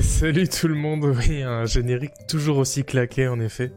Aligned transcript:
Salut 0.02 0.48
tout 0.48 0.68
le 0.68 0.74
monde, 0.74 1.04
oui, 1.04 1.42
un 1.42 1.66
générique 1.66 2.14
toujours 2.26 2.56
aussi 2.56 2.84
claqué 2.84 3.28
en 3.28 3.38
effet. 3.38 3.70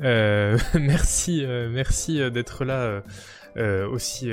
Euh, 0.00 0.58
merci, 0.74 1.44
euh, 1.44 1.68
merci 1.70 2.20
euh, 2.20 2.30
d'être 2.30 2.64
là 2.64 3.02
aussi, 3.90 4.32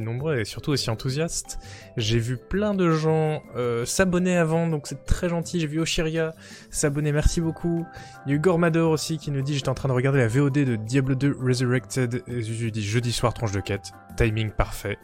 nombreux 0.00 0.38
et 0.38 0.44
surtout 0.44 0.72
aussi 0.72 0.90
enthousiastes. 0.90 1.58
J'ai 1.96 2.18
vu 2.18 2.36
plein 2.36 2.74
de 2.74 2.90
gens 2.90 3.42
s'abonner 3.84 4.36
avant, 4.36 4.66
donc 4.66 4.86
c'est 4.86 5.04
très 5.04 5.28
gentil. 5.28 5.60
J'ai 5.60 5.66
vu 5.66 5.80
Oshiria 5.80 6.34
s'abonner, 6.68 7.12
merci 7.12 7.40
beaucoup. 7.40 7.86
Il 8.26 8.30
y 8.30 8.32
a 8.32 8.36
eu 8.36 8.40
Gormador 8.40 8.90
aussi 8.90 9.18
qui 9.18 9.30
nous 9.30 9.42
dit 9.42 9.54
j'étais 9.54 9.68
en 9.68 9.74
train 9.74 9.88
de 9.88 9.94
regarder 9.94 10.18
la 10.18 10.28
VOD 10.28 10.52
de 10.52 10.76
Diablo 10.76 11.14
2 11.14 11.38
Resurrected 11.40 12.22
et 12.26 12.42
je 12.42 12.68
dis 12.68 12.82
jeudi 12.82 13.12
soir 13.12 13.32
tranche 13.32 13.52
de 13.52 13.60
quête. 13.60 13.92
Timing 14.16 14.50
parfait. 14.50 14.98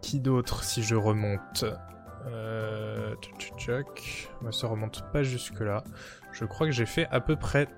Qui 0.00 0.20
d'autre 0.20 0.62
si 0.62 0.82
je 0.84 0.94
remonte? 0.94 1.64
Euh, 2.26 3.14
Moi, 4.42 4.52
ça 4.52 4.66
remonte 4.66 5.04
pas 5.12 5.22
jusque 5.22 5.60
là. 5.60 5.82
Je 6.32 6.44
crois 6.44 6.66
que 6.66 6.72
j'ai 6.72 6.86
fait 6.86 7.06
à 7.10 7.20
peu 7.20 7.36
près 7.36 7.68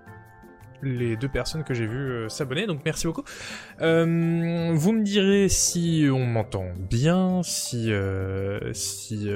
les 0.83 1.16
deux 1.16 1.28
personnes 1.28 1.64
que 1.64 1.74
j'ai 1.74 1.87
vues 1.87 2.10
euh, 2.10 2.28
s'abonner, 2.28 2.66
donc 2.66 2.80
merci 2.84 3.06
beaucoup. 3.06 3.24
Euh, 3.80 4.73
vous 4.74 4.92
me 4.92 5.02
direz 5.02 5.48
si 5.48 6.09
on 6.12 6.27
m'entend 6.27 6.66
bien, 6.77 7.42
si, 7.42 7.92
euh, 7.92 8.73
si, 8.73 9.28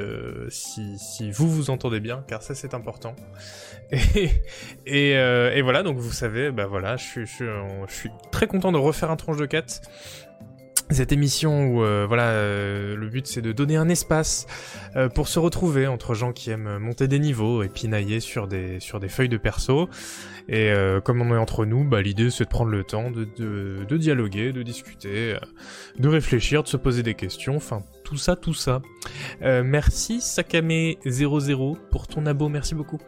si, 0.49 0.99
si, 0.99 1.31
vous 1.31 1.49
vous 1.49 1.71
entendez 1.71 2.01
bien, 2.01 2.25
car 2.27 2.43
ça 2.43 2.55
c'est 2.55 2.75
important. 2.75 3.15
Et, 3.93 4.31
et, 4.87 5.11
et, 5.13 5.63
voilà, 5.63 5.85
donc 5.85 5.99
vous 5.99 6.11
savez, 6.11 6.51
bah 6.51 6.67
voilà, 6.67 6.97
je 6.97 7.05
suis, 7.05 7.27
je, 7.27 7.45
je 7.87 7.95
suis 7.95 8.11
très 8.33 8.49
content 8.49 8.73
de 8.73 8.79
refaire 8.79 9.13
un 9.13 9.17
tranche 9.17 9.37
de 9.37 9.47
4 9.47 9.81
cette 10.91 11.11
émission 11.11 11.67
où 11.67 11.83
euh, 11.83 12.05
voilà 12.07 12.29
euh, 12.29 12.97
le 12.97 13.09
but 13.09 13.27
c'est 13.27 13.43
de 13.43 13.53
donner 13.53 13.77
un 13.77 13.89
espace 13.89 14.47
euh, 14.95 15.09
pour 15.09 15.27
se 15.27 15.39
retrouver 15.39 15.87
entre 15.87 16.15
gens 16.15 16.33
qui 16.33 16.51
aiment 16.51 16.79
monter 16.79 17.09
des 17.09 17.19
niveaux 17.19 17.63
et 17.63 17.69
pinailler 17.69 18.21
sur 18.21 18.47
des 18.47 18.79
sur 18.79 19.01
des 19.01 19.09
feuilles 19.09 19.29
de 19.29 19.37
perso. 19.37 19.89
Et 20.49 20.73
comme 21.05 21.21
on 21.23 21.35
est 21.35 21.39
entre 21.39 21.65
nous 21.65 21.83
bah 21.83 22.01
l'idée 22.01 22.31
c'est 22.31 22.45
de 22.45 22.49
prendre 22.49 22.71
le 22.71 22.85
temps 22.85 23.11
de, 23.11 23.25
de, 23.37 23.85
de 23.85 23.97
dialoguer 23.97 24.53
de 24.53 24.63
discuter 24.63 25.37
de 25.99 26.09
réfléchir 26.09 26.63
de 26.63 26.69
se 26.69 26.77
poser 26.77 27.03
des 27.03 27.15
questions. 27.15 27.57
Enfin 27.57 27.83
tout 28.05 28.17
ça 28.17 28.37
tout 28.37 28.55
ça. 28.55 28.81
Merci 29.41 30.21
Sakame00 30.21 31.77
pour 31.91 32.07
ton 32.07 32.27
abo. 32.27 32.49
Merci 32.49 32.77
beaucoup 32.77 33.01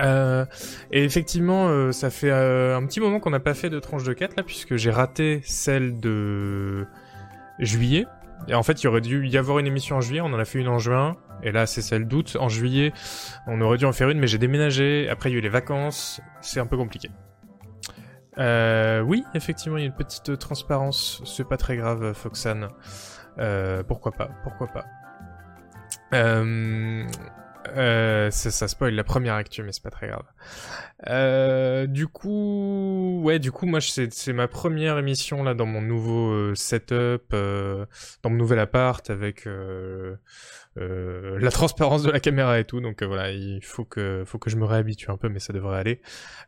euh, 0.00 0.44
et 0.90 1.04
effectivement, 1.04 1.68
euh, 1.68 1.92
ça 1.92 2.10
fait 2.10 2.30
euh, 2.30 2.76
un 2.76 2.86
petit 2.86 3.00
moment 3.00 3.20
qu'on 3.20 3.30
n'a 3.30 3.40
pas 3.40 3.54
fait 3.54 3.70
de 3.70 3.78
tranche 3.78 4.04
de 4.04 4.12
4 4.12 4.36
là, 4.36 4.42
puisque 4.42 4.76
j'ai 4.76 4.90
raté 4.90 5.40
celle 5.44 6.00
de 6.00 6.86
juillet. 7.58 8.06
Et 8.48 8.54
en 8.54 8.62
fait, 8.62 8.82
il 8.82 8.88
aurait 8.88 9.02
dû 9.02 9.26
y 9.28 9.36
avoir 9.36 9.58
une 9.58 9.66
émission 9.66 9.96
en 9.96 10.00
juillet, 10.00 10.22
on 10.22 10.32
en 10.32 10.38
a 10.38 10.44
fait 10.46 10.60
une 10.60 10.68
en 10.68 10.78
juin, 10.78 11.16
et 11.42 11.52
là 11.52 11.66
c'est 11.66 11.82
celle 11.82 12.06
d'août. 12.06 12.38
En 12.40 12.48
juillet, 12.48 12.92
on 13.46 13.60
aurait 13.60 13.76
dû 13.76 13.84
en 13.84 13.92
faire 13.92 14.08
une, 14.08 14.18
mais 14.18 14.26
j'ai 14.26 14.38
déménagé, 14.38 15.08
après 15.10 15.28
il 15.30 15.34
y 15.34 15.36
a 15.36 15.38
eu 15.38 15.42
les 15.42 15.50
vacances, 15.50 16.22
c'est 16.40 16.58
un 16.58 16.66
peu 16.66 16.78
compliqué. 16.78 17.10
oui, 18.38 19.24
effectivement, 19.34 19.76
il 19.76 19.80
y 19.80 19.84
a 19.84 19.86
une 19.86 19.94
petite 19.94 20.38
transparence, 20.38 21.22
c'est 21.26 21.46
pas 21.46 21.58
très 21.58 21.76
grave, 21.76 22.14
Foxan. 22.14 22.70
pourquoi 23.86 24.12
pas, 24.12 24.30
pourquoi 24.42 24.68
pas. 24.68 24.86
Euh, 27.68 28.30
ça, 28.30 28.68
spoil 28.68 28.94
la 28.94 29.04
première 29.04 29.34
actu, 29.34 29.62
mais 29.62 29.72
c'est 29.72 29.82
pas 29.82 29.90
très 29.90 30.08
grave. 30.08 30.24
Euh, 31.08 31.86
du 31.86 32.06
coup, 32.06 33.20
ouais, 33.22 33.38
du 33.38 33.52
coup, 33.52 33.66
moi, 33.66 33.80
c'est 33.80 34.32
ma 34.32 34.48
première 34.48 34.98
émission 34.98 35.42
là 35.42 35.54
dans 35.54 35.66
mon 35.66 35.82
nouveau 35.82 36.30
euh, 36.30 36.54
setup, 36.54 37.32
euh, 37.32 37.86
dans 38.22 38.30
mon 38.30 38.36
nouvel 38.36 38.58
appart 38.58 39.08
avec 39.10 39.46
euh, 40.78 41.38
la 41.40 41.50
transparence 41.50 42.02
de 42.02 42.10
la 42.10 42.20
caméra 42.20 42.58
et 42.60 42.64
tout. 42.64 42.80
Donc 42.80 43.02
voilà, 43.02 43.30
il 43.32 43.62
faut 43.62 43.84
que, 43.84 44.24
faut 44.26 44.38
que 44.38 44.50
je 44.50 44.56
me 44.56 44.64
réhabitue 44.64 45.10
un 45.10 45.16
peu, 45.16 45.28
mais 45.28 45.40
ça 45.40 45.52
devrait 45.52 45.78
aller. 45.78 46.00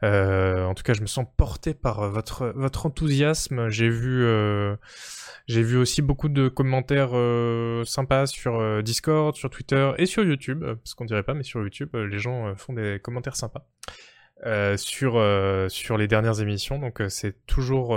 en 0.03 0.75
tout 0.75 0.83
cas, 0.83 0.95
je 0.95 1.03
me 1.03 1.07
sens 1.07 1.27
porté 1.37 1.75
par 1.75 2.11
votre, 2.11 2.53
votre 2.55 2.87
enthousiasme. 2.87 3.69
J'ai 3.69 3.89
vu 3.89 4.25
j'ai 5.49 5.63
vu 5.63 5.77
aussi 5.77 6.03
beaucoup 6.03 6.29
de 6.29 6.49
commentaires 6.49 7.11
euh, 7.15 7.85
sympas 7.85 8.27
sur 8.27 8.61
euh, 8.61 8.83
Discord, 8.83 9.35
sur 9.37 9.51
Twitter 9.51 9.93
et 9.99 10.07
sur 10.07 10.25
YouTube, 10.25 10.63
euh, 10.63 10.77
parce 10.77 10.95
qu'on 10.95 11.05
dirait 11.05 11.25
pas, 11.25 11.35
mais 11.35 11.43
sur 11.43 11.61
YouTube, 11.61 11.95
les 11.95 12.19
gens 12.19 12.55
font 12.57 12.73
des 12.73 13.01
commentaires 13.03 13.37
sympas 13.37 13.67
sur, 14.77 15.25
sur 15.69 15.97
les 15.97 16.09
dernières 16.09 16.41
émissions, 16.41 16.79
donc 16.79 17.01
c'est 17.09 17.47
toujours 17.47 17.91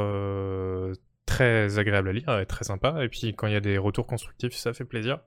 très 1.35 1.79
agréable 1.79 2.09
à 2.09 2.13
lire 2.13 2.39
et 2.39 2.45
très 2.45 2.63
sympa. 2.63 3.03
Et 3.03 3.09
puis 3.09 3.33
quand 3.35 3.47
il 3.47 3.53
y 3.53 3.57
a 3.57 3.61
des 3.61 3.77
retours 3.77 4.07
constructifs, 4.07 4.53
ça 4.53 4.73
fait 4.73 4.85
plaisir. 4.85 5.19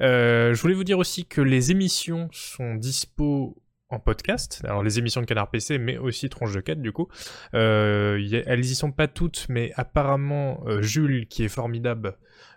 je 0.00 0.60
voulais 0.60 0.74
vous 0.74 0.84
dire 0.84 0.98
aussi 0.98 1.26
que 1.26 1.40
les 1.40 1.70
émissions 1.70 2.28
sont 2.32 2.74
dispo 2.74 3.62
en 3.92 4.00
podcast. 4.00 4.62
Alors 4.64 4.82
les 4.82 4.98
émissions 4.98 5.20
de 5.20 5.26
Canard 5.26 5.50
PC, 5.50 5.78
mais 5.78 5.98
aussi 5.98 6.28
Tronche 6.28 6.54
de 6.54 6.60
4 6.60 6.80
du 6.80 6.92
coup. 6.92 7.08
Euh, 7.54 8.42
elles 8.46 8.64
y 8.64 8.74
sont 8.74 8.90
pas 8.90 9.08
toutes, 9.08 9.46
mais 9.48 9.72
apparemment 9.76 10.64
euh, 10.66 10.82
Jules, 10.82 11.26
qui 11.28 11.44
est 11.44 11.48
formidable, 11.48 12.16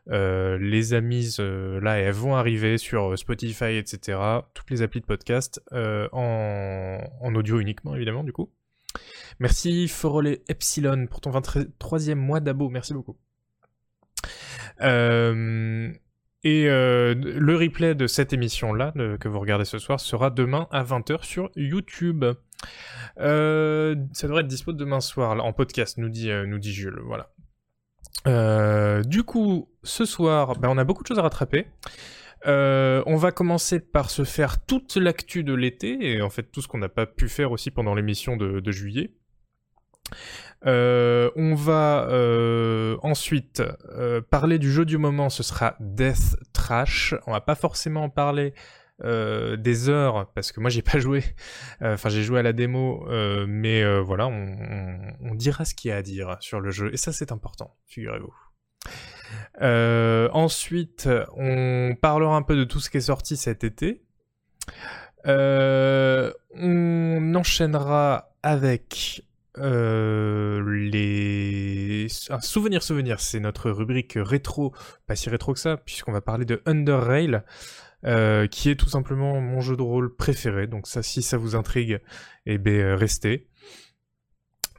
euh, 0.10 0.58
les 0.58 0.94
a 0.94 1.02
mises 1.02 1.40
là 1.40 2.00
et 2.00 2.04
elles 2.04 2.14
vont 2.14 2.36
arriver 2.36 2.78
sur 2.78 3.18
Spotify, 3.18 3.76
etc. 3.78 4.18
Toutes 4.54 4.70
les 4.72 4.82
applis 4.82 5.02
de 5.02 5.06
podcast 5.06 5.62
en, 5.72 7.36
audio 7.36 7.60
uniquement 7.60 7.96
évidemment 7.96 8.24
du 8.24 8.32
coup. 8.32 8.50
Merci 9.40 9.88
Forolé 9.90 10.44
Epsilon 10.48 11.08
pour 11.08 11.20
ton 11.20 11.32
23e 11.32 12.16
mois 12.16 12.40
d'abo, 12.40 12.70
merci 12.70 12.94
beaucoup. 12.94 13.18
Euh, 14.82 15.92
et 16.44 16.70
euh, 16.70 17.16
le 17.16 17.56
replay 17.56 17.96
de 17.96 18.08
cette 18.08 18.32
émission-là, 18.32 18.94
que 19.20 19.28
vous 19.28 19.40
regardez 19.40 19.66
ce 19.66 19.78
soir, 19.78 20.00
sera 20.00 20.30
demain 20.30 20.68
à 20.72 20.84
20h 20.84 21.24
sur 21.24 21.50
YouTube. 21.56 22.24
Euh, 23.20 23.96
ça 24.14 24.28
devrait 24.28 24.42
être 24.42 24.48
dispo 24.48 24.72
demain 24.72 25.02
soir, 25.02 25.44
en 25.44 25.52
podcast, 25.52 25.98
nous 25.98 26.10
dit, 26.10 26.30
nous 26.48 26.60
dit 26.60 26.74
Jules. 26.74 27.02
Voilà. 27.04 27.30
du 29.04 29.24
coup, 29.24 29.70
ce 29.84 30.06
soir, 30.06 30.58
ben, 30.60 30.70
on 30.70 30.78
a 30.78 30.86
beaucoup 30.86 31.04
de 31.04 31.08
choses 31.08 31.20
à 31.20 31.24
rattraper. 31.24 31.68
on 32.46 33.16
va 33.18 33.32
commencer 33.34 33.82
par 33.82 34.10
se 34.10 34.24
faire 34.24 34.64
toute 34.66 34.96
l'actu 34.96 35.44
de 35.44 35.54
l'été, 35.54 36.14
et 36.14 36.22
en 36.22 36.30
fait 36.30 36.44
tout 36.44 36.62
ce 36.62 36.70
qu'on 36.70 36.78
n'a 36.78 36.90
pas 36.90 37.06
pu 37.06 37.28
faire 37.28 37.52
aussi 37.52 37.70
pendant 37.70 37.96
l'émission 37.96 38.38
de 38.38 38.72
juillet. 38.72 39.12
Euh, 40.66 41.30
on 41.36 41.54
va 41.54 42.08
euh, 42.10 42.98
ensuite 43.04 43.62
euh, 43.90 44.22
parler 44.22 44.58
du 44.58 44.72
jeu 44.72 44.86
du 44.86 44.98
moment, 44.98 45.30
ce 45.30 45.44
sera 45.44 45.76
Death 45.80 46.36
Trash. 46.54 47.14
On 47.28 47.32
va 47.32 47.42
pas 47.42 47.56
forcément 47.56 48.10
parler 48.10 48.54
des 49.04 49.90
heures 49.90 50.32
parce 50.36 50.54
que 50.54 50.62
moi 50.62 50.70
j'ai 50.70 50.82
pas 50.82 51.00
joué. 51.00 51.22
Enfin 51.82 52.08
j'ai 52.08 52.24
joué 52.24 52.40
à 52.40 52.44
la 52.44 52.54
démo, 52.54 53.06
mais 53.46 54.00
voilà, 54.00 54.28
on, 54.28 55.36
dira 55.36 55.66
ce 55.66 55.76
qu'il 55.76 55.90
y 55.90 55.92
a 55.92 55.98
à 55.98 56.02
dire 56.02 56.38
sur 56.40 56.62
le 56.62 56.72
jeu 56.72 56.94
et 56.94 56.98
ça 56.98 57.12
c'est 57.12 57.34
important, 57.34 57.76
figurez-vous. 57.88 58.34
ensuite, 60.32 61.10
on 61.36 61.98
parlera 62.02 62.38
un 62.38 62.42
peu 62.42 62.56
de 62.56 62.64
tout 62.64 62.80
ce 62.80 62.90
qui 62.90 62.96
est 62.96 63.02
sorti 63.02 63.36
cet 63.36 63.66
été. 63.66 64.02
on 65.26 66.32
enchaînera 67.36 68.30
avec 68.44 69.25
euh, 69.58 70.64
les... 70.92 72.08
Un 72.30 72.40
souvenir 72.40 72.84
souvenir, 72.84 73.20
c'est 73.20 73.40
notre 73.40 73.72
rubrique 73.72 74.14
rétro, 74.16 74.74
pas 75.08 75.16
si 75.16 75.30
rétro 75.30 75.54
que 75.54 75.60
ça, 75.60 75.78
puisqu'on 75.78 76.12
va 76.12 76.22
parler 76.22 76.46
de 76.46 76.62
Underrail, 76.66 77.42
euh, 78.06 78.48
qui 78.48 78.70
est 78.70 78.76
tout 78.76 78.90
simplement 78.90 79.40
mon 79.40 79.62
jeu 79.62 79.76
de 79.76 79.82
rôle 79.82 80.16
préféré. 80.16 80.68
Donc 80.68 80.88
ça, 80.88 81.04
si 81.04 81.22
ça 81.22 81.38
vous 81.38 81.56
intrigue, 81.56 82.02
eh 82.46 82.58
ben 82.58 82.74
euh, 82.74 82.96
restez. 82.96 83.48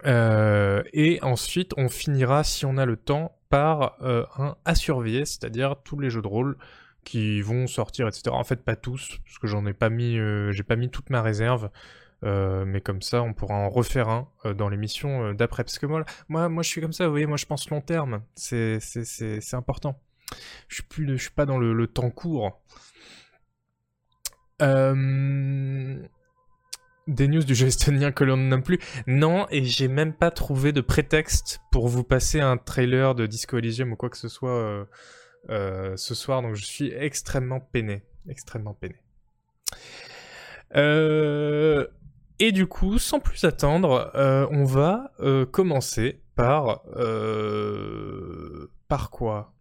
Et 0.05 1.19
ensuite, 1.23 1.73
on 1.77 1.89
finira, 1.89 2.45
si 2.45 2.65
on 2.65 2.77
a 2.77 2.85
le 2.85 2.97
temps, 2.97 3.33
par 3.49 3.97
un 4.03 4.57
à 4.65 4.75
surveiller, 4.75 5.25
c'est-à-dire 5.25 5.77
tous 5.85 5.99
les 6.01 6.11
jeux 6.11 6.23
de 6.23 6.27
rôle 6.27 6.59
qui 7.05 7.41
vont 7.41 7.69
sortir, 7.69 8.09
etc. 8.09 8.31
En 8.31 8.43
fait, 8.43 8.65
pas 8.65 8.75
tous, 8.75 9.19
parce 9.25 9.39
que 9.39 9.47
j'en 9.47 9.67
ai 9.67 9.73
pas 9.73 9.89
mis, 9.89 10.19
j'ai 10.51 10.63
pas 10.63 10.77
mis 10.77 10.91
toute 10.91 11.11
ma 11.11 11.23
réserve. 11.23 11.71
Euh, 12.25 12.65
mais 12.65 12.81
comme 12.81 13.03
ça, 13.03 13.23
on 13.23 13.35
pourra 13.35 13.55
en 13.55 13.69
refaire 13.69 14.09
un 14.09 14.29
euh, 14.45 14.55
dans 14.55 14.69
l'émission 14.69 15.27
euh, 15.27 15.35
d'après. 15.35 15.65
Parce 15.65 15.79
que 15.79 15.87
moi, 15.87 16.05
moi, 16.29 16.49
moi, 16.49 16.63
je 16.63 16.69
suis 16.69 16.81
comme 16.81 16.93
ça, 16.93 17.05
vous 17.05 17.11
voyez, 17.11 17.27
moi, 17.27 17.37
je 17.37 17.47
pense 17.47 17.69
long 17.71 17.81
terme. 17.81 18.23
C'est, 18.35 18.79
important. 19.53 20.01
Je 20.69 20.83
suis 20.83 21.19
suis 21.19 21.31
pas 21.31 21.47
dans 21.47 21.59
le, 21.59 21.73
le 21.73 21.87
temps 21.87 22.11
court. 22.11 22.61
Des 27.09 27.29
news 27.29 27.45
du 27.45 27.55
jeu 27.55 27.69
estonien 27.69 28.11
que 28.11 28.25
l'on 28.25 28.37
ne 28.37 28.49
nomme 28.49 28.65
plus. 28.65 28.81
Non, 29.07 29.47
et 29.51 29.65
j'ai 29.65 29.87
même 29.87 30.13
pas 30.13 30.33
trouvé 30.33 30.73
de 30.73 30.81
prétexte 30.81 31.61
pour 31.71 31.87
vous 31.87 32.03
passer 32.03 32.41
un 32.41 32.57
trailer 32.57 33.15
de 33.15 33.27
Disco 33.27 33.59
Elysium 33.59 33.93
ou 33.93 33.97
quoi 33.97 34.11
que 34.11 34.17
ce 34.17 34.29
soit 34.29 34.89
ce 35.49 36.15
soir. 36.15 36.43
Donc 36.43 36.57
je 36.57 36.65
suis 36.65 36.93
extrêmement 36.93 37.61
peiné. 37.61 38.03
Extrêmement 38.29 38.75
peiné. 38.75 38.97
Euh, 40.75 41.87
et 42.39 42.53
du 42.53 42.67
coup, 42.67 42.99
sans 42.99 43.21
plus 43.21 43.45
attendre, 43.45 44.11
euh, 44.15 44.47
on 44.51 44.65
va 44.65 45.13
euh, 45.21 45.47
commencer 45.47 46.23
par... 46.35 46.83
Euh, 46.97 48.71
par 48.89 49.11
quoi? 49.11 49.55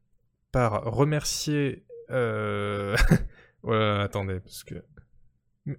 Par 0.52 0.84
remercier 0.84 1.84
voilà, 2.10 4.04
attendez, 4.04 4.40
parce 4.40 4.64
que... 4.64 4.76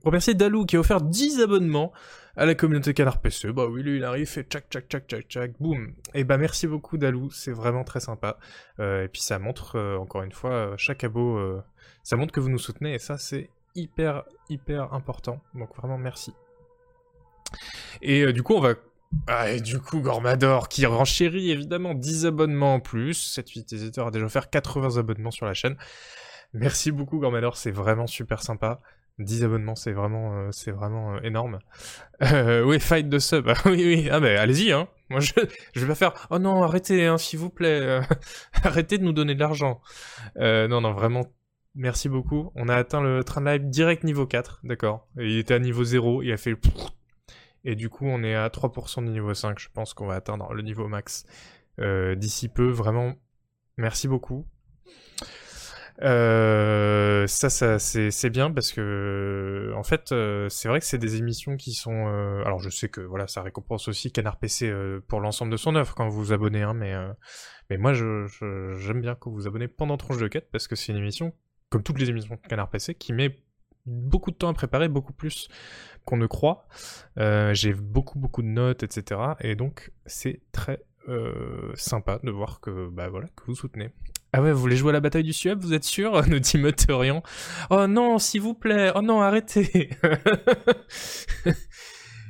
Remercier 0.04 0.34
Dalou 0.34 0.66
qui 0.66 0.74
a 0.74 0.80
offert 0.80 1.00
10 1.00 1.40
abonnements 1.40 1.92
à 2.34 2.44
la 2.44 2.56
communauté 2.56 2.92
Canard 2.92 3.20
PC. 3.20 3.52
Bah 3.52 3.66
oui, 3.66 3.84
lui 3.84 3.98
il 3.98 4.04
arrive, 4.04 4.26
fait 4.26 4.42
tchac 4.42 4.68
tchac 4.68 4.88
tchac 4.88 5.06
tchac 5.06 5.28
tchac, 5.28 5.52
boum. 5.60 5.94
Et 6.12 6.24
bah 6.24 6.38
merci 6.38 6.66
beaucoup 6.66 6.98
Dalou, 6.98 7.30
c'est 7.30 7.52
vraiment 7.52 7.84
très 7.84 8.00
sympa. 8.00 8.38
Et 8.80 9.08
puis 9.12 9.22
ça 9.22 9.38
montre, 9.38 9.78
encore 10.00 10.24
une 10.24 10.32
fois, 10.32 10.74
chaque 10.76 11.04
abo, 11.04 11.62
ça 12.02 12.16
montre 12.16 12.32
que 12.32 12.40
vous 12.40 12.48
nous 12.48 12.58
soutenez 12.58 12.94
et 12.94 12.98
ça 12.98 13.16
c'est 13.16 13.48
hyper 13.76 14.24
hyper 14.48 14.92
important. 14.92 15.40
Donc 15.54 15.72
vraiment 15.76 15.98
merci. 15.98 16.34
Et 18.02 18.32
du 18.32 18.42
coup 18.42 18.54
on 18.54 18.60
va... 18.60 18.74
Ah, 19.28 19.50
et 19.50 19.60
du 19.60 19.78
coup 19.78 20.00
Gormador 20.00 20.68
qui 20.68 20.84
renchérit 20.84 21.50
évidemment 21.50 21.94
10 21.94 22.26
abonnements 22.26 22.74
en 22.74 22.80
plus. 22.80 23.14
Cette 23.14 23.54
utilisateur 23.54 24.08
a 24.08 24.10
déjà 24.10 24.26
offert 24.26 24.50
80 24.50 24.98
abonnements 24.98 25.30
sur 25.30 25.46
la 25.46 25.54
chaîne. 25.54 25.76
Merci 26.52 26.90
beaucoup 26.90 27.18
Gormador, 27.18 27.56
c'est 27.56 27.70
vraiment 27.70 28.06
super 28.06 28.42
sympa. 28.42 28.80
10 29.18 29.44
abonnements, 29.44 29.74
c'est 29.74 29.92
vraiment, 29.92 30.34
euh, 30.34 30.48
c'est 30.52 30.70
vraiment 30.70 31.14
euh, 31.14 31.20
énorme. 31.22 31.58
Euh, 32.22 32.62
oui, 32.62 32.80
fight 32.80 33.10
de 33.10 33.18
sub. 33.18 33.46
oui, 33.66 33.84
oui. 33.84 34.08
Ah, 34.10 34.20
ben, 34.20 34.38
allez-y, 34.38 34.72
hein. 34.72 34.88
Moi, 35.10 35.20
je, 35.20 35.32
je 35.74 35.80
vais 35.80 35.86
pas 35.86 35.94
faire. 35.94 36.26
Oh 36.30 36.38
non, 36.38 36.62
arrêtez, 36.62 37.04
hein, 37.04 37.18
s'il 37.18 37.38
vous 37.38 37.50
plaît. 37.50 38.00
arrêtez 38.64 38.96
de 38.96 39.04
nous 39.04 39.12
donner 39.12 39.34
de 39.34 39.40
l'argent. 39.40 39.82
non, 40.36 40.80
non, 40.80 40.92
vraiment. 40.94 41.26
Merci 41.74 42.08
beaucoup. 42.08 42.52
On 42.54 42.70
a 42.70 42.74
atteint 42.74 43.02
le 43.02 43.22
train 43.22 43.44
live 43.44 43.68
direct 43.68 44.02
niveau 44.02 44.26
4, 44.26 44.60
d'accord. 44.64 45.08
Il 45.18 45.36
était 45.36 45.52
à 45.52 45.58
niveau 45.58 45.84
0, 45.84 46.22
il 46.22 46.32
a 46.32 46.38
fait 46.38 46.54
Et 47.66 47.74
du 47.74 47.90
coup, 47.90 48.06
on 48.06 48.22
est 48.22 48.34
à 48.34 48.48
3% 48.48 49.04
du 49.04 49.10
niveau 49.10 49.34
5. 49.34 49.58
Je 49.58 49.68
pense 49.74 49.92
qu'on 49.92 50.06
va 50.06 50.14
atteindre 50.14 50.54
le 50.54 50.62
niveau 50.62 50.88
max 50.88 51.26
d'ici 51.78 52.48
peu. 52.48 52.70
Vraiment, 52.70 53.14
merci 53.76 54.08
beaucoup. 54.08 54.46
Euh, 56.02 57.26
ça, 57.26 57.48
ça 57.48 57.78
c'est 57.78 58.30
bien 58.30 58.50
parce 58.50 58.72
que 58.72 59.72
en 59.74 59.82
fait, 59.82 60.12
euh, 60.12 60.48
c'est 60.50 60.68
vrai 60.68 60.80
que 60.80 60.86
c'est 60.86 60.98
des 60.98 61.16
émissions 61.16 61.56
qui 61.56 61.72
sont. 61.72 62.08
Euh, 62.08 62.42
alors, 62.44 62.60
je 62.60 62.68
sais 62.68 62.88
que 62.88 63.00
voilà, 63.00 63.26
ça 63.26 63.42
récompense 63.42 63.88
aussi 63.88 64.12
Canard 64.12 64.38
PC 64.38 64.68
euh, 64.68 65.00
pour 65.08 65.20
l'ensemble 65.20 65.50
de 65.50 65.56
son 65.56 65.74
œuvre 65.74 65.94
quand 65.94 66.08
vous 66.08 66.18
vous 66.18 66.32
abonnez, 66.32 66.62
hein, 66.62 66.74
mais 66.74 66.94
mais 67.70 67.78
moi, 67.78 67.92
j'aime 67.94 69.00
bien 69.00 69.14
que 69.14 69.28
vous 69.28 69.34
vous 69.34 69.46
abonnez 69.46 69.68
pendant 69.68 69.96
Tronche 69.96 70.18
de 70.18 70.28
quête 70.28 70.50
parce 70.50 70.68
que 70.68 70.76
c'est 70.76 70.92
une 70.92 70.98
émission, 70.98 71.32
comme 71.70 71.82
toutes 71.82 71.98
les 71.98 72.10
émissions 72.10 72.36
Canard 72.48 72.70
PC, 72.70 72.94
qui 72.94 73.12
met 73.12 73.38
beaucoup 73.86 74.30
de 74.30 74.36
temps 74.36 74.48
à 74.48 74.54
préparer, 74.54 74.88
beaucoup 74.88 75.12
plus 75.12 75.48
qu'on 76.06 76.16
ne 76.16 76.26
croit. 76.26 76.66
J'ai 77.16 77.74
beaucoup 77.74 78.18
beaucoup 78.18 78.42
de 78.42 78.48
notes, 78.48 78.82
etc. 78.82 79.20
Et 79.40 79.54
donc, 79.54 79.92
c'est 80.06 80.40
très 80.52 80.82
sympa 81.74 82.18
de 82.22 82.30
voir 82.30 82.60
que 82.60 82.88
bah 82.88 83.10
voilà 83.10 83.28
que 83.36 83.44
vous 83.46 83.54
soutenez. 83.54 83.90
Ah 84.32 84.42
ouais, 84.42 84.52
vous 84.52 84.60
voulez 84.60 84.76
jouer 84.76 84.90
à 84.90 84.92
la 84.92 85.00
bataille 85.00 85.22
du 85.22 85.32
Sueb, 85.32 85.62
vous 85.62 85.72
êtes 85.72 85.84
sûr 85.84 86.22
nous 86.28 86.40
dit. 86.40 86.62
Oh 87.70 87.86
non, 87.86 88.18
s'il 88.18 88.42
vous 88.42 88.54
plaît. 88.54 88.92
Oh 88.94 89.02
non, 89.02 89.22
arrêtez. 89.22 89.90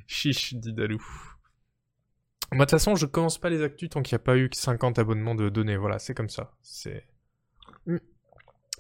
Chiche, 0.06 0.55
dit 0.55 0.73
Dalou. 0.73 1.02
Moi, 2.52 2.64
de 2.64 2.64
toute 2.64 2.70
façon, 2.70 2.94
je 2.94 3.06
commence 3.06 3.38
pas 3.38 3.50
les 3.50 3.62
actus 3.62 3.90
tant 3.90 4.02
qu'il 4.02 4.14
n'y 4.14 4.23
a 4.23 4.25
pas 4.25 4.37
eu 4.37 4.49
50 4.52 5.00
abonnements 5.00 5.34
de 5.34 5.49
données. 5.49 5.76
Voilà, 5.76 5.99
c'est 5.99 6.14
comme 6.14 6.28
ça. 6.28 6.52
C'est... 6.62 7.05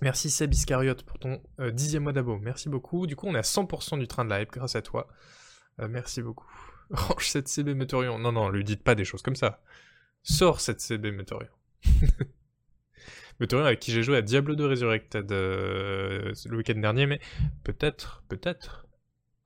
Merci 0.02 0.30
Seb 0.30 0.52
Iscariote 0.52 1.02
pour 1.04 1.18
ton 1.18 1.40
euh, 1.60 1.70
dixième 1.70 2.02
mois 2.02 2.12
d'abo. 2.12 2.38
Merci 2.38 2.68
beaucoup. 2.68 3.06
Du 3.06 3.16
coup, 3.16 3.26
on 3.26 3.34
est 3.34 3.38
à 3.38 3.42
100% 3.42 3.98
du 3.98 4.06
train 4.06 4.24
de 4.24 4.30
live 4.30 4.48
grâce 4.52 4.76
à 4.76 4.82
toi. 4.82 5.08
Euh, 5.80 5.88
merci 5.88 6.22
beaucoup. 6.22 6.46
Range 6.90 7.26
cette 7.26 7.48
CB 7.48 7.74
Meteorion. 7.74 8.18
Non, 8.18 8.32
non, 8.32 8.48
lui 8.50 8.64
dites 8.64 8.82
pas 8.82 8.94
des 8.94 9.04
choses 9.04 9.22
comme 9.22 9.36
ça. 9.36 9.62
Sors 10.22 10.60
cette 10.60 10.80
CB 10.80 11.12
Meteorion. 11.12 11.50
Meteorion 13.40 13.66
avec 13.66 13.80
qui 13.80 13.92
j'ai 13.92 14.02
joué 14.02 14.16
à 14.16 14.22
Diablo 14.22 14.54
2 14.54 14.66
Resurrected 14.66 15.30
euh, 15.32 16.32
le 16.46 16.56
week-end 16.56 16.78
dernier, 16.78 17.06
mais 17.06 17.20
peut-être, 17.64 18.22
peut-être 18.28 18.86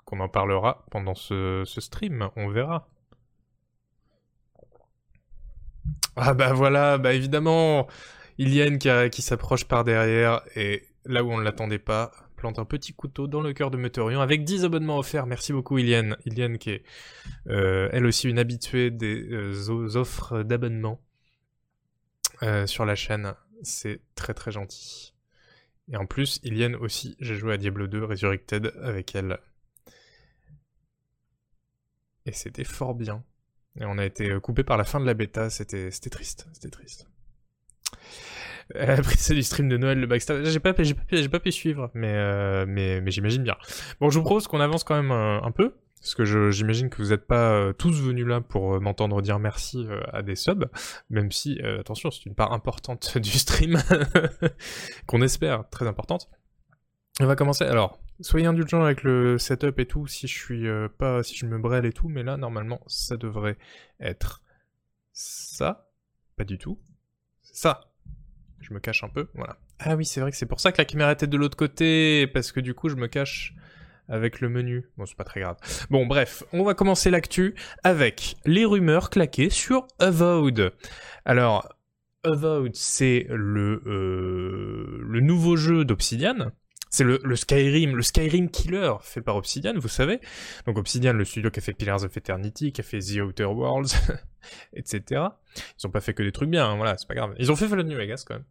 qu'on 0.04 0.20
en 0.20 0.28
parlera 0.28 0.84
pendant 0.90 1.14
ce, 1.14 1.64
stream, 1.66 2.28
on 2.36 2.48
verra. 2.48 2.88
Ah 6.16 6.34
bah 6.34 6.52
voilà, 6.52 6.98
bah 6.98 7.14
évidemment, 7.14 7.86
Iliane 8.40 8.78
qui, 8.78 9.20
s'approche 9.20 9.66
par 9.66 9.84
derrière, 9.84 10.40
et 10.56 10.88
là 11.04 11.22
où 11.22 11.30
on 11.30 11.36
ne 11.36 11.42
l'attendait 11.42 11.78
pas, 11.78 12.10
plante 12.36 12.58
un 12.58 12.64
petit 12.64 12.94
couteau 12.94 13.26
dans 13.26 13.42
le 13.42 13.52
cœur 13.52 13.70
de 13.70 13.76
Meteorion 13.76 14.22
avec 14.22 14.44
10 14.44 14.64
abonnements 14.64 14.98
offerts. 14.98 15.26
Merci 15.26 15.52
beaucoup 15.52 15.76
Iliane. 15.76 16.16
Iliane 16.24 16.56
qui 16.56 16.70
est 16.70 16.82
euh, 17.48 17.90
elle 17.92 18.06
aussi 18.06 18.30
une 18.30 18.38
habituée 18.38 18.90
des 18.90 19.30
euh, 19.30 19.94
offres 19.94 20.42
d'abonnement 20.42 21.00
sur 22.64 22.86
la 22.86 22.94
chaîne 22.94 23.34
c'est 23.62 24.00
très 24.14 24.32
très 24.32 24.50
gentil. 24.50 25.12
Et 25.92 25.96
en 25.98 26.06
plus, 26.06 26.40
Iliane 26.42 26.76
aussi, 26.76 27.18
j'ai 27.20 27.36
joué 27.36 27.52
à 27.52 27.58
Diablo 27.58 27.88
2 27.88 28.04
Resurrected 28.04 28.72
avec 28.82 29.14
elle. 29.14 29.38
Et 32.24 32.32
c'était 32.32 32.64
fort 32.64 32.94
bien. 32.94 33.22
Et 33.78 33.84
on 33.84 33.98
a 33.98 34.06
été 34.06 34.40
coupé 34.40 34.64
par 34.64 34.78
la 34.78 34.84
fin 34.84 34.98
de 34.98 35.04
la 35.04 35.12
bêta, 35.12 35.50
c'était 35.50 35.90
triste, 35.90 36.48
c'était 36.54 36.70
triste. 36.70 37.06
Après, 38.78 39.16
c'est 39.16 39.34
du 39.34 39.42
stream 39.42 39.68
de 39.68 39.76
Noël, 39.76 39.98
le 39.98 40.06
backstab. 40.06 40.44
J'ai 40.44 40.60
pas, 40.60 40.72
pas, 40.72 40.82
pas, 40.84 41.40
pu 41.40 41.52
suivre, 41.52 41.90
mais, 41.94 42.12
euh, 42.14 42.64
mais, 42.66 43.10
j'imagine 43.10 43.42
bien. 43.42 43.56
Bon, 44.00 44.10
je 44.10 44.18
vous 44.18 44.24
propose 44.24 44.46
qu'on 44.46 44.60
avance 44.60 44.84
quand 44.84 44.96
même 44.96 45.12
un 45.12 45.50
peu. 45.50 45.72
Parce 46.00 46.14
que 46.14 46.50
j'imagine 46.50 46.88
que 46.88 46.96
vous 47.02 47.10
n'êtes 47.10 47.26
pas 47.26 47.52
euh, 47.52 47.72
tous 47.74 47.92
venus 48.00 48.26
là 48.26 48.40
pour 48.40 48.74
euh, 48.74 48.80
m'entendre 48.80 49.20
dire 49.20 49.38
merci 49.38 49.86
euh, 49.86 50.00
à 50.12 50.22
des 50.22 50.34
subs, 50.34 50.64
même 51.10 51.30
si, 51.30 51.60
attention, 51.60 52.10
c'est 52.10 52.24
une 52.24 52.34
part 52.34 52.52
importante 52.52 53.18
du 53.18 53.30
stream, 53.30 53.78
qu'on 55.06 55.20
espère 55.20 55.68
très 55.68 55.86
importante. 55.86 56.30
On 57.20 57.26
va 57.26 57.36
commencer. 57.36 57.64
Alors, 57.64 57.98
soyez 58.20 58.46
indulgents 58.46 58.82
avec 58.82 59.02
le 59.02 59.36
setup 59.36 59.78
et 59.78 59.84
tout, 59.84 60.06
si 60.06 60.26
je 60.26 60.38
suis 60.38 60.66
pas, 60.96 61.22
si 61.22 61.36
je 61.36 61.44
me 61.44 61.58
brêle 61.58 61.84
et 61.84 61.92
tout, 61.92 62.08
mais 62.08 62.22
là, 62.22 62.38
normalement, 62.38 62.80
ça 62.86 63.18
devrait 63.18 63.58
être 64.00 64.42
ça. 65.12 65.90
Pas 66.38 66.44
du 66.44 66.56
tout. 66.56 66.80
Ça. 67.42 67.89
Je 68.70 68.74
me 68.74 68.78
cache 68.78 69.02
un 69.02 69.08
peu, 69.08 69.26
voilà. 69.34 69.56
Ah 69.80 69.96
oui, 69.96 70.04
c'est 70.04 70.20
vrai 70.20 70.30
que 70.30 70.36
c'est 70.36 70.46
pour 70.46 70.60
ça 70.60 70.70
que 70.70 70.78
la 70.78 70.84
caméra 70.84 71.10
était 71.10 71.26
de 71.26 71.36
l'autre 71.36 71.56
côté, 71.56 72.28
parce 72.28 72.52
que 72.52 72.60
du 72.60 72.72
coup, 72.72 72.88
je 72.88 72.94
me 72.94 73.08
cache 73.08 73.52
avec 74.08 74.40
le 74.40 74.48
menu. 74.48 74.88
Bon, 74.96 75.06
c'est 75.06 75.16
pas 75.16 75.24
très 75.24 75.40
grave. 75.40 75.56
Bon, 75.90 76.06
bref, 76.06 76.44
on 76.52 76.62
va 76.62 76.74
commencer 76.74 77.10
l'actu 77.10 77.56
avec 77.82 78.36
les 78.44 78.64
rumeurs 78.64 79.10
claquées 79.10 79.50
sur 79.50 79.88
Avowed. 79.98 80.72
Alors, 81.24 81.68
Avowed, 82.22 82.76
c'est 82.76 83.26
le, 83.28 83.82
euh, 83.86 85.00
le 85.02 85.20
nouveau 85.20 85.56
jeu 85.56 85.84
d'Obsidian. 85.84 86.52
C'est 86.90 87.04
le, 87.04 87.36
Skyrim, 87.36 87.94
le 87.94 88.02
Skyrim 88.02 88.50
Killer 88.50 88.94
fait 89.02 89.20
par 89.20 89.36
Obsidian, 89.36 89.74
vous 89.76 89.88
savez. 89.88 90.20
Donc 90.66 90.76
Obsidian, 90.76 91.12
le 91.12 91.24
studio 91.24 91.48
qui 91.50 91.60
a 91.60 91.62
fait 91.62 91.72
Pillars 91.72 92.02
of 92.02 92.16
Eternity, 92.16 92.72
qui 92.72 92.80
a 92.80 92.84
fait 92.84 92.98
The 92.98 93.20
Outer 93.20 93.44
Worlds, 93.44 93.94
etc. 94.74 95.22
Ils 95.78 95.86
ont 95.86 95.90
pas 95.90 96.00
fait 96.00 96.14
que 96.14 96.24
des 96.24 96.32
trucs 96.32 96.50
bien, 96.50 96.68
hein, 96.68 96.76
voilà, 96.76 96.96
c'est 96.98 97.06
pas 97.06 97.14
grave. 97.14 97.32
Ils 97.38 97.52
ont 97.52 97.56
fait 97.56 97.68
Fallout 97.68 97.84
New 97.84 97.96
Vegas 97.96 98.24
quand 98.26 98.34
même. 98.34 98.44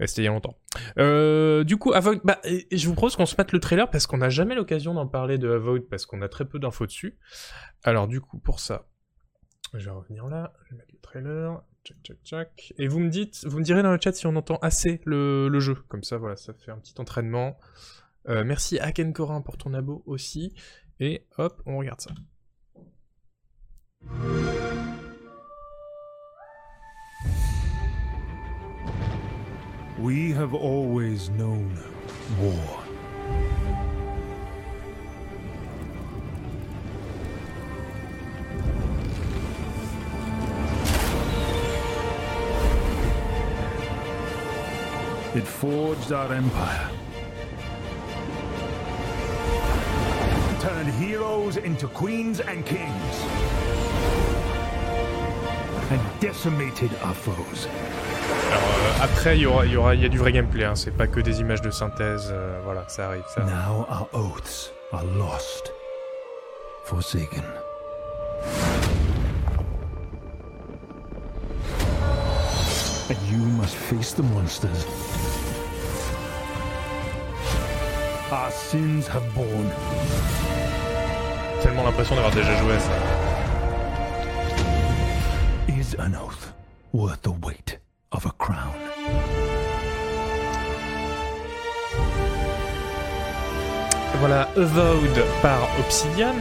Euh, 0.00 0.06
c'était 0.06 0.22
il 0.22 0.24
y 0.26 0.28
a 0.28 0.30
longtemps. 0.30 0.56
Euh, 0.98 1.64
du 1.64 1.78
coup, 1.78 1.92
Avowed, 1.92 2.20
bah, 2.22 2.40
je 2.44 2.86
vous 2.86 2.94
propose 2.94 3.16
qu'on 3.16 3.26
se 3.26 3.34
mette 3.36 3.50
le 3.50 3.58
trailer 3.58 3.90
parce 3.90 4.06
qu'on 4.06 4.18
n'a 4.18 4.30
jamais 4.30 4.54
l'occasion 4.54 4.94
d'en 4.94 5.08
parler 5.08 5.36
de 5.36 5.50
Avowed 5.50 5.88
parce 5.88 6.06
qu'on 6.06 6.22
a 6.22 6.28
très 6.28 6.44
peu 6.44 6.60
d'infos 6.60 6.86
dessus. 6.86 7.18
Alors 7.82 8.06
du 8.06 8.20
coup, 8.20 8.38
pour 8.38 8.60
ça, 8.60 8.86
je 9.74 9.84
vais 9.84 9.90
revenir 9.90 10.26
là, 10.26 10.52
je 10.64 10.70
vais 10.70 10.76
mettre 10.76 10.92
le 10.92 11.00
trailer. 11.00 11.62
Et 12.78 12.88
vous 12.88 13.00
me 13.00 13.08
dites, 13.08 13.44
vous 13.46 13.58
me 13.58 13.64
direz 13.64 13.82
dans 13.82 13.92
le 13.92 13.98
chat 14.02 14.12
si 14.12 14.26
on 14.26 14.36
entend 14.36 14.58
assez 14.62 15.00
le, 15.04 15.60
jeu. 15.60 15.76
Comme 15.88 16.02
ça, 16.02 16.16
voilà, 16.16 16.36
ça 16.36 16.52
fait 16.54 16.70
un 16.70 16.78
petit 16.78 16.94
entraînement. 16.98 17.58
Euh, 18.28 18.44
merci 18.44 18.78
à 18.78 18.92
Ken 18.92 19.12
Corin 19.12 19.40
pour 19.40 19.56
ton 19.56 19.74
abo 19.74 20.02
aussi. 20.06 20.54
Et 21.00 21.26
hop, 21.38 21.62
on 21.66 21.78
regarde 21.78 22.00
ça. 22.00 22.10
We 29.98 30.32
have 30.32 30.54
always 30.54 31.28
known. 31.28 31.76
It 45.32 45.46
forged 45.46 46.12
our 46.12 46.32
empire. 46.32 46.90
Turned 50.58 50.88
heroes 50.94 51.56
into 51.56 51.86
queens 51.86 52.40
and 52.40 52.66
kings. 52.66 53.14
And 55.92 56.00
decimated 56.20 56.90
our 57.04 57.14
foes. 57.14 57.68
Alors, 58.50 58.60
euh, 58.60 59.04
après, 59.04 59.36
il 59.36 59.42
y 59.42 59.46
aura, 59.46 59.66
y 59.66 59.76
aura, 59.76 59.94
y 59.94 60.04
a 60.04 60.08
du 60.08 60.18
vrai 60.18 60.32
gameplay. 60.32 60.64
Hein. 60.64 60.74
C'est 60.74 60.96
pas 60.96 61.06
que 61.06 61.20
des 61.20 61.40
images 61.40 61.62
de 61.62 61.70
synthèse. 61.70 62.30
Euh, 62.32 62.58
voilà, 62.64 62.84
ça 62.88 63.06
arrive. 63.06 63.22
Ça. 63.32 63.42
Now 63.42 63.86
our 63.88 64.08
oaths 64.12 64.72
are 64.92 65.04
lost, 65.04 65.72
forsaken. 66.84 67.44
Must 73.46 73.76
face 73.76 74.12
the 74.12 74.22
monsters 74.22 74.86
our 78.32 78.50
sins 78.50 79.08
have 79.08 79.26
borne. 79.34 79.70
Tellement 81.62 81.84
l'impression 81.84 82.14
d'avoir 82.14 82.32
déjà 82.32 82.54
joué 82.56 82.74
à 82.74 82.78
ça. 82.78 82.92
Is 85.68 85.96
an 85.98 86.14
oath 86.14 86.52
worth 86.92 87.22
the 87.22 87.32
weight 87.44 87.80
of 88.12 88.26
a 88.26 88.32
crown? 88.38 88.74
Voilà, 94.20 94.48
Avowed 94.56 95.24
par 95.40 95.66
Obsidian, 95.80 96.34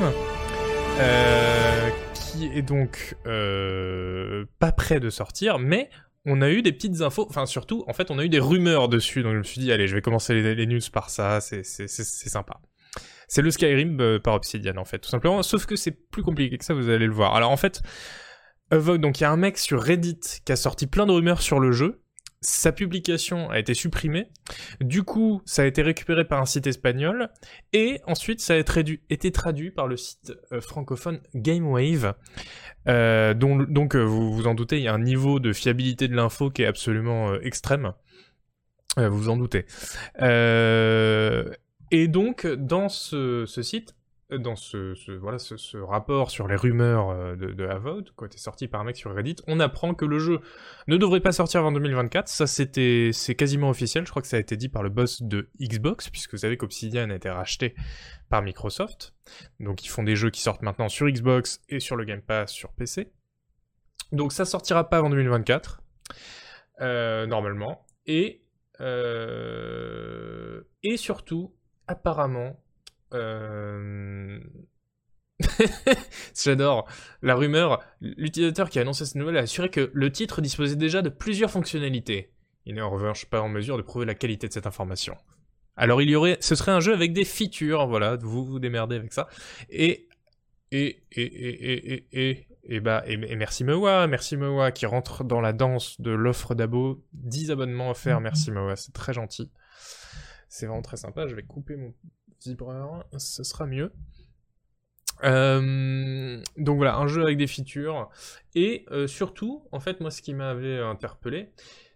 euh, 0.99 1.89
qui 2.13 2.51
est 2.53 2.61
donc 2.61 3.15
euh, 3.25 4.45
pas 4.59 4.73
prêt 4.73 4.99
de 4.99 5.09
sortir, 5.09 5.59
mais 5.59 5.89
on 6.25 6.41
a 6.41 6.49
eu 6.49 6.61
des 6.61 6.71
petites 6.71 7.01
infos, 7.01 7.25
enfin 7.29 7.45
surtout, 7.45 7.83
en 7.87 7.93
fait, 7.93 8.11
on 8.11 8.19
a 8.19 8.25
eu 8.25 8.29
des 8.29 8.39
rumeurs 8.39 8.89
dessus, 8.89 9.23
donc 9.23 9.33
je 9.33 9.37
me 9.37 9.43
suis 9.43 9.61
dit, 9.61 9.71
allez, 9.71 9.87
je 9.87 9.95
vais 9.95 10.01
commencer 10.01 10.33
les, 10.33 10.65
news 10.65 10.79
par 10.91 11.09
ça, 11.09 11.39
c'est 11.41 11.63
sympa. 11.63 12.59
C'est 13.27 13.41
le 13.41 13.51
Skyrim 13.51 13.99
euh, 14.01 14.19
par 14.19 14.33
Obsidian, 14.33 14.77
en 14.77 14.85
fait, 14.85 14.99
tout 14.99 15.09
simplement, 15.09 15.43
sauf 15.43 15.65
que 15.65 15.75
c'est 15.75 15.91
plus 15.91 16.23
compliqué 16.23 16.57
que 16.57 16.65
ça, 16.65 16.73
vous 16.73 16.89
allez 16.89 17.05
le 17.05 17.13
voir. 17.13 17.35
Alors 17.35 17.51
en 17.51 17.57
fait, 17.57 17.81
Avowed, 18.71 19.01
donc 19.01 19.19
il 19.19 19.23
y 19.23 19.25
a 19.25 19.31
un 19.31 19.37
mec 19.37 19.57
sur 19.57 19.81
Reddit 19.81 20.19
qui 20.45 20.51
a 20.51 20.55
sorti 20.55 20.87
plein 20.87 21.05
de 21.05 21.11
rumeurs 21.11 21.41
sur 21.41 21.59
le 21.59 21.71
jeu, 21.71 22.01
sa 22.41 22.71
publication 22.71 23.49
a 23.49 23.59
été 23.59 23.73
supprimée. 23.73 24.29
Du 24.79 25.03
coup, 25.03 25.41
ça 25.45 25.63
a 25.63 25.65
été 25.65 25.81
récupéré 25.81 26.25
par 26.25 26.41
un 26.41 26.45
site 26.45 26.67
espagnol. 26.67 27.29
Et 27.73 27.99
ensuite, 28.07 28.39
ça 28.39 28.53
a 28.53 28.57
été 28.57 29.31
traduit 29.31 29.71
par 29.71 29.87
le 29.87 29.97
site 29.97 30.33
euh, 30.51 30.61
francophone 30.61 31.21
GameWave. 31.35 32.13
Euh, 32.87 33.33
donc, 33.33 33.95
euh, 33.95 34.03
vous 34.03 34.33
vous 34.33 34.47
en 34.47 34.53
doutez, 34.53 34.77
il 34.77 34.83
y 34.83 34.87
a 34.87 34.93
un 34.93 35.03
niveau 35.03 35.39
de 35.39 35.51
fiabilité 35.51 36.07
de 36.07 36.15
l'info 36.15 36.49
qui 36.49 36.61
est 36.61 36.67
absolument 36.67 37.33
extrême. 37.41 37.93
vous 38.97 39.17
vous 39.17 39.29
en 39.29 39.37
doutez. 39.37 39.65
et 41.91 42.07
donc, 42.07 42.47
dans 42.47 42.89
ce 42.89 43.45
site, 43.61 43.95
dans 44.37 44.55
ce, 44.55 45.17
voilà, 45.17 45.39
ce, 45.39 45.77
rapport 45.77 46.29
sur 46.29 46.47
les 46.47 46.55
rumeurs 46.55 47.09
euh, 47.09 47.35
de, 47.35 47.47
de 47.51 47.65
Avowed, 47.65 48.11
qui 48.15 48.23
a 48.23 48.27
été 48.27 48.37
sorti 48.37 48.67
par 48.67 48.81
un 48.81 48.83
mec 48.83 48.95
sur 48.95 49.13
Reddit, 49.13 49.37
on 49.47 49.59
apprend 49.59 49.95
que 49.95 50.05
le 50.05 50.19
jeu 50.19 50.39
ne 50.87 50.97
devrait 50.97 51.19
pas 51.19 51.31
sortir 51.31 51.61
avant 51.61 51.71
2024. 51.71 52.27
Ça, 52.27 52.45
c'était, 52.45 53.09
c'est 53.11 53.33
quasiment 53.33 53.69
officiel. 53.69 54.05
Je 54.05 54.11
crois 54.11 54.21
que 54.21 54.27
ça 54.27 54.37
a 54.37 54.39
été 54.39 54.55
dit 54.55 54.69
par 54.69 54.83
le 54.83 54.89
boss 54.89 55.23
de 55.23 55.49
Xbox, 55.59 56.09
puisque 56.09 56.31
vous 56.33 56.39
savez 56.39 56.57
qu'Obsidian 56.57 57.09
a 57.09 57.15
été 57.15 57.29
racheté 57.29 57.73
par 58.29 58.43
Microsoft. 58.43 59.15
Donc, 59.59 59.83
ils 59.83 59.89
font 59.89 60.03
des 60.03 60.15
jeux 60.15 60.29
qui 60.29 60.41
sortent 60.41 60.61
maintenant 60.61 60.89
sur 60.89 61.07
Xbox 61.07 61.61
et 61.67 61.79
sur 61.79 61.95
le 61.95 62.05
Game 62.05 62.21
Pass 62.21 62.51
sur 62.51 62.71
PC. 62.73 63.11
Donc, 64.11 64.31
ça 64.31 64.45
sortira 64.45 64.89
pas 64.89 64.97
avant 64.97 65.09
2024, 65.09 65.81
euh, 66.81 67.25
normalement. 67.25 67.85
Et, 68.05 68.43
euh, 68.79 70.61
et 70.83 70.97
surtout, 70.97 71.55
apparemment, 71.87 72.59
euh, 73.13 74.39
j'adore 76.35 76.87
la 77.21 77.35
rumeur. 77.35 77.79
L'utilisateur 78.01 78.69
qui 78.69 78.79
a 78.79 78.81
annoncé 78.81 79.05
cette 79.05 79.15
nouvelle 79.15 79.37
a 79.37 79.41
assuré 79.41 79.69
que 79.69 79.89
le 79.93 80.11
titre 80.11 80.41
disposait 80.41 80.75
déjà 80.75 81.01
de 81.01 81.09
plusieurs 81.09 81.51
fonctionnalités. 81.51 82.33
Il 82.65 82.75
n'est 82.75 82.81
en 82.81 82.89
revanche 82.89 83.25
pas 83.25 83.41
en 83.41 83.49
mesure 83.49 83.77
de 83.77 83.81
prouver 83.81 84.05
la 84.05 84.15
qualité 84.15 84.47
de 84.47 84.53
cette 84.53 84.67
information. 84.67 85.15
Alors 85.75 86.01
il 86.01 86.09
y 86.09 86.15
aurait, 86.15 86.37
ce 86.41 86.55
serait 86.55 86.73
un 86.73 86.81
jeu 86.81 86.93
avec 86.93 87.13
des 87.13 87.23
features, 87.23 87.87
voilà, 87.87 88.17
vous 88.17 88.45
vous 88.45 88.59
démerdez 88.59 88.97
avec 88.97 89.13
ça. 89.13 89.29
Et 89.69 90.09
et 90.71 91.03
et 91.11 91.23
et 91.23 91.93
et 91.93 92.07
et 92.11 92.47
et, 92.71 92.81
bah 92.81 93.01
et, 93.07 93.17
merci 93.35 93.63
Mewa, 93.63 94.05
merci 94.05 94.37
Mewa 94.37 94.71
qui 94.71 94.85
rentre 94.85 95.23
dans 95.23 95.41
la 95.41 95.53
danse 95.53 95.99
de 95.99 96.11
l'offre 96.11 96.53
d'abo, 96.53 97.03
10 97.13 97.49
abonnements 97.49 97.89
offerts, 97.89 98.21
merci 98.21 98.51
Mewa, 98.51 98.75
c'est 98.75 98.91
très 98.91 99.13
gentil. 99.13 99.51
C'est 100.49 100.67
vraiment 100.67 100.83
très 100.83 100.97
sympa, 100.97 101.27
je 101.27 101.33
vais 101.33 101.43
couper 101.43 101.75
mon 101.77 101.93
vibreur, 102.45 103.05
ce 103.17 103.43
sera 103.43 103.65
mieux. 103.65 103.91
Euh, 105.23 106.41
donc 106.57 106.77
voilà, 106.77 106.97
un 106.97 107.07
jeu 107.07 107.21
avec 107.21 107.37
des 107.37 107.47
features. 107.47 108.09
Et 108.55 108.85
euh, 108.91 109.07
surtout, 109.07 109.63
en 109.71 109.79
fait, 109.79 109.99
moi, 109.99 110.11
ce 110.11 110.21
qui 110.21 110.33
m'avait 110.33 110.79
interpellé, 110.79 111.51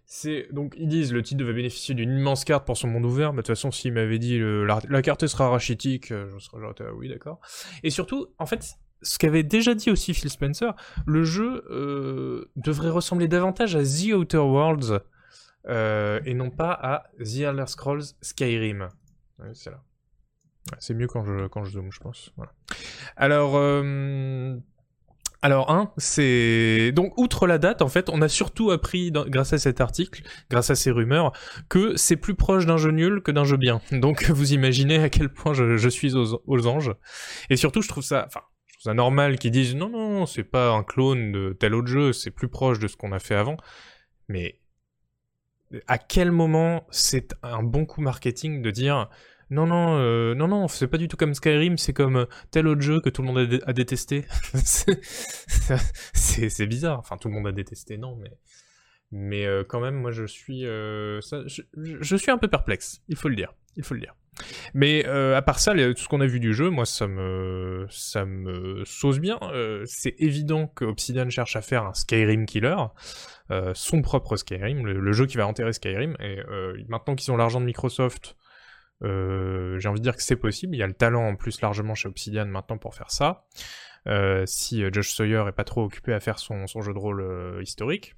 c'est 0.06 0.48
donc 0.52 0.74
ils 0.76 0.88
disent 0.88 1.14
le 1.14 1.22
titre 1.22 1.40
devait 1.40 1.54
bénéficier 1.54 1.94
d'une 1.94 2.18
immense 2.18 2.44
carte 2.44 2.66
pour 2.66 2.76
son 2.76 2.88
monde 2.88 3.04
ouvert. 3.04 3.32
Mais 3.32 3.38
de 3.38 3.42
toute 3.42 3.56
façon, 3.56 3.70
s'il 3.70 3.92
m'avait 3.92 4.18
dit 4.18 4.38
la, 4.38 5.02
carte 5.02 5.26
sera 5.26 5.48
rachitique, 5.48 6.10
euh, 6.10 6.30
je 6.34 6.44
serais 6.44 6.60
genre 6.60 6.74
oui, 6.96 7.08
d'accord. 7.08 7.40
Et 7.82 7.90
surtout, 7.90 8.28
en 8.38 8.46
fait, 8.46 8.74
ce 9.02 9.18
qu'avait 9.18 9.42
déjà 9.42 9.74
dit 9.74 9.90
aussi 9.90 10.14
Phil 10.14 10.30
Spencer, 10.30 10.74
le 11.06 11.24
jeu 11.24 11.64
devrait 12.56 12.90
ressembler 12.90 13.28
davantage 13.28 13.76
à 13.76 13.82
The 13.82 14.14
Outer 14.14 14.38
Worlds 14.38 15.00
et 15.68 16.34
non 16.34 16.50
pas 16.50 16.72
à 16.72 17.04
The 17.18 17.40
Elder 17.40 17.66
Scrolls 17.66 18.04
Skyrim. 18.22 18.88
c'est 19.52 19.70
là 19.70 19.82
c'est 20.78 20.94
mieux 20.94 21.06
quand 21.06 21.24
je, 21.24 21.46
quand 21.46 21.64
je 21.64 21.72
zoome, 21.72 21.92
je 21.92 22.00
pense. 22.00 22.32
Alors, 23.16 23.52
euh, 23.56 24.56
alors, 25.44 25.70
un, 25.70 25.92
c'est... 25.98 26.90
Donc, 26.92 27.18
outre 27.18 27.46
la 27.46 27.58
date, 27.58 27.82
en 27.82 27.88
fait, 27.88 28.08
on 28.08 28.22
a 28.22 28.28
surtout 28.28 28.70
appris, 28.70 29.12
grâce 29.12 29.52
à 29.52 29.58
cet 29.58 29.82
article, 29.82 30.22
grâce 30.50 30.70
à 30.70 30.74
ces 30.74 30.90
rumeurs, 30.90 31.32
que 31.68 31.96
c'est 31.96 32.16
plus 32.16 32.34
proche 32.34 32.64
d'un 32.64 32.78
jeu 32.78 32.92
nul 32.92 33.20
que 33.20 33.30
d'un 33.30 33.44
jeu 33.44 33.58
bien. 33.58 33.82
Donc, 33.92 34.30
vous 34.30 34.54
imaginez 34.54 35.02
à 35.02 35.10
quel 35.10 35.28
point 35.28 35.52
je, 35.52 35.88
suis 35.88 36.14
aux, 36.14 36.42
aux, 36.46 36.66
anges. 36.66 36.94
Et 37.50 37.56
surtout, 37.56 37.82
je 37.82 37.88
trouve 37.88 38.02
ça... 38.02 38.24
Enfin, 38.26 38.40
je 38.66 38.72
trouve 38.72 38.84
ça 38.84 38.94
normal 38.94 39.38
qu'ils 39.38 39.50
disent 39.50 39.74
«Non, 39.76 39.90
non, 39.90 40.24
c'est 40.24 40.44
pas 40.44 40.70
un 40.70 40.82
clone 40.82 41.30
de 41.30 41.52
tel 41.52 41.74
autre 41.74 41.88
jeu, 41.88 42.14
c'est 42.14 42.30
plus 42.30 42.48
proche 42.48 42.78
de 42.78 42.88
ce 42.88 42.96
qu'on 42.96 43.12
a 43.12 43.18
fait 43.18 43.34
avant.» 43.34 43.58
Mais 44.28 44.58
à 45.86 45.98
quel 45.98 46.30
moment 46.30 46.86
c'est 46.90 47.34
un 47.42 47.62
bon 47.62 47.84
coup 47.84 48.00
marketing 48.00 48.62
de 48.62 48.70
dire 48.70 49.10
non, 49.50 49.66
non, 49.66 49.98
euh, 49.98 50.34
non, 50.34 50.48
non, 50.48 50.68
c'est 50.68 50.86
pas 50.88 50.98
du 50.98 51.08
tout 51.08 51.16
comme 51.16 51.34
Skyrim, 51.34 51.76
c'est 51.76 51.92
comme 51.92 52.16
euh, 52.16 52.26
tel 52.50 52.66
autre 52.66 52.80
jeu 52.80 53.00
que 53.00 53.10
tout 53.10 53.22
le 53.22 53.28
monde 53.28 53.60
a, 53.66 53.72
détesté. 53.72 54.24
c'est 56.14 56.66
bizarre. 56.66 56.98
Enfin, 56.98 57.16
tout 57.16 57.28
le 57.28 57.34
monde 57.34 57.46
a 57.46 57.52
détesté, 57.52 57.98
non, 57.98 58.16
mais. 58.16 58.32
Mais 59.16 59.46
euh, 59.46 59.62
quand 59.62 59.80
même, 59.80 59.94
moi, 59.94 60.10
je 60.10 60.24
suis. 60.24 60.62
je, 60.62 62.16
suis 62.16 62.30
un 62.30 62.38
peu 62.38 62.48
perplexe, 62.48 63.02
il 63.08 63.16
faut 63.16 63.28
le 63.28 63.36
dire. 63.36 63.54
Il 63.76 63.84
faut 63.84 63.94
le 63.94 64.00
dire. 64.00 64.14
Mais 64.72 65.04
à 65.04 65.42
part 65.42 65.60
ça, 65.60 65.72
tout 65.74 66.02
ce 66.02 66.08
qu'on 66.08 66.20
a 66.20 66.26
vu 66.26 66.40
du 66.40 66.54
jeu, 66.54 66.70
moi, 66.70 66.86
ça 66.86 67.06
me, 67.06 67.86
ça 67.90 68.24
me 68.24 68.84
sauce 68.84 69.20
bien. 69.20 69.38
c'est 69.84 70.16
évident 70.18 70.66
que 70.66 70.84
Obsidian 70.84 71.28
cherche 71.30 71.54
à 71.54 71.62
faire 71.62 71.84
un 71.84 71.94
Skyrim 71.94 72.46
killer, 72.46 72.76
son 73.74 74.02
propre 74.02 74.36
Skyrim, 74.36 74.84
le, 74.84 75.12
jeu 75.12 75.26
qui 75.26 75.36
va 75.36 75.46
enterrer 75.46 75.72
Skyrim. 75.72 76.16
Et 76.18 76.40
maintenant 76.88 77.14
qu'ils 77.14 77.30
ont 77.30 77.36
l'argent 77.36 77.60
de 77.60 77.66
Microsoft, 77.66 78.36
euh, 79.02 79.78
j'ai 79.78 79.88
envie 79.88 80.00
de 80.00 80.04
dire 80.04 80.16
que 80.16 80.22
c'est 80.22 80.36
possible. 80.36 80.74
Il 80.74 80.78
y 80.78 80.82
a 80.82 80.86
le 80.86 80.94
talent 80.94 81.26
en 81.26 81.36
plus 81.36 81.60
largement 81.60 81.94
chez 81.94 82.08
Obsidian 82.08 82.46
maintenant 82.46 82.78
pour 82.78 82.94
faire 82.94 83.10
ça. 83.10 83.46
Euh, 84.06 84.44
si 84.46 84.84
euh, 84.84 84.90
Josh 84.92 85.14
Sawyer 85.14 85.44
est 85.48 85.52
pas 85.52 85.64
trop 85.64 85.82
occupé 85.82 86.12
à 86.12 86.20
faire 86.20 86.38
son, 86.38 86.66
jeu 86.66 86.92
de 86.92 86.98
rôle 86.98 87.60
historique. 87.62 88.14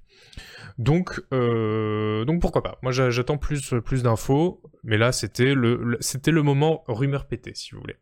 Donc, 0.77 1.21
donc 1.31 2.41
pourquoi 2.41 2.63
pas. 2.63 2.77
Moi 2.81 2.91
j'attends 2.91 3.37
plus, 3.37 3.73
plus 3.85 4.03
d'infos, 4.03 4.61
mais 4.83 4.97
là 4.97 5.11
c'était 5.11 5.53
le, 5.53 5.97
le 5.97 6.41
moment 6.41 6.83
rumeur 6.87 7.27
pété 7.27 7.51
si 7.53 7.71
vous 7.73 7.81
voulez. 7.81 7.97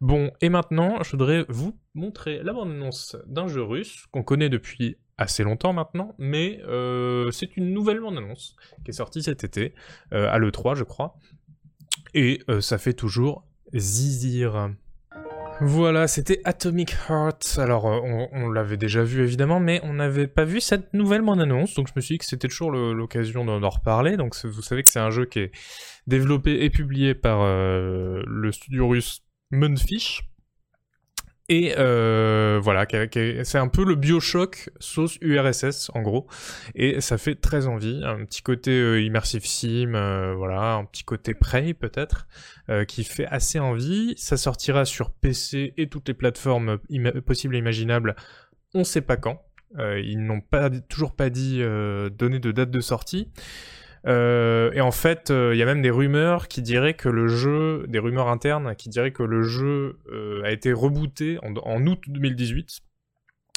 Bon, 0.00 0.30
et 0.40 0.48
maintenant 0.48 1.02
je 1.02 1.12
voudrais 1.12 1.46
vous 1.48 1.78
montrer 1.94 2.42
la 2.42 2.52
bande-annonce 2.52 3.16
d'un 3.26 3.48
jeu 3.48 3.62
russe 3.62 4.06
qu'on 4.10 4.22
connaît 4.22 4.48
depuis 4.48 4.98
assez 5.18 5.44
longtemps 5.44 5.72
maintenant, 5.72 6.16
mais 6.18 6.60
c'est 7.30 7.56
une 7.56 7.72
nouvelle 7.72 8.00
bande-annonce 8.00 8.56
qui 8.84 8.90
est 8.90 8.94
sortie 8.94 9.22
cet 9.22 9.44
été, 9.44 9.74
à 10.10 10.38
l'E3 10.38 10.74
je 10.74 10.84
crois, 10.84 11.16
et 12.14 12.42
euh, 12.48 12.60
ça 12.60 12.78
fait 12.78 12.94
toujours 12.94 13.44
zizir. 13.74 14.70
Voilà, 15.60 16.08
c'était 16.08 16.40
Atomic 16.44 16.96
Heart. 17.08 17.58
Alors, 17.58 17.86
euh, 17.86 18.26
on, 18.32 18.50
l'avait 18.50 18.76
déjà 18.76 19.04
vu 19.04 19.22
évidemment, 19.22 19.60
mais 19.60 19.80
on 19.84 19.92
n'avait 19.92 20.26
pas 20.26 20.44
vu 20.44 20.60
cette 20.60 20.92
nouvelle 20.92 21.22
bande-annonce, 21.22 21.74
donc 21.74 21.86
je 21.86 21.92
me 21.94 22.00
suis 22.00 22.14
dit 22.14 22.18
que 22.18 22.24
c'était 22.24 22.48
toujours 22.48 22.72
l'occasion 22.72 23.44
d'en 23.44 23.68
reparler. 23.68 24.16
Donc, 24.16 24.34
vous 24.44 24.62
savez 24.62 24.82
que 24.82 24.90
c'est 24.90 24.98
un 24.98 25.10
jeu 25.10 25.24
qui 25.24 25.38
est 25.38 25.52
développé 26.08 26.64
et 26.64 26.70
publié 26.70 27.14
par 27.14 27.42
euh, 27.42 28.22
le 28.26 28.50
studio 28.50 28.88
russe 28.88 29.20
Munfish. 29.52 30.31
Et 31.52 31.74
euh, 31.76 32.58
voilà, 32.62 32.86
c'est 33.44 33.58
un 33.58 33.68
peu 33.68 33.84
le 33.84 33.94
Bioshock 33.94 34.70
sauce 34.80 35.18
URSS 35.20 35.90
en 35.92 36.00
gros, 36.00 36.26
et 36.74 37.02
ça 37.02 37.18
fait 37.18 37.34
très 37.34 37.66
envie. 37.66 38.00
Un 38.06 38.24
petit 38.24 38.40
côté 38.40 38.70
euh, 38.70 39.02
immersive 39.02 39.44
sim, 39.44 39.92
euh, 39.94 40.32
voilà, 40.34 40.76
un 40.76 40.86
petit 40.86 41.04
côté 41.04 41.34
Prey 41.34 41.74
peut-être, 41.74 42.26
qui 42.88 43.04
fait 43.04 43.26
assez 43.26 43.58
envie. 43.58 44.14
Ça 44.16 44.38
sortira 44.38 44.86
sur 44.86 45.10
PC 45.10 45.74
et 45.76 45.90
toutes 45.90 46.08
les 46.08 46.14
plateformes 46.14 46.78
possibles 47.26 47.54
et 47.54 47.58
imaginables. 47.58 48.16
On 48.72 48.82
sait 48.82 49.02
pas 49.02 49.18
quand. 49.18 49.42
ils 49.78 50.24
n'ont 50.24 50.40
toujours 50.88 51.12
pas 51.12 51.28
dit 51.28 51.58
donné 51.58 52.38
de 52.38 52.50
date 52.50 52.70
de 52.70 52.80
sortie. 52.80 53.28
Euh, 54.06 54.72
et 54.72 54.80
en 54.80 54.90
fait, 54.90 55.30
euh, 55.30 55.54
il 55.54 55.58
y 55.58 55.62
a 55.62 55.66
même 55.66 55.82
des 55.82 55.90
rumeurs 55.90 56.48
qui 56.48 56.62
diraient 56.62 56.94
que 56.94 57.08
le 57.08 57.28
jeu, 57.28 57.84
des 57.88 57.98
rumeurs 57.98 58.28
internes 58.28 58.74
qui 58.74 58.88
diraient 58.88 59.12
que 59.12 59.22
le 59.22 59.42
jeu 59.42 59.98
euh, 60.10 60.42
a 60.44 60.50
été 60.50 60.72
rebooté 60.72 61.38
en, 61.42 61.86
août 61.86 62.00
2018 62.08 62.80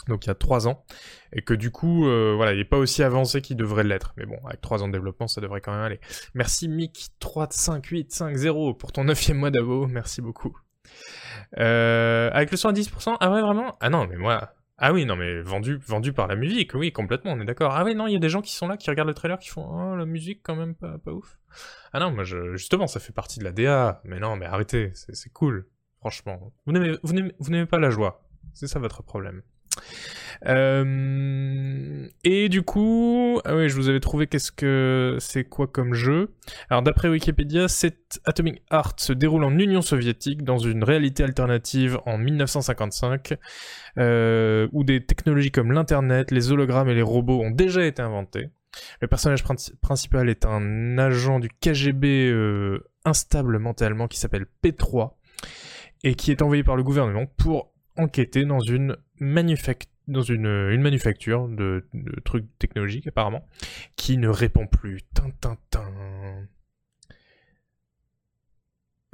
donc 0.07 0.25
il 0.25 0.27
y 0.27 0.31
a 0.31 0.35
3 0.35 0.67
ans, 0.67 0.85
et 1.33 1.41
que 1.41 1.55
du 1.55 1.71
coup, 1.71 2.07
euh, 2.07 2.33
voilà, 2.35 2.53
il 2.53 2.59
n'est 2.59 2.63
pas 2.63 2.77
aussi 2.77 3.01
avancé 3.01 3.41
qu'il 3.41 3.57
devrait 3.57 3.83
l'être. 3.83 4.13
Mais 4.17 4.27
bon, 4.27 4.37
avec 4.45 4.61
3 4.61 4.83
ans 4.83 4.87
de 4.87 4.93
développement, 4.93 5.27
ça 5.27 5.41
devrait 5.41 5.61
quand 5.61 5.71
même 5.71 5.81
aller. 5.81 5.99
Merci 6.35 6.69
Mick35850 6.69 8.77
pour 8.77 8.91
ton 8.91 9.05
9 9.05 9.29
mois 9.29 9.49
d'abo, 9.49 9.87
merci 9.87 10.21
beaucoup. 10.21 10.55
Euh, 11.57 12.29
avec 12.33 12.51
le 12.51 12.57
son 12.57 12.69
à 12.69 12.73
10%, 12.73 13.17
ah 13.19 13.31
ouais, 13.31 13.41
vraiment? 13.41 13.77
Ah 13.81 13.89
non, 13.89 14.05
mais 14.07 14.17
moi... 14.17 14.53
Ah 14.77 14.91
oui, 14.91 15.05
non, 15.05 15.15
mais 15.15 15.41
vendu, 15.41 15.77
vendu 15.77 16.11
par 16.11 16.27
la 16.27 16.35
musique, 16.35 16.73
oui, 16.73 16.91
complètement, 16.91 17.31
on 17.31 17.39
est 17.39 17.45
d'accord. 17.45 17.71
Ah 17.73 17.85
oui, 17.85 17.95
non, 17.95 18.07
il 18.07 18.13
y 18.13 18.15
a 18.17 18.19
des 18.19 18.27
gens 18.27 18.41
qui 18.41 18.53
sont 18.53 18.67
là, 18.67 18.75
qui 18.75 18.89
regardent 18.89 19.07
le 19.07 19.13
trailer, 19.13 19.39
qui 19.39 19.47
font 19.49 19.65
«Oh, 19.71 19.95
la 19.95 20.05
musique, 20.05 20.41
quand 20.43 20.55
même, 20.55 20.75
pas, 20.75 20.97
pas 20.97 21.11
ouf.» 21.11 21.37
Ah 21.93 21.99
non, 21.99 22.11
moi, 22.11 22.25
justement, 22.25 22.85
ça 22.85 22.99
fait 22.99 23.13
partie 23.13 23.39
de 23.39 23.45
la 23.45 23.53
DA. 23.53 24.01
Mais 24.03 24.19
non, 24.19 24.35
mais 24.35 24.45
arrêtez, 24.45 24.91
c'est 24.93 25.31
cool, 25.31 25.69
franchement. 25.99 26.51
Vous 26.65 26.73
n'aimez 26.73 27.65
pas 27.65 27.79
la 27.79 27.89
joie, 27.89 28.27
c'est 28.53 28.67
ça 28.67 28.79
votre 28.79 29.01
problème. 29.01 29.43
Euh, 30.47 32.07
et 32.23 32.49
du 32.49 32.61
coup, 32.61 33.39
ah 33.45 33.55
oui, 33.55 33.69
je 33.69 33.75
vous 33.75 33.89
avais 33.89 33.99
trouvé 33.99 34.27
qu'est-ce 34.27 34.51
que 34.51 35.17
c'est 35.19 35.43
quoi 35.43 35.67
comme 35.67 35.93
jeu. 35.93 36.33
Alors 36.69 36.83
d'après 36.83 37.09
Wikipédia, 37.09 37.67
cet 37.67 38.19
Atomic 38.25 38.61
Heart 38.71 38.99
se 38.99 39.13
déroule 39.13 39.43
en 39.43 39.57
Union 39.57 39.81
soviétique 39.81 40.43
dans 40.43 40.57
une 40.57 40.83
réalité 40.83 41.23
alternative 41.23 41.99
en 42.05 42.17
1955, 42.17 43.35
euh, 43.97 44.67
où 44.71 44.83
des 44.83 45.05
technologies 45.05 45.51
comme 45.51 45.71
l'internet, 45.71 46.31
les 46.31 46.51
hologrammes 46.51 46.89
et 46.89 46.95
les 46.95 47.01
robots 47.01 47.41
ont 47.41 47.51
déjà 47.51 47.85
été 47.85 48.01
inventés. 48.01 48.49
Le 48.99 49.07
personnage 49.07 49.43
principal 49.81 50.29
est 50.29 50.45
un 50.45 50.97
agent 50.97 51.39
du 51.39 51.49
KGB 51.49 52.29
euh, 52.29 52.83
instable 53.05 53.57
mentalement 53.57 54.07
qui 54.07 54.19
s'appelle 54.19 54.47
P3 54.63 55.13
et 56.03 56.15
qui 56.15 56.31
est 56.31 56.41
envoyé 56.41 56.63
par 56.63 56.75
le 56.75 56.83
gouvernement 56.83 57.25
pour 57.37 57.71
enquêter 57.97 58.45
dans 58.45 58.59
une 58.59 58.97
manufacture 59.19 61.47
de, 61.47 61.85
trucs 62.23 62.45
technologiques 62.59 63.07
apparemment, 63.07 63.47
qui 63.95 64.17
ne 64.17 64.27
répond 64.27 64.67
plus. 64.67 64.99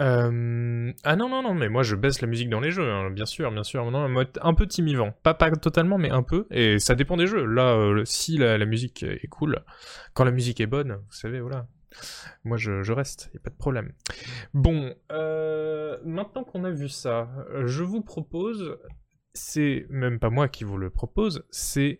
Euh... 0.01 0.91
Ah 1.03 1.15
non, 1.15 1.29
non, 1.29 1.43
non, 1.43 1.53
mais 1.53 1.69
moi 1.69 1.83
je 1.83 1.95
baisse 1.95 2.21
la 2.21 2.27
musique 2.27 2.49
dans 2.49 2.59
les 2.59 2.71
jeux, 2.71 2.89
hein, 2.89 3.11
bien 3.11 3.27
sûr, 3.27 3.51
bien 3.51 3.63
sûr. 3.63 3.89
Non, 3.91 4.09
un 4.41 4.53
peu 4.53 4.65
timivant. 4.65 5.13
Pas, 5.23 5.35
pas 5.35 5.51
totalement, 5.51 5.99
mais 5.99 6.09
un 6.09 6.23
peu. 6.23 6.47
Et 6.49 6.79
ça 6.79 6.95
dépend 6.95 7.17
des 7.17 7.27
jeux. 7.27 7.45
Là, 7.45 7.75
euh, 7.75 8.03
si 8.05 8.37
la, 8.37 8.65
musique 8.65 9.03
est 9.03 9.27
cool, 9.27 9.59
quand 10.13 10.23
la 10.23 10.31
musique 10.31 10.59
est 10.59 10.67
bonne, 10.67 10.93
vous 10.93 11.13
savez, 11.13 11.39
voilà. 11.39 11.67
Moi 12.43 12.57
je, 12.57 12.91
reste, 12.91 13.29
y 13.33 13.37
a 13.37 13.39
pas 13.39 13.49
de 13.49 13.55
problème. 13.55 13.93
Bon, 14.53 14.93
euh, 15.11 15.97
maintenant 16.03 16.43
qu'on 16.43 16.63
a 16.63 16.71
vu 16.71 16.89
ça, 16.89 17.29
je 17.65 17.83
vous 17.83 18.01
propose 18.01 18.77
c'est 19.33 19.85
même 19.89 20.19
pas 20.19 20.29
moi 20.29 20.47
qui 20.47 20.63
vous 20.63 20.77
le 20.77 20.89
propose, 20.89 21.43
c'est 21.51 21.99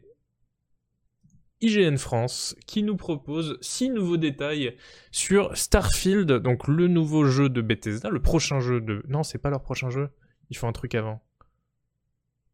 IGN 1.62 1.98
France 1.98 2.56
qui 2.66 2.84
nous 2.84 2.98
propose 2.98 3.58
six 3.62 3.90
nouveaux 3.90 4.18
détails 4.18 4.76
sur 5.12 5.56
Starfield, 5.56 6.32
donc 6.32 6.68
le 6.68 6.88
nouveau 6.88 7.26
jeu 7.26 7.50
de 7.50 7.62
Bethesda, 7.62 8.10
le 8.10 8.22
prochain 8.22 8.60
jeu 8.60 8.82
de... 8.82 9.04
Non, 9.08 9.24
c'est 9.24 9.38
pas 9.38 9.50
leur 9.50 9.62
prochain 9.62 9.90
jeu, 9.90 10.10
ils 10.50 10.58
font 10.58 10.68
un 10.68 10.74
truc 10.74 10.96
avant. 10.96 11.22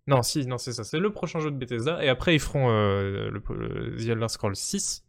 Non, 0.07 0.21
si, 0.23 0.45
non, 0.45 0.57
c'est 0.57 0.73
ça, 0.73 0.83
c'est 0.83 0.99
le 0.99 1.11
prochain 1.11 1.39
jeu 1.39 1.51
de 1.51 1.57
Bethesda, 1.57 2.03
et 2.03 2.09
après 2.09 2.35
ils 2.35 2.39
feront 2.39 2.69
euh, 2.69 3.29
le, 3.29 3.41
le, 3.55 3.97
The 3.97 4.09
Elder 4.09 4.27
Scrolls 4.27 4.55
6. 4.55 5.05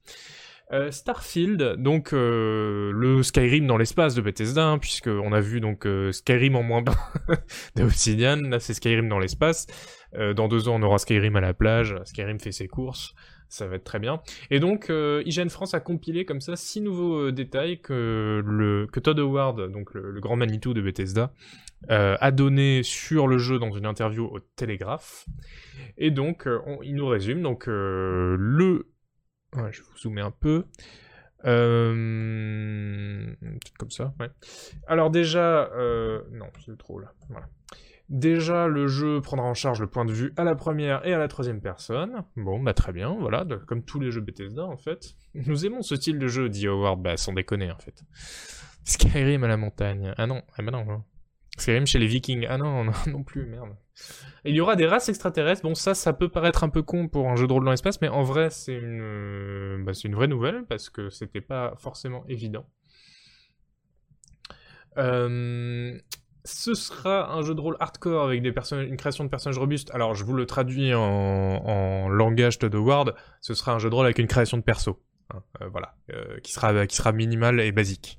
Euh, 0.71 0.91
Starfield, 0.91 1.77
donc 1.79 2.13
euh, 2.13 2.93
le 2.93 3.23
Skyrim 3.23 3.67
dans 3.67 3.79
l'espace 3.79 4.15
de 4.15 4.21
Bethesda, 4.21 4.67
hein, 4.67 4.79
puisque 4.79 5.07
on 5.07 5.33
a 5.33 5.41
vu 5.41 5.61
donc 5.61 5.87
euh, 5.87 6.13
Skyrim 6.13 6.57
en 6.57 6.63
moins 6.63 6.83
bien 6.83 6.95
d'Obsidian, 7.77 8.37
là 8.37 8.61
c'est 8.61 8.75
Skyrim 8.75 9.09
dans 9.09 9.19
l'espace. 9.19 9.67
dans 10.13 10.47
deux 10.47 10.69
ans 10.69 10.77
on 10.79 10.83
aura 10.83 10.99
Skyrim 10.99 11.37
à 11.37 11.41
la 11.41 11.55
plage, 11.55 11.97
Skyrim 12.05 12.39
fait 12.39 12.53
ses 12.53 12.69
courses, 12.69 13.15
ça 13.49 13.67
va 13.67 13.77
être 13.77 13.85
très 13.85 13.99
bien. 13.99 14.21
Et 14.51 14.61
donc 14.61 14.91
IGN 14.91 15.49
France 15.49 15.73
a 15.73 15.81
compilé 15.81 16.27
comme 16.27 16.43
ça 16.43 16.55
six 16.55 16.83
nouveaux 16.83 17.31
détails 17.31 17.81
que 17.81 18.43
le 18.45 18.87
que 18.93 19.01
Todd 19.01 19.19
Howard, 19.19 19.73
donc 19.73 19.95
le, 19.95 20.21
grand 20.21 20.37
Manitou 20.37 20.75
de 20.75 20.83
Bethesda, 20.83 21.33
a 21.89 22.31
donné 22.31 22.83
sur 22.83 23.27
le 23.27 23.39
jeu 23.39 23.59
dans 23.59 23.71
une 23.71 23.87
interview 23.87 24.27
au 24.27 24.41
Télégraphe. 24.41 25.25
Et 25.97 26.11
donc 26.11 26.47
il 26.83 26.95
nous 26.95 27.07
résume 27.07 27.41
donc 27.41 27.65
le 27.67 28.87
Je 29.54 29.82
vous 29.82 29.97
zoomer 29.99 30.23
un 30.23 30.30
peu. 30.30 30.65
Euh... 31.45 33.26
Comme 33.78 33.91
ça. 33.91 34.15
Alors 34.87 35.11
déjà, 35.11 35.71
euh... 35.73 36.23
non, 36.32 36.47
c'est 36.65 36.76
trop 36.76 36.99
là. 36.99 37.13
Déjà, 38.08 38.69
le 38.69 38.89
jeu 38.89 39.21
prendra 39.21 39.47
en 39.47 39.54
charge 39.54 39.80
le 39.80 39.87
point 39.87 40.06
de 40.06 40.13
vue 40.13 40.32
à 40.37 40.45
la 40.45 40.54
première 40.54 41.06
et 41.06 41.13
à 41.13 41.19
la 41.19 41.28
troisième 41.28 41.61
personne. 41.61 42.25
Bon, 42.37 42.58
bah 42.58 42.73
très 42.73 42.93
bien, 42.93 43.15
voilà, 43.21 43.45
comme 43.67 43.82
tous 43.82 44.00
les 44.00 44.11
jeux 44.11 44.23
Bethesda 44.23 44.65
en 44.65 44.78
fait. 44.78 45.15
Nous 45.34 45.67
aimons 45.67 45.82
ce 45.82 45.97
style 45.97 46.19
de 46.19 46.26
jeu, 46.26 46.49
dit 46.49 46.67
Howard, 46.67 47.02
bah 47.02 47.19
sans 47.19 47.34
déconner 47.34 47.71
en 47.71 47.78
fait. 47.78 48.02
Skyrim 48.84 49.45
à 49.45 49.49
la 49.49 49.58
montagne. 49.58 50.15
Ah 50.17 50.26
non, 50.26 50.43
ah 50.56 50.63
bah 50.63 50.71
non. 50.71 50.87
non. 50.87 51.04
Skyrim 51.60 51.86
chez 51.86 51.99
les 51.99 52.06
Vikings. 52.06 52.47
Ah 52.49 52.58
non, 52.58 52.84
non, 53.06 53.23
plus, 53.23 53.47
merde. 53.47 53.71
Il 54.44 54.54
y 54.54 54.60
aura 54.60 54.76
des 54.76 54.86
races 54.86 55.08
extraterrestres. 55.08 55.62
Bon, 55.62 55.75
ça, 55.75 55.94
ça 55.94 56.12
peut 56.12 56.28
paraître 56.28 56.64
un 56.64 56.68
peu 56.68 56.82
con 56.82 57.08
pour 57.08 57.28
un 57.28 57.36
jeu 57.36 57.47
de 57.47 57.52
rôle 57.52 57.64
dans 57.64 57.71
l'espace, 57.71 58.00
mais 58.00 58.08
en 58.08 58.23
vrai, 58.23 58.50
c'est 58.50 58.75
une, 58.75 59.00
euh, 59.02 59.82
bah, 59.82 59.92
une 60.04 60.14
vraie 60.14 60.28
nouvelle 60.28 60.64
parce 60.68 60.90
que 60.90 61.10
c'était 61.10 61.40
pas 61.40 61.75
forcément 61.78 62.25
évident. 62.28 62.66
Euh, 64.97 65.99
ce 66.44 66.75
sera 66.75 67.32
un 67.32 67.42
jeu 67.42 67.54
de 67.54 67.60
rôle 67.60 67.76
hardcore 67.78 68.25
avec 68.25 68.42
des 68.42 68.52
une 68.73 68.97
création 68.97 69.25
de 69.25 69.28
personnages 69.28 69.58
robustes. 69.58 69.90
Alors, 69.92 70.14
je 70.14 70.25
vous 70.25 70.34
le 70.34 70.47
traduis 70.47 70.94
en, 70.94 72.08
langage 72.08 72.58
de 72.58 72.78
Word. 72.78 73.12
Ce 73.40 73.54
sera 73.54 73.73
un 73.75 73.78
jeu 73.78 73.90
de 73.90 73.94
rôle 73.94 74.06
avec 74.06 74.18
une 74.18 74.28
création 74.28 74.56
de 74.56 74.62
perso. 74.62 75.02
Hein, 75.30 75.42
euh, 75.60 75.68
voilà, 75.68 75.94
qui 76.42 76.52
sera 76.52 76.86
qui 76.86 76.97
sera 76.97 77.12
minimal 77.12 77.60
et 77.60 77.71
basique. 77.71 78.18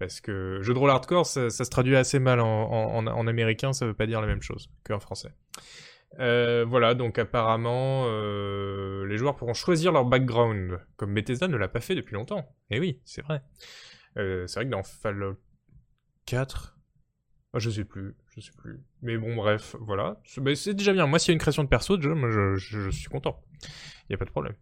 Parce 0.00 0.22
que 0.22 0.60
jeu 0.62 0.72
de 0.72 0.78
rôle 0.78 0.88
hardcore, 0.88 1.26
ça, 1.26 1.50
se 1.50 1.62
traduit 1.64 1.94
assez 1.94 2.18
mal 2.18 2.40
en, 2.40 3.26
américain, 3.26 3.74
ça 3.74 3.84
veut 3.84 3.92
pas 3.92 4.06
dire 4.06 4.22
la 4.22 4.26
même 4.26 4.40
chose 4.40 4.70
qu'en 4.82 4.98
français. 4.98 5.28
Euh, 6.18 6.64
voilà, 6.66 6.94
donc 6.94 7.18
apparemment, 7.18 8.06
euh, 8.06 9.04
les 9.04 9.18
joueurs 9.18 9.36
pourront 9.36 9.52
choisir 9.52 9.92
leur 9.92 10.06
background, 10.06 10.80
comme 10.96 11.12
Bethesda 11.12 11.48
ne 11.48 11.56
l'a 11.58 11.68
pas 11.68 11.80
fait 11.80 11.94
depuis 11.94 12.14
longtemps. 12.14 12.48
Et 12.70 12.76
eh 12.76 12.80
oui, 12.80 12.98
c'est 13.04 13.20
vrai. 13.20 13.42
Euh, 14.16 14.46
c'est 14.46 14.60
vrai 14.60 14.64
que 14.64 14.70
dans 14.70 14.82
Fallout 14.82 15.36
4, 16.24 16.78
ah, 17.52 17.58
je 17.58 17.68
sais 17.68 17.84
plus, 17.84 18.16
je 18.34 18.40
sais 18.40 18.52
plus. 18.56 18.80
Mais 19.02 19.18
bon, 19.18 19.36
bref, 19.36 19.76
voilà. 19.80 20.18
C'est 20.24 20.72
déjà 20.72 20.94
bien. 20.94 21.06
Moi, 21.08 21.18
s'il 21.18 21.28
y 21.28 21.32
a 21.32 21.34
une 21.34 21.40
création 21.40 21.62
de 21.62 21.68
perso 21.68 22.00
je 22.00 22.88
suis 22.90 23.10
content. 23.10 23.44
Il 24.08 24.12
n'y 24.12 24.14
a 24.14 24.18
pas 24.18 24.24
de 24.24 24.30
problème. 24.30 24.54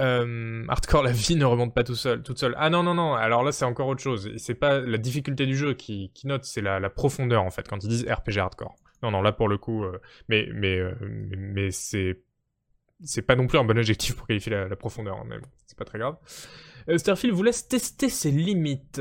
Euh, 0.00 0.64
hardcore, 0.68 1.02
la 1.02 1.12
vie 1.12 1.36
ne 1.36 1.44
remonte 1.44 1.74
pas 1.74 1.84
tout 1.84 1.94
seul, 1.94 2.22
toute 2.22 2.38
seule. 2.38 2.54
Ah 2.58 2.70
non, 2.70 2.82
non, 2.82 2.94
non, 2.94 3.14
alors 3.14 3.42
là 3.42 3.52
c'est 3.52 3.64
encore 3.64 3.88
autre 3.88 4.02
chose. 4.02 4.30
C'est 4.36 4.54
pas 4.54 4.80
la 4.80 4.98
difficulté 4.98 5.46
du 5.46 5.56
jeu 5.56 5.74
qui, 5.74 6.10
note, 6.24 6.44
c'est 6.44 6.62
la, 6.62 6.80
la, 6.80 6.90
profondeur 6.90 7.44
en 7.44 7.50
fait, 7.50 7.68
quand 7.68 7.84
ils 7.84 7.88
disent 7.88 8.06
RPG 8.10 8.38
hardcore. 8.38 8.74
Non, 9.02 9.10
non, 9.10 9.22
là 9.22 9.32
pour 9.32 9.48
le 9.48 9.58
coup, 9.58 9.84
euh, 9.84 10.00
mais, 10.28 10.48
mais, 10.54 10.78
euh, 10.78 10.94
mais, 11.00 11.70
c'est 11.70 12.22
c'est 13.02 13.22
pas 13.22 13.36
non 13.36 13.46
plus 13.46 13.58
un 13.58 13.64
bon 13.64 13.78
objectif 13.78 14.14
pour 14.16 14.26
qualifier 14.26 14.52
la, 14.52 14.76
profondeur, 14.76 15.16
hein, 15.16 15.24
mais 15.26 15.36
c'est 15.66 15.78
pas 15.78 15.86
très 15.86 15.98
grave. 15.98 16.16
Starfield 16.96 17.34
vous 17.34 17.42
laisse 17.42 17.66
tester 17.68 18.08
ses 18.08 18.30
limites. 18.30 19.00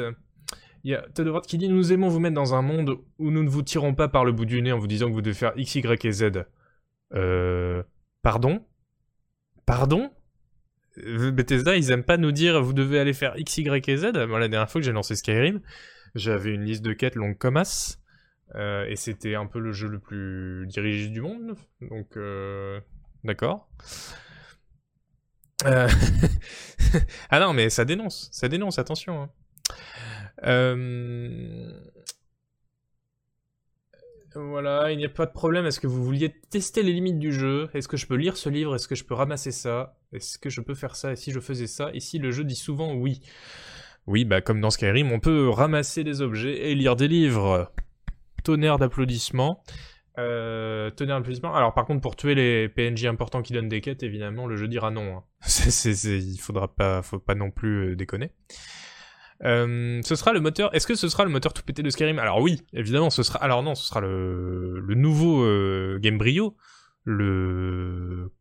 Il 0.83 0.91
y 0.91 0.95
a 0.95 1.01
Todd 1.01 1.41
qui 1.45 1.57
dit 1.57 1.67
Nous 1.69 1.91
aimons 1.91 2.07
vous 2.07 2.19
mettre 2.19 2.35
dans 2.35 2.53
un 2.53 2.61
monde 2.61 2.97
où 3.17 3.31
nous 3.31 3.43
ne 3.43 3.49
vous 3.49 3.61
tirons 3.61 3.93
pas 3.93 4.07
par 4.07 4.23
le 4.23 4.31
bout 4.31 4.45
du 4.45 4.61
nez 4.61 4.71
en 4.71 4.79
vous 4.79 4.87
disant 4.87 5.07
que 5.07 5.13
vous 5.13 5.21
devez 5.21 5.35
faire 5.35 5.53
X, 5.57 5.75
Y 5.75 6.05
et 6.05 6.11
Z. 6.11 6.45
Euh. 7.13 7.83
Pardon? 8.21 8.65
Pardon? 9.65 10.11
Bethesda, 10.97 11.75
ils 11.75 11.91
aiment 11.91 12.03
pas 12.03 12.17
nous 12.17 12.31
dire 12.31 12.61
vous 12.61 12.73
devez 12.73 12.99
aller 12.99 13.13
faire 13.13 13.37
X, 13.37 13.57
Y 13.57 13.89
et 13.89 13.97
Z. 13.97 14.11
Moi, 14.27 14.39
la 14.39 14.47
dernière 14.47 14.69
fois 14.69 14.81
que 14.81 14.85
j'ai 14.85 14.91
lancé 14.91 15.15
Skyrim, 15.15 15.61
j'avais 16.15 16.53
une 16.53 16.63
liste 16.63 16.81
de 16.81 16.93
quêtes 16.93 17.15
longue 17.15 17.37
comme 17.37 17.57
as. 17.57 17.99
Euh, 18.55 18.85
et 18.87 18.95
c'était 18.95 19.35
un 19.35 19.45
peu 19.45 19.59
le 19.59 19.71
jeu 19.71 19.87
le 19.87 19.99
plus 19.99 20.65
dirigé 20.67 21.09
du 21.09 21.21
monde. 21.21 21.55
Donc, 21.81 22.17
euh, 22.17 22.79
d'accord. 23.23 23.69
Euh... 25.65 25.87
ah 27.29 27.39
non, 27.39 27.53
mais 27.53 27.69
ça 27.69 27.85
dénonce. 27.85 28.29
Ça 28.31 28.47
dénonce, 28.47 28.79
attention. 28.79 29.23
Hein. 29.23 29.29
Voilà, 34.35 34.91
il 34.91 34.97
n'y 34.97 35.05
a 35.05 35.09
pas 35.09 35.25
de 35.25 35.31
problème. 35.31 35.65
Est-ce 35.65 35.79
que 35.79 35.87
vous 35.87 36.03
vouliez 36.03 36.33
tester 36.49 36.83
les 36.83 36.93
limites 36.93 37.19
du 37.19 37.31
jeu? 37.31 37.69
Est-ce 37.73 37.87
que 37.87 37.97
je 37.97 38.05
peux 38.05 38.15
lire 38.15 38.37
ce 38.37 38.49
livre? 38.49 38.75
Est-ce 38.75 38.87
que 38.87 38.95
je 38.95 39.03
peux 39.03 39.15
ramasser 39.15 39.51
ça? 39.51 39.97
Est-ce 40.13 40.37
que 40.37 40.49
je 40.49 40.61
peux 40.61 40.75
faire 40.75 40.95
ça? 40.95 41.13
Et 41.13 41.15
si 41.15 41.31
je 41.31 41.39
faisais 41.39 41.67
ça? 41.67 41.91
Ici, 41.93 42.19
le 42.19 42.31
jeu 42.31 42.43
dit 42.43 42.55
souvent 42.55 42.93
oui? 42.93 43.21
Oui, 44.07 44.25
bah 44.25 44.41
comme 44.41 44.61
dans 44.61 44.69
Skyrim, 44.69 45.11
on 45.11 45.19
peut 45.19 45.49
ramasser 45.49 46.03
des 46.03 46.21
objets 46.21 46.69
et 46.69 46.75
lire 46.75 46.95
des 46.95 47.07
livres. 47.07 47.71
Tonnerre 48.43 48.77
d'applaudissements. 48.77 49.63
Euh, 50.17 50.89
d'applaudissements. 50.91 51.53
Alors 51.53 51.73
par 51.73 51.85
contre, 51.85 52.01
pour 52.01 52.15
tuer 52.15 52.35
les 52.35 52.69
PNJ 52.69 53.05
importants 53.05 53.41
qui 53.41 53.53
donnent 53.53 53.69
des 53.69 53.81
quêtes, 53.81 54.03
évidemment, 54.03 54.47
le 54.47 54.55
jeu 54.57 54.67
dira 54.67 54.91
non. 54.91 55.17
Hein. 55.17 55.23
il 55.85 56.37
faudra 56.39 56.67
pas 56.67 57.35
non 57.35 57.51
plus 57.51 57.91
euh, 57.91 57.95
déconner. 57.95 58.31
Euh, 59.43 60.01
ce 60.03 60.15
sera 60.15 60.33
le 60.33 60.39
moteur. 60.39 60.73
Est-ce 60.75 60.87
que 60.87 60.95
ce 60.95 61.07
sera 61.09 61.23
le 61.23 61.29
moteur 61.29 61.53
tout 61.53 61.63
pété 61.63 61.83
de 61.83 61.89
Skyrim? 61.89 62.19
Alors 62.19 62.41
oui, 62.41 62.61
évidemment, 62.73 63.09
ce 63.09 63.23
sera. 63.23 63.39
Alors 63.39 63.63
non, 63.63 63.75
ce 63.75 63.87
sera 63.87 64.01
le, 64.01 64.81
nouveau 64.95 65.43
euh, 65.43 65.99
Game 66.01 66.17
Brio. 66.17 66.55
le 67.05 68.31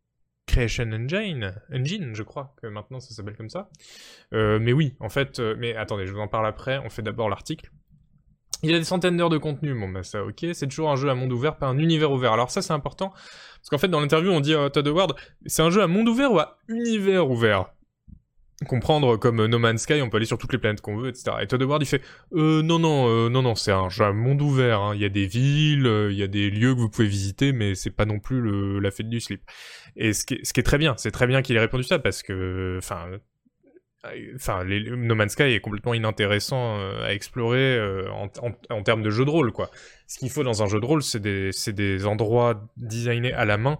Creation 0.49 0.91
Engine, 0.91 1.53
Engine, 1.71 2.15
je 2.15 2.23
crois 2.23 2.55
que 2.59 2.67
maintenant 2.67 2.99
ça 2.99 3.13
s'appelle 3.13 3.37
comme 3.37 3.49
ça. 3.49 3.69
Euh, 4.33 4.57
mais 4.59 4.73
oui, 4.73 4.95
en 4.99 5.09
fait, 5.09 5.39
euh, 5.39 5.55
mais 5.59 5.75
attendez, 5.75 6.07
je 6.07 6.11
vous 6.11 6.19
en 6.19 6.27
parle 6.27 6.47
après, 6.47 6.79
on 6.79 6.89
fait 6.89 7.03
d'abord 7.03 7.29
l'article. 7.29 7.71
Il 8.63 8.71
y 8.71 8.73
a 8.73 8.79
des 8.79 8.83
centaines 8.83 9.15
d'heures 9.15 9.29
de 9.29 9.37
contenu, 9.37 9.73
bon 9.79 9.87
bah 9.87 10.03
ça 10.03 10.23
ok, 10.25 10.47
c'est 10.53 10.67
toujours 10.67 10.89
un 10.89 10.95
jeu 10.95 11.07
à 11.09 11.15
monde 11.15 11.31
ouvert, 11.31 11.57
pas 11.57 11.67
un 11.67 11.77
univers 11.77 12.11
ouvert. 12.11 12.33
Alors 12.33 12.49
ça 12.49 12.61
c'est 12.61 12.73
important, 12.73 13.09
parce 13.11 13.69
qu'en 13.69 13.77
fait 13.77 13.87
dans 13.87 14.01
l'interview 14.01 14.31
on 14.31 14.39
dit 14.39 14.55
à 14.55 14.69
Todd 14.69 14.87
Howard, 14.87 15.13
c'est 15.45 15.61
un 15.61 15.69
jeu 15.69 15.81
à 15.81 15.87
monde 15.87 16.09
ouvert 16.09 16.31
ou 16.33 16.39
à 16.39 16.57
univers 16.67 17.29
ouvert? 17.29 17.67
Comprendre 18.67 19.17
comme 19.17 19.45
No 19.45 19.59
Man's 19.59 19.83
Sky, 19.83 20.01
on 20.01 20.09
peut 20.09 20.17
aller 20.17 20.25
sur 20.25 20.37
toutes 20.37 20.51
les 20.51 20.59
planètes 20.59 20.81
qu'on 20.81 20.97
veut, 20.97 21.09
etc. 21.09 21.37
Et 21.41 21.47
Todd 21.47 21.61
Howard 21.61 21.81
il 21.81 21.85
fait 21.85 22.01
euh, 22.33 22.61
non 22.61 22.79
non 22.79 23.07
euh, 23.07 23.29
non 23.29 23.41
non 23.41 23.55
c'est 23.55 23.71
un 23.71 23.87
à 23.99 24.11
monde 24.11 24.41
ouvert. 24.41 24.81
Hein. 24.81 24.95
Il 24.95 25.01
y 25.01 25.05
a 25.05 25.09
des 25.09 25.27
villes, 25.27 25.87
euh, 25.87 26.11
il 26.11 26.17
y 26.17 26.23
a 26.23 26.27
des 26.27 26.49
lieux 26.49 26.73
que 26.73 26.79
vous 26.79 26.89
pouvez 26.89 27.07
visiter, 27.07 27.53
mais 27.53 27.75
c'est 27.75 27.91
pas 27.91 28.05
non 28.05 28.19
plus 28.19 28.41
le, 28.41 28.79
la 28.79 28.91
fête 28.91 29.09
du 29.09 29.19
slip. 29.19 29.41
Et 29.95 30.13
ce 30.13 30.25
qui 30.25 30.35
est, 30.35 30.45
ce 30.45 30.53
qui 30.53 30.59
est 30.59 30.63
très 30.63 30.77
bien, 30.77 30.95
c'est 30.97 31.11
très 31.11 31.27
bien 31.27 31.41
qu'il 31.41 31.55
ait 31.55 31.61
répondu 31.61 31.83
ça 31.83 31.99
parce 31.99 32.21
que 32.23 32.75
enfin 32.77 33.07
enfin 34.35 34.63
No 34.63 35.15
Man's 35.15 35.33
Sky 35.33 35.43
est 35.43 35.59
complètement 35.59 35.93
inintéressant 35.93 36.77
euh, 36.79 37.03
à 37.03 37.13
explorer 37.13 37.75
euh, 37.77 38.09
en, 38.11 38.29
en, 38.69 38.83
termes 38.83 39.03
de 39.03 39.09
jeu 39.09 39.25
de 39.25 39.29
rôle 39.29 39.51
quoi. 39.51 39.69
Ce 40.07 40.17
qu'il 40.17 40.29
faut 40.29 40.43
dans 40.43 40.63
un 40.63 40.67
jeu 40.67 40.79
de 40.79 40.85
rôle, 40.85 41.03
c'est 41.03 41.19
des, 41.19 41.51
des 41.67 42.05
endroits 42.05 42.67
designés 42.77 43.33
à 43.33 43.45
la 43.45 43.57
main 43.57 43.77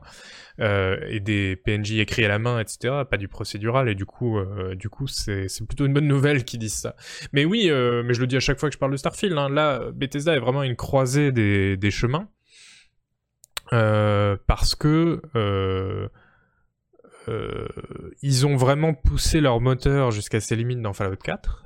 euh, 0.60 0.98
et 1.08 1.20
des 1.20 1.56
PNJ 1.56 1.94
écrits 2.00 2.26
à 2.26 2.28
la 2.28 2.40
main, 2.40 2.60
etc. 2.60 3.04
Pas 3.10 3.18
du 3.18 3.28
procédural 3.28 3.90
et 3.90 3.96
du 3.96 4.06
coup, 4.06 4.40
du 4.76 4.90
coup, 4.90 5.08
c'est 5.08 5.48
plutôt 5.68 5.86
une 5.86 5.94
bonne 5.94 6.08
nouvelle 6.08 6.44
qu'ils 6.44 6.60
disent 6.60 6.80
ça. 6.80 6.96
Mais 7.34 7.46
oui, 7.46 7.70
mais 7.70 8.14
je 8.14 8.20
le 8.22 8.28
dis 8.28 8.38
à 8.38 8.40
chaque 8.40 8.60
fois 8.60 8.70
que 8.70 8.74
je 8.74 8.80
parle 8.80 8.92
de 8.92 8.98
Starfield. 8.98 9.38
Hein, 9.38 9.50
là, 9.50 9.92
Bethesda 9.94 10.36
est 10.36 10.40
vraiment 10.40 10.64
une 10.64 10.76
croisée 10.76 11.32
des, 11.32 11.78
des 11.78 11.92
chemins 11.92 12.30
parce 13.72 14.76
que 14.76 15.22
euh, 17.30 17.68
ils 18.22 18.48
ont 18.48 18.56
vraiment 18.56 18.94
poussé 18.94 19.42
leur 19.42 19.60
moteur 19.60 20.12
jusqu'à 20.12 20.40
ses 20.40 20.56
limites 20.56 20.82
dans 20.82 20.94
Fallout 20.94 21.18
4. 21.18 21.66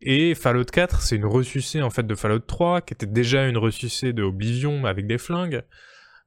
Et 0.00 0.34
Fallout 0.36 0.64
4, 0.64 1.02
c'est 1.02 1.16
une 1.16 1.26
ressucée 1.26 1.82
en 1.82 1.90
fait 1.90 2.06
de 2.06 2.14
Fallout 2.14 2.38
3, 2.40 2.82
qui 2.82 2.94
était 2.94 3.06
déjà 3.06 3.46
une 3.48 3.58
ressucée 3.58 4.12
de 4.12 4.22
Oblivion 4.22 4.84
avec 4.84 5.06
des 5.06 5.18
flingues. 5.18 5.62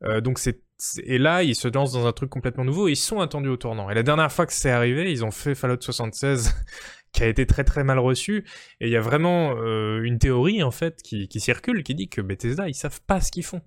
Euh, 0.04 0.20
donc 0.20 0.40
c'est 0.40 0.62
et 1.04 1.18
là, 1.18 1.44
ils 1.44 1.56
se 1.56 1.68
lancent 1.68 1.94
dans 1.94 2.08
un 2.08 2.12
truc 2.12 2.30
complètement 2.30 2.66
nouveau 2.66 2.88
et 2.88 2.92
ils 2.92 2.98
sont 2.98 3.20
attendus 3.20 3.50
au 3.50 3.58
tournant. 3.58 3.90
Et 3.90 3.94
la 3.94 4.04
dernière 4.04 4.32
fois 4.32 4.46
que 4.46 4.54
c'est 4.54 4.72
arrivé, 4.72 5.12
ils 5.12 5.24
ont 5.24 5.32
fait 5.32 5.56
Fallout 5.56 5.82
76 5.82 6.56
qui 7.14 7.24
a 7.24 7.28
été 7.28 7.46
très 7.46 7.64
très 7.64 7.84
mal 7.84 8.00
reçu. 8.00 8.46
Et 8.80 8.88
il 8.88 8.92
y 8.92 8.98
a 8.98 9.02
vraiment 9.02 9.56
euh, 9.58 10.02
une 10.04 10.18
théorie 10.18 10.64
en 10.64 10.72
fait 10.72 11.02
qui, 11.04 11.28
qui, 11.28 11.40
circule 11.40 11.84
qui 11.84 11.96
dit 11.96 12.10
que 12.10 12.22
Bethesda 12.22 12.68
ils 12.68 12.74
savent 12.74 13.02
pas 13.02 13.22
ce 13.22 13.32
qu'ils 13.32 13.46
font 13.46 13.62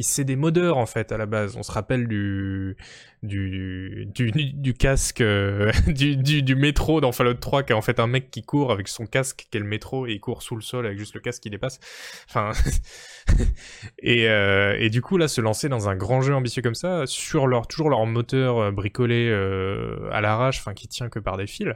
c'est 0.00 0.24
des 0.24 0.36
modeurs 0.36 0.76
en 0.76 0.86
fait 0.86 1.12
à 1.12 1.16
la 1.16 1.26
base. 1.26 1.56
On 1.56 1.62
se 1.62 1.72
rappelle 1.72 2.08
du 2.08 2.76
du 3.22 4.06
du, 4.06 4.30
du 4.30 4.74
casque 4.74 5.20
euh, 5.20 5.72
du, 5.86 6.16
du, 6.16 6.42
du 6.42 6.54
métro 6.54 7.00
dans 7.00 7.12
Fallout 7.12 7.34
3 7.34 7.62
qui 7.62 7.72
est 7.72 7.76
en 7.76 7.82
fait 7.82 7.98
un 7.98 8.06
mec 8.06 8.30
qui 8.30 8.42
court 8.42 8.72
avec 8.72 8.88
son 8.88 9.06
casque 9.06 9.46
qui 9.50 9.56
est 9.56 9.60
le 9.60 9.66
métro 9.66 10.06
et 10.06 10.12
il 10.12 10.20
court 10.20 10.42
sous 10.42 10.56
le 10.56 10.62
sol 10.62 10.86
avec 10.86 10.98
juste 10.98 11.14
le 11.14 11.20
casque 11.20 11.42
qui 11.42 11.50
dépasse. 11.50 11.78
Enfin 12.28 12.52
et 13.98 14.28
euh, 14.28 14.76
et 14.78 14.90
du 14.90 15.02
coup 15.02 15.16
là 15.16 15.28
se 15.28 15.40
lancer 15.40 15.68
dans 15.68 15.88
un 15.88 15.96
grand 15.96 16.20
jeu 16.20 16.34
ambitieux 16.34 16.62
comme 16.62 16.74
ça 16.74 17.06
sur 17.06 17.46
leur 17.46 17.66
toujours 17.66 17.90
leur 17.90 18.04
moteur 18.06 18.58
euh, 18.58 18.70
bricolé 18.72 19.30
à 20.12 20.20
l'arrache, 20.20 20.58
enfin 20.58 20.74
qui 20.74 20.88
tient 20.88 21.08
que 21.08 21.18
par 21.18 21.36
des 21.36 21.46
fils. 21.46 21.74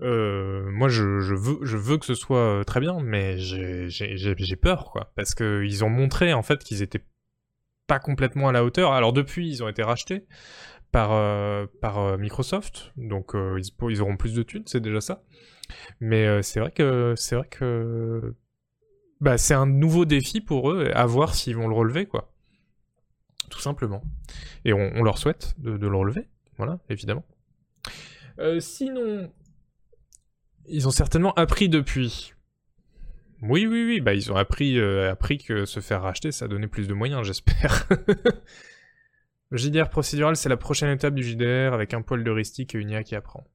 Euh, 0.00 0.70
moi, 0.70 0.88
je, 0.88 1.02
veux, 1.02 1.98
que 1.98 2.06
ce 2.06 2.14
soit 2.14 2.62
très 2.66 2.80
bien, 2.80 2.98
mais 3.02 3.38
j'ai 3.38 4.56
peur, 4.56 4.90
quoi, 4.92 5.12
parce 5.16 5.34
que 5.34 5.64
ils 5.64 5.84
ont 5.84 5.90
montré 5.90 6.32
en 6.32 6.42
fait 6.42 6.62
qu'ils 6.62 6.82
étaient 6.82 7.04
pas 7.86 7.98
complètement 7.98 8.48
à 8.48 8.52
la 8.52 8.64
hauteur. 8.64 8.92
Alors 8.92 9.12
depuis, 9.12 9.48
ils 9.48 9.64
ont 9.64 9.68
été 9.68 9.82
rachetés 9.82 10.26
par, 10.92 11.12
euh, 11.12 11.66
par 11.80 11.98
euh, 11.98 12.16
Microsoft, 12.16 12.92
donc 12.96 13.34
euh, 13.34 13.60
ils, 13.90 14.02
auront 14.02 14.16
plus 14.16 14.34
de 14.34 14.42
thunes, 14.42 14.62
c'est 14.66 14.80
déjà 14.80 15.00
ça. 15.00 15.22
Mais 16.00 16.42
c'est 16.42 16.60
vrai 16.60 16.70
que 16.70 17.12
c'est 17.16 17.36
vrai 17.36 17.46
que 17.50 18.34
bah, 19.20 19.36
c'est 19.36 19.52
un 19.52 19.66
nouveau 19.66 20.06
défi 20.06 20.40
pour 20.40 20.70
eux, 20.70 20.90
à 20.94 21.04
voir 21.04 21.34
s'ils 21.34 21.56
vont 21.56 21.68
le 21.68 21.74
relever, 21.74 22.06
quoi. 22.06 22.32
Tout 23.50 23.60
simplement. 23.60 24.02
Et 24.64 24.72
on, 24.72 25.02
leur 25.02 25.18
souhaite 25.18 25.54
de, 25.58 25.70
le 25.70 25.96
relever, 25.96 26.28
voilà, 26.56 26.78
évidemment. 26.88 27.24
sinon, 28.60 29.30
ils 30.70 30.88
ont 30.88 30.92
certainement 30.92 31.32
appris 31.34 31.68
depuis. 31.68 32.34
Oui, 33.42 33.66
oui, 33.66 33.84
oui, 33.84 34.00
bah 34.00 34.14
ils 34.14 34.32
ont 34.32 34.36
appris, 34.36 34.78
euh, 34.78 35.10
appris 35.12 35.38
que 35.38 35.64
se 35.64 35.80
faire 35.80 36.02
racheter, 36.02 36.32
ça 36.32 36.48
donnait 36.48 36.66
plus 36.66 36.88
de 36.88 36.94
moyens, 36.94 37.24
j'espère. 37.24 37.88
le 39.50 39.56
JDR 39.56 39.88
procédural, 39.88 40.36
c'est 40.36 40.48
la 40.48 40.56
prochaine 40.56 40.90
étape 40.90 41.14
du 41.14 41.22
JDR 41.22 41.72
avec 41.72 41.94
un 41.94 42.02
poil 42.02 42.24
d'heuristique 42.24 42.74
et 42.74 42.78
une 42.78 42.90
IA 42.90 43.04
qui 43.04 43.14
apprend. 43.14 43.46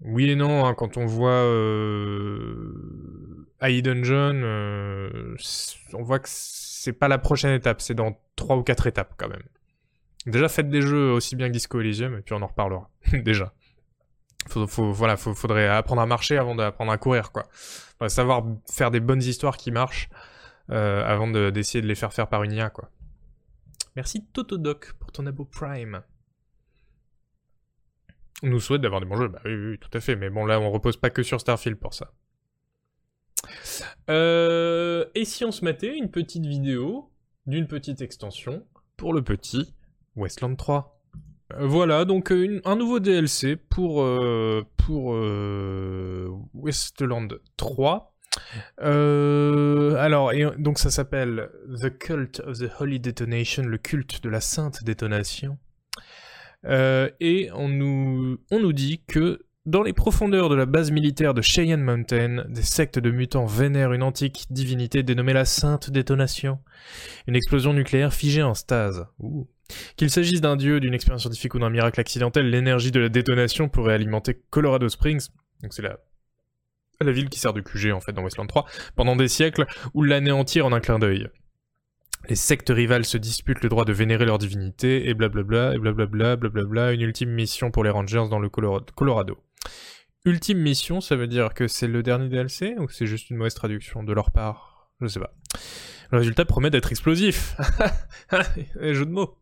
Oui 0.00 0.30
et 0.30 0.34
non, 0.34 0.64
hein, 0.64 0.74
quand 0.74 0.96
on 0.96 1.06
voit 1.06 1.30
euh, 1.30 2.74
Dungeon, 3.60 4.40
euh, 4.42 5.36
on 5.92 6.02
voit 6.02 6.18
que 6.18 6.28
c'est 6.28 6.92
pas 6.92 7.08
la 7.08 7.18
prochaine 7.18 7.54
étape, 7.54 7.80
c'est 7.80 7.94
dans 7.94 8.18
trois 8.34 8.56
ou 8.56 8.62
quatre 8.62 8.86
étapes 8.86 9.14
quand 9.16 9.28
même. 9.28 9.44
Déjà, 10.26 10.48
faites 10.48 10.68
des 10.68 10.80
jeux 10.82 11.10
aussi 11.10 11.36
bien 11.36 11.48
que 11.48 11.52
Disco 11.52 11.80
Elysium, 11.80 12.16
et 12.16 12.22
puis 12.22 12.34
on 12.34 12.42
en 12.42 12.46
reparlera. 12.46 12.90
Déjà. 13.12 13.52
Faut, 14.48 14.92
voilà, 14.92 15.16
faudrait 15.16 15.68
apprendre 15.68 16.02
à 16.02 16.06
marcher 16.06 16.36
avant 16.36 16.54
d'apprendre 16.54 16.90
à 16.92 16.98
courir, 16.98 17.32
quoi. 17.32 17.44
savoir 18.08 18.44
faire 18.70 18.90
des 18.90 19.00
bonnes 19.00 19.22
histoires 19.22 19.56
qui 19.56 19.70
marchent 19.70 20.08
euh, 20.70 21.04
avant 21.04 21.28
d'essayer 21.28 21.80
de, 21.82 21.86
les 21.86 21.94
faire 21.94 22.12
faire 22.12 22.28
par 22.28 22.42
une 22.42 22.52
IA, 22.52 22.70
quoi. 22.70 22.90
Merci 23.94 24.24
Totodoc 24.32 24.94
pour 24.94 25.12
ton 25.12 25.26
abo 25.26 25.44
Prime. 25.44 26.02
On 28.42 28.48
nous 28.48 28.60
souhaite 28.60 28.80
d'avoir 28.80 29.00
des 29.00 29.06
bons 29.06 29.16
jeux, 29.16 29.28
bah 29.28 29.40
oui, 29.44 29.54
oui, 29.54 29.78
tout 29.78 29.90
à 29.92 30.00
fait, 30.00 30.16
mais 30.16 30.30
bon 30.30 30.44
là 30.46 30.58
on 30.58 30.70
repose 30.70 30.96
pas 30.96 31.10
que 31.10 31.22
sur 31.22 31.40
Starfield 31.40 31.78
pour 31.78 31.94
ça. 31.94 32.12
Euh, 34.10 35.04
et 35.14 35.24
si 35.24 35.44
on 35.44 35.52
se 35.52 35.64
mettait 35.64 35.96
une 35.96 36.10
petite 36.10 36.46
vidéo 36.46 37.10
d'une 37.46 37.66
petite 37.66 38.00
extension 38.00 38.66
pour 38.96 39.12
le 39.12 39.22
petit 39.22 39.74
Westland 40.16 40.56
3 40.56 40.88
euh, 40.88 41.01
voilà, 41.58 42.04
donc 42.04 42.32
euh, 42.32 42.60
un 42.64 42.76
nouveau 42.76 43.00
DLC 43.00 43.56
pour, 43.56 44.02
euh, 44.02 44.64
Westland 46.54 47.28
3. 47.56 48.14
alors, 48.78 50.32
donc 50.58 50.78
ça 50.78 50.90
s'appelle 50.90 51.50
The 51.82 51.98
Cult 51.98 52.40
of 52.40 52.58
the 52.58 52.70
Holy 52.80 53.00
Detonation, 53.00 53.62
le 53.64 53.78
culte 53.78 54.22
de 54.22 54.28
la 54.28 54.40
sainte 54.40 54.84
détonation. 54.84 55.58
et 56.64 57.50
on 57.54 57.68
nous, 57.68 58.38
on 58.50 58.60
nous 58.60 58.72
dit 58.72 59.02
que 59.06 59.40
dans 59.64 59.84
les 59.84 59.92
profondeurs 59.92 60.48
de 60.48 60.56
la 60.56 60.66
base 60.66 60.90
militaire 60.90 61.34
de 61.34 61.42
Cheyenne 61.42 61.82
Mountain, 61.82 62.44
des 62.48 62.62
sectes 62.62 62.98
de 62.98 63.12
mutants 63.12 63.46
vénèrent 63.46 63.92
une 63.92 64.02
antique 64.02 64.46
divinité 64.50 65.04
dénommée 65.04 65.32
la 65.32 65.44
Sainte 65.44 65.90
Détonation. 65.90 66.58
Une 67.28 67.36
explosion 67.36 67.72
nucléaire 67.72 68.12
figée 68.12 68.42
en 68.42 68.54
stase. 68.54 69.06
Qu'il 69.96 70.10
s'agisse 70.10 70.40
d'un 70.40 70.56
dieu, 70.56 70.80
d'une 70.80 70.94
expérience 70.94 71.22
scientifique 71.22 71.54
ou 71.54 71.58
d'un 71.58 71.70
miracle 71.70 72.00
accidentel, 72.00 72.50
l'énergie 72.50 72.90
de 72.90 73.00
la 73.00 73.08
détonation 73.08 73.68
pourrait 73.68 73.94
alimenter 73.94 74.40
Colorado 74.50 74.88
Springs, 74.88 75.28
donc 75.62 75.72
c'est 75.72 75.82
la, 75.82 75.98
ville 77.12 77.28
qui 77.28 77.40
sert 77.40 77.52
de 77.52 77.60
QG 77.60 77.92
en 77.92 78.00
fait 78.00 78.12
dans 78.12 78.22
Westland 78.22 78.46
3, 78.46 78.66
pendant 78.94 79.16
des 79.16 79.28
siècles, 79.28 79.66
ou 79.94 80.02
l'anéantir 80.02 80.66
en 80.66 80.72
un 80.72 80.80
clin 80.80 80.98
d'œil. 80.98 81.28
Les 82.28 82.36
sectes 82.36 82.70
rivales 82.70 83.04
se 83.04 83.18
disputent 83.18 83.62
le 83.62 83.68
droit 83.68 83.84
de 83.84 83.92
vénérer 83.92 84.24
leur 84.24 84.38
divinité, 84.38 85.08
et 85.08 85.14
blablabla, 85.14 85.74
et 85.74 85.78
blablabla, 85.78 86.36
blablabla, 86.36 86.92
une 86.92 87.00
ultime 87.00 87.30
mission 87.30 87.70
pour 87.70 87.82
les 87.82 87.90
Rangers 87.90 88.26
dans 88.30 88.38
le 88.38 88.48
Colorado. 88.48 89.38
Ultime 90.24 90.58
mission, 90.58 91.00
ça 91.00 91.16
veut 91.16 91.26
dire 91.26 91.52
que 91.52 91.66
c'est 91.66 91.88
le 91.88 92.04
dernier 92.04 92.28
DLC, 92.28 92.76
ou 92.78 92.88
c'est 92.88 93.06
juste 93.06 93.30
une 93.30 93.38
mauvaise 93.38 93.54
traduction 93.54 94.04
de 94.04 94.12
leur 94.12 94.30
part? 94.30 94.88
Je 95.00 95.08
sais 95.08 95.18
pas. 95.18 95.34
Le 96.12 96.18
résultat 96.18 96.44
promet 96.44 96.70
d'être 96.70 96.92
explosif. 96.92 97.56
Jeu 98.80 99.04
de 99.04 99.10
mots. 99.10 99.41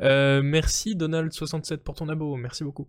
Euh, 0.00 0.42
merci 0.42 0.94
Donald67 0.96 1.78
pour 1.78 1.94
ton 1.94 2.08
abo, 2.08 2.36
merci 2.36 2.64
beaucoup. 2.64 2.88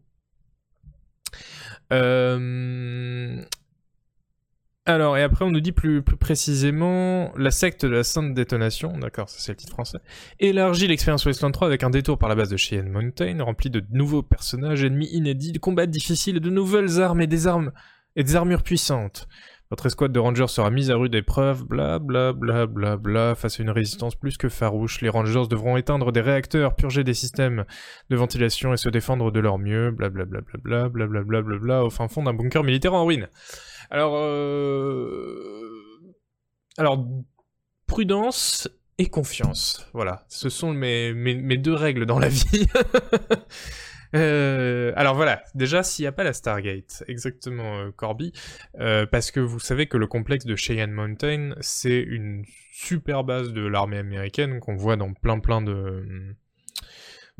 Euh, 1.91 3.43
alors, 4.85 5.17
et 5.17 5.23
après 5.23 5.45
on 5.45 5.51
nous 5.51 5.61
dit 5.61 5.71
plus, 5.71 6.01
plus 6.01 6.17
précisément, 6.17 7.31
la 7.37 7.51
secte 7.51 7.85
de 7.85 7.91
la 7.91 8.03
Sainte 8.03 8.33
Détonation, 8.33 8.97
d'accord, 8.97 9.29
ça 9.29 9.37
c'est 9.39 9.51
le 9.51 9.57
titre 9.57 9.73
français, 9.73 9.99
élargit 10.39 10.87
l'expérience 10.87 11.25
Wasteland 11.25 11.51
3 11.51 11.67
avec 11.67 11.83
un 11.83 11.89
détour 11.89 12.17
par 12.17 12.29
la 12.29 12.35
base 12.35 12.49
de 12.49 12.57
Cheyenne 12.57 12.89
Mountain, 12.89 13.43
rempli 13.43 13.69
de 13.69 13.83
nouveaux 13.91 14.23
personnages, 14.23 14.83
ennemis 14.83 15.09
inédits, 15.11 15.51
de 15.51 15.59
combats 15.59 15.85
difficiles, 15.85 16.39
de 16.39 16.49
nouvelles 16.49 16.99
armes 16.99 17.21
et 17.21 17.45
armes 17.45 17.71
et 18.15 18.23
des 18.23 18.35
armures 18.35 18.63
puissantes. 18.63 19.27
Votre 19.71 19.85
escouade 19.85 20.11
de 20.11 20.19
rangers 20.19 20.49
sera 20.49 20.69
mise 20.69 20.91
à 20.91 20.97
rude 20.97 21.15
épreuve, 21.15 21.63
bla 21.63 21.97
bla 21.97 22.33
bla 22.33 22.67
bla 22.67 22.97
bla, 22.97 23.35
face 23.35 23.57
à 23.57 23.63
une 23.63 23.69
résistance 23.69 24.15
plus 24.15 24.35
que 24.35 24.49
farouche. 24.49 24.99
Les 24.99 25.07
rangers 25.07 25.47
devront 25.49 25.77
éteindre 25.77 26.11
des 26.11 26.19
réacteurs, 26.19 26.75
purger 26.75 27.05
des 27.05 27.13
systèmes 27.13 27.63
de 28.09 28.15
ventilation 28.17 28.73
et 28.73 28.77
se 28.77 28.89
défendre 28.89 29.31
de 29.31 29.39
leur 29.39 29.57
mieux, 29.59 29.91
bla 29.91 30.09
bla 30.09 30.25
bla 30.25 30.41
bla 30.41 30.89
bla 30.89 30.89
bla 30.89 31.23
bla 31.23 31.41
bla 31.41 31.57
bla 31.57 31.85
au 31.85 31.89
fin 31.89 32.09
fond 32.09 32.23
d'un 32.23 32.33
bunker 32.33 32.65
militaire 32.65 32.93
en 32.93 33.05
ruine. 33.05 33.29
Alors, 33.89 34.17
euh... 34.17 35.71
alors, 36.77 37.07
prudence 37.87 38.67
et 38.97 39.07
confiance. 39.07 39.87
Voilà, 39.93 40.25
ce 40.27 40.49
sont 40.49 40.73
mes, 40.73 41.13
mes 41.13 41.57
deux 41.57 41.75
règles 41.75 42.05
dans 42.05 42.19
la 42.19 42.27
vie. 42.27 42.67
Euh, 44.15 44.91
alors 44.95 45.15
voilà, 45.15 45.43
déjà 45.55 45.83
s'il 45.83 46.03
n'y 46.03 46.07
a 46.07 46.11
pas 46.11 46.23
la 46.23 46.33
Stargate, 46.33 47.03
exactement 47.07 47.79
euh, 47.79 47.91
Corby, 47.91 48.33
euh, 48.79 49.05
parce 49.05 49.31
que 49.31 49.39
vous 49.39 49.59
savez 49.59 49.87
que 49.87 49.97
le 49.97 50.07
complexe 50.07 50.45
de 50.45 50.55
Cheyenne 50.55 50.91
Mountain, 50.91 51.55
c'est 51.61 51.99
une 51.99 52.43
super 52.71 53.23
base 53.23 53.53
de 53.53 53.65
l'armée 53.65 53.97
américaine 53.97 54.59
qu'on 54.59 54.75
voit 54.75 54.95
dans 54.95 55.13
plein 55.13 55.39
plein 55.39 55.61
de 55.61 56.35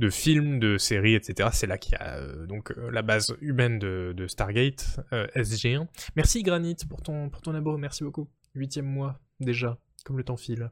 films, 0.09 0.59
de 0.59 0.77
séries, 0.77 1.15
etc. 1.15 1.49
C'est 1.51 1.67
là 1.67 1.77
qu'il 1.77 1.93
y 1.93 2.01
a 2.01 2.19
donc 2.47 2.73
la 2.91 3.01
base 3.01 3.35
humaine 3.41 3.77
de, 3.79 4.25
Stargate, 4.27 4.99
euh, 5.13 5.27
SG1. 5.35 5.87
Merci 6.15 6.43
Granit 6.43 6.77
pour 6.89 7.01
ton, 7.01 7.29
pour 7.29 7.53
abo, 7.53 7.77
merci 7.77 8.03
beaucoup. 8.03 8.27
Huitième 8.55 8.85
mois 8.85 9.19
déjà, 9.39 9.77
comme 10.03 10.17
le 10.17 10.23
temps 10.23 10.37
file. 10.37 10.71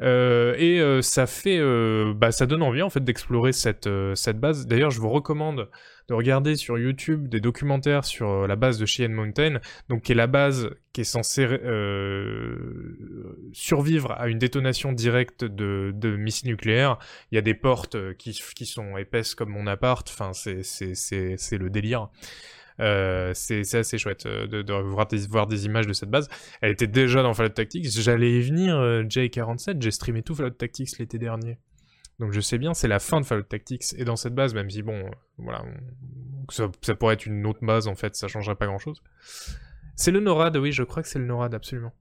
Euh, 0.00 0.54
et 0.58 0.80
euh, 0.80 1.02
ça 1.02 1.26
fait, 1.26 1.58
euh, 1.58 2.14
bah, 2.14 2.32
ça 2.32 2.46
donne 2.46 2.62
envie 2.62 2.82
en 2.82 2.90
fait 2.90 3.04
d'explorer 3.04 3.52
cette, 3.52 3.88
cette 4.14 4.38
base. 4.38 4.66
D'ailleurs, 4.66 4.90
je 4.90 5.00
vous 5.00 5.10
recommande 5.10 5.68
de 6.08 6.14
regarder 6.14 6.56
sur 6.56 6.78
YouTube 6.78 7.28
des 7.28 7.40
documentaires 7.40 8.04
sur 8.04 8.46
la 8.46 8.56
base 8.56 8.78
de 8.78 8.84
Cheyenne 8.84 9.12
Mountain, 9.14 9.60
donc 9.88 10.02
qui 10.02 10.12
est 10.12 10.14
la 10.14 10.26
base 10.26 10.70
qui 10.92 11.00
est 11.00 11.04
censée 11.04 11.46
survivre 13.52 14.12
à 14.12 14.28
une 14.28 14.38
détonation 14.38 14.92
directe 14.92 15.44
de, 15.44 15.92
de 15.94 16.16
missiles 16.16 16.50
nucléaires. 16.50 16.98
Il 17.32 17.36
y 17.36 17.38
a 17.38 17.42
des 17.42 17.54
portes 17.54 17.96
qui, 18.16 18.38
qui 18.54 18.66
sont 18.66 18.98
épaisses 18.98 19.34
comme 19.34 19.48
mon 19.48 19.66
appart. 19.66 20.06
Enfin, 20.10 20.32
c'est 20.34 21.58
le 21.58 21.70
délire. 21.70 22.10
Euh, 22.80 23.30
c'est 23.34 23.74
assez 23.74 23.98
chouette 23.98 24.26
euh, 24.26 24.46
de, 24.46 24.72
voir, 24.72 25.06
des, 25.46 25.66
images 25.66 25.86
de 25.86 25.92
cette 25.92 26.10
base. 26.10 26.28
Elle 26.60 26.72
était 26.72 26.86
déjà 26.86 27.22
dans 27.22 27.34
Fallout 27.34 27.50
Tactics. 27.50 27.86
J'allais 28.00 28.38
y 28.38 28.42
venir, 28.42 28.76
euh, 28.76 29.02
J47. 29.02 29.80
J'ai 29.80 29.90
streamé 29.90 30.22
tout 30.22 30.34
Fallout 30.34 30.50
Tactics 30.50 30.98
l'été 30.98 31.18
dernier. 31.18 31.58
Donc 32.18 32.32
je 32.32 32.40
sais 32.40 32.58
bien, 32.58 32.74
c'est 32.74 32.88
la 32.88 33.00
fin 33.00 33.20
de 33.20 33.26
Fallout 33.26 33.42
Tactics. 33.44 33.94
Et 33.96 34.04
dans 34.04 34.16
cette 34.16 34.34
base, 34.34 34.54
même 34.54 34.70
si 34.70 34.82
bon, 34.82 35.10
voilà, 35.38 35.64
ça, 36.48 36.68
pourrait 36.94 37.14
être 37.14 37.26
une 37.26 37.44
autre 37.46 37.64
base 37.64 37.88
en 37.88 37.94
fait, 37.94 38.14
ça 38.16 38.28
changerait 38.28 38.56
pas 38.56 38.66
grand 38.66 38.78
chose. 38.78 39.02
C'est 39.96 40.10
le 40.10 40.20
NORAD, 40.20 40.56
oui, 40.56 40.72
je 40.72 40.82
crois 40.82 41.02
que 41.02 41.08
c'est 41.08 41.18
le 41.18 41.26
NORAD, 41.26 41.54
absolument. 41.54 41.92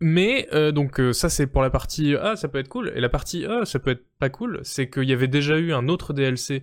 Mais 0.00 0.48
donc 0.72 1.00
ça 1.12 1.28
c'est 1.28 1.46
pour 1.48 1.62
la 1.62 1.70
partie 1.70 2.14
A, 2.14 2.36
ça 2.36 2.46
peut 2.46 2.58
être 2.58 2.68
cool. 2.68 2.92
Et 2.94 3.00
la 3.00 3.08
partie 3.08 3.44
A, 3.44 3.64
ça 3.64 3.80
peut 3.80 3.90
être 3.90 4.04
pas 4.20 4.28
cool. 4.28 4.60
C'est 4.62 4.88
qu'il 4.88 5.04
y 5.04 5.12
avait 5.12 5.28
déjà 5.28 5.58
eu 5.58 5.72
un 5.72 5.88
autre 5.88 6.12
DLC 6.12 6.62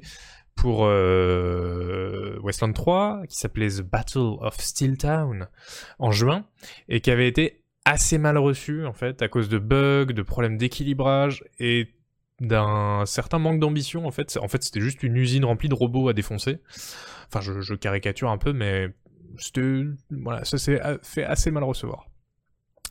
pour 0.55 0.85
euh, 0.85 2.37
Westland 2.41 2.73
3 2.73 3.23
qui 3.27 3.37
s'appelait 3.37 3.69
The 3.69 3.81
Battle 3.81 4.37
of 4.39 4.59
Steeltown 4.59 5.47
en 5.99 6.11
juin 6.11 6.45
et 6.89 7.01
qui 7.01 7.11
avait 7.11 7.27
été 7.27 7.63
assez 7.85 8.17
mal 8.17 8.37
reçu 8.37 8.85
en 8.85 8.93
fait 8.93 9.21
à 9.21 9.27
cause 9.27 9.49
de 9.49 9.57
bugs, 9.57 10.13
de 10.13 10.21
problèmes 10.21 10.57
d'équilibrage 10.57 11.43
et 11.59 11.93
d'un 12.39 13.05
certain 13.05 13.39
manque 13.39 13.59
d'ambition 13.59 14.05
en 14.05 14.11
fait. 14.11 14.37
En 14.41 14.47
fait 14.47 14.63
c'était 14.63 14.81
juste 14.81 15.03
une 15.03 15.17
usine 15.17 15.45
remplie 15.45 15.69
de 15.69 15.75
robots 15.75 16.09
à 16.09 16.13
défoncer. 16.13 16.59
Enfin 17.27 17.41
je, 17.41 17.73
caricature 17.75 18.29
un 18.29 18.37
peu 18.37 18.53
mais 18.53 18.89
voilà 20.11 20.45
ça 20.45 20.57
s'est 20.57 20.79
fait 21.01 21.23
assez 21.23 21.51
mal 21.51 21.63
recevoir. 21.63 22.07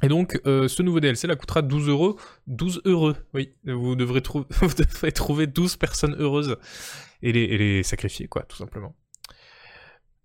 Et 0.03 0.09
donc, 0.09 0.40
euh, 0.46 0.66
ce 0.66 0.83
nouveau 0.83 0.98
DLC 0.98 1.29
là 1.29 1.37
coûtera 1.37 1.62
12 1.62 1.88
euros. 1.88 2.18
12 2.48 2.83
heureux, 2.87 3.16
oui. 3.35 3.55
Vous 3.64 3.94
devrez 3.94 4.20
trouver 5.14 5.46
12 5.46 5.77
personnes 5.77 6.16
heureuses 6.18 6.57
et 7.22 7.32
les, 7.32 7.82
sacrifier, 7.82 8.28
quoi, 8.28 8.42
tout 8.42 8.56
simplement. 8.56 8.94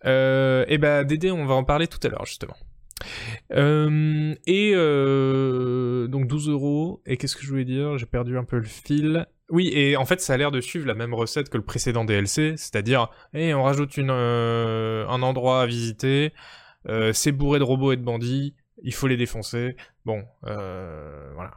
Euh, 0.06 0.66
et 0.68 0.78
bah, 0.78 1.04
Dédé, 1.04 1.32
on 1.32 1.46
va 1.46 1.56
en 1.56 1.64
parler 1.64 1.88
tout 1.88 2.00
à 2.04 2.10
l'heure, 2.10 2.26
justement. 2.26 2.56
Euh, 3.54 4.34
et 4.46 4.72
euh, 4.76 6.08
donc 6.08 6.28
12 6.28 6.50
euros. 6.50 7.02
Et 7.06 7.18
qu'est-ce 7.18 7.36
que 7.36 7.44
je 7.44 7.50
voulais 7.50 7.66
dire? 7.66 7.98
J'ai 7.98 8.06
perdu 8.06 8.38
un 8.38 8.44
peu 8.44 8.58
le 8.58 8.64
fil. 8.64 9.28
Oui, 9.50 9.70
et 9.74 9.96
en 9.96 10.06
fait, 10.06 10.20
ça 10.20 10.34
a 10.34 10.38
l'air 10.38 10.52
de 10.52 10.60
suivre 10.60 10.86
la 10.88 10.94
même 10.94 11.14
recette 11.14 11.50
que 11.50 11.58
le 11.58 11.64
précédent 11.64 12.04
DLC, 12.04 12.56
c'est-à-dire, 12.58 13.10
eh, 13.34 13.54
on 13.54 13.64
rajoute 13.64 13.96
une, 13.96 14.10
euh, 14.12 15.08
un 15.08 15.22
endroit 15.22 15.62
à 15.62 15.66
visiter, 15.66 16.34
c'est 17.14 17.32
bourré 17.32 17.60
de 17.60 17.64
robots 17.64 17.92
et 17.92 17.98
de 17.98 18.02
bandits, 18.02 18.56
il 18.82 18.94
faut 18.94 19.08
les 19.08 19.18
défoncer. 19.18 19.76
Bon, 20.06 20.24
voilà. 20.44 21.52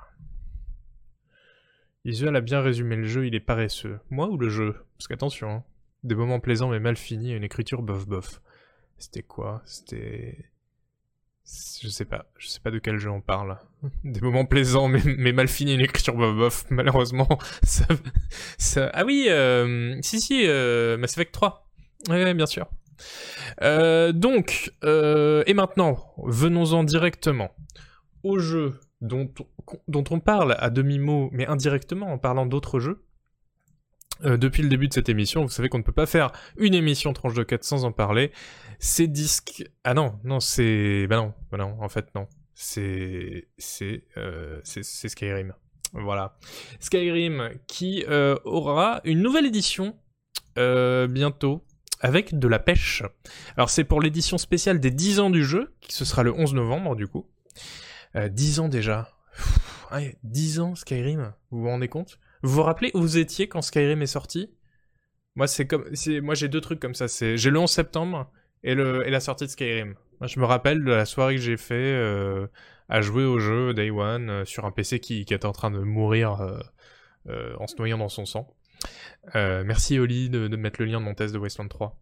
Isuel 2.04 2.34
a 2.36 2.40
bien 2.40 2.60
résumé 2.60 2.96
le 2.96 3.04
jeu, 3.04 3.26
il 3.26 3.34
est 3.34 3.40
paresseux. 3.40 3.98
Moi 4.08 4.28
ou 4.28 4.38
le 4.38 4.48
jeu? 4.48 4.76
Parce 5.00 5.08
qu'attention, 5.08 5.50
hein, 5.50 5.64
des 6.04 6.14
moments 6.14 6.40
plaisants 6.40 6.68
mais 6.68 6.78
mal 6.78 6.94
finis 6.94 7.32
une 7.32 7.42
écriture 7.42 7.80
bof 7.80 8.06
bof. 8.06 8.42
C'était 8.98 9.22
quoi? 9.22 9.62
C'était... 9.64 10.36
Je 11.80 11.88
sais 11.88 12.04
pas, 12.04 12.26
je 12.36 12.48
sais 12.48 12.60
pas 12.60 12.70
de 12.70 12.78
quel 12.78 12.98
jeu 12.98 13.08
on 13.08 13.22
parle. 13.22 13.56
Des 14.04 14.20
moments 14.20 14.44
plaisants 14.44 14.88
mais, 14.88 15.32
mal 15.32 15.48
finis 15.48 15.72
une 15.72 15.80
écriture 15.80 16.14
bof 16.14 16.36
bof. 16.36 16.64
Malheureusement. 16.70 17.26
Ah 18.76 19.04
oui, 19.06 19.28
euh, 19.30 19.98
si 20.02 20.20
si, 20.20 20.46
euh, 20.46 20.98
Mass 20.98 21.14
Effect 21.14 21.32
3. 21.32 21.66
Ouais, 22.10 22.22
ouais, 22.22 22.34
bien 22.34 22.44
sûr. 22.44 22.68
Euh, 23.62 24.12
donc, 24.12 24.70
euh, 24.84 25.42
et 25.46 25.54
maintenant, 25.54 26.12
venons-en 26.26 26.84
directement 26.84 27.52
au 28.22 28.38
jeu 28.38 28.78
dont, 29.00 29.32
dont 29.88 30.04
on 30.10 30.20
parle 30.20 30.56
à 30.58 30.68
demi-mot, 30.68 31.30
mais 31.32 31.46
indirectement 31.46 32.12
en 32.12 32.18
parlant 32.18 32.44
d'autres 32.44 32.80
jeux. 32.80 33.02
Euh, 34.24 34.36
depuis 34.36 34.62
le 34.62 34.68
début 34.68 34.88
de 34.88 34.92
cette 34.92 35.08
émission, 35.08 35.42
vous 35.42 35.48
savez 35.48 35.68
qu'on 35.68 35.78
ne 35.78 35.82
peut 35.82 35.92
pas 35.92 36.06
faire 36.06 36.32
une 36.56 36.74
émission 36.74 37.12
tranche 37.12 37.34
de 37.34 37.42
4 37.42 37.64
sans 37.64 37.84
en 37.84 37.92
parler. 37.92 38.32
C'est 38.78 39.06
disque... 39.06 39.64
Ah 39.84 39.94
non, 39.94 40.18
non, 40.24 40.40
c'est... 40.40 41.06
Bah 41.08 41.16
non, 41.16 41.34
bah 41.50 41.58
non, 41.58 41.76
en 41.80 41.88
fait 41.88 42.14
non. 42.14 42.26
C'est... 42.54 43.48
C'est... 43.58 44.04
Euh, 44.16 44.60
c'est 44.64 44.82
Skyrim. 44.82 45.54
Voilà. 45.92 46.36
Skyrim 46.78 47.50
qui 47.66 48.04
euh, 48.08 48.36
aura 48.44 49.00
une 49.04 49.20
nouvelle 49.20 49.46
édition 49.46 49.96
bientôt 50.56 51.64
avec 52.00 52.38
de 52.38 52.48
la 52.48 52.58
pêche. 52.58 53.02
Alors 53.56 53.70
c'est 53.70 53.84
pour 53.84 54.00
l'édition 54.00 54.38
spéciale 54.38 54.80
des 54.80 54.90
10 54.90 55.20
ans 55.20 55.30
du 55.30 55.44
jeu, 55.44 55.74
qui 55.80 55.94
ce 55.94 56.04
sera 56.04 56.22
le 56.22 56.32
11 56.32 56.54
novembre 56.54 56.96
du 56.96 57.06
coup. 57.06 57.26
Euh, 58.16 58.28
10 58.28 58.60
ans 58.60 58.68
déjà. 58.68 59.10
Pff, 59.34 59.92
ouais, 59.92 60.18
10 60.24 60.60
ans 60.60 60.74
Skyrim, 60.74 61.32
vous 61.50 61.62
vous 61.62 61.68
rendez 61.68 61.88
compte? 61.88 62.18
Vous 62.42 62.52
vous 62.52 62.62
rappelez 62.62 62.90
où 62.94 63.00
vous 63.00 63.18
étiez 63.18 63.48
quand 63.48 63.62
Skyrim 63.62 64.02
est 64.02 64.06
sorti? 64.06 64.50
Moi 65.36 65.46
c'est 65.46 65.66
comme 65.66 65.84
moi 66.22 66.34
j'ai 66.34 66.48
deux 66.48 66.60
trucs 66.60 66.80
comme 66.80 66.94
ça, 66.94 67.06
j'ai 67.08 67.50
le 67.50 67.58
11 67.58 67.70
septembre 67.70 68.30
et 68.62 68.74
la 68.74 69.20
sortie 69.20 69.44
de 69.44 69.50
Skyrim. 69.50 69.94
Je 70.22 70.38
me 70.38 70.44
rappelle 70.44 70.84
de 70.84 70.90
la 70.90 71.06
soirée 71.06 71.36
que 71.36 71.40
j'ai 71.40 71.56
fait 71.56 71.74
euh, 71.74 72.46
à 72.88 73.00
jouer 73.00 73.24
au 73.24 73.38
jeu 73.38 73.72
Day 73.72 73.90
One 73.90 74.28
euh, 74.28 74.44
sur 74.44 74.66
un 74.66 74.70
PC 74.70 75.00
qui, 75.00 75.24
qui 75.24 75.32
était 75.32 75.46
en 75.46 75.52
train 75.52 75.70
de 75.70 75.78
mourir 75.78 76.40
euh, 77.28 77.54
en 77.58 77.66
se 77.66 77.76
noyant 77.76 77.98
dans 77.98 78.10
son 78.10 78.26
sang. 78.26 78.54
Merci 79.34 79.98
Oli 79.98 80.28
de, 80.28 80.48
de 80.48 80.56
mettre 80.56 80.80
le 80.80 80.86
lien 80.86 81.00
de 81.00 81.04
mon 81.04 81.14
test 81.14 81.32
de 81.32 81.38
Wasteland 81.38 81.68
3. 81.68 81.98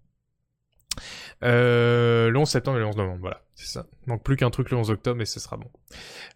Euh, 1.45 2.31
le 2.31 2.39
11 2.39 2.49
septembre 2.49 2.79
et 2.79 2.81
le 2.81 2.87
11 2.87 2.97
novembre, 2.97 3.21
voilà, 3.21 3.43
c'est 3.55 3.67
ça. 3.67 3.87
Il 4.07 4.11
manque 4.11 4.23
plus 4.23 4.37
qu'un 4.37 4.51
truc 4.51 4.71
le 4.71 4.77
11 4.77 4.91
octobre 4.91 5.21
et 5.21 5.27
ce 5.27 5.41
sera 5.41 5.57
bon. 5.57 5.71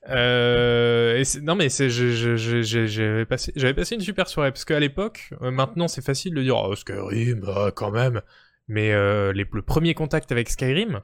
Euh, 0.09 1.23
et 1.23 1.41
non 1.41 1.55
mais 1.55 1.69
c'est, 1.69 1.89
j'avais 1.89 3.27
passé, 3.27 3.53
j'avais 3.57 3.75
passé 3.75 3.95
une 3.95 4.01
super 4.01 4.29
soirée 4.29 4.51
parce 4.51 4.65
qu'à 4.65 4.81
l'époque, 4.81 5.31
euh, 5.43 5.51
maintenant 5.51 5.89
c'est 5.89 6.05
facile 6.05 6.35
de 6.35 6.43
dire 6.43 6.57
oh, 6.57 6.75
Skyrim, 6.75 7.41
bah, 7.41 7.73
quand 7.75 7.91
même, 7.91 8.23
mais 8.69 8.93
euh, 8.93 9.33
les, 9.33 9.47
le 9.53 9.63
premier 9.63 9.95
contact 9.95 10.33
avec 10.33 10.49
Skyrim, 10.49 11.01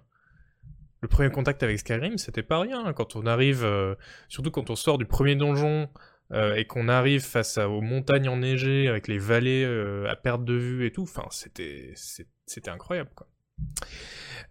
le 1.01 1.09
premier 1.09 1.31
contact 1.31 1.63
avec 1.63 1.79
Skyrim, 1.79 2.19
c'était 2.19 2.43
pas 2.43 2.59
rien. 2.59 2.93
Quand 2.93 3.15
on 3.15 3.27
arrive, 3.27 3.67
surtout 4.29 4.51
quand 4.51 4.71
on 4.71 4.77
sort 4.77 4.99
du 4.99 5.05
premier 5.05 5.37
donjon 5.37 5.89
et 6.35 6.65
qu'on 6.67 6.89
arrive 6.89 7.23
face 7.23 7.57
aux 7.59 7.81
montagnes 7.81 8.29
enneigées 8.29 8.89
avec 8.89 9.07
les 9.07 9.19
vallées 9.19 9.65
à 10.09 10.17
perte 10.17 10.45
de 10.45 10.55
vue 10.55 10.87
et 10.87 10.91
tout, 10.91 11.03
enfin 11.03 11.27
c'était 11.31 11.93
c'était 11.95 12.71
incroyable 12.71 13.11
quoi. 13.15 13.29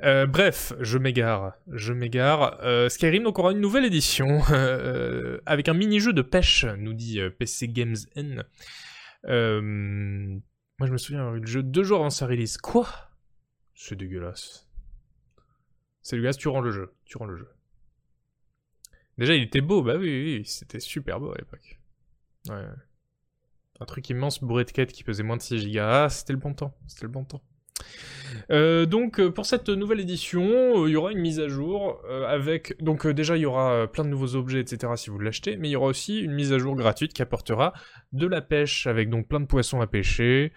Euh, 0.04 0.28
bref, 0.28 0.74
je 0.80 0.98
m'égare, 0.98 1.54
je 1.72 1.92
m'égare. 1.92 2.60
Euh, 2.64 2.88
Skyrim 2.88 3.24
donc 3.24 3.40
aura 3.40 3.52
une 3.52 3.60
nouvelle 3.60 3.86
édition 3.86 4.42
euh, 4.52 5.40
avec 5.46 5.70
un 5.70 5.74
mini-jeu 5.74 6.14
de 6.14 6.22
pêche, 6.22 6.66
nous 6.66 6.94
dit 6.94 7.20
PC 7.40 7.68
Games 7.68 7.96
N. 8.16 8.44
Moi 10.80 10.88
je 10.88 10.92
me 10.92 10.98
souviens 10.98 11.22
avoir 11.22 11.36
eu 11.36 11.40
le 11.40 11.48
jeu 11.48 11.64
deux 11.64 11.84
jours 11.84 12.00
avant 12.00 12.10
sa 12.12 12.28
release. 12.28 12.58
Quoi? 12.58 12.88
C'est 13.74 13.96
dégueulasse. 13.96 14.68
C'est 16.04 16.16
dégueulasse, 16.16 16.38
tu 16.38 16.48
rends 16.48 16.62
le 16.62 16.72
jeu, 16.72 16.94
tu 17.06 17.18
rends 17.18 17.26
le 17.26 17.36
jeu. 17.36 17.50
Déjà 19.18 19.34
il 19.34 19.42
était 19.42 19.62
beau, 19.62 19.82
bah 19.82 19.96
oui, 19.98 20.10
oui, 20.10 20.46
c'était 20.46 20.80
super 20.80 21.20
beau 21.20 21.34
à 21.34 21.38
l'époque. 21.38 21.80
Un 23.80 23.86
truc 23.86 24.10
immense 24.10 24.44
bourré 24.44 24.64
de 24.64 24.72
quêtes 24.72 24.92
qui 24.92 25.04
pesait 25.04 25.24
moins 25.24 25.38
de 25.38 25.42
6 25.42 25.60
gigas. 25.60 26.06
Ah, 26.06 26.10
c'était 26.10 26.34
le 26.34 26.40
bon 26.40 26.54
temps, 26.54 26.78
c'était 26.88 27.06
le 27.06 27.12
bon 27.12 27.26
temps. 27.26 27.42
Euh, 28.50 28.86
donc 28.86 29.20
euh, 29.20 29.30
pour 29.32 29.46
cette 29.46 29.70
nouvelle 29.70 30.00
édition, 30.00 30.44
euh, 30.44 30.88
il 30.88 30.94
y 30.94 30.96
aura 30.96 31.12
une 31.12 31.20
mise 31.20 31.40
à 31.40 31.48
jour 31.48 32.02
avec 32.28 32.82
donc 32.82 33.08
déjà 33.08 33.36
il 33.36 33.42
y 33.42 33.46
aura 33.46 33.88
plein 33.88 34.04
de 34.04 34.10
nouveaux 34.10 34.36
objets 34.36 34.62
etc 34.62 34.94
si 34.96 35.10
vous 35.10 35.20
l'achetez, 35.20 35.58
mais 35.58 35.70
il 35.70 35.72
y 35.72 35.76
aura 35.76 35.88
aussi 35.88 36.20
une 36.20 36.34
mise 36.34 36.54
à 36.54 36.58
jour 36.58 36.76
gratuite 36.76 37.14
qui 37.14 37.22
apportera 37.22 37.74
de 38.14 38.28
la 38.28 38.42
pêche 38.42 38.88
avec 38.88 39.10
donc 39.10 39.28
plein 39.28 39.40
de 39.40 39.46
poissons 39.46 39.82
à 39.82 39.88
pêcher 39.88 40.52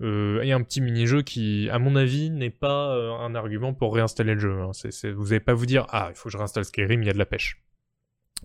et 0.00 0.52
un 0.52 0.62
petit 0.62 0.80
mini-jeu 0.80 1.22
qui 1.22 1.68
à 1.70 1.78
mon 1.78 1.96
avis 1.96 2.30
n'est 2.30 2.50
pas 2.50 2.94
un 2.94 3.34
argument 3.34 3.74
pour 3.74 3.94
réinstaller 3.94 4.34
le 4.34 4.40
jeu. 4.40 4.60
Hein. 4.60 4.70
Vous 5.14 5.24
n'allez 5.24 5.40
pas 5.40 5.54
vous 5.54 5.66
dire 5.66 5.86
ah 5.90 6.08
il 6.10 6.14
faut 6.14 6.28
que 6.28 6.32
je 6.32 6.38
réinstalle 6.38 6.64
Skyrim, 6.64 7.02
il 7.02 7.06
y 7.06 7.10
a 7.10 7.14
de 7.14 7.18
la 7.18 7.26
pêche. 7.26 7.60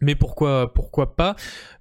Mais 0.02 0.16
pourquoi, 0.16 0.74
pourquoi 0.74 1.16
pas? 1.16 1.36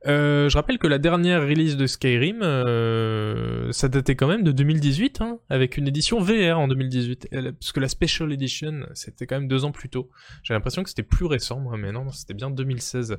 Euh, 0.06 0.48
Je 0.48 0.56
rappelle 0.56 0.78
que 0.78 0.86
la 0.86 0.98
dernière 0.98 1.42
release 1.42 1.76
de 1.76 1.86
Skyrim, 1.86 2.42
euh, 2.42 3.72
ça 3.72 3.88
datait 3.88 4.16
quand 4.16 4.28
même 4.28 4.42
de 4.42 4.52
2018, 4.52 5.20
hein, 5.20 5.38
avec 5.48 5.76
une 5.76 5.88
édition 5.88 6.20
VR 6.20 6.58
en 6.58 6.68
2018. 6.68 7.28
Parce 7.58 7.72
que 7.72 7.80
la 7.80 7.88
Special 7.88 8.32
Edition, 8.32 8.86
c'était 8.94 9.26
quand 9.26 9.36
même 9.36 9.48
deux 9.48 9.64
ans 9.64 9.72
plus 9.72 9.88
tôt. 9.88 10.10
J'ai 10.42 10.54
l'impression 10.54 10.82
que 10.82 10.88
c'était 10.88 11.02
plus 11.02 11.26
récent, 11.26 11.58
moi, 11.58 11.76
mais 11.76 11.90
non, 11.90 12.10
c'était 12.10 12.34
bien 12.34 12.50
2016. 12.50 13.18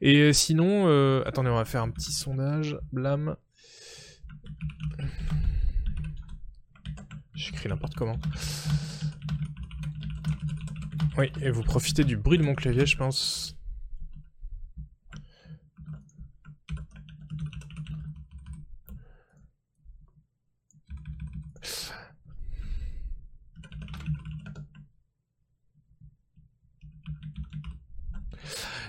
Et 0.00 0.18
euh, 0.20 0.32
sinon, 0.32 0.86
attendez, 1.24 1.50
on 1.50 1.56
va 1.56 1.64
faire 1.64 1.82
un 1.82 1.90
petit 1.90 2.12
sondage. 2.12 2.78
Blam. 2.92 3.36
J'écris 7.34 7.68
n'importe 7.68 7.94
comment. 7.96 8.18
Oui, 11.18 11.30
et 11.42 11.50
vous 11.50 11.62
profitez 11.62 12.04
du 12.04 12.16
bruit 12.16 12.38
de 12.38 12.42
mon 12.42 12.54
clavier, 12.54 12.86
je 12.86 12.96
pense. 12.96 13.56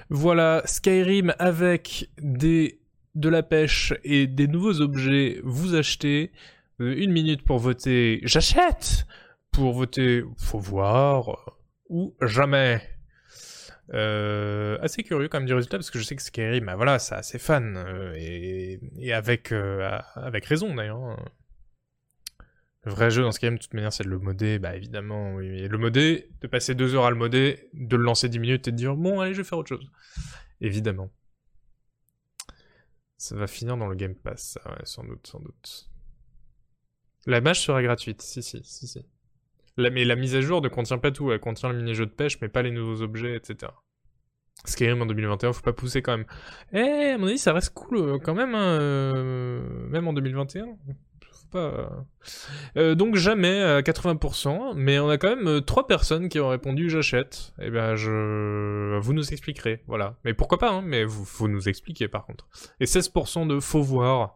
Voilà, 0.10 0.62
Skyrim 0.66 1.34
avec 1.40 2.10
des 2.18 2.80
de 3.16 3.30
la 3.30 3.44
pêche 3.44 3.94
et 4.04 4.28
des 4.28 4.48
nouveaux 4.48 4.82
objets, 4.82 5.40
vous 5.44 5.76
achetez. 5.76 6.32
Euh, 6.82 6.96
une 6.98 7.12
minute 7.12 7.44
pour 7.44 7.60
voter 7.60 8.20
j'achète 8.24 9.06
Pour 9.52 9.74
voter 9.74 10.24
faut 10.38 10.58
voir 10.60 11.60
ou 11.90 12.16
jamais. 12.22 12.82
Euh, 13.94 14.78
assez 14.82 15.04
curieux 15.04 15.28
quand 15.28 15.40
même 15.40 15.46
du 15.46 15.54
résultat 15.54 15.78
parce 15.78 15.92
que 15.92 16.00
je 16.00 16.04
sais 16.04 16.16
que 16.16 16.22
Skyrim, 16.22 16.66
bah 16.66 16.76
voilà, 16.76 16.98
ça 16.98 17.18
a 17.18 17.24
ses 17.24 17.38
fans 17.38 17.62
euh, 17.62 18.14
et, 18.16 19.14
avec, 19.14 19.54
avec 20.16 20.46
raison 20.46 20.74
d'ailleurs. 20.74 21.18
Le 22.86 22.92
vrai 22.92 23.10
jeu 23.12 23.22
dans 23.22 23.32
Skyrim, 23.32 23.56
de 23.56 23.62
toute 23.62 23.74
manière, 23.74 23.94
c'est 23.94 24.04
de 24.04 24.10
le 24.10 24.20
modder, 24.20 24.60
bah 24.60 24.76
évidemment, 24.76 25.36
oui. 25.36 25.48
Et 25.48 25.68
le 25.70 25.78
modder, 25.78 26.30
de 26.42 26.48
passer 26.48 26.76
deux 26.76 26.96
heures 26.96 27.06
à 27.06 27.12
le 27.12 27.16
modder, 27.16 27.70
de 27.74 27.96
le 27.96 28.04
lancer 28.04 28.28
10 28.28 28.40
minutes 28.40 28.68
et 28.68 28.72
de 28.72 28.76
dire 28.76 28.96
bon, 28.96 29.22
allez, 29.22 29.34
je 29.34 29.42
vais 29.42 29.48
faire 29.48 29.58
autre 29.58 29.70
chose. 29.70 29.90
Évidemment. 30.60 31.10
Ça 33.18 33.36
va 33.38 33.48
finir 33.48 33.78
dans 33.78 33.88
le 33.88 33.96
Game 33.96 34.16
Pass, 34.16 34.58
ça, 34.62 34.70
ouais, 34.70 34.82
sans 34.84 35.06
doute, 35.06 35.26
sans 35.28 35.40
doute. 35.40 35.90
La 37.26 37.40
mâche 37.40 37.62
sera 37.62 37.82
gratuite, 37.82 38.22
si, 38.22 38.44
si, 38.44 38.62
si, 38.66 38.88
si. 38.88 39.06
mais 39.78 40.04
la 40.04 40.18
mise 40.18 40.36
à 40.36 40.42
jour 40.42 40.62
ne 40.62 40.68
contient 40.68 40.98
pas 40.98 41.12
tout, 41.12 41.32
elle 41.32 41.40
contient 41.40 41.70
le 41.70 41.78
mini-jeu 41.78 42.06
de 42.06 42.12
pêche, 42.12 42.42
mais 42.42 42.50
pas 42.50 42.64
les 42.64 42.72
nouveaux 42.72 43.02
objets, 43.02 43.38
etc. 43.38 43.72
Skyrim 44.66 45.02
en 45.02 45.06
2021, 45.06 45.54
faut 45.54 45.62
pas 45.62 45.72
pousser 45.72 46.02
quand 46.02 46.18
même. 46.18 46.26
Eh, 46.74 47.12
à 47.12 47.18
mon 47.18 47.28
avis, 47.28 47.38
ça 47.38 47.54
reste 47.54 47.74
cool 47.74 47.98
euh, 47.98 48.20
quand 48.20 48.34
même, 48.34 48.56
hein, 48.56 48.80
euh, 48.80 49.88
même 49.88 50.08
en 50.08 50.14
2021. 50.14 50.68
Euh, 51.56 52.96
donc 52.96 53.16
jamais 53.16 53.62
à 53.62 53.82
80%, 53.82 54.74
mais 54.76 55.00
on 55.00 55.10
a 55.10 55.18
quand 55.18 55.36
même 55.36 55.48
euh, 55.48 55.62
trois 55.62 55.88
personnes 55.88 56.30
qui 56.30 56.40
ont 56.40 56.50
répondu 56.50 56.90
j'achète. 56.90 57.54
Eh 57.62 57.70
ben 57.70 57.96
je, 57.96 58.98
vous 59.00 59.14
nous 59.14 59.32
expliquerez, 59.32 59.84
voilà. 59.88 60.18
Mais 60.24 60.34
pourquoi 60.34 60.58
pas, 60.58 60.72
hein, 60.72 60.82
mais 60.82 61.04
vous 61.04 61.48
nous 61.48 61.70
expliquer 61.70 62.08
par 62.08 62.26
contre. 62.26 62.48
Et 62.80 62.86
16% 62.86 63.48
de 63.48 63.60
faux 63.60 63.82
voir. 63.82 64.36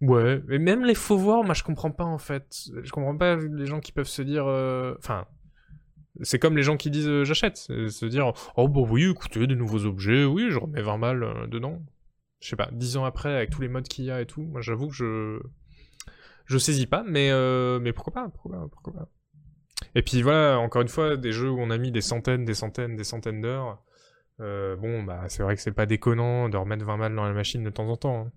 Ouais, 0.00 0.42
mais 0.46 0.58
même 0.58 0.84
les 0.84 0.94
faux 0.94 1.18
voir, 1.18 1.42
moi 1.42 1.54
je 1.54 1.64
comprends 1.64 1.90
pas 1.90 2.04
en 2.04 2.18
fait. 2.18 2.68
Je 2.82 2.90
comprends 2.90 3.16
pas 3.16 3.36
les 3.36 3.66
gens 3.66 3.80
qui 3.80 3.92
peuvent 3.92 4.08
se 4.08 4.22
dire, 4.22 4.46
euh, 4.46 4.94
enfin. 4.98 5.26
C'est 6.22 6.40
comme 6.40 6.56
les 6.56 6.64
gens 6.64 6.76
qui 6.76 6.90
disent 6.90 7.22
j'achète, 7.22 7.58
se 7.58 8.04
dire 8.04 8.32
oh 8.56 8.66
bon 8.66 8.84
oui 8.88 9.08
écoutez 9.08 9.46
des 9.46 9.54
nouveaux 9.54 9.84
objets, 9.84 10.24
oui 10.24 10.48
je 10.50 10.58
remets 10.58 10.82
20 10.82 10.98
balles 10.98 11.48
dedans. 11.48 11.80
Je 12.40 12.48
sais 12.48 12.56
pas, 12.56 12.68
10 12.72 12.96
ans 12.96 13.04
après 13.04 13.34
avec 13.34 13.50
tous 13.50 13.60
les 13.60 13.68
modes 13.68 13.86
qu'il 13.86 14.04
y 14.04 14.10
a 14.10 14.20
et 14.20 14.26
tout, 14.26 14.42
moi 14.42 14.60
j'avoue 14.60 14.88
que 14.88 14.94
je 14.94 15.38
je 16.48 16.56
saisis 16.56 16.86
pas, 16.86 17.04
mais, 17.06 17.30
euh, 17.30 17.78
mais 17.78 17.92
pourquoi 17.92 18.12
pas. 18.14 18.32
Et 19.94 20.02
puis 20.02 20.22
voilà, 20.22 20.58
encore 20.58 20.82
une 20.82 20.88
fois, 20.88 21.16
des 21.16 21.32
jeux 21.32 21.50
où 21.50 21.60
on 21.60 21.70
a 21.70 21.78
mis 21.78 21.92
des 21.92 22.00
centaines, 22.00 22.44
des 22.44 22.54
centaines, 22.54 22.96
des 22.96 23.04
centaines 23.04 23.42
d'heures. 23.42 23.82
Euh, 24.40 24.76
bon, 24.76 25.02
bah 25.02 25.24
c'est 25.28 25.42
vrai 25.42 25.56
que 25.56 25.60
c'est 25.60 25.72
pas 25.72 25.86
déconnant 25.86 26.48
de 26.48 26.56
remettre 26.56 26.84
20 26.84 26.98
balles 26.98 27.14
dans 27.14 27.24
la 27.24 27.32
machine 27.32 27.62
de 27.62 27.70
temps 27.70 27.88
en 27.88 27.96
temps. 27.96 28.26
Hein. 28.26 28.32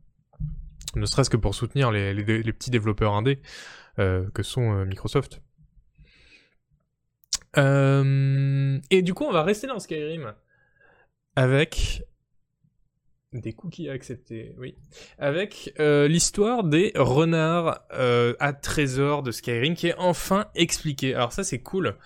Ne 0.95 1.05
serait-ce 1.05 1.29
que 1.29 1.37
pour 1.37 1.55
soutenir 1.55 1.91
les, 1.91 2.13
les, 2.13 2.53
petits 2.53 2.69
développeurs 2.69 3.13
indés 3.13 3.41
euh, 3.99 4.29
que 4.33 4.43
sont 4.43 4.85
Microsoft. 4.85 5.41
et 7.55 9.01
du 9.01 9.13
coup, 9.13 9.23
on 9.23 9.31
va 9.31 9.43
rester 9.43 9.67
dans 9.67 9.79
Skyrim 9.79 10.33
avec 11.37 12.03
des 13.33 13.53
cookies 13.53 13.89
acceptés, 13.89 14.53
oui. 14.57 14.75
Avec 15.17 15.73
euh, 15.79 16.07
l'histoire 16.07 16.63
des 16.63 16.91
renards 16.95 17.81
euh, 17.93 18.33
à 18.39 18.51
trésor 18.51 19.23
de 19.23 19.31
Skyrim 19.31 19.73
qui 19.73 19.87
est 19.87 19.95
enfin 19.97 20.47
expliquée. 20.55 21.15
Alors 21.15 21.31
ça 21.31 21.43
c'est 21.43 21.61
cool. 21.61 21.97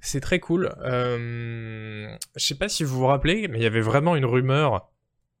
C'est 0.00 0.20
très 0.20 0.40
cool. 0.40 0.74
Euh, 0.82 2.08
je 2.36 2.44
sais 2.44 2.56
pas 2.56 2.68
si 2.68 2.84
vous 2.84 2.98
vous 2.98 3.06
rappelez, 3.06 3.48
mais 3.48 3.58
il 3.58 3.62
y 3.62 3.66
avait 3.66 3.80
vraiment 3.80 4.16
une 4.16 4.24
rumeur 4.24 4.90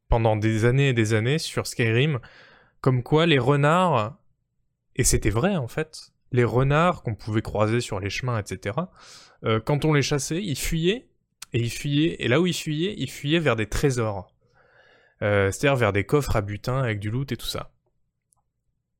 pendant 0.08 0.36
des 0.36 0.64
années 0.64 0.90
et 0.90 0.92
des 0.92 1.14
années 1.14 1.38
sur 1.38 1.66
Skyrim, 1.66 2.20
comme 2.80 3.02
quoi 3.02 3.26
les 3.26 3.38
renards, 3.38 4.16
et 4.96 5.04
c'était 5.04 5.30
vrai 5.30 5.56
en 5.56 5.68
fait, 5.68 6.12
les 6.32 6.44
renards 6.44 7.02
qu'on 7.02 7.14
pouvait 7.14 7.42
croiser 7.42 7.80
sur 7.80 8.00
les 8.00 8.10
chemins, 8.10 8.38
etc., 8.38 8.76
quand 9.64 9.84
on 9.84 9.92
les 9.92 10.02
chassait, 10.02 10.42
ils 10.42 10.58
fuyaient, 10.58 11.08
et 11.52 11.60
ils 11.60 11.70
fuyaient, 11.70 12.16
et 12.18 12.26
là 12.26 12.40
où 12.40 12.46
ils 12.46 12.54
fuyaient, 12.54 12.94
ils 12.96 13.10
fuyaient 13.10 13.38
vers 13.38 13.54
des 13.54 13.66
trésors. 13.66 14.34
Euh, 15.22 15.50
c'est-à-dire 15.50 15.76
vers 15.76 15.92
des 15.92 16.04
coffres 16.04 16.36
à 16.36 16.42
butin 16.42 16.78
avec 16.78 17.00
du 17.00 17.10
loot 17.10 17.32
et 17.32 17.36
tout 17.36 17.46
ça. 17.46 17.72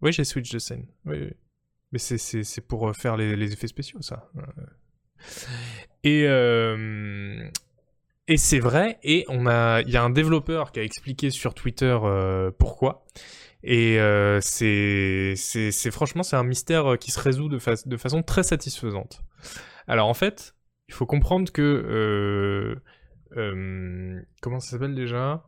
Oui, 0.02 0.12
j'ai 0.12 0.24
switch 0.24 0.50
de 0.52 0.58
scène. 0.58 0.86
Oui, 1.04 1.18
oui. 1.20 1.32
Mais 1.92 1.98
c'est 1.98 2.60
pour 2.60 2.88
euh, 2.88 2.92
faire 2.92 3.16
les, 3.16 3.52
effets 3.52 3.66
spéciaux, 3.66 4.02
ça. 4.02 4.30
Euh. 4.36 4.42
Et, 6.04 6.22
et 8.32 8.36
c'est 8.36 8.58
vrai, 8.58 8.98
et 9.02 9.24
a, 9.28 9.80
il 9.80 9.90
y 9.90 9.96
a 9.96 10.02
un 10.02 10.10
développeur 10.10 10.70
qui 10.70 10.80
a 10.80 10.82
expliqué 10.82 11.30
sur 11.30 11.54
Twitter 11.54 11.98
pourquoi. 12.58 13.04
Et 13.64 13.98
c'est, 14.40 15.34
franchement, 15.90 16.22
c'est 16.22 16.36
un 16.36 16.44
mystère 16.44 16.98
qui 16.98 17.10
se 17.10 17.18
résout 17.18 17.48
de, 17.48 17.58
de 17.86 17.96
façon 17.96 18.22
très 18.22 18.42
satisfaisante. 18.42 19.22
Alors 19.88 20.08
en 20.08 20.14
fait, 20.14 20.54
il 20.88 20.94
faut 20.94 21.06
comprendre 21.06 21.50
que 21.50 22.76
comment 24.40 24.60
ça 24.60 24.70
s'appelle 24.70 24.94
déjà? 24.94 25.42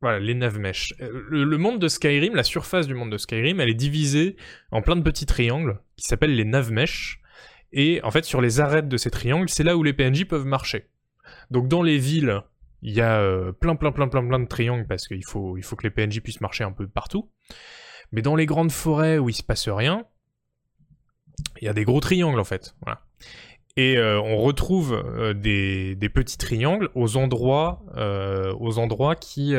Voilà, 0.00 0.18
les 0.18 0.34
navmèches. 0.34 0.94
Euh, 1.00 1.24
le, 1.28 1.58
monde 1.58 1.78
de 1.78 1.88
Skyrim, 1.88 2.34
la 2.34 2.42
surface 2.42 2.86
du 2.86 2.94
monde 2.94 3.10
de 3.10 3.18
Skyrim, 3.18 3.60
elle 3.60 3.68
est 3.68 3.74
divisée 3.74 4.36
en 4.70 4.82
plein 4.82 4.96
de 4.96 5.02
petits 5.02 5.26
triangles 5.26 5.80
qui 5.96 6.06
s'appellent 6.06 6.34
les 6.34 6.44
navmèches. 6.44 7.20
Et 7.72 8.00
en 8.02 8.10
fait, 8.10 8.24
sur 8.24 8.40
les 8.40 8.60
arêtes 8.60 8.88
de 8.88 8.96
ces 8.96 9.10
triangles, 9.10 9.48
c'est 9.48 9.64
là 9.64 9.76
où 9.76 9.82
les 9.82 9.92
PNJ 9.92 10.24
peuvent 10.24 10.46
marcher. 10.46 10.86
Donc 11.50 11.68
dans 11.68 11.82
les 11.82 11.98
villes, 11.98 12.42
il 12.82 12.94
y 12.94 13.00
a 13.00 13.20
euh, 13.20 13.52
plein, 13.52 13.74
plein, 13.74 13.92
plein, 13.92 14.08
plein, 14.08 14.26
plein 14.26 14.38
de 14.38 14.46
triangles 14.46 14.86
parce 14.86 15.08
qu'il 15.08 15.24
faut, 15.24 15.56
il 15.56 15.62
faut 15.62 15.76
que 15.76 15.86
les 15.86 15.90
PNJ 15.90 16.20
puissent 16.20 16.40
marcher 16.40 16.64
un 16.64 16.72
peu 16.72 16.86
partout. 16.86 17.30
Mais 18.12 18.22
dans 18.22 18.36
les 18.36 18.46
grandes 18.46 18.72
forêts 18.72 19.18
où 19.18 19.28
il 19.28 19.34
se 19.34 19.42
passe 19.42 19.68
rien, 19.68 20.04
il 21.60 21.64
y 21.64 21.68
a 21.68 21.72
des 21.72 21.84
gros 21.84 22.00
triangles 22.00 22.38
en 22.38 22.44
fait. 22.44 22.74
Et 23.76 23.98
euh, 23.98 24.20
on 24.20 24.38
retrouve 24.38 24.94
euh, 24.94 25.34
des, 25.34 26.08
petits 26.08 26.38
triangles 26.38 26.88
aux 26.94 27.16
endroits, 27.18 27.82
euh, 27.96 28.54
aux 28.58 28.78
endroits 28.78 29.16
qui, 29.16 29.54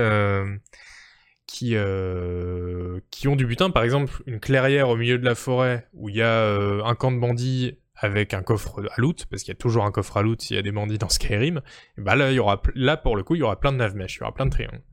qui, 1.45 1.77
ont 1.77 3.35
du 3.35 3.45
butin. 3.45 3.69
Par 3.69 3.83
exemple, 3.83 4.23
une 4.25 4.39
clairière 4.39 4.89
au 4.89 4.97
milieu 4.97 5.19
de 5.19 5.25
la 5.25 5.35
forêt 5.35 5.87
où 5.93 6.09
il 6.09 6.15
y 6.15 6.23
a 6.23 6.45
un 6.83 6.95
camp 6.95 7.11
de 7.11 7.19
bandits 7.19 7.77
avec 7.99 8.33
un 8.33 8.43
coffre 8.43 8.83
à 8.91 9.01
loot, 9.01 9.25
parce 9.25 9.41
qu'il 9.41 9.51
y 9.51 9.57
a 9.57 9.59
toujours 9.59 9.83
un 9.83 9.91
coffre 9.91 10.17
à 10.17 10.21
loot 10.21 10.39
s'il 10.39 10.55
y 10.55 10.59
a 10.59 10.61
des 10.61 10.71
bandits 10.71 10.99
dans 10.99 11.09
Skyrim, 11.09 11.61
et 11.97 12.01
bah 12.01 12.15
là, 12.15 12.31
y 12.31 12.37
aura, 12.37 12.61
là, 12.75 12.95
pour 12.95 13.15
le 13.15 13.23
coup, 13.23 13.33
il 13.33 13.39
y 13.39 13.41
aura 13.41 13.59
plein 13.59 13.71
de 13.71 13.77
navmèches, 13.77 14.17
il 14.17 14.19
y 14.19 14.21
aura 14.21 14.35
plein 14.35 14.45
de 14.45 14.51
triangles. 14.51 14.83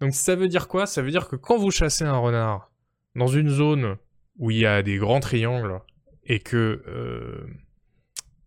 Donc 0.00 0.14
ça 0.14 0.36
veut 0.36 0.46
dire 0.46 0.68
quoi? 0.68 0.86
Ça 0.86 1.02
veut 1.02 1.10
dire 1.10 1.26
que 1.26 1.34
quand 1.34 1.58
vous 1.58 1.72
chassez 1.72 2.04
un 2.04 2.16
renard 2.16 2.70
dans 3.16 3.26
une 3.26 3.48
zone 3.48 3.96
où 4.38 4.52
il 4.52 4.58
y 4.58 4.66
a 4.66 4.84
des 4.84 4.96
grands 4.96 5.18
triangles, 5.18 5.80
et 6.24 6.38
que 6.38 6.82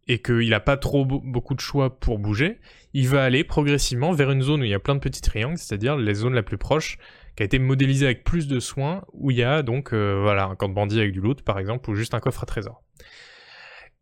et 0.10 0.18
qu'il 0.18 0.50
n'a 0.50 0.60
pas 0.60 0.76
trop 0.76 1.06
beaucoup 1.06 1.54
de 1.54 1.60
choix 1.60 2.00
pour 2.00 2.18
bouger, 2.18 2.60
il 2.94 3.08
va 3.08 3.24
aller 3.24 3.44
progressivement 3.44 4.12
vers 4.12 4.32
une 4.32 4.42
zone 4.42 4.62
où 4.62 4.64
il 4.64 4.72
y 4.72 4.74
a 4.74 4.80
plein 4.80 4.96
de 4.96 5.00
petits 5.00 5.22
triangles, 5.22 5.60
c'est-à-dire 5.60 5.96
les 5.98 6.16
zones 6.16 6.34
la 6.34 6.42
plus 6.42 6.58
proche, 6.58 6.98
qui 7.36 7.44
a 7.44 7.46
été 7.46 7.60
modélisée 7.60 8.08
avec 8.08 8.24
plus 8.24 8.48
de 8.48 8.60
soins, 8.60 9.06
où 9.14 9.30
il 9.30 9.38
y 9.38 9.44
a 9.44 9.62
donc 9.62 9.94
euh, 9.94 10.20
voilà 10.20 10.46
un 10.46 10.56
camp 10.56 10.68
de 10.68 10.74
bandits 10.74 11.00
avec 11.00 11.14
du 11.14 11.22
loot 11.22 11.44
par 11.44 11.60
exemple, 11.60 11.92
ou 11.92 11.94
juste 11.94 12.16
un 12.16 12.20
coffre 12.20 12.42
à 12.42 12.48
trésor. 12.48 12.84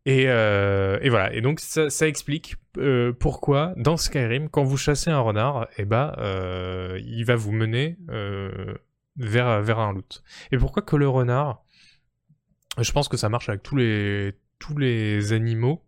Et, 0.05 0.29
euh, 0.29 0.97
et 1.01 1.09
voilà, 1.09 1.33
et 1.33 1.41
donc 1.41 1.59
ça, 1.59 2.07
explique 2.07 2.55
euh, 2.77 3.11
pourquoi 3.11 3.73
dans 3.75 3.97
Skyrim, 3.97 4.47
quand 4.47 4.63
vous 4.63 4.77
chassez 4.77 5.09
un 5.09 5.19
renard, 5.19 5.67
eh 5.77 5.83
ben, 5.83 6.13
il 7.03 7.25
va 7.25 7.35
vous 7.35 7.51
mener 7.51 7.97
vers, 9.17 9.79
un 9.79 9.91
loot. 9.91 10.23
Et 10.53 10.57
pourquoi 10.57 10.83
que 10.83 10.95
le 10.95 11.09
renard 11.09 11.63
je 12.79 12.91
pense 12.91 13.07
que 13.07 13.17
ça 13.17 13.27
marche 13.27 13.49
avec 13.49 13.63
tous 13.63 13.75
les 13.75 15.33
animaux, 15.33 15.81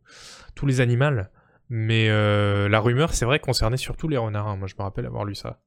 tous 0.59 0.65
les 0.65 0.81
animaux, 0.81 1.23
Mais 1.69 2.09
euh, 2.09 2.67
la 2.67 2.81
rumeur, 2.81 3.13
c'est 3.13 3.23
vrai, 3.23 3.39
concernait 3.39 3.77
surtout 3.77 4.09
les 4.09 4.17
renards. 4.17 4.49
hein. 4.49 4.57
Moi, 4.57 4.67
je 4.67 4.75
me 4.77 4.83
rappelle 4.83 5.05
avoir 5.05 5.23
lu 5.23 5.33
ça. 5.33 5.61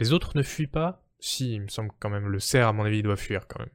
Les 0.00 0.12
autres 0.12 0.36
ne 0.36 0.42
fuient 0.42 0.66
pas? 0.66 1.04
Si, 1.20 1.54
il 1.54 1.62
me 1.62 1.68
semble 1.68 1.90
quand 2.00 2.10
même. 2.10 2.26
Le 2.26 2.40
cerf, 2.40 2.66
à 2.66 2.72
mon 2.72 2.84
avis, 2.84 3.04
doit 3.04 3.14
fuir 3.16 3.46
quand 3.46 3.60
même. 3.60 3.70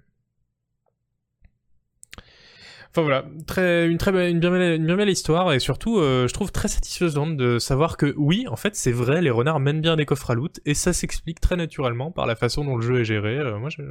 Enfin 2.90 3.04
voilà, 3.04 3.24
très, 3.48 3.88
une 3.88 3.98
très 3.98 4.12
belle, 4.12 4.32
une 4.32 4.42
bien 4.42 4.52
belle, 4.52 4.76
une 4.76 4.86
bien 4.86 4.98
belle 4.98 5.08
histoire 5.10 5.54
et 5.54 5.60
surtout, 5.60 6.00
euh, 6.00 6.28
je 6.28 6.34
trouve 6.34 6.52
très 6.52 6.68
satisfaisante 6.68 7.38
de 7.38 7.58
savoir 7.58 7.96
que 7.96 8.14
oui, 8.18 8.46
en 8.50 8.58
fait, 8.58 8.76
c'est 8.76 8.92
vrai, 8.92 9.22
les 9.22 9.30
renards 9.30 9.62
mènent 9.62 9.80
bien 9.80 9.96
des 9.96 10.06
coffres 10.06 10.30
à 10.32 10.36
loot 10.36 10.60
et 10.66 10.74
ça 10.74 10.92
s'explique 10.92 11.40
très 11.40 11.56
naturellement 11.56 12.12
par 12.12 12.26
la 12.26 12.36
façon 12.36 12.66
dont 12.66 12.76
le 12.76 12.82
jeu 12.82 13.00
est 13.00 13.06
géré. 13.06 13.38
Euh, 13.38 13.58
moi, 13.60 13.70
je... 13.70 13.82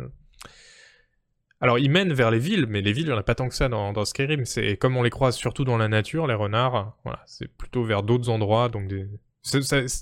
Alors, 1.61 1.79
ils 1.79 1.91
mènent 1.91 2.13
vers 2.13 2.31
les 2.31 2.39
villes, 2.39 2.67
mais 2.69 2.81
les 2.81 2.93
villes, 2.93 3.07
il 3.07 3.11
n'y 3.11 3.15
en 3.15 3.19
a 3.19 3.23
pas 3.23 3.35
tant 3.35 3.49
que 3.49 3.55
ça 3.55 3.69
dans, 3.69 4.05
Skyrim. 4.05 4.47
C'est 4.47 4.77
comme 4.79 4.97
on 4.97 5.03
les 5.03 5.11
croise 5.11 5.37
surtout 5.37 5.65
dans 5.65 5.77
la 5.77 5.89
nature, 5.89 6.27
les 6.27 6.35
renards. 6.35 6.97
Voilà, 7.05 7.23
c'est 7.27 7.49
plutôt 7.49 7.85
vers 7.85 8.03
d'autres 8.03 8.31
endroits, 8.31 8.69
donc 8.71 8.89
des. 8.89 9.07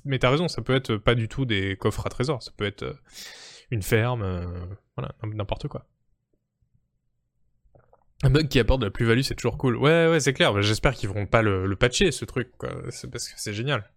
mais 0.05 0.19
t'as 0.19 0.31
raison, 0.31 0.47
ça 0.47 0.63
peut 0.63 0.75
être 0.75 0.97
pas 0.97 1.17
du 1.17 1.29
tout 1.29 1.45
des 1.45 1.77
coffres 1.77 2.07
à 2.07 2.11
trésors, 2.11 2.43
ça 2.43 2.53
peut 2.57 2.65
être 2.65 2.85
euh, 2.85 2.95
une 3.71 3.83
ferme, 3.83 4.23
euh, 4.23 4.47
voilà, 4.97 5.15
n'importe 5.25 5.67
quoi. 5.67 5.87
Un 8.23 8.31
bug 8.31 8.49
qui 8.49 8.59
apporte 8.59 8.81
de 8.81 8.87
la 8.87 8.91
plus-value, 8.91 9.21
c'est 9.21 9.37
toujours 9.37 9.59
cool. 9.59 9.77
Ouais, 9.77 10.09
ouais, 10.09 10.21
c'est 10.21 10.33
clair. 10.33 10.61
J'espère 10.61 10.95
qu'ils 10.95 11.09
vont 11.09 11.27
pas 11.27 11.43
le, 11.43 11.75
patcher, 11.77 12.11
ce 12.11 12.25
truc, 12.25 12.51
quoi. 12.59 12.71
Parce 12.83 13.07
que 13.07 13.35
c'est 13.37 13.53
génial. 13.53 13.89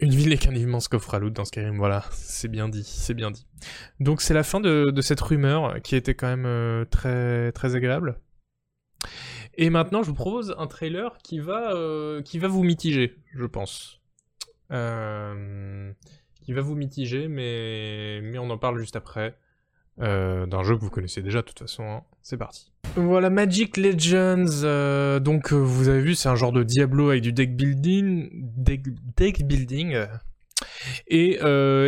Une 0.00 0.14
ville 0.14 0.30
n'est 0.30 0.38
qu'un 0.38 0.54
immense 0.54 0.88
coffre 0.88 1.14
à 1.14 1.18
loot 1.18 1.32
dans 1.32 1.44
Skyrim, 1.44 1.76
voilà. 1.76 2.04
C'est 2.12 2.48
bien 2.48 2.68
dit, 2.68 2.84
c'est 2.84 3.12
bien 3.12 3.30
dit. 3.30 3.46
Donc 4.00 4.22
c'est 4.22 4.32
la 4.32 4.42
fin 4.42 4.60
de, 4.60 4.92
cette 5.02 5.20
rumeur 5.20 5.80
qui 5.82 5.94
était 5.94 6.14
quand 6.14 6.28
même 6.28 6.46
euh, 6.46 6.86
très, 6.86 7.52
très 7.52 7.76
agréable. 7.76 8.18
Et 9.54 9.68
maintenant, 9.68 10.02
je 10.02 10.08
vous 10.08 10.14
propose 10.14 10.54
un 10.58 10.66
trailer 10.66 11.18
qui 11.22 11.38
va, 11.38 11.72
euh, 11.74 12.22
qui 12.22 12.38
va 12.38 12.48
vous 12.48 12.62
mitiger, 12.62 13.16
je 13.34 13.44
pense. 13.44 14.00
Euh, 14.70 15.92
qui 16.40 16.54
va 16.54 16.62
vous 16.62 16.76
mitiger, 16.76 17.28
mais, 17.28 18.20
mais 18.22 18.38
on 18.38 18.48
en 18.48 18.58
parle 18.58 18.78
juste 18.78 18.96
après. 18.96 19.36
Euh, 20.00 20.46
d'un 20.46 20.62
jeu 20.62 20.76
que 20.76 20.80
vous 20.80 20.90
connaissez 20.90 21.20
déjà 21.20 21.42
de 21.42 21.46
toute 21.46 21.58
façon. 21.58 21.84
hein. 21.84 22.02
C'est 22.22 22.36
parti. 22.36 22.72
Voilà 22.96 23.28
Magic 23.30 23.76
Legends. 23.76 24.62
euh, 24.64 25.20
donc 25.20 25.52
euh, 25.52 25.56
vous 25.56 25.88
avez 25.88 26.00
vu, 26.00 26.14
c'est 26.14 26.28
un 26.28 26.36
genre 26.36 26.52
de 26.52 26.62
Diablo 26.62 27.10
avec 27.10 27.22
du 27.22 27.32
deck 27.32 27.54
building, 27.54 28.30
deck, 28.56 29.46
building. 29.46 30.06
Et, 31.08 31.38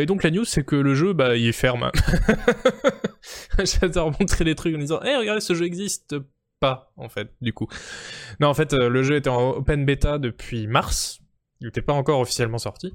donc 0.05 0.23
la 0.23 0.31
news 0.31 0.45
c'est 0.45 0.63
que 0.63 0.75
le 0.75 0.93
jeu 0.93 1.13
bah 1.13 1.35
il 1.35 1.47
est 1.47 1.51
ferme. 1.51 1.91
J'adore 3.63 4.11
montrer 4.19 4.45
des 4.45 4.55
trucs 4.55 4.75
en 4.75 4.79
disant, 4.79 5.01
hé 5.01 5.15
regardez 5.15 5.41
ce 5.41 5.53
jeu 5.53 5.65
existe 5.65 6.15
pas 6.59 6.91
en 6.97 7.09
fait 7.09 7.29
du 7.41 7.53
coup. 7.53 7.67
Non 8.39 8.47
en 8.47 8.53
fait 8.53 8.73
le 8.73 9.03
jeu 9.03 9.15
était 9.15 9.29
en 9.29 9.51
open 9.51 9.85
beta 9.85 10.19
depuis 10.19 10.67
mars. 10.67 11.19
Il 11.61 11.67
n'était 11.67 11.81
pas 11.81 11.93
encore 11.93 12.19
officiellement 12.19 12.57
sorti. 12.57 12.93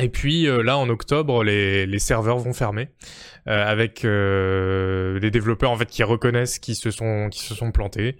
Et 0.00 0.10
puis 0.10 0.46
euh, 0.46 0.62
là 0.62 0.76
en 0.76 0.88
octobre 0.90 1.42
les, 1.42 1.86
les 1.86 1.98
serveurs 1.98 2.38
vont 2.38 2.52
fermer 2.52 2.90
euh, 3.48 3.66
avec 3.66 4.04
euh, 4.04 5.18
des 5.20 5.30
développeurs 5.30 5.70
en 5.70 5.76
fait 5.76 5.86
qui 5.86 6.02
reconnaissent 6.02 6.58
qu'ils 6.58 6.76
se 6.76 6.90
sont 6.90 7.28
qui 7.30 7.40
se 7.40 7.54
sont 7.54 7.72
plantés. 7.72 8.18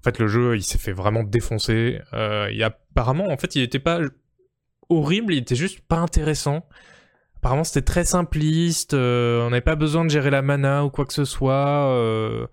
En 0.00 0.02
fait 0.04 0.18
le 0.18 0.28
jeu 0.28 0.56
il 0.56 0.62
s'est 0.62 0.78
fait 0.78 0.92
vraiment 0.92 1.24
défoncer. 1.24 2.00
Euh, 2.12 2.48
il 2.52 2.62
apparemment 2.62 3.28
en 3.30 3.36
fait 3.36 3.56
il 3.56 3.62
était 3.62 3.80
pas 3.80 4.00
horrible, 4.88 5.34
il 5.34 5.38
était 5.38 5.56
juste 5.56 5.80
pas 5.80 5.98
intéressant. 5.98 6.66
Apparemment 7.38 7.64
c'était 7.64 7.82
très 7.82 8.04
simpliste, 8.04 8.94
euh, 8.94 9.44
on 9.44 9.50
n'avait 9.50 9.60
pas 9.60 9.74
besoin 9.74 10.04
de 10.04 10.10
gérer 10.10 10.30
la 10.30 10.42
mana 10.42 10.84
ou 10.84 10.90
quoi 10.90 11.04
que 11.04 11.12
ce 11.12 11.24
soit. 11.24 12.48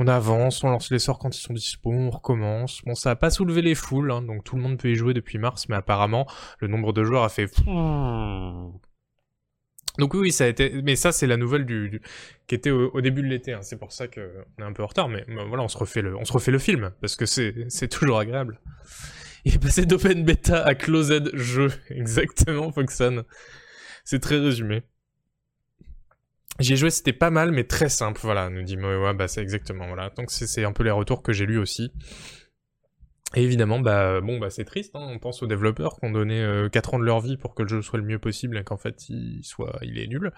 On 0.00 0.06
avance, 0.06 0.62
on 0.62 0.70
lance 0.70 0.92
les 0.92 1.00
sorts 1.00 1.18
quand 1.18 1.36
ils 1.36 1.40
sont 1.40 1.52
dispo, 1.52 1.90
on 1.90 2.10
recommence. 2.10 2.82
Bon, 2.86 2.94
ça 2.94 3.10
a 3.10 3.16
pas 3.16 3.30
soulevé 3.30 3.62
les 3.62 3.74
foules, 3.74 4.12
hein, 4.12 4.22
donc 4.22 4.44
tout 4.44 4.54
le 4.54 4.62
monde 4.62 4.78
peut 4.78 4.88
y 4.88 4.94
jouer 4.94 5.12
depuis 5.12 5.38
mars, 5.38 5.68
mais 5.68 5.74
apparemment, 5.74 6.26
le 6.60 6.68
nombre 6.68 6.92
de 6.92 7.02
joueurs 7.02 7.24
a 7.24 7.28
fait... 7.28 7.50
Donc 9.98 10.14
oui, 10.14 10.20
oui, 10.20 10.32
ça 10.32 10.44
a 10.44 10.46
été... 10.46 10.80
Mais 10.82 10.94
ça, 10.94 11.10
c'est 11.10 11.26
la 11.26 11.36
nouvelle 11.36 11.66
du... 11.66 11.90
du- 11.90 12.00
qui 12.46 12.54
était 12.54 12.70
au, 12.70 13.00
début 13.00 13.22
de 13.22 13.26
l'été, 13.26 13.52
hein. 13.52 13.62
c'est 13.62 13.76
pour 13.76 13.90
ça 13.90 14.06
qu'on 14.06 14.20
est 14.20 14.62
un 14.62 14.72
peu 14.72 14.84
en 14.84 14.86
retard, 14.86 15.08
mais 15.08 15.24
voilà, 15.48 15.64
on 15.64 15.68
se 15.68 15.76
refait 15.76 16.02
le, 16.02 16.16
on 16.16 16.24
se 16.24 16.32
refait 16.32 16.52
le 16.52 16.60
film, 16.60 16.92
parce 17.00 17.16
que 17.16 17.26
c'est 17.26 17.66
c'est 17.68 17.88
toujours 17.88 18.20
agréable. 18.20 18.60
Il 19.44 19.54
est 19.54 19.58
passé 19.58 19.84
d'open 19.84 20.24
beta 20.24 20.64
à 20.64 20.76
closed 20.76 21.34
jeu, 21.34 21.72
exactement, 21.90 22.70
Foxan. 22.70 23.24
C'est 24.04 24.20
très 24.20 24.38
résumé. 24.38 24.82
J'y 26.58 26.72
ai 26.72 26.76
joué, 26.76 26.90
c'était 26.90 27.12
pas 27.12 27.30
mal, 27.30 27.52
mais 27.52 27.64
très 27.64 27.88
simple, 27.88 28.20
voilà, 28.22 28.50
nous 28.50 28.62
dit 28.62 28.76
Moewa, 28.76 29.12
bah 29.12 29.28
c'est 29.28 29.40
exactement, 29.42 29.86
voilà. 29.86 30.10
Donc 30.10 30.30
c'est 30.30 30.64
un 30.64 30.72
peu 30.72 30.82
les 30.82 30.90
retours 30.90 31.22
que 31.22 31.32
j'ai 31.32 31.46
lus 31.46 31.58
aussi. 31.58 31.92
Et 33.36 33.42
évidemment, 33.42 33.78
bah 33.78 34.20
bon, 34.22 34.38
bah 34.38 34.48
c'est 34.50 34.64
triste, 34.64 34.96
hein. 34.96 35.06
on 35.08 35.18
pense 35.18 35.42
aux 35.42 35.46
développeurs 35.46 35.96
qui 36.00 36.06
ont 36.06 36.10
donné 36.10 36.42
euh, 36.42 36.68
4 36.70 36.94
ans 36.94 36.98
de 36.98 37.04
leur 37.04 37.20
vie 37.20 37.36
pour 37.36 37.54
que 37.54 37.62
le 37.62 37.68
jeu 37.68 37.82
soit 37.82 37.98
le 37.98 38.04
mieux 38.04 38.18
possible 38.18 38.56
et 38.56 38.64
qu'en 38.64 38.78
fait 38.78 39.08
il 39.10 39.44
soit, 39.44 39.78
il 39.82 39.98
est 39.98 40.06
nul. 40.06 40.32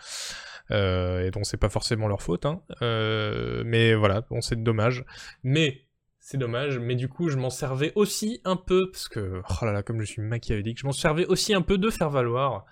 Euh, 0.73 1.25
et 1.27 1.31
donc 1.31 1.47
c'est 1.47 1.57
pas 1.57 1.69
forcément 1.69 2.09
leur 2.09 2.21
faute, 2.21 2.47
hein. 2.47 2.63
Euh, 2.83 3.63
mais 3.65 3.95
voilà, 3.95 4.23
bon 4.23 4.41
c'est 4.41 4.61
dommage. 4.61 5.05
Mais 5.45 5.87
c'est 6.19 6.37
dommage, 6.37 6.79
mais 6.81 6.97
du 6.97 7.09
coup 7.09 7.29
je 7.29 7.37
m'en 7.37 7.51
servais 7.51 7.93
aussi 7.95 8.41
un 8.45 8.57
peu, 8.57 8.91
parce 8.91 9.09
que, 9.09 9.41
oh 9.49 9.65
là 9.65 9.73
là, 9.73 9.83
comme 9.85 10.01
je 10.01 10.07
suis 10.07 10.23
machiavélique, 10.23 10.81
je 10.81 10.87
m'en 10.87 10.93
servais 10.93 11.27
aussi 11.27 11.55
un 11.55 11.63
peu 11.63 11.79
de 11.79 11.91
faire 11.91 12.11
valoir 12.11 12.67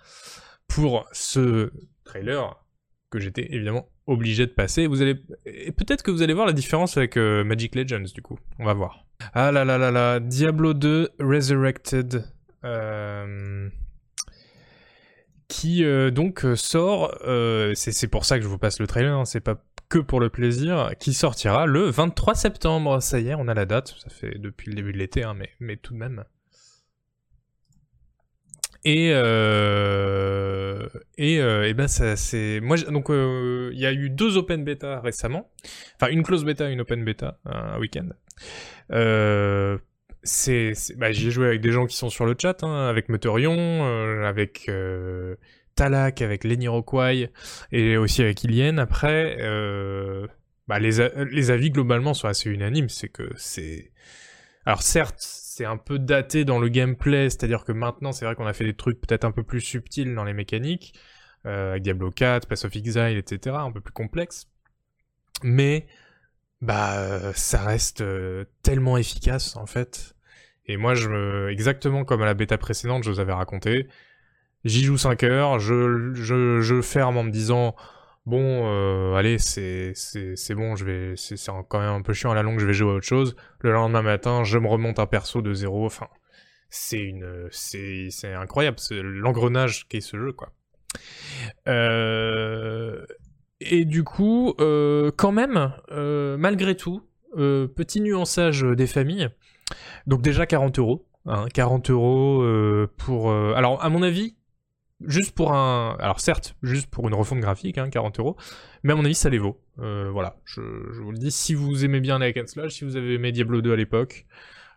pour 0.67 1.07
ce 1.13 1.71
trailer 2.03 2.61
que 3.09 3.19
j'étais 3.19 3.53
évidemment 3.53 3.87
obligé 4.07 4.45
de 4.45 4.51
passer. 4.51 4.87
Vous 4.87 5.01
allez 5.01 5.15
et 5.45 5.71
peut-être 5.71 6.03
que 6.03 6.11
vous 6.11 6.21
allez 6.21 6.33
voir 6.33 6.45
la 6.47 6.53
différence 6.53 6.97
avec 6.97 7.17
euh, 7.17 7.43
Magic 7.43 7.75
Legends 7.75 8.05
du 8.13 8.21
coup. 8.21 8.39
On 8.59 8.65
va 8.65 8.73
voir. 8.73 9.05
Ah 9.33 9.51
là 9.51 9.65
là 9.65 9.77
là 9.77 9.91
là, 9.91 10.19
Diablo 10.19 10.73
2 10.73 11.09
Resurrected 11.19 12.25
euh, 12.63 13.69
qui 15.47 15.83
euh, 15.83 16.11
donc 16.11 16.45
sort 16.55 17.13
c'est 17.75 18.07
pour 18.07 18.25
ça 18.25 18.37
que 18.37 18.43
je 18.43 18.49
vous 18.49 18.57
passe 18.57 18.79
le 18.79 18.87
trailer, 18.87 19.17
hein, 19.17 19.25
c'est 19.25 19.41
pas 19.41 19.63
que 19.89 19.97
pour 19.97 20.19
le 20.19 20.29
plaisir, 20.29 20.91
qui 20.99 21.15
sortira 21.15 21.65
le 21.65 21.89
23 21.89 22.35
septembre. 22.35 23.01
Ça 23.01 23.19
y 23.19 23.29
est, 23.29 23.35
on 23.35 23.47
a 23.47 23.55
la 23.55 23.65
date, 23.65 23.95
ça 23.97 24.09
fait 24.09 24.37
depuis 24.37 24.69
le 24.69 24.75
début 24.75 24.93
de 24.93 24.99
l'été, 24.99 25.23
hein, 25.23 25.35
mais 25.59 25.77
tout 25.77 25.93
de 25.93 25.97
même. 25.97 26.23
Et 28.85 29.11
euh, 29.13 30.87
et, 31.17 31.41
euh, 31.41 31.67
et 31.67 31.73
ben 31.73 31.89
ça 31.89 32.15
c'est 32.15 32.61
moi 32.61 32.77
donc 32.77 33.09
euh, 33.09 33.71
il 33.73 33.79
y 33.79 33.85
a 33.85 33.91
eu 33.91 34.09
deux 34.09 34.37
open 34.37 34.63
beta 34.63 35.01
récemment, 35.01 35.51
enfin 35.95 36.09
une 36.11 36.23
close 36.23 36.45
beta, 36.45 36.69
une 36.69 36.79
open 36.79 37.03
beta 37.03 37.39
un 37.45 37.77
week-end. 37.79 38.09
C'est 40.23 40.73
bah, 40.97 41.11
j'y 41.11 41.27
ai 41.27 41.31
joué 41.31 41.47
avec 41.47 41.61
des 41.61 41.71
gens 41.71 41.85
qui 41.85 41.95
sont 41.95 42.09
sur 42.09 42.25
le 42.25 42.35
chat, 42.39 42.63
hein, 42.63 42.87
avec 42.87 43.09
Meteorion, 43.09 43.83
avec 44.23 44.69
Talak, 45.75 46.21
avec 46.21 46.43
Lenny 46.43 46.67
Rockway 46.67 47.31
et 47.71 47.97
aussi 47.97 48.21
avec 48.21 48.43
Ilian. 48.43 48.77
Après, 48.77 49.37
bah, 50.67 50.79
les 50.79 51.09
les 51.31 51.51
avis 51.51 51.71
globalement 51.71 52.13
sont 52.13 52.27
assez 52.27 52.49
unanimes, 52.49 52.89
c'est 52.89 53.09
que 53.09 53.29
c'est 53.35 53.91
alors 54.65 54.83
certes, 54.83 55.19
c'est 55.59 55.65
un 55.65 55.75
peu 55.75 55.99
daté 55.99 56.45
dans 56.45 56.57
le 56.57 56.69
gameplay, 56.69 57.29
c'est-à-dire 57.29 57.65
que 57.65 57.73
maintenant, 57.73 58.13
c'est 58.13 58.23
vrai 58.23 58.33
qu'on 58.33 58.47
a 58.47 58.53
fait 58.53 58.63
des 58.63 58.75
trucs 58.75 59.01
peut-être 59.01 59.25
un 59.25 59.31
peu 59.33 59.43
plus 59.43 59.59
subtils 59.59 60.15
dans 60.15 60.23
les 60.23 60.31
mécaniques, 60.31 60.93
euh, 61.45 61.71
avec 61.71 61.83
Diablo 61.83 62.11
4, 62.11 62.47
Pass 62.47 62.63
of 62.63 62.73
Exile, 62.77 63.17
etc., 63.17 63.57
un 63.59 63.69
peu 63.73 63.81
plus 63.81 63.91
complexe. 63.91 64.47
Mais, 65.43 65.85
bah, 66.61 66.97
euh, 66.97 67.33
ça 67.35 67.61
reste 67.61 67.99
euh, 67.99 68.45
tellement 68.63 68.95
efficace, 68.95 69.57
en 69.57 69.65
fait. 69.65 70.15
Et 70.65 70.77
moi, 70.77 70.93
je 70.93 71.09
me... 71.09 71.49
exactement 71.49 72.05
comme 72.05 72.21
à 72.21 72.25
la 72.25 72.35
bêta 72.35 72.57
précédente, 72.57 73.03
je 73.03 73.11
vous 73.11 73.19
avais 73.19 73.33
raconté, 73.33 73.89
j'y 74.63 74.85
joue 74.85 74.97
5 74.97 75.23
heures, 75.23 75.59
je, 75.59 76.79
ferme 76.81 77.17
en 77.17 77.23
me 77.23 77.31
disant, 77.31 77.75
bon, 78.29 78.67
euh, 78.67 79.15
allez, 79.15 79.37
c'est 79.39 79.93
bon, 80.55 80.75
je 80.75 80.85
vais, 80.85 81.13
c'est 81.15 81.35
quand 81.67 81.79
même 81.79 81.89
un 81.89 82.01
peu 82.01 82.13
chiant 82.13 82.31
à 82.31 82.35
la 82.35 82.43
longue, 82.43 82.59
je 82.59 82.65
vais 82.65 82.73
jouer 82.73 82.91
à 82.91 82.93
autre 82.95 83.05
chose. 83.05 83.35
Le 83.59 83.71
lendemain 83.71 84.01
matin, 84.01 84.43
je 84.43 84.57
me 84.57 84.67
remonte 84.67 84.99
un 84.99 85.05
perso 85.05 85.41
de 85.41 85.53
zéro. 85.53 85.85
Enfin, 85.85 86.07
c'est 86.69 86.99
une, 86.99 87.47
c'est 87.51 88.33
incroyable, 88.33 88.77
c'est 88.79 89.01
l'engrenage 89.01 89.87
qu'est 89.89 90.01
ce 90.01 90.17
jeu, 90.17 90.31
quoi. 90.31 90.53
Euh, 91.67 93.05
et 93.59 93.85
du 93.85 94.03
coup, 94.03 94.53
euh, 94.59 95.11
quand 95.17 95.31
même, 95.31 95.73
malgré 96.37 96.75
tout, 96.75 97.01
petit 97.35 98.01
nuançage 98.01 98.61
des 98.61 98.87
familles. 98.87 99.29
Donc 100.07 100.21
déjà 100.21 100.45
40 100.45 100.79
euros, 100.79 101.07
hein, 101.25 101.45
40 101.53 101.89
euros 101.89 102.87
pour. 102.97 103.31
alors 103.31 103.83
à 103.83 103.89
mon 103.89 104.01
avis, 104.01 104.35
juste 105.05 105.31
pour 105.33 105.53
un. 105.53 105.95
Alors 105.99 106.19
certes, 106.19 106.55
juste 106.61 106.87
pour 106.89 107.07
une 107.07 107.13
refonte 107.13 107.39
graphique, 107.39 107.77
hein, 107.77 107.89
40 107.89 108.19
euros, 108.19 108.37
mais 108.83 108.93
à 108.93 108.95
mon 108.95 109.05
avis, 109.05 109.15
ça 109.15 109.29
les 109.29 109.37
vaut. 109.37 109.61
Euh, 109.79 110.09
voilà, 110.11 110.37
je, 110.45 110.61
vous 110.61 111.11
le 111.11 111.17
dis. 111.17 111.31
Si 111.31 111.53
vous 111.53 111.85
aimez 111.85 111.99
bien 111.99 112.19
les 112.19 112.33
si 112.69 112.85
vous 112.85 112.95
avez 112.95 113.13
aimé 113.13 113.31
Diablo 113.31 113.61
2 113.61 113.73
à 113.73 113.75
l'époque, 113.75 114.25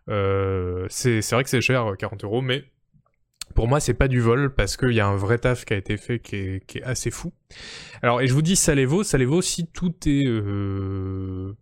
euh, 0.09 0.87
c'est 0.89 1.23
c'est 1.23 1.35
vrai 1.35 1.45
que 1.45 1.51
c'est 1.51 1.61
cher, 1.61 1.87
40 1.99 2.25
euros, 2.25 2.43
mais 2.43 2.65
pour 3.55 3.69
moi, 3.69 3.81
c'est 3.81 3.95
pas 3.95 4.09
du 4.09 4.21
vol 4.21 4.55
parce 4.55 4.77
qu'il 4.77 4.93
y 4.93 5.01
a 5.01 5.07
un 5.07 5.17
vrai 5.17 5.39
taf 5.39 5.65
qui 5.65 5.75
a 5.75 5.77
été 5.77 5.97
fait 5.97 6.19
qui 6.21 6.37
est, 6.37 6.67
qui 6.67 6.79
est 6.79 6.83
assez 6.83 7.11
fou. 7.11 7.33
Alors, 8.03 8.21
et 8.21 8.27
je 8.27 8.35
vous 8.35 8.43
dis, 8.43 8.57
ça 8.57 8.75
les 8.75 8.87
vaut, 8.87 9.03
ça 9.03 9.19
les 9.19 9.27
vaut 9.27 9.43
si 9.43 9.67
tout 9.67 9.95
est. 10.07 10.27
euh, 10.27 11.55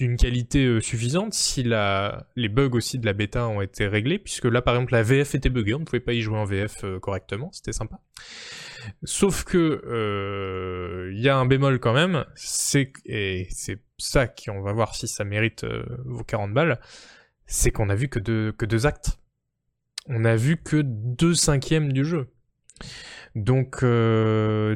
d'une 0.00 0.16
qualité 0.16 0.64
euh, 0.64 0.80
suffisante 0.80 1.34
si 1.34 1.62
la, 1.62 2.26
les 2.34 2.48
bugs 2.48 2.70
aussi 2.72 2.98
de 2.98 3.04
la 3.04 3.12
bêta 3.12 3.46
ont 3.46 3.60
été 3.60 3.86
réglés, 3.86 4.18
puisque 4.18 4.46
là 4.46 4.62
par 4.62 4.74
exemple 4.74 4.92
la 4.92 5.02
VF 5.02 5.34
était 5.34 5.50
buggée, 5.50 5.74
on 5.74 5.80
ne 5.80 5.84
pouvait 5.84 6.00
pas 6.00 6.14
y 6.14 6.22
jouer 6.22 6.38
en 6.38 6.46
VF 6.46 6.84
euh, 6.84 6.98
correctement, 6.98 7.50
c'était 7.52 7.74
sympa. 7.74 8.00
Sauf 9.04 9.44
que 9.44 9.58
euh, 9.58 11.12
il 11.12 11.20
y 11.20 11.28
a 11.28 11.36
un 11.36 11.44
bémol 11.44 11.78
quand 11.80 11.92
même, 11.92 12.24
c'est 12.34 12.94
et 13.04 13.46
c'est 13.50 13.82
ça 13.98 14.26
qu'on 14.26 14.62
va 14.62 14.72
voir 14.72 14.94
si 14.94 15.06
ça 15.06 15.24
mérite 15.24 15.66
vos 16.06 16.24
40 16.24 16.54
balles, 16.54 16.80
c'est 17.44 17.70
qu'on 17.70 17.90
a 17.90 17.94
vu 17.94 18.08
que 18.08 18.18
deux, 18.18 18.52
que 18.52 18.64
deux 18.64 18.86
actes. 18.86 19.18
On 20.06 20.24
a 20.24 20.34
vu 20.34 20.56
que 20.56 20.80
deux 20.82 21.34
cinquièmes 21.34 21.92
du 21.92 22.06
jeu. 22.06 22.32
Donc 23.36 23.82
euh, 23.82 24.74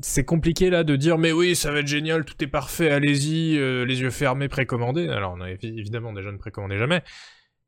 c'est 0.00 0.24
compliqué 0.24 0.70
là 0.70 0.84
de 0.84 0.96
dire 0.96 1.18
mais 1.18 1.32
oui 1.32 1.54
ça 1.54 1.70
va 1.70 1.80
être 1.80 1.86
génial, 1.86 2.24
tout 2.24 2.42
est 2.42 2.48
parfait, 2.48 2.90
allez-y, 2.90 3.58
euh, 3.58 3.84
les 3.84 4.00
yeux 4.00 4.10
fermés, 4.10 4.48
précommandés. 4.48 5.08
Alors 5.08 5.34
on 5.36 5.40
a 5.40 5.50
évidemment 5.50 6.12
déjà 6.12 6.32
ne 6.32 6.38
précommandez 6.38 6.78
jamais. 6.78 7.02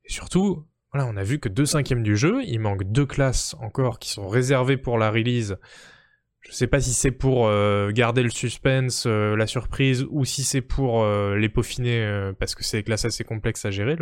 Et 0.04 0.12
surtout, 0.12 0.66
voilà, 0.92 1.06
on 1.06 1.16
a 1.16 1.22
vu 1.22 1.38
que 1.38 1.48
deux 1.48 1.66
cinquièmes 1.66 2.02
du 2.02 2.16
jeu, 2.16 2.42
il 2.44 2.60
manque 2.60 2.84
deux 2.84 3.04
classes 3.04 3.54
encore 3.60 3.98
qui 3.98 4.10
sont 4.10 4.26
réservées 4.26 4.78
pour 4.78 4.96
la 4.96 5.10
release. 5.10 5.58
Je 6.40 6.52
sais 6.52 6.66
pas 6.66 6.80
si 6.80 6.94
c'est 6.94 7.10
pour 7.10 7.48
euh, 7.48 7.90
garder 7.90 8.22
le 8.22 8.30
suspense, 8.30 9.04
la 9.04 9.46
surprise, 9.46 10.06
ou 10.08 10.24
si 10.24 10.42
c'est 10.42 10.62
pour 10.62 11.06
les 11.06 11.50
peaufiner, 11.50 12.32
parce 12.38 12.54
que 12.54 12.64
c'est 12.64 12.82
des 12.82 12.92
assez 12.92 13.24
complexes 13.24 13.66
à 13.66 13.70
gérer, 13.70 13.96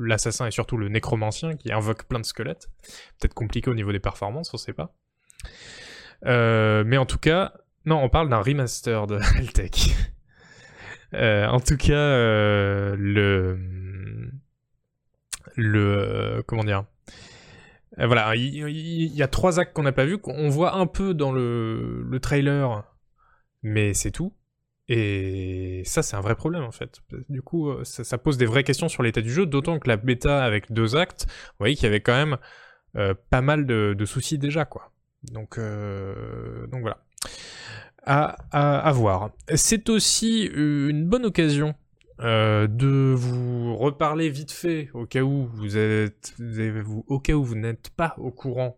l'assassin 0.00 0.48
et 0.48 0.50
surtout 0.50 0.76
le 0.76 0.88
nécromancien 0.88 1.54
qui 1.54 1.70
invoque 1.70 2.08
plein 2.08 2.18
de 2.18 2.26
squelettes. 2.26 2.68
Peut-être 3.20 3.34
compliqué 3.34 3.70
au 3.70 3.74
niveau 3.76 3.92
des 3.92 4.00
performances, 4.00 4.52
on 4.52 4.56
sait 4.56 4.72
pas. 4.72 4.96
Euh, 6.26 6.84
mais 6.86 6.96
en 6.96 7.06
tout 7.06 7.18
cas, 7.18 7.52
non, 7.84 8.02
on 8.02 8.08
parle 8.08 8.28
d'un 8.28 8.40
remaster 8.40 9.06
de 9.06 9.16
Altec. 9.38 9.94
euh, 11.14 11.46
en 11.46 11.60
tout 11.60 11.76
cas, 11.76 11.92
euh, 11.92 12.96
le 12.98 13.58
le 15.56 16.42
comment 16.46 16.64
dire? 16.64 16.84
Voilà, 17.98 18.34
il, 18.36 19.14
y, 19.14 19.22
a 19.22 19.28
trois 19.28 19.60
actes 19.60 19.74
qu'on 19.74 19.82
n'a 19.82 19.92
pas 19.92 20.06
vu, 20.06 20.16
qu'on 20.16 20.48
voit 20.48 20.76
un 20.76 20.86
peu 20.86 21.12
dans 21.12 21.30
le, 21.30 22.02
le 22.02 22.20
trailer, 22.20 22.84
mais 23.62 23.92
c'est 23.92 24.10
tout. 24.10 24.34
Et 24.88 25.82
ça, 25.84 26.02
c'est 26.02 26.16
un 26.16 26.22
vrai 26.22 26.34
problème 26.34 26.62
en 26.62 26.72
fait. 26.72 27.00
Du 27.28 27.42
coup, 27.42 27.70
ça, 27.84 28.16
pose 28.16 28.38
des 28.38 28.46
vraies 28.46 28.64
questions 28.64 28.88
sur 28.88 29.02
l'état 29.02 29.20
du 29.20 29.30
jeu, 29.30 29.44
d'autant 29.44 29.78
que 29.78 29.88
la 29.88 29.98
bêta 29.98 30.42
avec 30.42 30.72
deux 30.72 30.96
actes, 30.96 31.26
vous 31.28 31.56
voyez 31.58 31.74
qu'il 31.74 31.84
y 31.84 31.88
avait 31.88 32.00
quand 32.00 32.14
même 32.14 32.38
pas 33.28 33.42
mal 33.42 33.66
de, 33.66 34.04
soucis 34.06 34.38
déjà, 34.38 34.64
quoi. 34.64 34.90
Donc, 35.30 35.58
euh, 35.58 36.66
donc 36.66 36.82
voilà. 36.82 36.98
À, 38.04 38.36
à, 38.50 38.92
voir. 38.92 39.30
C'est 39.54 39.88
aussi 39.88 40.44
une 40.46 41.06
bonne 41.06 41.24
occasion 41.24 41.76
euh, 42.20 42.66
de 42.66 43.14
vous 43.16 43.76
reparler 43.76 44.28
vite 44.28 44.50
fait 44.50 44.90
au 44.92 45.06
cas 45.06 45.22
où 45.22 45.46
vous 45.54 45.76
êtes, 45.76 46.34
vous, 46.38 47.04
au 47.06 47.20
cas 47.20 47.34
où 47.34 47.44
vous 47.44 47.54
n'êtes 47.54 47.90
pas 47.90 48.14
au 48.18 48.32
courant. 48.32 48.76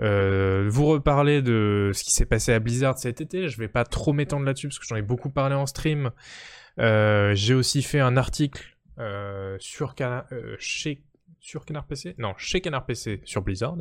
Euh, 0.00 0.66
vous 0.68 0.86
reparler 0.86 1.42
de 1.42 1.92
ce 1.94 2.02
qui 2.02 2.10
s'est 2.10 2.26
passé 2.26 2.52
à 2.52 2.58
Blizzard 2.58 2.98
cet 2.98 3.20
été. 3.20 3.48
Je 3.48 3.56
vais 3.56 3.68
pas 3.68 3.84
trop 3.84 4.12
m'étendre 4.12 4.44
là-dessus 4.44 4.66
parce 4.66 4.80
que 4.80 4.86
j'en 4.88 4.96
ai 4.96 5.02
beaucoup 5.02 5.30
parlé 5.30 5.54
en 5.54 5.66
stream. 5.66 6.10
J'ai 6.76 7.54
aussi 7.54 7.82
fait 7.84 8.00
un 8.00 8.16
article 8.16 8.76
sur 9.60 9.94
chez 10.58 11.04
sur 11.40 11.64
Canard 11.64 11.86
PC 11.86 12.14
Non, 12.18 12.34
chez 12.36 12.60
Canard 12.60 12.86
PC 12.86 13.20
sur 13.24 13.42
Blizzard, 13.42 13.78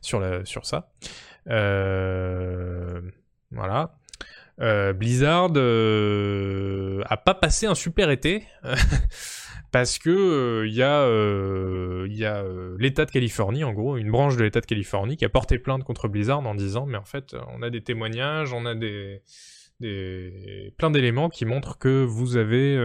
sur, 0.00 0.20
la, 0.20 0.44
sur 0.44 0.66
ça. 0.66 0.92
Euh, 1.48 3.00
voilà. 3.50 3.98
Euh, 4.60 4.92
Blizzard 4.92 5.52
euh, 5.56 7.02
a 7.06 7.16
pas 7.16 7.34
passé 7.34 7.66
un 7.66 7.76
super 7.76 8.10
été 8.10 8.44
parce 9.70 9.98
que 9.98 10.64
il 10.66 10.74
y 10.74 10.82
a, 10.82 11.06
y 12.06 12.24
a 12.24 12.44
l'État 12.78 13.04
de 13.04 13.10
Californie, 13.10 13.64
en 13.64 13.72
gros, 13.72 13.96
une 13.96 14.10
branche 14.10 14.36
de 14.36 14.42
l'État 14.42 14.60
de 14.60 14.66
Californie 14.66 15.16
qui 15.16 15.24
a 15.24 15.28
porté 15.28 15.58
plainte 15.58 15.84
contre 15.84 16.08
Blizzard 16.08 16.44
en 16.44 16.54
disant 16.54 16.86
mais 16.86 16.98
en 16.98 17.04
fait 17.04 17.36
on 17.54 17.62
a 17.62 17.70
des 17.70 17.82
témoignages, 17.82 18.52
on 18.52 18.66
a 18.66 18.74
des, 18.74 19.22
des 19.78 20.74
plein 20.76 20.90
d'éléments 20.90 21.28
qui 21.28 21.44
montrent 21.44 21.78
que 21.78 22.04
vous 22.04 22.36
avez 22.36 22.76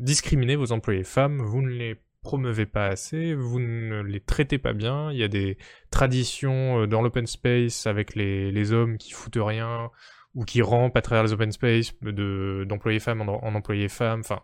discriminé 0.00 0.54
vos 0.54 0.70
employés 0.70 1.04
femmes, 1.04 1.40
vous 1.40 1.62
ne 1.62 1.70
les 1.70 1.96
promeuvez 2.24 2.66
pas 2.66 2.86
assez, 2.86 3.34
vous 3.34 3.60
ne 3.60 4.02
les 4.02 4.18
traitez 4.18 4.58
pas 4.58 4.72
bien, 4.72 5.12
il 5.12 5.18
y 5.18 5.22
a 5.22 5.28
des 5.28 5.56
traditions 5.90 6.80
euh, 6.80 6.86
dans 6.88 7.02
l'open 7.02 7.26
space 7.26 7.86
avec 7.86 8.16
les, 8.16 8.72
hommes 8.72 8.98
qui 8.98 9.12
foutent 9.12 9.38
rien, 9.40 9.90
ou 10.34 10.44
qui 10.44 10.62
rampent 10.62 10.96
à 10.96 11.02
travers 11.02 11.22
les 11.22 11.32
open 11.32 11.52
space 11.52 11.92
d'employés 12.02 12.98
femmes 12.98 13.20
en, 13.20 13.54
employés 13.54 13.88
femmes, 13.88 14.20
enfin... 14.20 14.42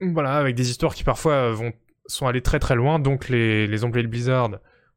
Voilà, 0.00 0.36
avec 0.36 0.54
des 0.54 0.70
histoires 0.70 0.94
qui 0.94 1.04
parfois 1.04 1.54
sont 2.06 2.26
allées 2.26 2.42
très 2.42 2.58
très 2.58 2.74
loin, 2.74 2.98
donc 2.98 3.28
les, 3.28 3.66
les 3.66 3.84
employés 3.84 4.04
de 4.04 4.10
Blizzard 4.10 4.50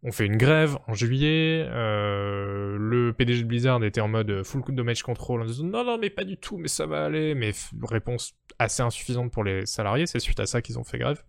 ont 0.08 0.12
fait 0.12 0.26
une 0.26 0.38
grève 0.38 0.78
en 0.88 0.94
juillet, 0.94 1.68
euh, 1.70 2.78
le 2.80 3.12
PDG 3.14 3.44
de 3.44 3.48
Blizzard 3.48 3.84
était 3.84 4.02
en 4.02 4.08
mode 4.08 4.44
full 4.44 4.64
damage 4.70 5.04
control 5.04 5.42
en 5.42 5.46
disant 5.46 5.66
non 5.66 5.84
non 5.84 5.98
mais 5.98 6.10
pas 6.10 6.24
du 6.24 6.38
tout 6.38 6.58
mais 6.58 6.70
ça 6.70 6.86
va 6.86 7.06
aller, 7.06 7.36
mais 7.36 7.52
réponse 7.84 8.34
assez 8.58 8.82
insuffisante 8.82 9.32
pour 9.32 9.44
les 9.44 9.66
salariés, 9.66 10.06
c'est 10.06 10.20
suite 10.20 10.40
à 10.40 10.46
ça 10.46 10.62
qu'ils 10.62 10.80
ont 10.80 10.84
fait 10.84 10.98
grève. 10.98 11.24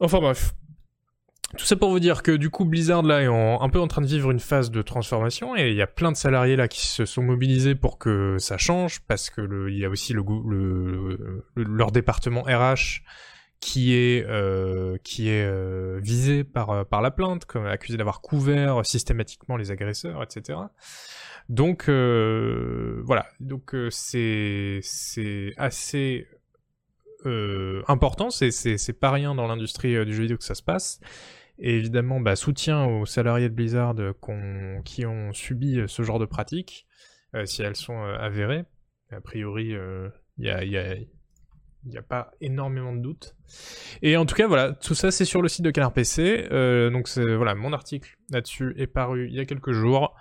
Enfin 0.00 0.20
bref. 0.20 0.54
Tout 1.56 1.64
ça 1.64 1.76
pour 1.76 1.88
vous 1.88 1.98
dire 1.98 2.22
que 2.22 2.32
du 2.32 2.50
coup 2.50 2.66
Blizzard 2.66 3.02
là 3.02 3.22
est 3.22 3.26
un 3.26 3.68
peu 3.70 3.80
en 3.80 3.88
train 3.88 4.02
de 4.02 4.06
vivre 4.06 4.30
une 4.30 4.38
phase 4.38 4.70
de 4.70 4.82
transformation 4.82 5.56
et 5.56 5.70
il 5.70 5.76
y 5.76 5.80
a 5.80 5.86
plein 5.86 6.12
de 6.12 6.16
salariés 6.16 6.56
là 6.56 6.68
qui 6.68 6.86
se 6.86 7.06
sont 7.06 7.22
mobilisés 7.22 7.74
pour 7.74 7.96
que 7.96 8.36
ça 8.38 8.58
change 8.58 9.00
parce 9.00 9.30
que 9.30 9.70
il 9.70 9.78
y 9.78 9.86
a 9.86 9.88
aussi 9.88 10.12
le, 10.12 10.22
le, 10.22 11.44
leur 11.56 11.90
département 11.90 12.42
RH 12.42 13.00
qui 13.60 13.94
est 13.94 14.24
euh, 14.28 14.96
qui 15.02 15.28
est 15.28 15.44
euh, 15.44 15.98
visé 16.02 16.44
par 16.44 16.86
par 16.86 17.02
la 17.02 17.10
plainte 17.10 17.44
comme 17.44 17.66
accusé 17.66 17.96
d'avoir 17.98 18.20
couvert 18.20 18.86
systématiquement 18.86 19.56
les 19.56 19.70
agresseurs 19.70 20.22
etc. 20.22 20.58
Donc 21.48 21.88
euh, 21.88 23.00
voilà, 23.04 23.26
donc 23.40 23.74
euh, 23.74 23.88
c'est 23.90 24.82
assez 25.56 26.28
euh, 27.24 27.82
important, 27.88 28.28
c'est 28.30 29.00
pas 29.00 29.10
rien 29.10 29.34
dans 29.34 29.46
l'industrie 29.46 30.04
du 30.04 30.14
jeu 30.14 30.22
vidéo 30.22 30.36
que 30.36 30.44
ça 30.44 30.54
se 30.54 30.62
passe. 30.62 31.00
Et 31.58 31.76
évidemment, 31.76 32.20
bah, 32.20 32.36
soutien 32.36 32.84
aux 32.84 33.06
salariés 33.06 33.48
de 33.48 33.54
Blizzard 33.54 33.96
qui 34.84 35.06
ont 35.06 35.32
subi 35.32 35.80
ce 35.88 36.02
genre 36.02 36.20
de 36.20 36.26
pratiques, 36.26 36.86
si 37.46 37.62
elles 37.62 37.74
sont 37.74 38.00
avérées. 38.00 38.64
A 39.10 39.20
priori, 39.20 39.74
il 40.36 40.44
y, 40.44 40.50
a, 40.50 40.94
y, 41.92 41.98
a, 41.98 42.02
pas 42.02 42.32
énormément 42.40 42.94
de 42.94 43.00
doutes. 43.00 43.34
Et 44.02 44.16
en 44.16 44.26
tout 44.26 44.34
cas, 44.34 44.46
voilà, 44.46 44.72
tout 44.72 44.94
ça 44.94 45.10
c'est 45.10 45.24
sur 45.24 45.42
le 45.42 45.48
site 45.48 45.64
de 45.64 45.70
Canard 45.70 45.92
PC. 45.92 46.48
donc 46.92 47.08
c'est 47.08 47.34
voilà, 47.34 47.54
mon 47.54 47.72
article 47.72 48.16
là-dessus 48.30 48.74
est 48.76 48.86
paru 48.86 49.28
il 49.28 49.34
y 49.34 49.40
a 49.40 49.44
quelques 49.44 49.72
jours. 49.72 50.14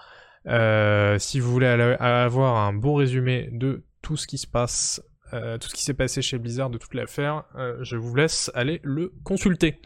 Euh, 0.48 1.20
si 1.20 1.40
vous 1.40 1.52
voulez 1.52 1.68
avoir 1.68 2.58
un 2.68 2.74
bon 2.74 2.96
résumé 2.96 3.50
de 3.52 3.84
tout 4.02 4.16
ce 4.16 4.28
qui 4.28 4.38
se 4.38 4.48
passe, 4.48 5.02
euh, 5.34 5.58
tout 5.58 5.68
ce 5.68 5.76
qui 5.76 5.84
s'est 5.84 5.94
passé 5.94 6.22
chez 6.22 6.38
Blizzard, 6.38 6.70
de 6.70 6.78
toute 6.78 6.94
l'affaire, 6.94 7.44
euh, 7.56 7.78
je 7.82 7.98
vous 7.98 8.16
laisse 8.16 8.50
aller 8.54 8.80
le 8.84 9.14
consulter. 9.24 9.82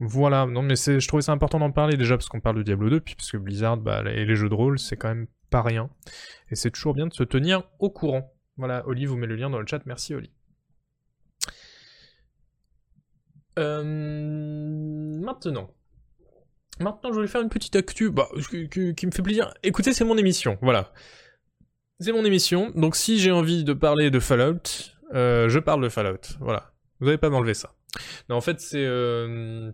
Voilà, 0.00 0.46
non 0.46 0.62
mais 0.62 0.74
je 0.76 1.06
trouvais 1.06 1.22
ça 1.22 1.32
important 1.32 1.60
d'en 1.60 1.70
parler 1.70 1.96
déjà 1.96 2.16
parce 2.16 2.28
qu'on 2.28 2.40
parle 2.40 2.56
de 2.56 2.62
Diablo 2.62 2.90
2, 2.90 3.00
puis 3.00 3.14
parce 3.14 3.30
que 3.30 3.36
Blizzard 3.36 3.78
bah, 3.78 4.02
et 4.06 4.24
les 4.24 4.36
jeux 4.36 4.48
de 4.48 4.54
rôle, 4.54 4.78
c'est 4.78 4.96
quand 4.96 5.08
même 5.08 5.28
pas 5.48 5.62
rien. 5.62 5.88
Et 6.50 6.56
c'est 6.56 6.70
toujours 6.70 6.92
bien 6.92 7.06
de 7.06 7.14
se 7.14 7.22
tenir 7.22 7.62
au 7.78 7.88
courant. 7.88 8.34
Voilà, 8.56 8.86
Oli 8.86 9.06
vous 9.06 9.16
met 9.16 9.26
le 9.26 9.36
lien 9.36 9.48
dans 9.48 9.60
le 9.60 9.66
chat, 9.66 9.80
merci 9.86 10.14
Oli. 10.14 10.32
Maintenant, 13.56 15.70
Maintenant, 16.80 17.10
je 17.10 17.14
voulais 17.14 17.26
faire 17.26 17.40
une 17.40 17.48
petite 17.48 17.74
actu 17.74 18.10
bah, 18.10 18.28
qui, 18.50 19.06
me 19.06 19.10
fait 19.10 19.22
plaisir. 19.22 19.52
Écoutez, 19.62 19.92
c'est 19.92 20.04
mon 20.04 20.18
émission, 20.18 20.58
voilà. 20.60 20.92
C'est 22.00 22.12
mon 22.12 22.24
émission, 22.24 22.70
donc 22.74 22.96
si 22.96 23.18
j'ai 23.18 23.30
envie 23.30 23.64
de 23.64 23.72
parler 23.72 24.10
de 24.10 24.20
Fallout, 24.20 24.60
euh, 25.14 25.48
je 25.48 25.58
parle 25.58 25.82
de 25.82 25.88
Fallout, 25.88 26.20
voilà. 26.40 26.72
Vous 27.00 27.06
n'allez 27.06 27.18
pas 27.18 27.30
m'enlever 27.30 27.54
ça. 27.54 27.74
Non, 28.28 28.36
en 28.36 28.40
fait, 28.42 28.60
c'est 28.60 28.84
euh, 28.84 29.72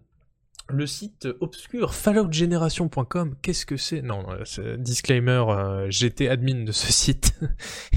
le 0.69 0.87
site 0.87 1.29
obscur 1.41 1.95
falloutgeneration.com. 1.95 3.37
Qu'est-ce 3.43 3.67
que 3.67 3.77
c'est? 3.77 4.03
Non, 4.03 4.27
euh, 4.31 4.77
disclaimer, 4.77 5.45
j'étais 5.89 6.29
admin 6.29 6.65
de 6.65 6.73
ce 6.73 6.93
site 6.93 7.35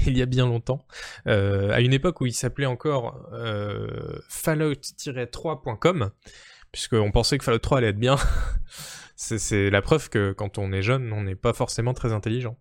il 0.06 0.16
y 0.16 0.22
a 0.22 0.26
bien 0.26 0.46
longtemps, 0.46 0.86
à 1.24 1.80
une 1.80 1.92
époque 1.92 2.20
où 2.20 2.26
il 2.26 2.34
s'appelait 2.34 2.66
encore 2.66 3.28
fallout-3.com, 4.28 6.10
puisqu'on 6.72 7.10
pensait 7.10 7.38
que 7.38 7.44
Fallout 7.44 7.58
3 7.58 7.78
allait 7.78 7.88
être 7.88 7.98
bien. 7.98 8.16
c'est 9.16 9.70
la 9.70 9.80
preuve 9.80 10.10
que 10.10 10.32
quand 10.32 10.58
on 10.58 10.72
est 10.72 10.82
jeune, 10.82 11.10
on 11.12 11.22
n'est 11.22 11.34
pas 11.34 11.54
forcément 11.54 11.94
très 11.94 12.12
intelligent. 12.12 12.58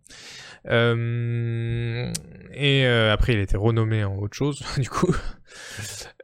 Euh, 0.68 2.12
et 2.53 2.86
euh, 2.86 3.12
après, 3.12 3.34
il 3.34 3.39
a 3.39 3.41
été 3.41 3.58
renommé 3.58 4.06
en 4.06 4.18
autre 4.18 4.36
chose, 4.36 4.64
du 4.78 4.89
coup. 4.89 5.14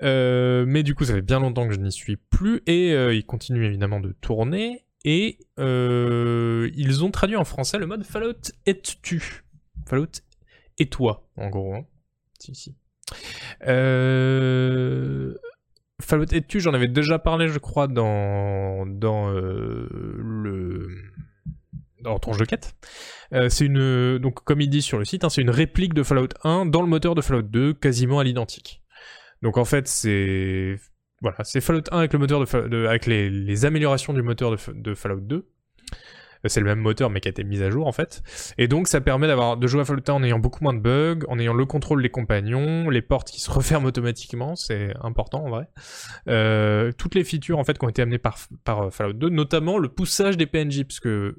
Euh, 0.02 0.66
mais 0.66 0.84
du 0.84 0.96
coup, 0.96 1.04
ça 1.04 1.14
fait 1.14 1.22
bien 1.22 1.42
longtemps 1.42 1.68
que 1.68 1.74
je 1.74 1.80
n'y 1.80 1.92
suis 1.92 2.16
plus, 2.16 2.62
et 2.66 2.92
il 2.94 3.26
continue 3.26 3.66
évidemment 3.66 4.00
de 4.00 4.14
tourner. 4.22 4.86
Et 5.04 5.40
ils 5.58 7.04
ont 7.04 7.12
traduit 7.12 7.36
en 7.36 7.44
français 7.44 7.78
le 7.78 7.88
mode 7.88 8.04
Fallout 8.04 8.54
et 8.66 8.80
tu. 8.80 9.44
Fallout 9.86 10.22
et 10.78 10.88
toi, 10.88 11.28
en 11.36 11.50
gros. 11.50 11.76
Hein. 11.76 11.86
Si, 12.40 12.56
si. 12.56 12.76
Fallout 16.02 16.26
tu 16.48 16.60
j'en 16.60 16.74
avais 16.74 16.88
déjà 16.88 17.20
parlé, 17.20 17.48
je 17.48 17.60
crois, 17.60 17.88
dans, 17.88 18.86
dans 18.86 19.32
euh, 19.32 19.88
le 19.92 20.88
dans 22.02 22.18
ton 22.20 22.34
jeu 22.34 22.46
quête. 22.46 22.76
Euh, 23.34 23.50
c'est 23.50 23.66
une 23.66 24.18
donc 24.18 24.44
comme 24.44 24.62
il 24.62 24.70
dit 24.70 24.82
sur 24.82 24.98
le 24.98 25.06
site, 25.06 25.24
hein, 25.24 25.30
c'est 25.30 25.42
une 25.42 25.50
réplique 25.50 25.94
de 25.94 26.04
Fallout 26.04 26.30
1 26.44 26.66
dans 26.66 26.82
le 26.82 26.88
moteur 26.88 27.16
de 27.16 27.22
Fallout 27.22 27.44
2, 27.44 27.74
quasiment 27.74 28.20
à 28.20 28.24
l'identique. 28.24 28.82
Donc 29.42 29.58
en 29.58 29.66
fait, 29.66 29.88
c'est 29.88 30.76
voilà, 31.22 31.38
c'est 31.44 31.62
Fallout 31.62 31.84
1 31.92 31.98
avec 32.00 32.14
le 32.14 32.20
moteur 32.20 32.40
de, 32.40 32.86
avec 32.86 33.06
les, 33.06 33.30
les, 33.30 33.66
améliorations 33.66 34.14
du 34.14 34.24
moteur 34.24 34.52
de, 34.52 34.58
de 34.74 34.96
Fallout 34.96 35.22
2 35.22 35.48
c'est 36.50 36.60
le 36.60 36.66
même 36.66 36.80
moteur 36.80 37.10
mais 37.10 37.20
qui 37.20 37.28
a 37.28 37.32
été 37.32 37.44
mis 37.44 37.62
à 37.62 37.70
jour 37.70 37.88
en 37.88 37.92
fait. 37.92 38.24
Et 38.58 38.68
donc 38.68 38.88
ça 38.88 39.02
permet 39.02 39.28
d'avoir 39.28 39.58
de 39.58 39.68
jouer 39.68 39.82
à 39.82 39.86
Fallout 39.86 40.04
1 40.08 40.14
en 40.14 40.24
ayant 40.24 40.40
beaucoup 40.40 40.64
moins 40.64 40.74
de 40.74 40.80
bugs, 40.80 41.26
en 41.28 41.40
ayant 41.40 41.54
le 41.54 41.66
contrôle 41.66 42.02
des 42.02 42.10
compagnons, 42.10 42.90
les 42.90 43.02
portes 43.02 43.30
qui 43.30 43.42
se 43.42 43.52
referment 43.52 43.88
automatiquement, 43.88 44.56
c'est 44.56 44.94
important 45.02 45.46
en 45.46 45.50
vrai. 45.50 45.68
Euh, 46.28 46.92
toutes 46.98 47.16
les 47.16 47.24
features 47.24 47.60
en 47.60 47.64
fait 47.64 47.78
qui 47.78 47.86
ont 47.86 47.90
été 47.90 48.02
amenées 48.02 48.18
par, 48.18 48.38
par 48.64 48.82
euh, 48.84 48.90
Fallout 48.90 49.14
2, 49.14 49.30
notamment 49.30 49.78
le 49.78 49.90
poussage 49.90 50.38
des 50.38 50.46
PNJ, 50.46 50.84
parce 50.84 51.00
que 51.00 51.38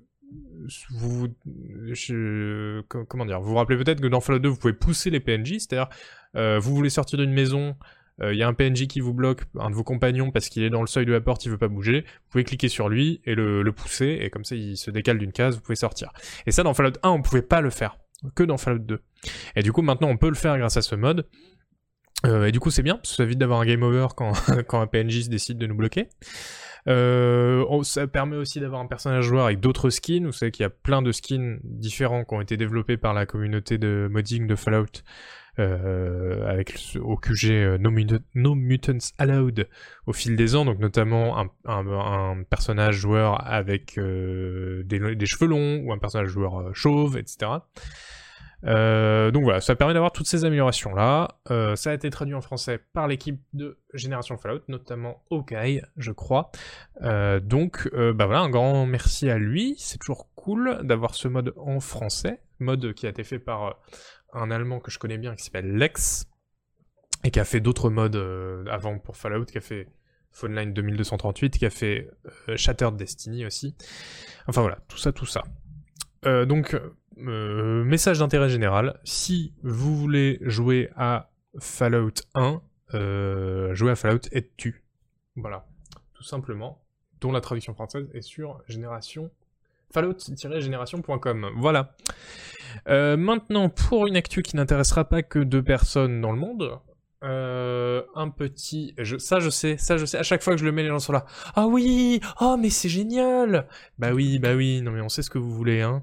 vous, 0.91 1.29
je, 1.93 2.81
comment 2.83 3.27
dire, 3.27 3.41
vous 3.41 3.51
vous 3.51 3.57
rappelez 3.57 3.77
peut-être 3.77 4.01
que 4.01 4.07
dans 4.07 4.21
Fallout 4.21 4.39
2 4.39 4.49
vous 4.49 4.57
pouvez 4.57 4.73
pousser 4.73 5.11
les 5.11 5.21
PNJ, 5.21 5.59
c'est-à-dire 5.59 5.89
euh, 6.37 6.59
vous 6.59 6.75
voulez 6.75 6.91
sortir 6.91 7.19
d'une 7.19 7.33
maison, 7.33 7.77
il 8.19 8.25
euh, 8.25 8.35
y 8.35 8.43
a 8.43 8.49
un 8.49 8.55
PNJ 8.55 8.87
qui 8.87 9.01
vous 9.01 9.15
bloque, 9.15 9.43
un 9.59 9.71
de 9.71 9.75
vos 9.75 9.85
compagnons, 9.85 10.31
parce 10.31 10.49
qu'il 10.49 10.63
est 10.63 10.71
dans 10.71 10.83
le 10.83 10.87
seuil 10.87 11.07
de 11.07 11.13
la 11.13 11.21
porte, 11.21 11.45
il 11.45 11.51
veut 11.51 11.59
pas 11.59 11.69
bouger, 11.69 12.03
vous 12.03 12.31
pouvez 12.31 12.45
cliquer 12.45 12.69
sur 12.69 12.89
lui 12.89 13.21
et 13.25 13.35
le, 13.35 13.65
pousser, 13.73 14.19
et 14.21 14.31
comme 14.31 14.45
ça 14.45 14.55
il 14.55 14.77
se 14.77 14.91
décale 14.91 15.19
d'une 15.19 15.33
case, 15.33 15.57
vous 15.57 15.63
pouvez 15.63 15.77
sortir. 15.77 16.11
Et 16.47 16.53
ça 16.53 16.63
dans 16.63 16.75
Fallout 16.75 16.99
1 17.03 17.09
on 17.09 17.23
pouvait 17.23 17.43
pas 17.43 17.61
le 17.61 17.71
faire, 17.71 17.99
que 18.35 18.43
dans 18.43 18.59
Fallout 18.59 18.81
2. 18.81 19.01
Et 19.57 19.63
du 19.63 19.73
coup 19.73 19.83
maintenant 19.83 20.09
on 20.09 20.17
peut 20.17 20.29
le 20.29 20.35
faire 20.35 20.59
grâce 20.59 20.77
à 20.77 20.83
ce 20.83 20.95
mode. 20.95 21.27
Euh, 22.25 22.45
et 22.45 22.53
du 22.53 22.61
coup 22.61 22.71
c'est 22.71 22.83
bien, 22.83 22.97
parce 22.97 23.11
que 23.11 23.17
ça 23.17 23.23
évite 23.25 23.39
d'avoir 23.39 23.61
un 23.61 23.67
game 23.67 23.83
over 23.83 24.09
quand, 24.15 24.33
un 24.73 24.87
PNJ 24.87 25.29
décide 25.29 25.59
de 25.59 25.67
nous 25.67 25.75
bloquer. 25.75 26.09
Euh, 26.89 27.65
ça 27.85 28.07
permet 28.09 28.37
aussi 28.37 28.61
d'avoir 28.61 28.81
un 28.81 28.87
personnage 28.87 29.25
joueur 29.25 29.47
avec 29.47 29.61
d'autres 29.61 29.89
skins. 29.91 30.27
Vous 30.27 30.33
savez 30.33 30.51
qu'il 30.51 30.65
y 30.65 30.67
a 30.67 30.71
plein 30.71 31.01
de 31.01 31.13
skins 31.13 31.61
différents 31.63 32.25
qui 32.25 32.35
ont 32.35 32.41
été 32.41 32.57
développés 32.57 32.97
par 32.97 33.15
la 33.15 33.25
communauté 33.25 33.79
de 33.79 34.09
modding 34.11 34.47
de 34.47 34.57
Fallout 34.57 35.03
avec 35.59 36.97
au 37.01 37.17
QG 37.17 37.51
euh, 37.51 37.79
no, 37.79 38.55
Mutants 38.55 39.13
Allowed 39.19 39.69
au 40.07 40.13
fil 40.13 40.37
des 40.37 40.57
ans, 40.57 40.65
donc 40.65 40.79
notamment 40.79 41.47
un, 41.67 42.43
personnage 42.49 42.97
joueur 42.97 43.47
avec 43.47 43.99
euh, 43.99 44.83
des, 44.85 45.27
cheveux 45.27 45.49
longs 45.49 45.83
ou 45.85 45.93
un 45.93 45.99
personnage 45.99 46.29
joueur 46.29 46.75
chauve, 46.75 47.19
etc. 47.19 47.51
donc 48.63 49.43
voilà, 49.43 49.61
ça 49.61 49.75
permet 49.75 49.93
d'avoir 49.93 50.13
toutes 50.13 50.27
ces 50.27 50.45
améliorations 50.45 50.95
là. 50.95 51.37
ça 51.77 51.91
a 51.91 51.95
été 51.95 52.09
traduit 52.11 52.35
en 52.35 52.41
français 52.41 52.81
par 52.93 53.07
l'équipe 53.09 53.41
de 53.53 53.79
Génération 53.93 54.39
Fallout, 54.39 54.63
notamment 54.69 55.23
Okai, 55.31 55.83
je 55.97 56.13
crois. 56.13 56.51
donc 57.43 57.91
bah 57.93 58.27
voilà, 58.27 58.41
un 58.41 58.51
grand 58.51 58.87
merci 58.87 59.29
à 59.29 59.37
lui. 59.37 59.75
C'est 59.79 59.99
toujours 59.99 60.29
cool 60.35 60.81
d'avoir 60.83 61.15
ce 61.15 61.29
mode 61.29 61.53
en 61.57 61.81
français, 61.81 62.41
mode 62.59 62.95
qui 62.95 63.07
a 63.07 63.11
été 63.11 63.25
fait 63.25 63.39
par 63.39 63.77
un 64.33 64.51
Allemand 64.51 64.81
que 64.81 64.91
je 64.91 64.99
connais 64.99 65.19
bien 65.19 65.35
qui 65.35 65.45
s'appelle 65.45 65.77
Lex, 65.77 66.27
et 67.25 67.31
qui 67.31 67.41
a 67.41 67.45
fait 67.45 67.61
d'autres 67.61 67.91
modes 67.91 68.17
euh, 68.17 68.65
avant 68.67 68.99
pour 68.99 69.17
Fallout, 69.17 69.45
qui 69.45 69.59
a 69.59 69.61
fait 69.61 69.89
Phone 70.31 70.55
Line 70.55 70.73
2238, 70.73 71.59
qui 71.59 71.67
a 71.67 71.71
fait 71.71 72.11
euh, 72.49 72.57
Shattered 72.57 72.97
Destiny 72.97 73.47
aussi. 73.47 73.77
Enfin 74.47 74.63
voilà, 74.63 74.79
tout 74.89 74.99
ça, 74.99 75.13
tout 75.13 75.27
ça. 75.27 75.43
Euh, 76.25 76.47
donc, 76.47 76.77
message 77.17 78.19
d'intérêt 78.19 78.49
général, 78.49 78.99
si 79.05 79.55
vous 79.63 79.97
voulez 79.97 80.39
jouer 80.43 80.91
à 80.97 81.31
Fallout 81.59 82.15
1, 82.35 82.61
jouez 83.75 83.91
à 83.91 83.97
Fallout 83.97 84.29
et 84.33 84.51
tu. 84.57 84.85
Voilà, 85.37 85.67
tout 86.15 86.23
simplement, 86.23 86.83
dont 87.21 87.33
la 87.33 87.41
traduction 87.41 87.75
française 87.75 88.09
est 88.15 88.23
sur 88.23 88.63
Génération 88.67 89.31
fallout-génération.com. 89.93 91.51
Voilà. 91.57 91.95
Euh, 92.89 93.17
maintenant, 93.17 93.69
pour 93.69 94.07
une 94.07 94.17
actu 94.17 94.43
qui 94.43 94.57
n'intéressera 94.57 95.05
pas 95.05 95.23
que 95.23 95.39
deux 95.39 95.63
personnes 95.63 96.21
dans 96.21 96.33
le 96.33 96.39
monde, 96.39 96.79
euh, 97.25 98.03
un 98.15 98.31
petit... 98.31 98.95
Je, 98.99 99.17
ça 99.17 99.39
je 99.39 99.51
sais, 99.51 99.77
ça 99.77 99.97
je 99.97 100.05
sais, 100.05 100.19
à 100.19 100.23
chaque 100.23 100.43
fois 100.43 100.55
que 100.55 100.61
je 100.61 100.65
le 100.65 100.73
mets 100.73 100.83
les 100.83 100.89
gens 100.89 100.99
sont 100.99 101.13
là. 101.13 101.25
Ah 101.55 101.67
oui 101.67 102.21
Oh 102.41 102.57
mais 102.59 102.71
c'est 102.71 102.89
génial 102.89 103.69
Bah 103.99 104.13
oui, 104.13 104.39
bah 104.39 104.55
oui, 104.55 104.83
non 104.83 104.91
mais 104.91 105.01
on 105.01 105.09
sait 105.09 105.23
ce 105.23 105.31
que 105.31 105.39
vous 105.39 105.53
voulez, 105.53 105.83
hein. 105.83 106.03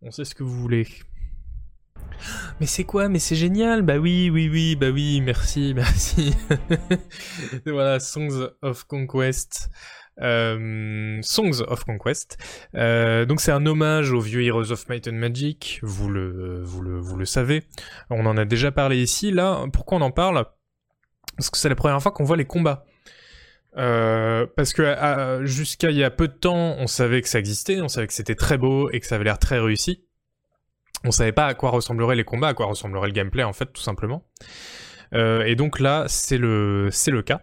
On 0.00 0.10
sait 0.10 0.24
ce 0.24 0.34
que 0.34 0.42
vous 0.42 0.58
voulez. 0.60 0.86
Mais 2.60 2.66
c'est 2.66 2.84
quoi? 2.84 3.08
Mais 3.08 3.18
c'est 3.18 3.36
génial 3.36 3.82
Bah 3.82 3.98
oui, 3.98 4.30
oui, 4.30 4.48
oui, 4.48 4.76
bah 4.76 4.90
oui, 4.90 5.20
merci, 5.20 5.74
merci. 5.76 6.34
voilà, 7.66 8.00
Songs 8.00 8.48
of 8.62 8.84
Conquest. 8.84 9.70
Euh, 10.20 11.18
Songs 11.22 11.62
of 11.66 11.84
Conquest. 11.84 12.36
Euh, 12.74 13.24
donc 13.24 13.40
c'est 13.40 13.52
un 13.52 13.64
hommage 13.64 14.12
aux 14.12 14.20
vieux 14.20 14.42
Heroes 14.42 14.70
of 14.70 14.88
Might 14.88 15.08
and 15.08 15.14
Magic, 15.14 15.80
vous 15.82 16.08
le, 16.08 16.62
vous 16.62 16.82
le, 16.82 16.98
vous 16.98 17.16
le 17.16 17.24
savez. 17.24 17.62
On 18.10 18.26
en 18.26 18.36
a 18.36 18.44
déjà 18.44 18.70
parlé 18.70 19.02
ici. 19.02 19.30
Là, 19.30 19.64
pourquoi 19.72 19.98
on 19.98 20.02
en 20.02 20.10
parle? 20.10 20.44
Parce 21.36 21.50
que 21.50 21.56
c'est 21.56 21.68
la 21.68 21.74
première 21.74 22.00
fois 22.02 22.12
qu'on 22.12 22.24
voit 22.24 22.36
les 22.36 22.44
combats. 22.44 22.84
Euh, 23.78 24.46
parce 24.54 24.74
que 24.74 25.40
jusqu'à 25.44 25.90
il 25.90 25.96
y 25.96 26.04
a 26.04 26.10
peu 26.10 26.28
de 26.28 26.34
temps, 26.34 26.76
on 26.78 26.86
savait 26.86 27.22
que 27.22 27.28
ça 27.28 27.38
existait, 27.38 27.80
on 27.80 27.88
savait 27.88 28.06
que 28.06 28.12
c'était 28.12 28.34
très 28.34 28.58
beau 28.58 28.90
et 28.90 29.00
que 29.00 29.06
ça 29.06 29.14
avait 29.14 29.24
l'air 29.24 29.38
très 29.38 29.58
réussi. 29.58 30.04
On 31.04 31.10
savait 31.10 31.32
pas 31.32 31.46
à 31.46 31.54
quoi 31.54 31.70
ressembleraient 31.70 32.16
les 32.16 32.24
combats, 32.24 32.48
à 32.48 32.54
quoi 32.54 32.66
ressemblerait 32.66 33.08
le 33.08 33.14
gameplay 33.14 33.44
en 33.44 33.54
fait, 33.54 33.72
tout 33.72 33.82
simplement. 33.82 34.24
et 35.14 35.56
donc 35.56 35.80
là, 35.80 36.04
c'est 36.06 36.38
le, 36.38 36.90
c'est 36.92 37.10
le 37.10 37.22
cas. 37.22 37.40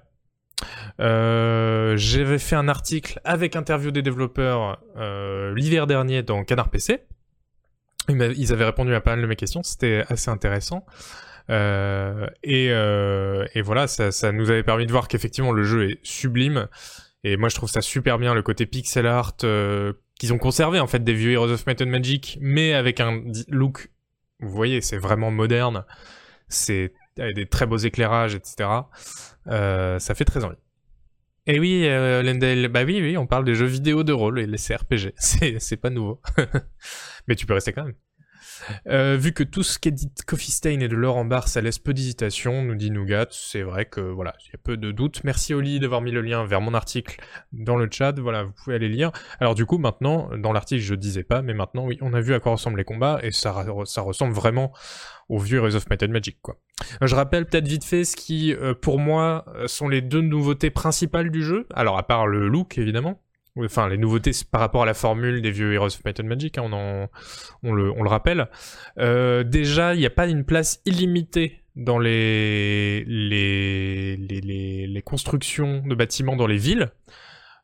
Euh, 0.99 1.95
j'avais 1.97 2.39
fait 2.39 2.55
un 2.55 2.67
article 2.67 3.21
avec 3.23 3.55
interview 3.55 3.91
des 3.91 4.01
développeurs 4.01 4.81
euh, 4.97 5.53
l'hiver 5.55 5.87
dernier 5.87 6.23
dans 6.23 6.43
Canard 6.43 6.69
PC. 6.69 7.01
Ils 8.09 8.51
avaient 8.51 8.65
répondu 8.65 8.93
à 8.95 9.01
pas 9.01 9.11
mal 9.11 9.21
de 9.21 9.27
mes 9.27 9.35
questions, 9.35 9.61
c'était 9.63 10.03
assez 10.09 10.29
intéressant. 10.29 10.85
Euh, 11.49 12.27
et, 12.43 13.61
voilà, 13.61 13.87
ça, 13.87 14.11
ça, 14.11 14.31
nous 14.31 14.49
avait 14.49 14.63
permis 14.63 14.87
de 14.87 14.91
voir 14.91 15.07
qu'effectivement 15.07 15.51
le 15.51 15.63
jeu 15.63 15.91
est 15.91 15.99
sublime. 16.03 16.67
Et 17.23 17.37
moi 17.37 17.49
je 17.49 17.55
trouve 17.55 17.69
ça 17.69 17.81
super 17.81 18.17
bien 18.17 18.33
le 18.33 18.41
côté 18.41 18.65
pixel 18.65 19.05
art 19.05 19.35
qu'ils 19.35 20.33
ont 20.33 20.37
conservé 20.37 20.79
en 20.79 20.87
fait 20.87 21.03
des 21.03 21.13
vieux 21.13 21.31
Heroes 21.31 21.51
of 21.51 21.67
Might 21.67 21.81
and 21.81 21.87
Magic, 21.87 22.37
mais 22.41 22.73
avec 22.73 22.99
un 22.99 23.21
look, 23.47 23.89
vous 24.39 24.49
voyez, 24.49 24.81
c'est 24.81 24.97
vraiment 24.97 25.31
moderne. 25.31 25.85
C'est 26.47 26.93
avec 27.17 27.35
des 27.35 27.45
très 27.45 27.65
beaux 27.65 27.77
éclairages, 27.77 28.35
etc. 28.35 28.69
Euh, 29.49 29.99
ça 29.99 30.15
fait 30.15 30.25
très 30.25 30.43
envie. 30.43 30.57
Et 31.47 31.59
oui, 31.59 31.83
euh, 31.85 32.67
bah 32.69 32.83
oui, 32.83 32.99
oui, 33.01 33.17
on 33.17 33.25
parle 33.25 33.43
des 33.43 33.55
jeux 33.55 33.65
vidéo 33.65 34.03
de 34.03 34.13
rôle 34.13 34.39
et 34.39 34.45
les 34.45 34.57
CRPG. 34.57 35.13
C'est 35.59 35.77
pas 35.77 35.89
nouveau. 35.89 36.21
Mais 37.27 37.35
tu 37.35 37.45
peux 37.45 37.53
rester 37.53 37.73
quand 37.73 37.85
même. 37.85 37.95
Euh, 38.87 39.17
vu 39.17 39.31
que 39.31 39.43
tout 39.43 39.63
ce 39.63 39.79
qu'édite 39.79 40.23
Coffee 40.25 40.51
Stain 40.51 40.79
et 40.79 40.87
de 40.87 40.95
l'or 40.95 41.17
en 41.17 41.25
barre, 41.25 41.47
ça 41.47 41.61
laisse 41.61 41.79
peu 41.79 41.93
d'hésitation, 41.93 42.61
nous 42.61 42.75
dit 42.75 42.91
Nougat, 42.91 43.27
c'est 43.31 43.61
vrai 43.61 43.85
que 43.85 44.01
voilà, 44.01 44.35
il 44.45 44.47
y 44.51 44.55
a 44.55 44.59
peu 44.61 44.77
de 44.77 44.91
doutes. 44.91 45.23
Merci 45.23 45.53
Oli 45.53 45.79
d'avoir 45.79 46.01
mis 46.01 46.11
le 46.11 46.21
lien 46.21 46.45
vers 46.45 46.61
mon 46.61 46.73
article 46.73 47.19
dans 47.51 47.77
le 47.77 47.87
chat, 47.91 48.19
voilà, 48.19 48.43
vous 48.43 48.51
pouvez 48.51 48.75
aller 48.75 48.89
lire. 48.89 49.11
Alors 49.39 49.55
du 49.55 49.65
coup, 49.65 49.77
maintenant, 49.77 50.29
dans 50.37 50.51
l'article, 50.51 50.81
je 50.81 50.95
disais 50.95 51.23
pas, 51.23 51.41
mais 51.41 51.53
maintenant, 51.53 51.85
oui, 51.85 51.97
on 52.01 52.13
a 52.13 52.21
vu 52.21 52.33
à 52.33 52.39
quoi 52.39 52.51
ressemblent 52.51 52.77
les 52.77 52.83
combats, 52.83 53.19
et 53.23 53.31
ça, 53.31 53.65
ça 53.85 54.01
ressemble 54.01 54.33
vraiment 54.33 54.73
au 55.29 55.39
vieux 55.39 55.61
Rise 55.61 55.75
of 55.75 55.89
Might 55.89 56.03
Magic, 56.09 56.37
quoi. 56.41 56.57
Je 57.01 57.15
rappelle 57.15 57.45
peut-être 57.45 57.67
vite 57.67 57.83
fait 57.83 58.03
ce 58.03 58.15
qui, 58.15 58.53
euh, 58.53 58.73
pour 58.73 58.99
moi, 58.99 59.45
sont 59.67 59.87
les 59.87 60.01
deux 60.01 60.21
nouveautés 60.21 60.69
principales 60.69 61.31
du 61.31 61.43
jeu, 61.43 61.67
alors 61.73 61.97
à 61.97 62.03
part 62.03 62.27
le 62.27 62.47
look, 62.47 62.77
évidemment, 62.77 63.21
enfin 63.65 63.89
les 63.89 63.97
nouveautés 63.97 64.31
par 64.49 64.61
rapport 64.61 64.83
à 64.83 64.85
la 64.85 64.93
formule 64.93 65.41
des 65.41 65.51
vieux 65.51 65.73
Heroes 65.73 65.87
of 65.87 66.05
Might 66.05 66.19
and 66.19 66.25
Magic, 66.25 66.57
hein, 66.57 67.09
on, 67.63 67.73
le, 67.73 67.91
rappelle. 68.07 68.47
Euh, 68.97 69.43
déjà, 69.43 69.93
il 69.93 69.99
n'y 69.99 70.05
a 70.05 70.11
pas 70.11 70.27
une 70.27 70.43
place 70.45 70.81
illimitée 70.85 71.61
dans 71.75 71.99
les, 71.99 73.05
constructions 75.05 75.81
de 75.85 75.95
bâtiments 75.95 76.35
dans 76.35 76.47
les 76.47 76.57
villes. 76.57 76.89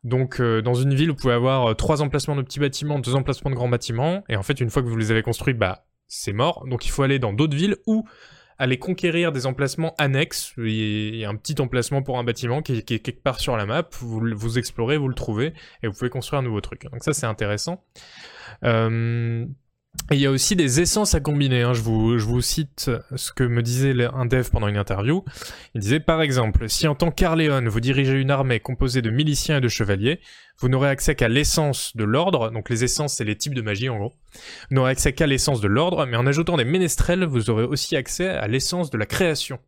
Donc 0.04 0.40
euh, 0.40 0.62
dans 0.62 0.76
une 0.76 0.94
ville, 0.94 1.10
vous 1.10 1.16
pouvez 1.16 1.34
avoir 1.34 1.72
euh, 1.72 1.74
trois 1.74 2.04
emplacements 2.04 2.36
de 2.36 2.44
petits 2.44 2.60
bâtiments, 2.60 3.00
deux 3.00 3.16
emplacements 3.16 3.50
de 3.50 3.56
grands 3.56 3.70
bâtiments, 3.70 4.24
et 4.30 4.36
en 4.36 4.44
fait 4.44 4.62
une 4.62 4.70
fois 4.70 4.84
que 4.84 4.88
vous 4.88 4.98
les 4.98 5.10
avez 5.10 5.24
construits, 5.24 5.56
bah 5.56 5.88
c'est 6.08 6.34
mort. 6.34 6.66
Donc 6.68 6.86
il 6.86 6.90
faut 6.90 7.04
aller 7.04 7.20
dans 7.20 7.34
d'autres 7.34 7.56
villes 7.56 7.78
où 7.88 8.06
aller 8.58 8.80
conquérir 8.80 9.32
des 9.32 9.46
emplacements 9.46 9.94
annexes. 9.98 10.54
Il 10.58 11.24
un 11.26 11.36
petit 11.36 11.60
emplacement 11.62 12.02
pour 12.02 12.20
un 12.20 12.24
bâtiment 12.24 12.62
qui, 12.62 12.78
est 12.78 12.84
quelque 12.84 13.22
part 13.22 13.40
sur 13.40 13.58
la 13.58 13.66
map. 13.66 13.88
Vous, 14.00 14.22
vous 14.34 14.58
explorez, 14.58 14.98
vous 14.98 15.08
le 15.08 15.16
trouvez, 15.16 15.54
et 15.84 15.88
vous 15.88 15.94
pouvez 15.94 16.10
construire 16.10 16.40
un 16.40 16.44
nouveau 16.44 16.62
truc. 16.62 16.84
Donc 16.92 17.04
ça, 17.04 17.14
c'est 17.14 17.26
intéressant. 17.26 17.84
Euh, 18.64 19.46
il 20.12 20.20
y 20.20 20.26
a 20.28 20.32
aussi 20.32 20.56
des 20.56 20.82
essences 20.82 21.16
à 21.16 21.20
combiner. 21.20 21.64
Hein. 21.64 21.74
Je, 21.74 21.82
vous, 21.82 22.42
cite 22.42 22.92
ce 23.16 23.32
que 23.34 23.44
me 23.44 23.64
disait 23.64 23.96
un 24.14 24.26
dev 24.26 24.48
pendant 24.52 24.68
une 24.68 24.78
interview. 24.78 25.24
Il 25.74 25.82
disait 25.82 26.00
par 26.00 26.22
exemple, 26.22 26.70
si 26.70 26.88
en 26.88 26.94
tant 26.94 27.10
qu'Arléon 27.12 27.64
vous 27.68 27.80
dirigez 27.80 28.14
une 28.14 28.30
armée 28.30 28.60
composée 28.60 29.02
de 29.02 29.10
miliciens 29.10 29.58
et 29.58 29.62
de 29.62 29.68
chevaliers, 29.68 30.20
vous 30.60 30.70
n'aurez 30.70 30.90
accès 30.90 31.16
qu'à 31.16 31.28
l'essence 31.28 31.96
de 31.96 32.04
l'ordre. 32.04 32.52
Donc 32.52 32.70
les 32.70 32.84
essences, 32.84 33.16
c'est 33.16 33.24
les 33.24 33.36
types 33.36 33.56
de 33.56 33.62
magie 33.62 33.90
en 33.90 33.98
gros. 33.98 34.14
Vous 34.70 34.76
n'aurez 34.76 34.92
accès 34.92 35.14
qu'à 35.14 35.26
l'essence 35.26 35.60
de 35.60 35.68
l'ordre, 35.68 36.06
mais 36.06 36.18
en 36.18 36.28
ajoutant 36.28 36.58
des 36.58 36.66
ménestrels, 36.66 37.26
vous 37.26 37.50
aurez 37.50 37.64
aussi 37.64 37.96
accès 37.96 38.30
à 38.30 38.48
l'essence 38.48 38.92
de 38.92 38.98
la 38.98 39.06
création. 39.08 39.60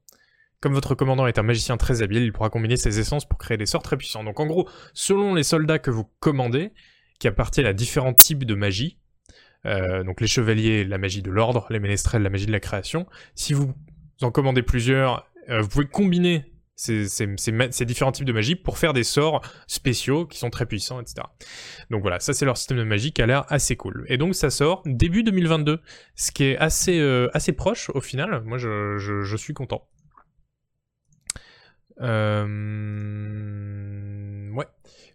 Comme 0.59 0.73
votre 0.73 0.95
commandant 0.95 1.27
est 1.27 1.39
un 1.39 1.43
magicien 1.43 1.77
très 1.77 2.01
habile, 2.01 2.23
il 2.23 2.33
pourra 2.33 2.49
combiner 2.49 2.77
ses 2.77 2.99
essences 2.99 3.25
pour 3.25 3.37
créer 3.37 3.57
des 3.57 3.67
sorts 3.67 3.83
très 3.83 3.97
puissants. 3.97 4.23
Donc 4.23 4.39
en 4.39 4.45
gros, 4.45 4.67
selon 4.93 5.33
les 5.33 5.43
soldats 5.43 5.79
que 5.79 5.91
vous 5.91 6.09
commandez, 6.19 6.71
qui 7.19 7.27
appartiennent 7.27 7.67
à 7.67 7.73
différents 7.73 8.13
types 8.13 8.43
de 8.43 8.55
magie, 8.55 8.97
euh, 9.65 10.03
donc 10.03 10.21
les 10.21 10.27
chevaliers, 10.27 10.83
la 10.83 10.97
magie 10.97 11.21
de 11.21 11.31
l'ordre, 11.31 11.67
les 11.69 11.79
ménestrels, 11.79 12.21
la 12.21 12.29
magie 12.29 12.45
de 12.45 12.51
la 12.51 12.59
création, 12.59 13.05
si 13.35 13.53
vous 13.53 13.73
en 14.21 14.31
commandez 14.31 14.61
plusieurs, 14.61 15.29
euh, 15.49 15.61
vous 15.61 15.67
pouvez 15.67 15.87
combiner 15.87 16.53
ces, 16.75 17.07
différents 17.85 18.11
types 18.11 18.25
de 18.25 18.33
magie 18.33 18.55
pour 18.55 18.77
faire 18.77 18.93
des 18.93 19.03
sorts 19.03 19.41
spéciaux 19.65 20.27
qui 20.27 20.37
sont 20.37 20.51
très 20.51 20.67
puissants, 20.67 21.01
etc. 21.01 21.23
Donc 21.89 22.01
voilà, 22.01 22.19
ça 22.19 22.33
c'est 22.33 22.45
leur 22.45 22.55
système 22.55 22.77
de 22.77 22.83
magie 22.83 23.11
qui 23.13 23.21
a 23.21 23.25
l'air 23.25 23.45
assez 23.49 23.75
cool. 23.75 24.05
Et 24.09 24.17
donc 24.17 24.35
ça 24.35 24.51
sort 24.51 24.83
début 24.85 25.23
2022, 25.23 25.81
ce 26.15 26.31
qui 26.31 26.43
est 26.43 26.57
assez, 26.57 26.99
euh, 26.99 27.29
assez 27.33 27.51
proche 27.51 27.89
au 27.89 28.01
final. 28.01 28.43
Moi 28.45 28.59
je, 28.59 29.35
suis 29.37 29.53
content. 29.53 29.87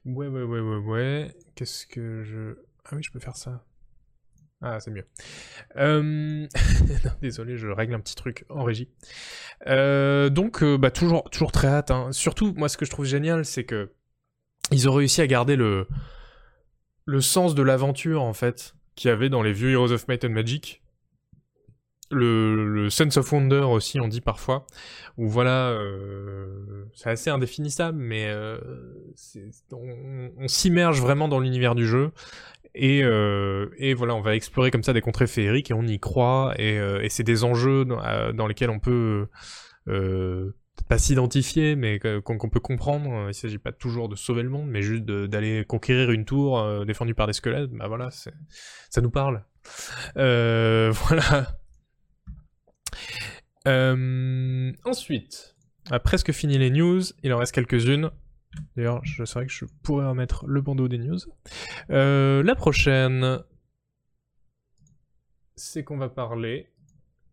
Ouais, 0.05 0.27
ouais, 0.27 0.45
ouais, 0.45 0.61
ouais, 0.61 0.77
ouais. 0.79 1.37
Qu'est-ce 1.55 1.87
que 1.87 2.25
je... 2.25 2.57
Ah 2.85 2.97
oui, 2.97 3.03
je 3.03 3.13
peux 3.13 3.21
faire 3.21 3.37
ça. 3.37 3.65
Ah, 4.63 4.79
c'est 4.79 4.91
mieux. 4.91 5.07
Euh... 5.77 6.47
désolé, 7.23 7.57
je 7.57 7.69
règle 7.69 7.95
un 7.95 8.01
petit 8.01 8.15
truc 8.15 8.45
en 8.49 8.63
régie. 8.63 8.89
Euh, 9.67 10.31
donc, 10.31 10.63
euh, 10.63 10.79
bah, 10.79 10.91
toujours, 10.91 11.53
très 11.53 11.69
hâte. 11.69 11.91
Hein. 11.91 12.13
Surtout, 12.13 12.55
moi, 12.57 12.69
ce 12.69 12.77
que 12.77 12.85
je 12.85 12.91
trouve 12.91 13.05
génial, 13.05 13.45
c'est 13.45 13.65
que 13.65 13.93
ils 14.71 14.89
ont 14.89 14.93
réussi 14.93 15.21
à 15.21 15.27
garder 15.27 15.57
le, 15.57 15.89
le 17.05 17.21
sens 17.21 17.55
de 17.55 17.63
l'aventure, 17.63 18.23
en 18.23 18.33
fait, 18.33 18.75
qu'il 18.95 19.09
y 19.09 19.13
avait 19.13 19.29
dans 19.29 19.43
les 19.43 19.53
vieux 19.53 19.73
Heroes 19.73 19.93
of 19.93 20.07
Might 20.09 20.25
and 20.25 20.31
Magic 20.31 20.82
le, 22.13 22.89
sense 22.91 23.17
of 23.17 23.33
wonder 23.33 23.61
aussi, 23.61 24.01
on 24.01 24.09
dit 24.09 24.21
parfois, 24.21 24.67
où 25.19 25.29
voilà, 25.29 25.71
euh, 25.71 26.85
c'est 26.95 27.11
assez 27.11 27.31
indéfinissable, 27.31 27.99
mais 27.99 28.27
euh, 28.29 28.59
on, 29.73 30.49
s'immerge 30.49 31.01
vraiment 31.01 31.29
dans 31.29 31.41
l'univers 31.41 31.75
du 31.75 31.87
jeu. 31.87 32.13
Et, 32.75 33.03
euh, 33.05 33.69
et, 33.77 33.93
voilà, 33.93 34.15
on 34.15 34.23
va 34.23 34.35
explorer 34.35 34.71
comme 34.71 34.83
ça 34.83 34.95
des 34.95 35.03
contrées 35.03 35.27
féeriques 35.27 35.71
et 35.71 35.75
on 35.75 35.87
y 35.87 35.99
croit. 35.99 36.55
Et, 36.59 36.77
et 36.77 37.09
c'est 37.09 37.23
des 37.23 37.45
enjeux 37.45 37.85
dans, 37.85 38.47
lesquels 38.47 38.71
on 38.71 38.79
peut 38.79 39.29
pas 40.89 40.99
s'identifier, 40.99 41.77
mais 41.77 41.99
qu'on 41.99 42.49
peut 42.49 42.61
comprendre. 42.61 43.29
Il 43.29 43.35
s'agit 43.35 43.59
pas 43.59 43.73
toujours 43.73 44.09
de 44.09 44.17
sauver 44.17 44.43
le 44.43 44.49
monde, 44.49 44.69
mais 44.69 44.81
juste 44.81 45.05
d'aller 45.05 45.67
conquérir 45.67 46.11
une 46.11 46.25
tour 46.25 46.85
défendue 46.87 47.15
par 47.15 47.27
des 47.27 47.35
squelettes. 47.35 47.71
Bah 47.73 47.89
voilà, 47.89 48.09
ça 48.11 49.01
nous 49.03 49.11
parle. 49.11 49.45
voilà. 50.15 51.62
Euh, 53.67 54.73
ensuite, 54.85 55.57
on 55.91 55.95
a 55.95 56.01
presque 56.01 56.33
fini 56.33 56.59
les 56.59 56.71
news, 56.71 57.03
il 57.23 57.33
en 57.33 57.39
reste 57.39 57.55
quelques-unes. 57.55 58.11
D'ailleurs, 58.77 59.01
je 59.05 59.23
vrai 59.23 59.47
que 59.47 59.53
je 59.53 59.65
pourrais 59.83 60.07
remettre 60.07 60.47
le 60.47 60.61
bandeau 60.61 60.89
des 60.89 60.99
news. 60.99 61.19
Euh, 61.91 62.43
la 62.43 62.55
prochaine, 62.55 63.39
c'est 65.57 65.85
qu'on 65.85 65.97
va 65.97 66.09
parler 66.09 66.69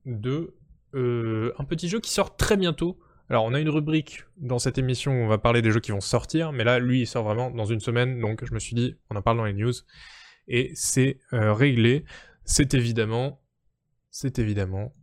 de 0.06 0.56
euh, 0.96 1.54
un 1.58 1.66
petit 1.66 1.90
jeu 1.90 2.00
qui 2.00 2.12
sort 2.12 2.38
très 2.38 2.58
bientôt. 2.58 3.00
Alors, 3.30 3.44
on 3.44 3.54
a 3.54 3.60
une 3.60 3.70
rubrique 3.70 4.24
dans 4.38 4.60
cette 4.60 4.78
émission 4.78 5.12
où 5.12 5.26
on 5.26 5.28
va 5.28 5.38
parler 5.38 5.62
des 5.62 5.72
jeux 5.72 5.82
qui 5.82 5.92
vont 5.92 6.02
sortir, 6.02 6.52
mais 6.52 6.64
là, 6.64 6.80
lui, 6.80 7.02
il 7.02 7.08
sort 7.08 7.24
vraiment 7.24 7.52
dans 7.52 7.66
une 7.66 7.80
semaine, 7.80 8.20
donc 8.20 8.44
je 8.44 8.54
me 8.54 8.60
suis 8.60 8.76
dit, 8.76 8.96
on 9.10 9.16
en 9.16 9.22
parle 9.22 9.38
dans 9.38 9.46
les 9.46 9.54
news. 9.54 9.74
Et 10.48 10.72
c'est 10.74 11.20
réglé. 11.32 12.06
C'est 12.44 12.74
évidemment, 12.74 13.44
c'est 14.10 14.40
évidemment 14.40 14.96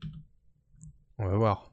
on 1.18 1.26
va 1.26 1.36
voir. 1.36 1.72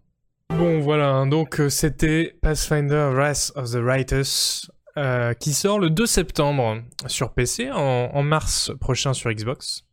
Bon 0.49 0.79
voilà, 0.79 1.09
hein, 1.09 1.27
donc 1.27 1.59
euh, 1.59 1.69
c'était 1.69 2.35
Pathfinder 2.41 3.09
Wrath 3.13 3.51
of 3.55 3.71
the 3.71 3.77
Writers 3.77 4.69
euh, 4.97 5.33
qui 5.33 5.53
sort 5.53 5.79
le 5.79 5.89
2 5.89 6.05
septembre 6.05 6.83
sur 7.07 7.33
PC, 7.33 7.71
en, 7.71 8.21
mars 8.21 8.71
prochain 8.79 9.13
sur 9.13 9.31
Xbox. 9.31 9.85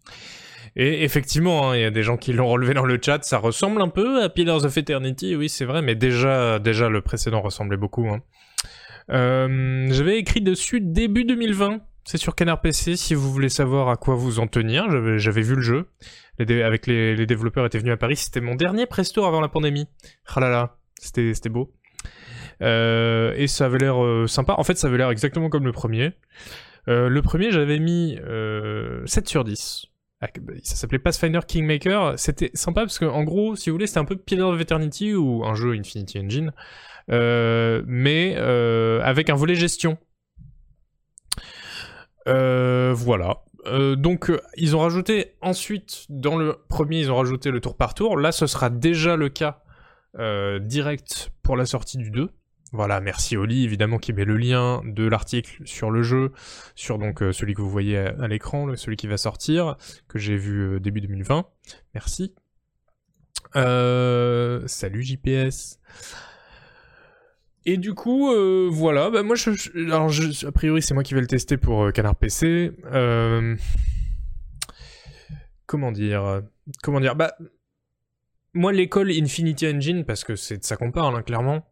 Et 0.76 1.02
effectivement, 1.04 1.70
hein, 1.70 1.76
il 1.76 1.82
y 1.82 1.84
a 1.84 1.90
des 1.90 2.02
gens 2.02 2.16
qui 2.16 2.32
l'ont 2.32 2.48
relevé 2.48 2.74
dans 2.74 2.84
le 2.84 2.98
chat, 3.02 3.24
ça 3.24 3.38
ressemble 3.38 3.80
un 3.80 3.88
peu 3.88 4.22
à 4.22 4.28
Pillars 4.28 4.64
of 4.64 4.76
Eternity, 4.76 5.34
oui 5.34 5.48
c'est 5.48 5.64
vrai, 5.64 5.82
mais 5.82 5.94
déjà, 5.94 6.58
déjà 6.58 6.88
le 6.88 7.00
précédent 7.00 7.40
ressemblait 7.40 7.78
beaucoup. 7.78 8.06
Hein. 8.08 8.20
Euh, 9.10 9.88
j'avais 9.90 10.18
écrit 10.18 10.42
dessus 10.42 10.80
début 10.80 11.24
2020, 11.24 11.80
c'est 12.04 12.18
sur 12.18 12.34
Canard 12.34 12.60
PC 12.60 12.96
si 12.96 13.14
vous 13.14 13.32
voulez 13.32 13.48
savoir 13.48 13.88
à 13.88 13.96
quoi 13.96 14.14
vous 14.14 14.38
en 14.38 14.46
tenir, 14.46 14.86
j'avais 15.18 15.42
vu 15.42 15.56
le 15.56 15.62
jeu 15.62 15.88
avec 16.40 16.86
les, 16.86 17.26
développeurs 17.26 17.66
étaient 17.66 17.78
venus 17.78 17.92
à 17.92 17.96
Paris. 17.96 18.16
C'était 18.16 18.40
mon 18.40 18.54
dernier 18.54 18.86
press 18.86 19.12
tour 19.12 19.26
avant 19.26 19.40
la 19.40 19.48
pandémie. 19.48 19.86
Ah 20.34 20.40
là, 20.40 20.76
c'était 21.00 21.48
beau. 21.48 21.72
Euh, 22.62 23.32
et 23.36 23.46
ça 23.46 23.66
avait 23.66 23.78
l'air 23.78 24.02
euh, 24.02 24.26
sympa. 24.26 24.54
En 24.58 24.64
fait, 24.64 24.76
ça 24.76 24.88
avait 24.88 24.98
l'air 24.98 25.10
exactement 25.10 25.48
comme 25.48 25.64
le 25.64 25.72
premier. 25.72 26.12
Euh, 26.88 27.08
le 27.08 27.22
premier, 27.22 27.50
j'avais 27.50 27.78
mis 27.78 28.18
7 29.06 29.28
sur 29.28 29.44
10. 29.44 29.86
Ah, 30.22 30.28
bah, 30.40 30.52
ça 30.62 30.76
s'appelait 30.76 30.98
Pathfinder 30.98 31.40
Kingmaker. 31.46 32.18
C'était 32.18 32.50
sympa 32.54 32.82
parce 32.82 32.98
que, 32.98 33.06
en 33.06 33.24
gros, 33.24 33.56
si 33.56 33.70
vous 33.70 33.74
voulez, 33.74 33.86
c'était 33.86 34.00
un 34.00 34.04
peu 34.04 34.16
Pillar 34.16 34.50
of 34.50 34.60
Eternity 34.60 35.14
ou 35.14 35.44
un 35.44 35.54
jeu 35.54 35.72
Infinity 35.72 36.18
Engine, 36.18 36.52
mais 37.08 38.36
avec 38.36 39.30
un 39.30 39.34
volet 39.34 39.54
gestion. 39.54 39.98
voilà. 42.26 43.42
Euh, 43.66 43.94
donc 43.96 44.30
euh, 44.30 44.40
ils 44.56 44.74
ont 44.74 44.80
rajouté 44.80 45.34
ensuite 45.42 46.06
dans 46.08 46.36
le 46.36 46.56
premier 46.68 47.00
ils 47.00 47.12
ont 47.12 47.16
rajouté 47.16 47.50
le 47.50 47.60
tour 47.60 47.76
par 47.76 47.94
tour. 47.94 48.16
Là 48.16 48.32
ce 48.32 48.46
sera 48.46 48.70
déjà 48.70 49.16
le 49.16 49.28
cas 49.28 49.62
euh, 50.18 50.58
direct 50.58 51.30
pour 51.42 51.56
la 51.56 51.66
sortie 51.66 51.98
du 51.98 52.10
2. 52.10 52.30
Voilà, 52.72 53.00
merci 53.00 53.36
Oli 53.36 53.64
évidemment 53.64 53.98
qui 53.98 54.12
met 54.12 54.24
le 54.24 54.36
lien 54.36 54.80
de 54.84 55.04
l'article 55.04 55.60
sur 55.64 55.90
le 55.90 56.02
jeu, 56.02 56.32
sur 56.76 56.98
donc 56.98 57.18
celui 57.32 57.54
que 57.54 57.60
vous 57.60 57.70
voyez 57.70 57.98
à, 57.98 58.28
l'écran, 58.28 58.76
celui 58.76 58.96
qui 58.96 59.08
va 59.08 59.16
sortir, 59.16 59.76
que 60.06 60.20
j'ai 60.20 60.36
vu 60.36 60.78
début 60.78 61.00
2020. 61.00 61.46
Merci. 61.94 62.32
salut 63.54 65.02
JPS. 65.02 65.80
Et 67.66 67.76
du 67.76 67.94
coup, 67.94 68.32
euh, 68.32 68.68
voilà, 68.70 69.10
bah 69.10 69.22
moi, 69.22 69.36
je, 69.36 69.50
alors 69.78 70.10
a 70.46 70.52
priori, 70.52 70.80
c'est 70.80 70.94
moi 70.94 71.02
qui 71.02 71.14
vais 71.14 71.20
le 71.20 71.26
tester 71.26 71.58
pour 71.58 71.84
euh, 71.84 71.90
Canard 71.90 72.16
PC. 72.16 72.72
Euh, 72.86 73.56
comment 75.66 75.92
dire 75.92 76.42
Comment 76.82 77.00
dire 77.00 77.16
Bah, 77.16 77.34
moi, 78.54 78.72
l'école 78.72 79.10
Infinity 79.10 79.68
Engine, 79.68 80.04
parce 80.04 80.24
que 80.24 80.36
c'est 80.36 80.58
de 80.58 80.64
ça 80.64 80.76
qu'on 80.76 80.90
parle, 80.90 81.16
hein, 81.16 81.22
clairement, 81.22 81.70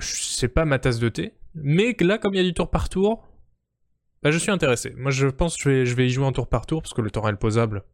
c'est 0.00 0.48
pas 0.48 0.64
ma 0.64 0.78
tasse 0.78 0.98
de 0.98 1.08
thé. 1.08 1.34
Mais 1.54 1.96
là, 2.00 2.18
comme 2.18 2.34
il 2.34 2.38
y 2.38 2.40
a 2.40 2.44
du 2.44 2.54
tour 2.54 2.70
par 2.70 2.88
tour, 2.88 3.28
bah, 4.22 4.32
je 4.32 4.38
suis 4.38 4.50
intéressé. 4.50 4.92
Moi, 4.96 5.12
je 5.12 5.28
pense 5.28 5.56
que 5.56 5.62
je 5.62 5.70
vais, 5.70 5.86
je 5.86 5.94
vais 5.94 6.06
y 6.06 6.10
jouer 6.10 6.26
un 6.26 6.32
tour 6.32 6.48
par 6.48 6.66
tour, 6.66 6.82
parce 6.82 6.94
que 6.94 7.00
le 7.00 7.12
temps 7.12 7.26
est 7.28 7.36
posable. 7.36 7.84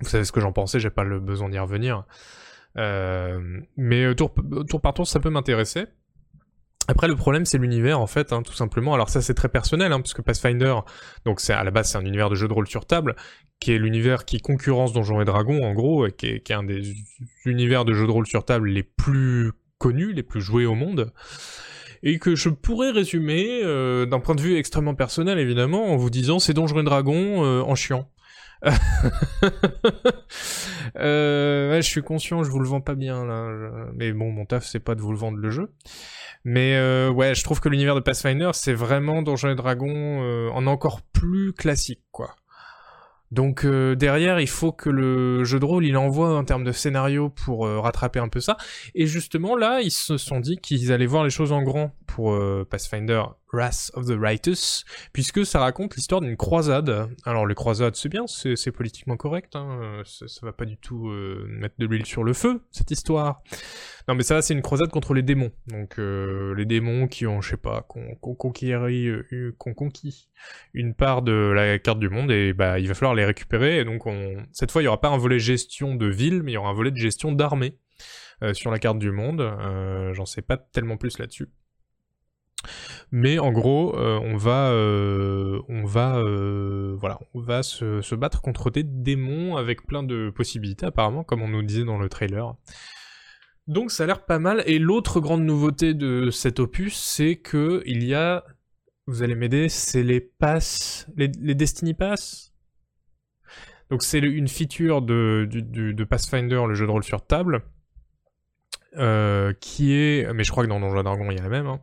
Vous 0.00 0.08
savez 0.08 0.24
ce 0.24 0.32
que 0.32 0.40
j'en 0.40 0.52
pensais, 0.52 0.80
j'ai 0.80 0.90
pas 0.90 1.04
le 1.04 1.20
besoin 1.20 1.48
d'y 1.48 1.58
revenir. 1.58 2.04
Euh, 2.76 3.40
mais 3.76 4.04
euh, 4.04 4.14
tour, 4.14 4.34
tour 4.68 4.80
par 4.80 4.94
tour, 4.94 5.06
ça 5.06 5.20
peut 5.20 5.30
m'intéresser. 5.30 5.86
Après, 6.86 7.08
le 7.08 7.16
problème, 7.16 7.46
c'est 7.46 7.56
l'univers, 7.56 7.98
en 7.98 8.06
fait, 8.06 8.32
hein, 8.32 8.42
tout 8.42 8.52
simplement. 8.52 8.92
Alors 8.92 9.08
ça, 9.08 9.22
c'est 9.22 9.32
très 9.32 9.48
personnel, 9.48 9.92
hein, 9.92 10.00
puisque 10.00 10.20
Pathfinder, 10.20 10.74
donc 11.24 11.40
c'est 11.40 11.54
à 11.54 11.64
la 11.64 11.70
base, 11.70 11.90
c'est 11.90 11.98
un 11.98 12.04
univers 12.04 12.28
de 12.28 12.34
jeu 12.34 12.46
de 12.46 12.52
rôle 12.52 12.66
sur 12.66 12.84
table, 12.84 13.16
qui 13.58 13.72
est 13.72 13.78
l'univers 13.78 14.26
qui 14.26 14.40
concurrence 14.40 14.92
Donjons 14.92 15.20
et 15.22 15.24
Dragons, 15.24 15.64
en 15.64 15.72
gros, 15.72 16.06
et 16.06 16.12
qui 16.12 16.26
est, 16.26 16.50
un 16.50 16.62
des 16.62 16.94
univers 17.46 17.86
de 17.86 17.94
jeu 17.94 18.06
de 18.06 18.10
rôle 18.10 18.26
sur 18.26 18.44
table 18.44 18.68
les 18.68 18.82
plus 18.82 19.52
connus, 19.78 20.12
les 20.12 20.22
plus 20.22 20.40
joués 20.40 20.66
au 20.66 20.74
monde 20.74 21.12
et 22.06 22.18
que 22.18 22.34
je 22.34 22.50
pourrais 22.50 22.90
résumer 22.90 23.62
euh, 23.64 24.04
d'un 24.04 24.20
point 24.20 24.34
de 24.34 24.40
vue 24.42 24.58
extrêmement 24.58 24.94
personnel 24.94 25.38
évidemment 25.38 25.86
en 25.86 25.96
vous 25.96 26.10
disant 26.10 26.38
c'est 26.38 26.52
Donjons 26.52 26.80
et 26.80 26.84
Dragons 26.84 27.42
en 27.42 27.74
chiant. 27.74 28.10
euh, 30.96 31.76
je 31.76 31.86
suis 31.86 32.02
conscient, 32.02 32.42
je 32.42 32.50
vous 32.50 32.60
le 32.60 32.66
vends 32.66 32.80
pas 32.80 32.94
bien 32.94 33.24
là. 33.24 33.50
Mais 33.94 34.12
bon, 34.12 34.32
mon 34.32 34.46
taf 34.46 34.64
c'est 34.64 34.80
pas 34.80 34.94
de 34.94 35.00
vous 35.00 35.12
le 35.12 35.18
vendre 35.18 35.38
le 35.38 35.50
jeu. 35.50 35.70
Mais 36.44 36.76
euh, 36.76 37.10
ouais, 37.10 37.34
je 37.34 37.42
trouve 37.42 37.60
que 37.60 37.68
l'univers 37.68 37.94
de 37.94 38.00
Pathfinder 38.00 38.50
c'est 38.52 38.74
vraiment 38.74 39.22
Donjons 39.22 39.50
et 39.50 39.54
Dragons 39.54 40.22
euh, 40.22 40.50
en 40.50 40.66
encore 40.66 41.02
plus 41.02 41.52
classique 41.52 42.02
quoi. 42.10 42.36
Donc 43.30 43.66
derrière, 43.66 44.38
il 44.38 44.48
faut 44.48 44.70
que 44.70 44.88
le 44.88 45.42
jeu 45.42 45.58
de 45.58 45.64
rôle 45.64 45.84
il 45.84 45.96
envoie 45.96 46.38
en 46.38 46.44
termes 46.44 46.62
de 46.62 46.70
scénario 46.70 47.30
pour 47.30 47.66
rattraper 47.66 48.20
un 48.20 48.28
peu 48.28 48.38
ça. 48.38 48.56
Et 48.94 49.06
justement 49.06 49.56
là, 49.56 49.80
ils 49.80 49.90
se 49.90 50.18
sont 50.18 50.38
dit 50.38 50.58
qu'ils 50.58 50.92
allaient 50.92 51.06
voir 51.06 51.24
les 51.24 51.30
choses 51.30 51.50
en 51.50 51.62
grand 51.62 51.96
pour 52.06 52.32
euh, 52.32 52.64
Pathfinder 52.68 53.24
Wrath 53.54 53.90
of 53.94 54.06
the 54.06 54.18
Righteous, 54.18 54.84
puisque 55.12 55.46
ça 55.46 55.60
raconte 55.60 55.96
l'histoire 55.96 56.20
d'une 56.20 56.36
croisade. 56.36 57.08
Alors 57.24 57.46
les 57.46 57.54
croisades, 57.54 57.96
c'est 57.96 58.08
bien, 58.08 58.26
c'est 58.26 58.72
politiquement 58.72 59.16
correct, 59.16 59.56
hein, 59.56 60.02
ça, 60.04 60.26
va 60.42 60.52
pas 60.52 60.64
du 60.64 60.76
tout 60.76 61.08
mettre 61.48 61.76
de 61.78 61.86
l'huile 61.86 62.06
sur 62.06 62.24
le 62.24 62.32
feu 62.32 62.60
cette 62.70 62.90
histoire. 62.90 63.42
Non, 64.08 64.14
mais 64.14 64.22
ça, 64.22 64.42
c'est 64.42 64.52
une 64.52 64.62
croisade 64.62 64.90
contre 64.90 65.14
les 65.14 65.22
démons. 65.22 65.52
Donc, 65.68 65.98
euh, 65.98 66.54
les 66.54 66.66
démons 66.66 67.08
qui 67.08 67.26
ont, 67.26 67.40
je 67.40 67.50
sais 67.50 67.56
pas, 67.56 67.82
qu'on 67.82 68.14
conquis, 68.16 68.72
euh, 68.72 69.52
conquis 69.58 70.28
une 70.74 70.94
part 70.94 71.22
de 71.22 71.52
la 71.54 71.78
carte 71.78 71.98
du 71.98 72.10
monde, 72.10 72.30
et 72.30 72.52
bah, 72.52 72.78
il 72.78 72.88
va 72.88 72.94
falloir 72.94 73.14
les 73.14 73.24
récupérer. 73.24 73.78
Et 73.78 73.84
donc, 73.84 74.06
on... 74.06 74.44
cette 74.52 74.70
fois, 74.70 74.82
il 74.82 74.84
y 74.84 74.88
aura 74.88 75.00
pas 75.00 75.08
un 75.08 75.16
volet 75.16 75.38
gestion 75.38 75.94
de 75.94 76.06
ville, 76.06 76.42
mais 76.42 76.52
il 76.52 76.54
y 76.54 76.58
aura 76.58 76.70
un 76.70 76.74
volet 76.74 76.90
de 76.90 76.96
gestion 76.96 77.32
d'armée. 77.32 77.78
sur 78.52 78.70
la 78.70 78.78
carte 78.78 78.98
du 78.98 79.10
monde. 79.10 79.40
J'en 80.12 80.26
sais 80.26 80.42
pas 80.42 80.58
tellement 80.58 80.98
plus 80.98 81.18
là-dessus. 81.18 81.48
Mais 83.12 83.38
en 83.38 83.52
gros, 83.52 83.96
on 83.96 84.36
va, 84.36 84.72
on 85.68 85.84
va, 85.84 86.20
on 86.20 87.40
va 87.40 87.62
se, 87.62 88.14
battre 88.14 88.42
contre 88.42 88.70
des 88.70 88.82
démons 88.82 89.56
avec 89.56 89.86
plein 89.86 90.02
de 90.02 90.30
possibilités 90.30 90.86
apparemment, 90.86 91.24
comme 91.24 91.42
on 91.42 91.48
nous 91.48 91.62
disait 91.62 91.84
dans 91.84 91.98
le 91.98 92.08
trailer. 92.08 92.54
Donc 93.66 93.90
ça 93.90 94.04
a 94.04 94.06
l'air 94.06 94.24
pas 94.24 94.38
mal. 94.38 94.62
Et 94.66 94.78
l'autre 94.78 95.20
grande 95.20 95.42
nouveauté 95.42 95.94
de 95.94 96.30
cet 96.30 96.60
opus, 96.60 96.96
c'est 96.96 97.36
que 97.36 97.82
il 97.86 98.04
y 98.04 98.14
a, 98.14 98.44
vous 99.06 99.22
allez 99.22 99.34
m'aider, 99.34 99.68
c'est 99.68 100.02
les 100.02 100.20
passes, 100.20 101.06
les, 101.16 101.28
Destiny 101.28 101.94
Pass. 101.94 102.52
Donc 103.90 104.02
c'est 104.02 104.18
une 104.18 104.48
feature 104.48 105.02
de, 105.02 105.48
de, 105.50 106.04
Pathfinder, 106.04 106.62
le 106.66 106.74
jeu 106.74 106.86
de 106.86 106.90
rôle 106.90 107.04
sur 107.04 107.26
table, 107.26 107.62
euh, 108.96 109.52
qui 109.60 109.92
est, 109.92 110.32
mais 110.32 110.44
je 110.44 110.50
crois 110.50 110.64
que 110.64 110.68
dans 110.68 110.80
Donjon 110.80 111.02
Dragon 111.02 111.30
il 111.30 111.36
y 111.36 111.40
a 111.40 111.42
la 111.42 111.48
même. 111.48 111.66
Hein. 111.66 111.80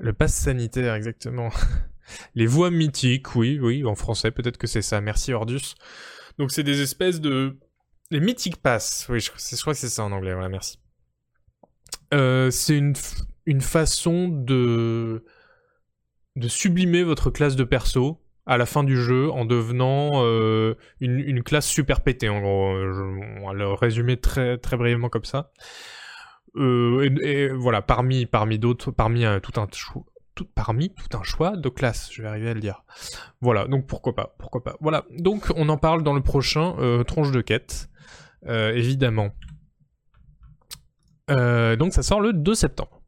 Le 0.00 0.12
pass 0.12 0.34
sanitaire, 0.34 0.94
exactement. 0.94 1.50
les 2.34 2.46
voix 2.46 2.70
mythiques, 2.70 3.34
oui, 3.36 3.58
oui, 3.60 3.84
en 3.84 3.94
français 3.94 4.30
peut-être 4.30 4.58
que 4.58 4.66
c'est 4.66 4.82
ça. 4.82 5.00
Merci 5.00 5.32
Ordus. 5.32 5.74
Donc 6.38 6.50
c'est 6.50 6.62
des 6.62 6.80
espèces 6.80 7.20
de 7.20 7.58
les 8.10 8.20
Mythic 8.20 8.56
Pass, 8.56 9.06
oui, 9.08 9.20
je, 9.20 9.30
crois 9.60 9.72
que 9.72 9.78
c'est 9.78 9.88
ça 9.88 10.04
en 10.04 10.10
anglais, 10.10 10.32
voilà, 10.32 10.48
merci. 10.48 10.78
Euh, 12.12 12.50
c'est 12.50 12.76
une, 12.76 12.94
une 13.46 13.60
façon 13.60 14.26
de, 14.26 15.24
de 16.34 16.48
sublimer 16.48 17.04
votre 17.04 17.30
classe 17.30 17.54
de 17.54 17.62
perso 17.62 18.20
à 18.46 18.56
la 18.56 18.66
fin 18.66 18.82
du 18.82 18.96
jeu 18.96 19.30
en 19.30 19.44
devenant 19.44 20.24
euh, 20.24 20.74
une, 21.00 21.42
classe 21.44 21.68
super 21.68 22.00
pétée, 22.00 22.28
en 22.28 22.40
gros. 22.40 22.74
Je, 22.92 23.00
on 23.42 23.46
va 23.46 23.52
le 23.52 23.72
résumer 23.72 24.16
très, 24.16 24.58
très 24.58 24.76
brièvement 24.76 25.08
comme 25.08 25.24
ça. 25.24 25.52
Euh, 26.56 27.08
et, 27.22 27.48
voilà, 27.48 27.82
parmi, 27.82 28.26
parmi 28.26 28.58
d'autres, 28.58 28.90
parmi 28.90 29.24
tout 29.42 29.60
un 29.60 29.66
tout, 29.66 30.04
parmi 30.54 30.90
tout 30.94 31.16
un 31.16 31.22
choix 31.22 31.56
de 31.56 31.68
classes, 31.68 32.10
je 32.12 32.22
vais 32.22 32.28
arriver 32.28 32.50
à 32.50 32.54
le 32.54 32.60
dire. 32.60 32.84
Voilà, 33.40 33.66
donc 33.66 33.86
pourquoi 33.86 34.14
pas, 34.14 34.34
pourquoi 34.38 34.62
pas. 34.62 34.76
Voilà, 34.80 35.04
donc 35.18 35.52
on 35.56 35.68
en 35.68 35.76
parle 35.76 36.02
dans 36.02 36.14
le 36.14 36.22
prochain 36.22 36.74
tronche 37.06 37.30
de 37.30 37.40
quête. 37.40 37.90
Euh, 38.46 38.74
évidemment. 38.74 39.30
Euh, 41.30 41.76
donc 41.76 41.92
ça 41.92 42.02
sort 42.02 42.20
le 42.20 42.32
2 42.32 42.54
septembre. 42.54 43.02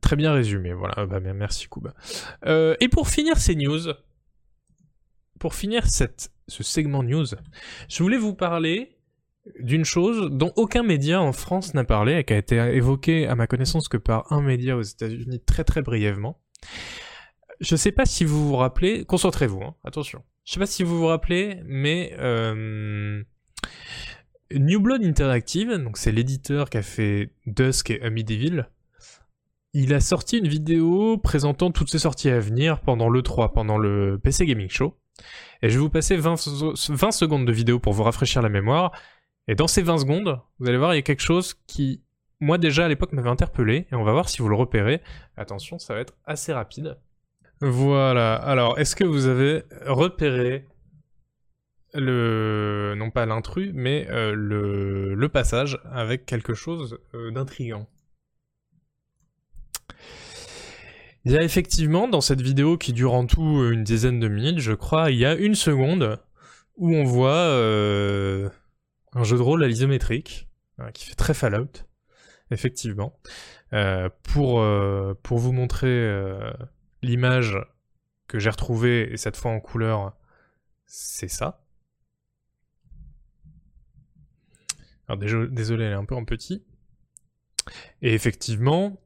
Très 0.00 0.16
bien 0.16 0.32
résumé, 0.32 0.72
voilà. 0.72 1.06
Bah, 1.06 1.20
merci 1.20 1.68
Kuba. 1.68 1.94
Euh, 2.46 2.76
et 2.80 2.88
pour 2.88 3.08
finir 3.08 3.36
ces 3.38 3.56
news, 3.56 3.92
pour 5.38 5.54
finir 5.54 5.86
cette, 5.86 6.30
ce 6.46 6.62
segment 6.62 7.02
news, 7.02 7.26
je 7.88 8.02
voulais 8.02 8.16
vous 8.16 8.34
parler 8.34 8.97
d'une 9.60 9.84
chose 9.84 10.30
dont 10.30 10.52
aucun 10.56 10.82
média 10.82 11.20
en 11.20 11.32
France 11.32 11.74
n'a 11.74 11.84
parlé 11.84 12.18
et 12.18 12.24
qui 12.24 12.32
a 12.32 12.38
été 12.38 12.56
évoqué 12.56 13.26
à 13.26 13.34
ma 13.34 13.46
connaissance 13.46 13.88
que 13.88 13.96
par 13.96 14.32
un 14.32 14.40
média 14.40 14.76
aux 14.76 14.82
États-Unis 14.82 15.40
très 15.44 15.64
très 15.64 15.82
brièvement. 15.82 16.40
Je 17.60 17.76
sais 17.76 17.92
pas 17.92 18.06
si 18.06 18.24
vous 18.24 18.48
vous 18.48 18.56
rappelez, 18.56 19.04
concentrez-vous, 19.04 19.62
hein, 19.62 19.74
attention. 19.84 20.22
Je 20.44 20.52
sais 20.52 20.60
pas 20.60 20.66
si 20.66 20.82
vous 20.82 20.96
vous 20.96 21.06
rappelez, 21.06 21.60
mais 21.66 22.14
euh, 22.18 23.22
New 24.52 24.80
Blood 24.80 25.04
Interactive, 25.04 25.72
donc 25.76 25.98
c'est 25.98 26.12
l'éditeur 26.12 26.70
qui 26.70 26.78
a 26.78 26.82
fait 26.82 27.30
Dusk 27.46 27.90
et 27.90 28.02
Amityville, 28.02 28.68
il 29.74 29.92
a 29.92 30.00
sorti 30.00 30.38
une 30.38 30.48
vidéo 30.48 31.18
présentant 31.18 31.70
toutes 31.70 31.90
ses 31.90 31.98
sorties 31.98 32.30
à 32.30 32.40
venir 32.40 32.80
pendant 32.80 33.10
l'E3, 33.10 33.52
pendant 33.52 33.76
le 33.76 34.18
PC 34.22 34.46
Gaming 34.46 34.70
Show. 34.70 34.96
Et 35.62 35.68
je 35.68 35.74
vais 35.74 35.80
vous 35.80 35.90
passer 35.90 36.16
20, 36.16 36.36
20 36.88 37.10
secondes 37.10 37.46
de 37.46 37.52
vidéo 37.52 37.78
pour 37.78 37.92
vous 37.92 38.02
rafraîchir 38.02 38.40
la 38.40 38.48
mémoire. 38.48 38.92
Et 39.48 39.54
dans 39.54 39.66
ces 39.66 39.82
20 39.82 39.98
secondes, 39.98 40.40
vous 40.58 40.68
allez 40.68 40.76
voir, 40.76 40.92
il 40.92 40.96
y 40.96 41.00
a 41.00 41.02
quelque 41.02 41.22
chose 41.22 41.54
qui, 41.66 42.02
moi 42.38 42.58
déjà 42.58 42.84
à 42.84 42.88
l'époque, 42.88 43.12
m'avait 43.12 43.30
interpellé. 43.30 43.86
Et 43.90 43.94
on 43.94 44.04
va 44.04 44.12
voir 44.12 44.28
si 44.28 44.42
vous 44.42 44.48
le 44.48 44.54
repérez. 44.54 45.00
Attention, 45.38 45.78
ça 45.78 45.94
va 45.94 46.00
être 46.00 46.14
assez 46.26 46.52
rapide. 46.52 46.98
Voilà. 47.62 48.34
Alors, 48.34 48.78
est-ce 48.78 48.94
que 48.94 49.04
vous 49.04 49.26
avez 49.26 49.64
repéré 49.86 50.66
le 51.94 52.94
non 52.96 53.10
pas 53.10 53.24
l'intrus, 53.24 53.72
mais 53.74 54.06
euh, 54.10 54.34
le, 54.34 55.28
passage 55.30 55.80
avec 55.90 56.26
quelque 56.26 56.52
chose 56.52 56.98
euh, 57.14 57.30
d'intrigant? 57.30 57.88
Il 61.24 61.32
y 61.32 61.38
a 61.38 61.42
effectivement 61.42 62.06
dans 62.06 62.20
cette 62.20 62.42
vidéo 62.42 62.76
qui 62.76 62.92
dure 62.92 63.14
en 63.14 63.26
tout 63.26 63.70
une 63.72 63.82
dizaine 63.82 64.20
de 64.20 64.28
minutes, 64.28 64.60
je 64.60 64.72
crois, 64.72 65.10
il 65.10 65.18
y 65.18 65.26
a 65.26 65.34
une 65.34 65.54
seconde 65.54 66.20
où 66.76 66.94
on 66.94 67.04
voit 67.04 67.32
euh, 67.32 68.48
un 69.12 69.24
jeu 69.24 69.36
de 69.36 69.42
rôle 69.42 69.64
à 69.64 69.68
l'isométrique 69.68 70.48
qui 70.94 71.06
fait 71.06 71.14
très 71.14 71.34
Fallout, 71.34 71.84
effectivement, 72.50 73.18
pour 74.22 74.64
pour 75.22 75.38
vous 75.38 75.52
montrer 75.52 76.40
l'image 77.02 77.58
que 78.28 78.38
j'ai 78.38 78.50
retrouvée, 78.50 79.12
et 79.12 79.16
cette 79.16 79.36
fois 79.36 79.50
en 79.50 79.60
couleur, 79.60 80.16
c'est 80.86 81.28
ça. 81.28 81.64
Alors 85.08 85.18
désolé, 85.18 85.84
elle 85.84 85.92
est 85.92 85.94
un 85.94 86.04
peu 86.04 86.14
en 86.14 86.24
petit. 86.24 86.64
Et 88.02 88.12
effectivement, 88.14 89.00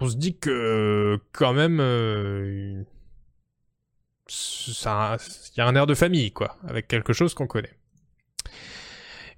on 0.00 0.08
se 0.08 0.16
dit 0.16 0.38
que 0.38 1.18
quand 1.32 1.54
même, 1.54 1.80
euh, 1.80 2.84
il 4.28 5.56
y 5.56 5.60
a 5.60 5.66
un 5.66 5.74
air 5.74 5.86
de 5.86 5.94
famille, 5.94 6.32
quoi, 6.32 6.58
avec 6.66 6.86
quelque 6.86 7.12
chose 7.12 7.34
qu'on 7.34 7.46
connaît. 7.46 7.74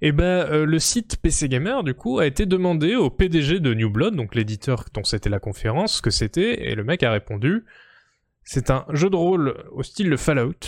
Et 0.03 0.07
eh 0.07 0.11
ben, 0.11 0.45
euh, 0.51 0.65
le 0.65 0.79
site 0.79 1.15
PC 1.21 1.47
Gamer, 1.47 1.81
du 1.81 1.93
coup, 1.93 2.19
a 2.19 2.27
été 2.27 2.45
demandé 2.45 2.97
au 2.97 3.09
PDG 3.09 3.61
de 3.61 3.73
New 3.73 3.89
Blood, 3.89 4.17
donc 4.17 4.35
l'éditeur 4.35 4.83
dont 4.93 5.05
c'était 5.05 5.29
la 5.29 5.39
conférence, 5.39 5.95
ce 5.95 6.01
que 6.01 6.09
c'était, 6.09 6.69
et 6.69 6.75
le 6.75 6.83
mec 6.83 7.03
a 7.03 7.11
répondu 7.11 7.63
c'est 8.43 8.69
un 8.69 8.85
jeu 8.89 9.09
de 9.09 9.15
rôle 9.15 9.55
au 9.71 9.81
style 9.81 10.09
de 10.09 10.17
Fallout, 10.17 10.59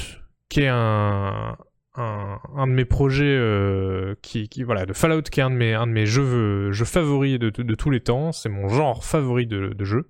qui 0.48 0.62
est 0.62 0.70
un, 0.70 1.58
un, 1.96 2.68
de 2.68 2.72
mes 2.72 2.86
projets 2.86 3.26
euh, 3.26 4.16
qui, 4.22 4.48
voilà 4.64 4.86
de 4.86 4.94
Fallout 4.94 5.24
qui 5.24 5.42
est 5.42 5.44
un 5.44 5.50
de 5.50 5.56
mes 5.56 5.74
un 5.74 5.88
de 5.88 5.92
mes 5.92 6.06
jeux 6.06 6.72
favoris 6.86 7.38
de, 7.38 7.50
tous 7.50 7.90
les 7.90 8.00
temps 8.00 8.32
c'est 8.32 8.50
mon 8.50 8.70
genre 8.70 9.04
favori 9.04 9.48
de 9.48 9.84
jeu 9.84 10.10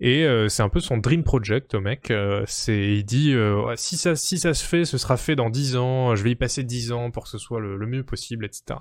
et 0.00 0.24
euh, 0.24 0.48
c'est 0.48 0.62
un 0.62 0.68
peu 0.68 0.80
son 0.80 0.98
dream 0.98 1.22
project 1.24 1.74
au 1.74 1.80
mec 1.80 2.10
euh, 2.10 2.44
il 2.68 3.04
dit 3.04 3.34
si 3.76 3.96
ça 3.96 4.16
si 4.16 4.38
ça 4.38 4.54
se 4.54 4.64
fait 4.64 4.84
ce 4.84 4.98
sera 4.98 5.16
fait 5.16 5.36
dans 5.36 5.50
10 5.50 5.76
ans 5.76 6.14
je 6.14 6.22
vais 6.22 6.32
y 6.32 6.36
passer 6.36 6.62
10 6.62 6.92
ans 6.92 7.10
pour 7.10 7.24
que 7.24 7.28
ce 7.28 7.38
soit 7.38 7.60
le, 7.60 7.86
mieux 7.86 8.04
possible 8.04 8.44
etc 8.44 8.80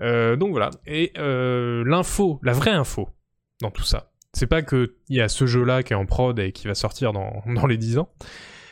donc 0.00 0.50
voilà 0.50 0.70
et 0.86 1.12
l'info 1.16 2.40
la 2.42 2.52
vraie 2.52 2.70
info 2.70 3.08
dans 3.60 3.70
tout 3.70 3.84
ça 3.84 4.12
c'est 4.32 4.46
pas 4.46 4.62
que 4.62 4.96
il 5.08 5.16
y 5.16 5.20
a 5.20 5.28
ce 5.28 5.46
jeu-là 5.46 5.82
qui 5.82 5.92
est 5.92 5.96
en 5.96 6.06
prod 6.06 6.38
et 6.38 6.52
qui 6.52 6.66
va 6.66 6.74
sortir 6.74 7.12
dans, 7.12 7.42
dans 7.54 7.66
les 7.66 7.76
10 7.76 7.98
ans. 7.98 8.08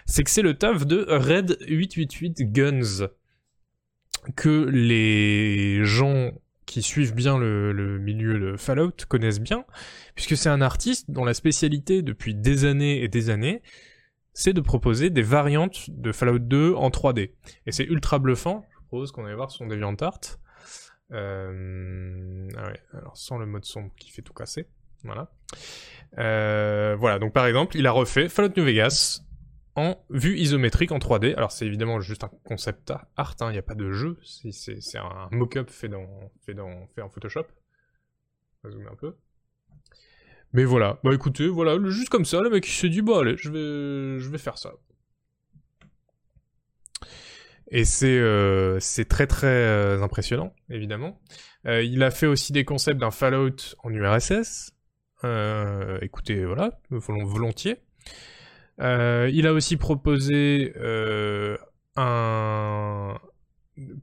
C'est 0.07 0.25
que 0.25 0.31
c'est 0.31 0.43
le 0.43 0.55
taf 0.55 0.87
de 0.87 1.07
Red 1.09 1.59
888 1.69 2.53
Guns. 2.53 3.09
Que 4.37 4.69
les 4.69 5.83
gens 5.85 6.33
qui 6.71 6.83
suivent 6.83 7.17
bien 7.17 7.37
le, 7.37 7.99
milieu 7.99 8.39
de 8.39 8.57
Fallout 8.57 8.93
connaissent 9.09 9.41
bien, 9.41 9.65
puisque 10.15 10.37
c'est 10.37 10.49
un 10.49 10.61
artiste 10.61 11.11
dont 11.11 11.25
la 11.25 11.35
spécialité 11.35 12.01
depuis 12.03 12.33
des 12.33 12.65
années 12.65 13.03
et 13.03 13.09
des 13.09 13.29
années, 13.29 13.61
c'est 14.35 14.53
de 14.53 14.61
proposer 14.61 15.11
des 15.11 15.23
variantes 15.23 15.91
de 15.91 16.13
Fallout 16.13 16.39
2 16.39 16.75
en 16.75 16.91
3D. 16.91 17.33
Et 17.67 17.73
c'est 17.73 17.83
ultra 17.83 18.21
bluffant, 18.21 18.65
je 18.71 18.87
propose 18.87 19.11
qu'on 19.11 19.27
aille 19.27 19.35
voir 19.35 19.51
son 19.51 19.67
DeviantArt. 19.67 20.39
Euh... 21.11 22.49
Ah 22.57 22.73
alors 22.97 23.17
sans 23.17 23.37
le 23.37 23.47
mode 23.47 23.65
sombre 23.65 23.91
qui 23.97 24.13
fait 24.13 24.23
tout 24.23 24.33
casser. 24.33 24.69
Voilà. 25.03 25.33
Euh, 26.19 26.95
voilà, 26.97 27.19
donc 27.19 27.33
par 27.33 27.47
exemple, 27.47 27.77
il 27.79 27.87
a 27.89 27.91
refait 27.91 28.29
Fallout 28.29 28.53
New 28.57 28.65
Vegas 28.65 29.23
en 29.77 30.05
vue 30.11 30.37
isométrique 30.37 30.93
en 30.93 30.99
3D. 30.99 31.35
Alors 31.35 31.53
c'est 31.53 31.67
évidemment 31.67 32.01
juste 32.01 32.25
un 32.25 32.31
concept 32.45 32.93
art, 33.17 33.37
il 33.41 33.45
hein, 33.45 33.53
n'y 33.53 33.59
a 33.59 33.63
pas 33.63 33.75
de 33.75 33.91
jeu, 33.93 34.19
c'est 34.23 34.99
un 34.99 35.29
mock-up 35.31 35.71
fait, 35.71 35.89
dans, 35.89 36.31
fait, 36.45 36.55
dans, 36.55 36.87
fait 36.95 37.03
en 37.03 37.09
Photoshop. 37.09 37.47
On 38.63 38.69
va 38.69 38.73
zoomer 38.73 38.91
un 38.91 38.97
peu. 38.97 39.17
Mais 40.53 40.65
voilà, 40.65 40.99
bah 41.05 41.11
écoutez, 41.15 41.47
voilà, 41.47 41.79
juste 41.91 42.09
comme 42.09 42.25
ça, 42.25 42.41
le 42.41 42.51
mec 42.51 42.67
s'est 42.67 42.89
dit, 42.89 43.03
bah 43.03 43.21
allez, 43.21 43.37
je 43.37 43.51
vais, 43.51 44.19
je 44.19 44.29
vais 44.29 44.39
faire 44.39 44.59
ça. 44.59 44.73
Et 47.71 47.85
c'est 47.85 48.19
euh, 48.19 48.81
très 49.09 49.29
très 49.29 49.47
euh, 49.47 50.03
impressionnant, 50.03 50.53
évidemment. 50.71 51.21
Euh, 51.67 51.83
il 51.83 52.03
a 52.03 52.11
fait 52.11 52.27
aussi 52.27 52.53
des 52.53 52.65
concepts 52.65 52.99
d'un 52.99 53.13
Fallout 53.13 53.77
en 53.85 53.91
URSS, 53.93 54.73
écoutez, 56.03 56.45
voilà, 56.45 56.81
volontiers. 56.91 57.77
Euh, 58.81 59.31
il 59.33 59.47
a 59.47 59.53
aussi 59.53 59.77
proposé 59.77 60.73
euh, 60.77 61.57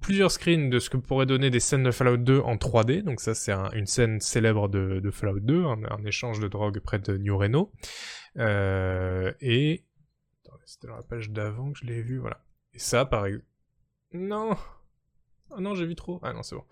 plusieurs 0.01 0.31
screens 0.31 0.69
de 0.69 0.79
ce 0.79 0.89
que 0.89 0.97
pourrait 0.97 1.25
donner 1.25 1.49
des 1.49 1.59
scènes 1.59 1.83
de 1.83 1.91
Fallout 1.91 2.17
2 2.17 2.39
en 2.39 2.55
3D. 2.55 3.03
Donc 3.03 3.19
ça, 3.19 3.33
c'est 3.33 3.53
une 3.73 3.87
scène 3.87 4.19
célèbre 4.19 4.69
de, 4.69 5.09
Fallout 5.11 5.39
2, 5.39 5.65
un, 5.65 6.05
échange 6.05 6.39
de 6.39 6.47
drogue 6.47 6.79
près 6.79 6.99
de 6.99 7.17
New 7.17 7.37
Reno. 7.37 7.71
et... 8.37 9.83
C'était 10.67 10.87
dans 10.87 10.97
la 10.97 11.01
page 11.01 11.29
d'avant 11.29 11.71
que 11.71 11.79
je 11.79 11.85
l'ai 11.85 12.01
vu, 12.01 12.17
voilà. 12.17 12.41
Et 12.73 12.79
ça, 12.79 13.05
par 13.05 13.25
exemple... 13.25 13.45
Non 14.11 14.57
Ah 15.49 15.61
non, 15.61 15.75
j'ai 15.75 15.85
vu 15.85 15.95
trop. 15.95 16.19
Ah 16.23 16.33
non, 16.33 16.43
c'est 16.43 16.55
bon. 16.55 16.65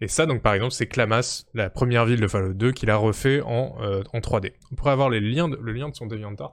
Et 0.00 0.06
ça, 0.06 0.24
donc 0.24 0.40
par 0.40 0.54
exemple, 0.54 0.72
c'est 0.72 0.86
Clamas, 0.86 1.46
la 1.52 1.68
première 1.68 2.06
ville 2.06 2.20
de 2.20 2.28
Fallout 2.28 2.54
2, 2.54 2.70
qu'il 2.70 2.90
a 2.90 2.96
refait 2.96 3.40
en, 3.40 3.76
euh, 3.80 4.04
en 4.12 4.20
3D. 4.20 4.52
On 4.70 4.76
pourrait 4.76 4.92
avoir 4.92 5.10
le 5.10 5.18
lien 5.18 5.48
de 5.48 5.94
son 5.96 6.06
DeviantArt, 6.06 6.52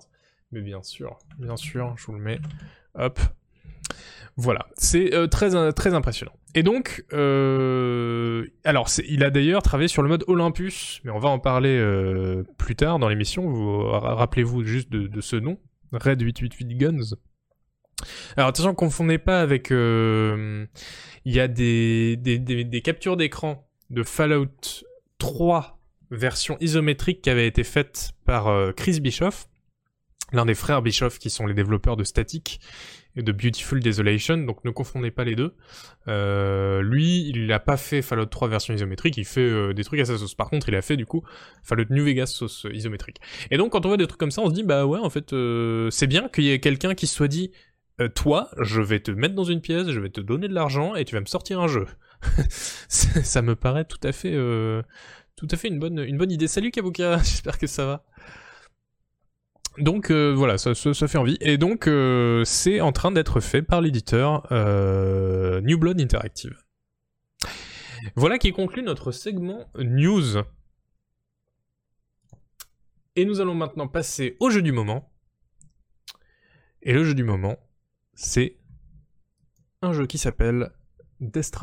mais 0.51 0.61
bien 0.61 0.83
sûr, 0.83 1.17
bien 1.39 1.57
sûr, 1.57 1.95
je 1.97 2.05
vous 2.05 2.13
le 2.13 2.19
mets. 2.19 2.39
Hop. 2.95 3.19
Voilà, 4.39 4.67
c'est 4.75 5.15
euh, 5.15 5.25
très, 5.25 5.73
très 5.73 5.95
impressionnant. 5.95 6.33
Et 6.53 6.61
donc, 6.61 7.03
euh, 7.11 8.45
alors, 8.63 8.87
il 9.09 9.23
a 9.23 9.31
d'ailleurs 9.31 9.63
travaillé 9.63 9.87
sur 9.87 10.03
le 10.03 10.09
mode 10.09 10.23
Olympus, 10.27 11.01
mais 11.03 11.09
on 11.09 11.17
va 11.17 11.29
en 11.29 11.39
parler 11.39 11.75
euh, 11.75 12.43
plus 12.59 12.75
tard 12.75 12.99
dans 12.99 13.09
l'émission. 13.09 13.49
Vous 13.49 13.83
rappelez-vous 13.83 14.63
juste 14.63 14.91
de, 14.91 15.21
ce 15.21 15.35
nom, 15.37 15.57
Red 15.91 16.21
888 16.21 16.77
Guns. 16.77 17.15
Alors 18.37 18.49
attention, 18.49 18.75
confondez 18.75 19.17
pas 19.17 19.41
avec. 19.41 19.71
Il 19.71 20.67
y 21.25 21.39
a 21.39 21.47
des, 21.47 22.15
des, 22.15 22.37
des 22.37 22.81
captures 22.81 23.17
d'écran 23.17 23.67
de 23.89 24.03
Fallout 24.03 24.85
3 25.17 25.79
version 26.11 26.57
isométrique 26.59 27.23
qui 27.23 27.31
avait 27.31 27.47
été 27.47 27.63
faite 27.63 28.11
par 28.23 28.73
Chris 28.75 28.99
Bischoff, 29.01 29.47
l'un 30.33 30.45
des 30.45 30.55
frères 30.55 30.81
Bischoff 30.81 31.19
qui 31.19 31.29
sont 31.29 31.45
les 31.45 31.53
développeurs 31.53 31.97
de 31.97 32.03
Static 32.03 32.59
de 33.21 33.31
Beautiful 33.31 33.79
Desolation, 33.79 34.37
donc 34.37 34.63
ne 34.63 34.71
confondez 34.71 35.11
pas 35.11 35.23
les 35.23 35.35
deux. 35.35 35.53
Euh, 36.07 36.81
lui, 36.81 37.27
il 37.29 37.47
n'a 37.47 37.59
pas 37.59 37.77
fait 37.77 38.01
Fallout 38.01 38.27
3 38.27 38.47
version 38.47 38.73
isométrique, 38.73 39.17
il 39.17 39.25
fait 39.25 39.41
euh, 39.41 39.73
des 39.73 39.83
trucs 39.83 39.99
à 39.99 40.05
sa 40.05 40.17
sauce. 40.17 40.35
Par 40.35 40.49
contre, 40.49 40.69
il 40.69 40.75
a 40.75 40.81
fait 40.81 40.97
du 40.97 41.05
coup 41.05 41.23
Fallout 41.63 41.85
New 41.89 42.03
Vegas 42.03 42.27
sauce 42.27 42.65
euh, 42.65 42.73
isométrique. 42.73 43.17
Et 43.49 43.57
donc, 43.57 43.71
quand 43.71 43.85
on 43.85 43.89
voit 43.89 43.97
des 43.97 44.07
trucs 44.07 44.19
comme 44.19 44.31
ça, 44.31 44.41
on 44.41 44.49
se 44.49 44.53
dit, 44.53 44.63
bah 44.63 44.85
ouais, 44.85 44.99
en 44.99 45.09
fait, 45.09 45.33
c'est 45.91 46.07
bien 46.07 46.29
qu'il 46.29 46.43
y 46.43 46.51
ait 46.51 46.59
quelqu'un 46.59 46.93
qui 46.95 47.07
soit 47.07 47.27
dit, 47.27 47.51
toi, 48.13 48.51
je 48.61 48.81
vais 48.81 48.99
te 48.99 49.09
mettre 49.09 49.33
dans 49.33 49.43
une 49.43 49.61
pièce, 49.61 49.89
je 49.89 49.99
vais 49.99 50.09
te 50.09 50.21
donner 50.21 50.47
de 50.47 50.53
l'argent 50.53 50.93
et 50.93 51.03
tu 51.03 51.15
vas 51.15 51.21
me 51.21 51.25
sortir 51.25 51.59
un 51.59 51.67
jeu. 51.67 51.87
ça 52.49 53.41
me 53.41 53.55
paraît 53.55 53.85
tout 53.85 53.99
à 54.03 54.11
fait, 54.11 54.35
tout 55.35 55.47
à 55.49 55.57
fait 55.57 55.67
une 55.67 55.79
bonne, 55.79 55.99
une 55.99 56.17
bonne 56.17 56.31
idée. 56.31 56.47
Salut 56.47 56.69
Kabuka, 56.69 57.17
j'espère 57.23 57.57
que 57.57 57.65
ça 57.65 57.85
va. 57.85 58.05
Donc 59.77 60.09
euh, 60.09 60.33
voilà, 60.33 60.57
ça, 60.57 60.73
fait 60.75 61.17
envie. 61.17 61.37
Et 61.39 61.57
donc 61.57 61.87
euh, 61.87 62.43
c'est 62.45 62.81
en 62.81 62.91
train 62.91 63.11
d'être 63.11 63.39
fait 63.39 63.61
par 63.61 63.81
l'éditeur 63.81 64.47
euh, 64.51 65.61
New 65.61 65.77
Blood 65.77 66.01
Interactive. 66.01 66.63
Voilà 68.15 68.37
qui 68.37 68.51
conclut 68.51 68.83
notre 68.83 69.11
segment 69.11 69.69
news. 69.77 70.43
Et 73.15 73.25
nous 73.25 73.41
allons 73.41 73.55
maintenant 73.55 73.87
passer 73.87 74.37
au 74.39 74.49
jeu 74.49 74.61
du 74.61 74.71
moment. 74.71 75.11
Et 76.81 76.93
le 76.93 77.03
jeu 77.03 77.13
du 77.13 77.23
moment, 77.23 77.57
c'est 78.13 78.57
un 79.81 79.93
jeu 79.93 80.05
qui 80.05 80.17
s'appelle 80.17 80.71
Death 81.19 81.55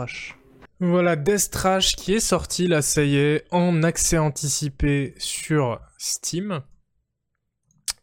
Voilà, 0.80 1.16
Death 1.16 1.50
qui 1.96 2.14
est 2.14 2.20
sorti, 2.20 2.66
là 2.66 2.82
ça 2.82 3.04
y 3.04 3.16
est, 3.16 3.46
en 3.50 3.82
accès 3.82 4.18
anticipé 4.18 5.14
sur 5.18 5.80
Steam. 5.96 6.62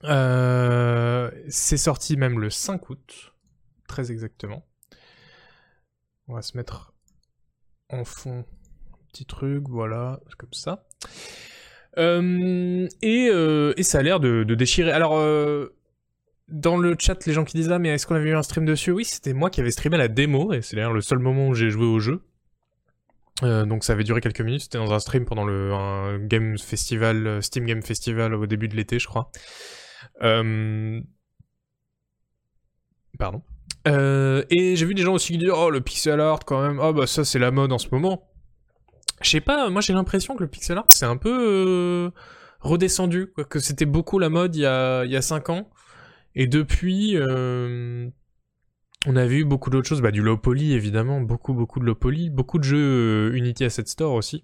Euh, 0.03 1.29
c'est 1.47 1.77
sorti 1.77 2.17
même 2.17 2.39
le 2.39 2.49
5 2.49 2.89
août, 2.89 3.33
très 3.87 4.11
exactement. 4.11 4.65
On 6.27 6.35
va 6.35 6.41
se 6.41 6.57
mettre 6.57 6.93
en 7.89 8.03
fond, 8.05 8.45
petit 9.11 9.25
truc, 9.25 9.65
voilà, 9.67 10.19
comme 10.37 10.53
ça. 10.53 10.87
Euh, 11.97 12.87
euh, 13.03 13.73
et, 13.75 13.83
ça 13.83 13.99
a 13.99 14.01
l'air 14.01 14.19
de, 14.19 14.43
déchirer. 14.43 14.91
Alors, 14.91 15.19
dans 16.47 16.77
le 16.77 16.95
chat, 16.97 17.25
les 17.25 17.33
gens 17.33 17.43
qui 17.43 17.57
disent 17.57 17.71
ah 17.71 17.79
mais 17.79 17.89
est-ce 17.89 18.07
qu'on 18.07 18.15
avait 18.15 18.29
eu 18.29 18.35
un 18.35 18.43
stream 18.43 18.65
dessus? 18.65 18.91
Oui, 18.91 19.05
c'était 19.05 19.33
moi 19.33 19.49
qui 19.49 19.61
avais 19.61 19.71
streamé 19.71 19.97
la 19.97 20.07
démo 20.07 20.53
et 20.53 20.61
c'est 20.61 20.75
d'ailleurs 20.75 20.93
le 20.93 21.01
seul 21.01 21.19
moment 21.19 21.49
où 21.49 21.53
j'ai 21.53 21.69
joué 21.69 21.85
au 21.85 21.99
jeu. 21.99 22.21
donc 23.41 23.83
ça 23.83 23.93
avait 23.93 24.03
duré 24.03 24.21
quelques 24.21 24.41
minutes, 24.41 24.61
c'était 24.61 24.77
dans 24.77 24.93
un 24.93 24.99
stream 24.99 25.25
pendant 25.25 25.43
le 25.43 26.17
Game 26.27 26.57
Festival, 26.57 27.43
Steam 27.43 27.65
Game 27.65 27.81
Festival 27.83 28.33
au 28.33 28.45
début 28.45 28.67
de 28.67 28.75
l'été 28.75 28.97
je 28.97 29.07
crois. 29.07 29.31
Euh, 30.23 31.01
pardon. 33.17 33.41
Euh, 33.87 34.43
et 34.49 34.75
j'ai 34.75 34.85
vu 34.85 34.93
des 34.93 35.01
gens 35.01 35.13
aussi 35.13 35.33
qui 35.33 35.39
disent 35.39 35.51
Oh, 35.53 35.69
le 35.69 35.81
pixel 35.81 36.19
art, 36.19 36.39
quand 36.45 36.61
même, 36.61 36.79
oh, 36.79 36.93
bah 36.93 37.07
ça, 37.07 37.25
c'est 37.25 37.39
la 37.39 37.51
mode 37.51 37.71
en 37.71 37.77
ce 37.77 37.87
moment. 37.91 38.27
Je 39.21 39.29
sais 39.29 39.41
pas, 39.41 39.69
moi 39.69 39.81
j'ai 39.81 39.93
l'impression 39.93 40.35
que 40.35 40.41
le 40.41 40.49
pixel 40.49 40.77
art, 40.77 40.87
c'est 40.89 41.05
un 41.05 41.17
peu 41.17 41.29
euh, 41.31 42.11
redescendu, 42.59 43.33
que 43.49 43.59
c'était 43.59 43.85
beaucoup 43.85 44.17
la 44.17 44.29
mode 44.29 44.55
il 44.55 44.61
y 44.61 44.65
a, 44.65 45.05
y 45.05 45.15
a 45.15 45.21
5 45.21 45.49
ans. 45.49 45.69
Et 46.33 46.47
depuis, 46.47 47.17
on 47.19 49.15
a 49.15 49.25
vu 49.25 49.45
beaucoup 49.45 49.69
d'autres 49.69 49.87
choses, 49.87 50.01
bah, 50.01 50.11
du 50.11 50.21
low 50.21 50.37
poly 50.37 50.73
évidemment, 50.73 51.21
beaucoup, 51.21 51.53
beaucoup 51.53 51.79
de 51.79 51.85
low 51.85 51.95
poly, 51.95 52.29
beaucoup 52.29 52.57
de 52.57 52.63
jeux 52.63 53.35
Unity 53.35 53.65
Asset 53.65 53.85
Store 53.85 54.13
aussi. 54.13 54.43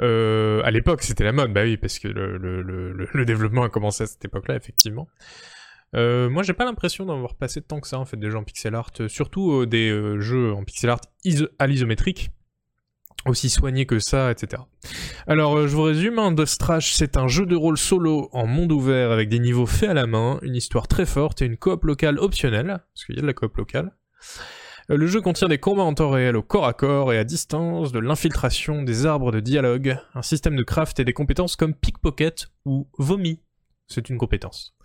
Euh, 0.00 0.60
à 0.64 0.70
l'époque, 0.70 1.02
c'était 1.02 1.24
la 1.24 1.32
mode, 1.32 1.52
bah 1.52 1.62
oui, 1.62 1.76
parce 1.76 1.98
que 1.98 2.08
le, 2.08 2.36
le, 2.36 2.62
le, 2.62 3.24
développement 3.24 3.62
a 3.62 3.68
commencé 3.68 4.04
à 4.04 4.06
cette 4.06 4.24
époque-là, 4.24 4.56
effectivement. 4.56 5.08
Euh, 5.94 6.28
moi, 6.28 6.42
j'ai 6.42 6.52
pas 6.52 6.64
l'impression 6.64 7.04
d'en 7.06 7.16
avoir 7.16 7.34
passé 7.34 7.62
tant 7.62 7.80
que 7.80 7.88
ça, 7.88 7.98
en 7.98 8.04
fait, 8.04 8.16
des 8.16 8.34
en 8.34 8.42
pixel 8.42 8.74
art, 8.74 8.90
surtout 9.08 9.52
euh, 9.52 9.66
des 9.66 9.90
euh, 9.90 10.20
jeux 10.20 10.52
en 10.52 10.64
pixel 10.64 10.90
art 10.90 11.00
à 11.58 11.66
l'isométrique, 11.66 12.30
aussi 13.24 13.48
soignés 13.48 13.86
que 13.86 13.98
ça, 13.98 14.30
etc. 14.30 14.62
Alors, 15.26 15.56
euh, 15.56 15.68
je 15.68 15.74
vous 15.74 15.82
résume, 15.82 16.18
hein, 16.18 16.32
Dust 16.32 16.60
Trash, 16.60 16.92
c'est 16.92 17.16
un 17.16 17.28
jeu 17.28 17.46
de 17.46 17.56
rôle 17.56 17.78
solo 17.78 18.28
en 18.32 18.46
monde 18.46 18.72
ouvert 18.72 19.10
avec 19.10 19.28
des 19.28 19.38
niveaux 19.38 19.66
faits 19.66 19.90
à 19.90 19.94
la 19.94 20.06
main, 20.06 20.38
une 20.42 20.56
histoire 20.56 20.88
très 20.88 21.06
forte 21.06 21.40
et 21.40 21.46
une 21.46 21.56
coop 21.56 21.84
locale 21.84 22.18
optionnelle, 22.18 22.66
parce 22.94 23.04
qu'il 23.06 23.16
y 23.16 23.18
a 23.18 23.22
de 23.22 23.26
la 23.26 23.34
coop 23.34 23.56
locale. 23.56 23.92
Euh, 24.90 24.96
le 24.96 25.06
jeu 25.06 25.20
contient 25.20 25.48
des 25.48 25.58
combats 25.58 25.82
en 25.82 25.94
temps 25.94 26.10
réel 26.10 26.36
au 26.36 26.42
corps 26.42 26.66
à 26.66 26.72
corps 26.72 27.12
et 27.12 27.18
à 27.18 27.24
distance, 27.24 27.92
de 27.92 27.98
l'infiltration, 27.98 28.82
des 28.82 29.06
arbres 29.06 29.32
de 29.32 29.40
dialogue, 29.40 29.98
un 30.14 30.22
système 30.22 30.56
de 30.56 30.62
craft 30.62 31.00
et 31.00 31.04
des 31.04 31.12
compétences 31.12 31.56
comme 31.56 31.74
pickpocket 31.74 32.48
ou 32.64 32.88
vomi. 32.98 33.40
C'est 33.88 34.08
une 34.08 34.18
compétence. 34.18 34.76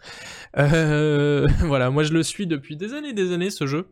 Euh, 0.57 1.47
voilà, 1.61 1.89
moi 1.89 2.03
je 2.03 2.13
le 2.13 2.21
suis 2.21 2.45
depuis 2.45 2.77
des 2.77 2.93
années 2.93 3.09
et 3.09 3.13
des 3.13 3.31
années 3.31 3.49
ce 3.49 3.65
jeu, 3.65 3.87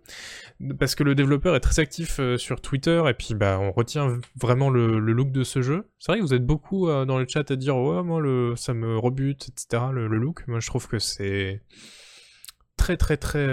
parce 0.78 0.94
que 0.94 1.04
le 1.04 1.16
développeur 1.16 1.56
est 1.56 1.62
très 1.62 1.80
actif 1.80 2.20
euh, 2.20 2.38
sur 2.38 2.62
Twitter 2.62 3.02
et 3.08 3.16
puis 3.16 3.34
bah 3.34 3.58
on 3.60 3.72
retient 3.72 4.20
vraiment 4.40 4.70
le, 4.70 5.00
look 5.00 5.32
de 5.32 5.44
ce 5.44 5.64
jeu. 5.64 5.90
C'est 5.98 6.12
vrai 6.12 6.20
que 6.20 6.26
vous 6.26 6.36
êtes 6.36 6.46
beaucoup 6.46 6.88
dans 6.88 7.18
le 7.18 7.26
chat 7.28 7.50
à 7.50 7.56
dire 7.56 7.76
ouais 7.78 8.04
moi 8.04 8.22
le 8.22 8.56
ça 8.56 8.76
me 8.76 9.00
rebute 9.00 9.50
etc 9.50 9.86
le 9.92 10.08
look. 10.08 10.48
Moi 10.48 10.60
je 10.60 10.68
trouve 10.68 10.88
que 10.88 11.00
c'est 11.00 11.64
très 12.78 12.96
très 12.96 13.18
très 13.18 13.48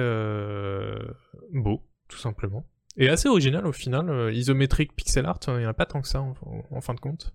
beau 1.54 1.82
tout 2.08 2.18
simplement. 2.18 2.66
Et 2.96 3.08
assez 3.08 3.28
original 3.28 3.66
au 3.66 3.72
final, 3.72 4.08
euh, 4.08 4.32
isométrique 4.32 4.94
pixel 4.94 5.26
art, 5.26 5.38
il 5.48 5.58
n'y 5.58 5.66
en 5.66 5.70
a 5.70 5.74
pas 5.74 5.86
tant 5.86 6.00
que 6.00 6.08
ça 6.08 6.20
en, 6.20 6.80
fin 6.80 6.94
de 6.94 7.00
compte. 7.00 7.34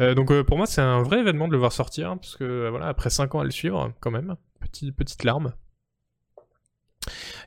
Euh, 0.00 0.14
donc 0.14 0.30
euh, 0.30 0.44
pour 0.44 0.56
moi 0.56 0.66
c'est 0.66 0.80
un 0.80 1.02
vrai 1.02 1.20
événement 1.20 1.46
de 1.46 1.52
le 1.52 1.58
voir 1.58 1.72
sortir, 1.72 2.16
parce 2.20 2.36
que 2.36 2.68
voilà, 2.68 2.86
après 2.88 3.10
5 3.10 3.34
ans 3.34 3.40
à 3.40 3.44
le 3.44 3.50
suivre, 3.50 3.92
quand 4.00 4.10
même, 4.10 4.36
petite, 4.60 4.94
petite 4.94 5.24
larme. 5.24 5.52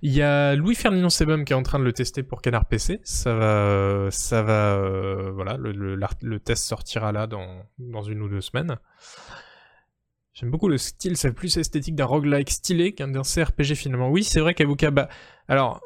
Il 0.01 0.13
y 0.13 0.21
a 0.21 0.55
Louis 0.55 0.75
Ferdinand 0.75 1.09
Sebum 1.09 1.43
qui 1.43 1.51
est 1.51 1.55
en 1.55 1.63
train 1.63 1.79
de 1.79 1.83
le 1.83 1.91
tester 1.91 2.23
pour 2.23 2.41
Canard 2.41 2.65
PC. 2.65 3.01
Ça 3.03 3.33
va, 3.33 4.07
ça 4.09 4.41
va, 4.41 5.29
voilà, 5.31 5.57
le, 5.57 5.73
le, 5.95 6.39
test 6.39 6.63
sortira 6.63 7.11
là 7.11 7.27
dans, 7.27 7.65
dans 7.77 8.01
une 8.01 8.21
ou 8.21 8.29
deux 8.29 8.39
semaines. 8.39 8.77
J'aime 10.39 10.51
beaucoup 10.51 10.69
le 10.69 10.77
style, 10.77 11.17
c'est 11.17 11.33
plus 11.33 11.57
esthétique 11.57 11.95
d'un 11.95 12.05
roguelike 12.05 12.49
stylé 12.49 12.93
qu'un 12.93 13.11
CRPG 13.11 13.75
finalement. 13.75 14.09
Oui, 14.09 14.23
c'est 14.23 14.39
vrai 14.39 14.53
qu'Abuka, 14.53 14.89
bah, 14.89 15.09
alors, 15.49 15.81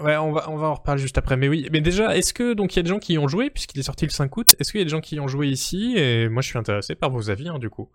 Ouais, 0.00 0.16
on 0.16 0.32
va, 0.32 0.48
en 0.48 0.74
reparler 0.74 1.00
juste 1.00 1.18
après. 1.18 1.36
Mais 1.36 1.48
oui, 1.48 1.68
mais 1.70 1.82
déjà, 1.82 2.16
est-ce 2.16 2.32
que, 2.32 2.54
donc, 2.54 2.74
il 2.74 2.78
y 2.78 2.80
a 2.80 2.82
des 2.82 2.88
gens 2.88 2.98
qui 2.98 3.14
y 3.14 3.18
ont 3.18 3.28
joué, 3.28 3.50
puisqu'il 3.50 3.78
est 3.78 3.82
sorti 3.82 4.06
le 4.06 4.10
5 4.10 4.34
août, 4.34 4.56
est-ce 4.58 4.72
qu'il 4.72 4.80
y 4.80 4.82
a 4.82 4.84
des 4.84 4.90
gens 4.90 5.02
qui 5.02 5.16
y 5.16 5.20
ont 5.20 5.28
joué 5.28 5.48
ici? 5.48 5.94
Et 5.96 6.28
moi, 6.28 6.40
je 6.40 6.48
suis 6.48 6.58
intéressé 6.58 6.94
par 6.94 7.10
vos 7.10 7.28
avis, 7.28 7.48
hein, 7.48 7.58
du 7.58 7.68
coup. 7.68 7.90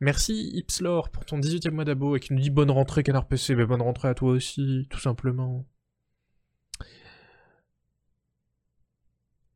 Merci, 0.00 0.50
Ipslore, 0.54 1.08
pour 1.08 1.24
ton 1.24 1.38
18ème 1.38 1.70
mois 1.70 1.84
d'abo, 1.84 2.14
et 2.16 2.20
qui 2.20 2.34
nous 2.34 2.40
dit 2.40 2.50
bonne 2.50 2.70
rentrée, 2.70 3.02
Canard 3.02 3.26
PC. 3.26 3.54
Mais 3.54 3.64
bonne 3.64 3.82
rentrée 3.82 4.08
à 4.08 4.14
toi 4.14 4.32
aussi, 4.32 4.86
tout 4.90 5.00
simplement. 5.00 5.66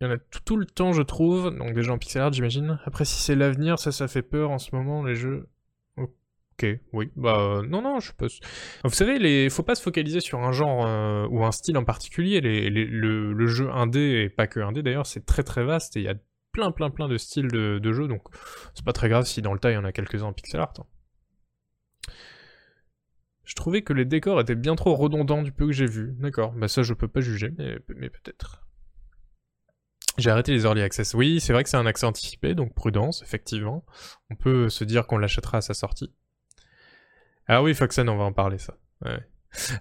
Il 0.01 0.07
y 0.07 0.11
en 0.11 0.15
a 0.15 0.19
tout, 0.19 0.57
le 0.57 0.65
temps, 0.65 0.93
je 0.93 1.03
trouve. 1.03 1.55
Donc, 1.55 1.75
déjà 1.75 1.93
en 1.93 1.99
pixel 1.99 2.23
art, 2.23 2.33
j'imagine. 2.33 2.79
Après, 2.87 3.05
si 3.05 3.21
c'est 3.21 3.35
l'avenir, 3.35 3.79
ça, 3.79 3.93
ça 3.93 4.09
fait 4.09 4.23
peur 4.23 4.51
en 4.51 4.59
ce 4.59 4.75
moment, 4.75 5.05
les 5.05 5.15
jeux. 5.17 5.49
Ok, 6.61 6.79
oui. 6.93 7.11
Bah 7.17 7.63
non, 7.67 7.81
non, 7.81 8.01
je 8.01 8.13
pense. 8.13 8.39
Vous 8.85 8.91
savez, 8.91 9.19
les... 9.19 9.49
faut 9.49 9.63
pas 9.63 9.75
se 9.75 9.83
focaliser 9.83 10.21
sur 10.21 10.41
un 10.41 10.53
genre 10.53 10.85
euh, 10.87 11.27
ou 11.31 11.43
un 11.45 11.53
style 11.53 11.79
en 11.79 11.85
particulier. 11.85 12.41
Le, 12.41 13.33
le, 13.33 13.47
jeu 13.47 13.71
indé, 13.71 14.25
et 14.25 14.29
pas 14.29 14.47
que 14.47 14.61
indé 14.61 14.83
d'ailleurs, 14.83 15.07
c'est 15.07 15.25
très 15.25 15.43
très 15.43 15.65
vaste 15.65 15.97
et 15.97 16.01
il 16.01 16.05
y 16.05 16.09
a 16.09 16.15
plein 16.53 16.71
plein 16.73 16.91
plein 16.91 17.09
de 17.09 17.17
styles 17.17 17.49
de, 17.49 17.79
de 17.79 17.93
jeux, 17.93 18.09
donc 18.09 18.23
c'est 18.75 18.85
pas 18.85 18.93
très 18.93 19.09
grave 19.09 19.25
si 19.25 19.41
dans 19.41 19.53
le 19.53 19.61
tas 19.61 19.71
il 19.71 19.75
y 19.75 19.77
en 19.77 19.85
a 19.85 19.93
quelques-uns 19.93 20.27
en 20.27 20.33
pixel 20.33 20.61
art. 20.61 20.75
Hein. 20.79 20.87
Je 23.45 23.55
trouvais 23.55 23.83
que 23.83 23.93
les 23.93 24.05
décors 24.05 24.41
étaient 24.41 24.55
bien 24.55 24.77
trop 24.77 24.95
redondants 24.95 25.43
du 25.43 25.53
peu 25.53 25.67
que 25.67 25.73
j'ai 25.73 25.87
vu. 25.87 26.15
D'accord, 26.19 26.53
bah 26.53 26.69
ça 26.69 26.83
je 26.83 26.93
peux 26.93 27.09
pas 27.09 27.21
juger, 27.21 27.53
mais, 27.57 27.79
mais 27.97 28.11
peut-être. 28.11 28.67
J'ai 30.19 30.29
arrêté 30.31 30.53
les 30.53 30.65
early 30.65 30.83
access. 30.83 31.15
Oui, 31.15 31.41
c'est 31.41 31.53
vrai 31.55 31.65
que 31.65 31.71
c'est 31.71 31.79
un 31.79 31.87
accès 31.87 32.05
anticipé, 32.05 32.55
donc 32.55 32.75
prudence, 32.75 33.23
effectivement. 33.23 33.87
On 34.29 34.37
peut 34.37 34.69
se 34.69 34.85
dire 34.85 35.07
qu'on 35.07 35.17
l'achètera 35.17 35.59
à 35.59 35.61
sa 35.63 35.73
sortie. 35.73 36.13
Ah 37.53 37.65
oui, 37.65 37.75
Foxen, 37.75 38.09
on 38.09 38.17
va 38.17 38.23
en 38.23 38.33
parler, 38.33 38.59
ça. 38.59 38.75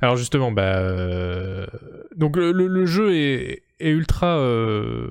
Alors 0.01 0.15
justement, 0.17 0.51
bah, 0.51 0.79
euh, 0.79 1.67
donc 2.15 2.35
le, 2.35 2.85
jeu 2.87 3.13
est, 3.13 3.61
ultra. 3.79 4.39
euh, 4.39 5.07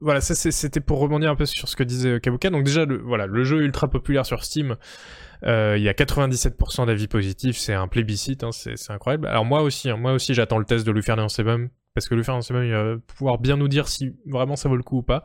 Voilà, 0.00 0.20
ça 0.20 0.34
c'était 0.34 0.80
pour 0.80 0.98
rebondir 0.98 1.30
un 1.30 1.36
peu 1.36 1.46
sur 1.46 1.66
ce 1.66 1.74
que 1.74 1.82
disait 1.82 2.20
Kabuka. 2.20 2.50
Donc 2.50 2.64
déjà, 2.64 2.84
le, 2.84 2.98
voilà, 2.98 3.24
le 3.26 3.44
jeu 3.44 3.62
est 3.62 3.64
ultra 3.64 3.88
populaire 3.88 4.26
sur 4.26 4.44
Steam. 4.44 4.76
Euh, 5.44 5.76
Il 5.78 5.82
y 5.82 5.88
a 5.88 5.94
97% 5.94 6.84
d'avis 6.86 7.08
positifs, 7.08 7.56
c'est 7.56 7.72
un 7.72 7.88
plébiscite, 7.88 8.44
hein, 8.44 8.50
c'est 8.52 8.90
incroyable. 8.90 9.26
Alors 9.26 9.46
moi 9.46 9.62
aussi, 9.62 9.88
hein, 9.88 9.96
moi 9.96 10.12
aussi 10.12 10.34
j'attends 10.34 10.58
le 10.58 10.66
test 10.66 10.86
de 10.86 10.92
Lufernian 10.92 11.30
Sebum, 11.30 11.70
parce 11.94 12.10
que 12.10 12.14
Lufernian 12.14 12.42
Sebum 12.42 12.62
il 12.62 12.72
va 12.72 12.96
pouvoir 13.16 13.38
bien 13.38 13.56
nous 13.56 13.68
dire 13.68 13.88
si 13.88 14.14
vraiment 14.26 14.56
ça 14.56 14.68
vaut 14.68 14.76
le 14.76 14.82
coup 14.82 14.98
ou 14.98 15.02
pas. 15.02 15.22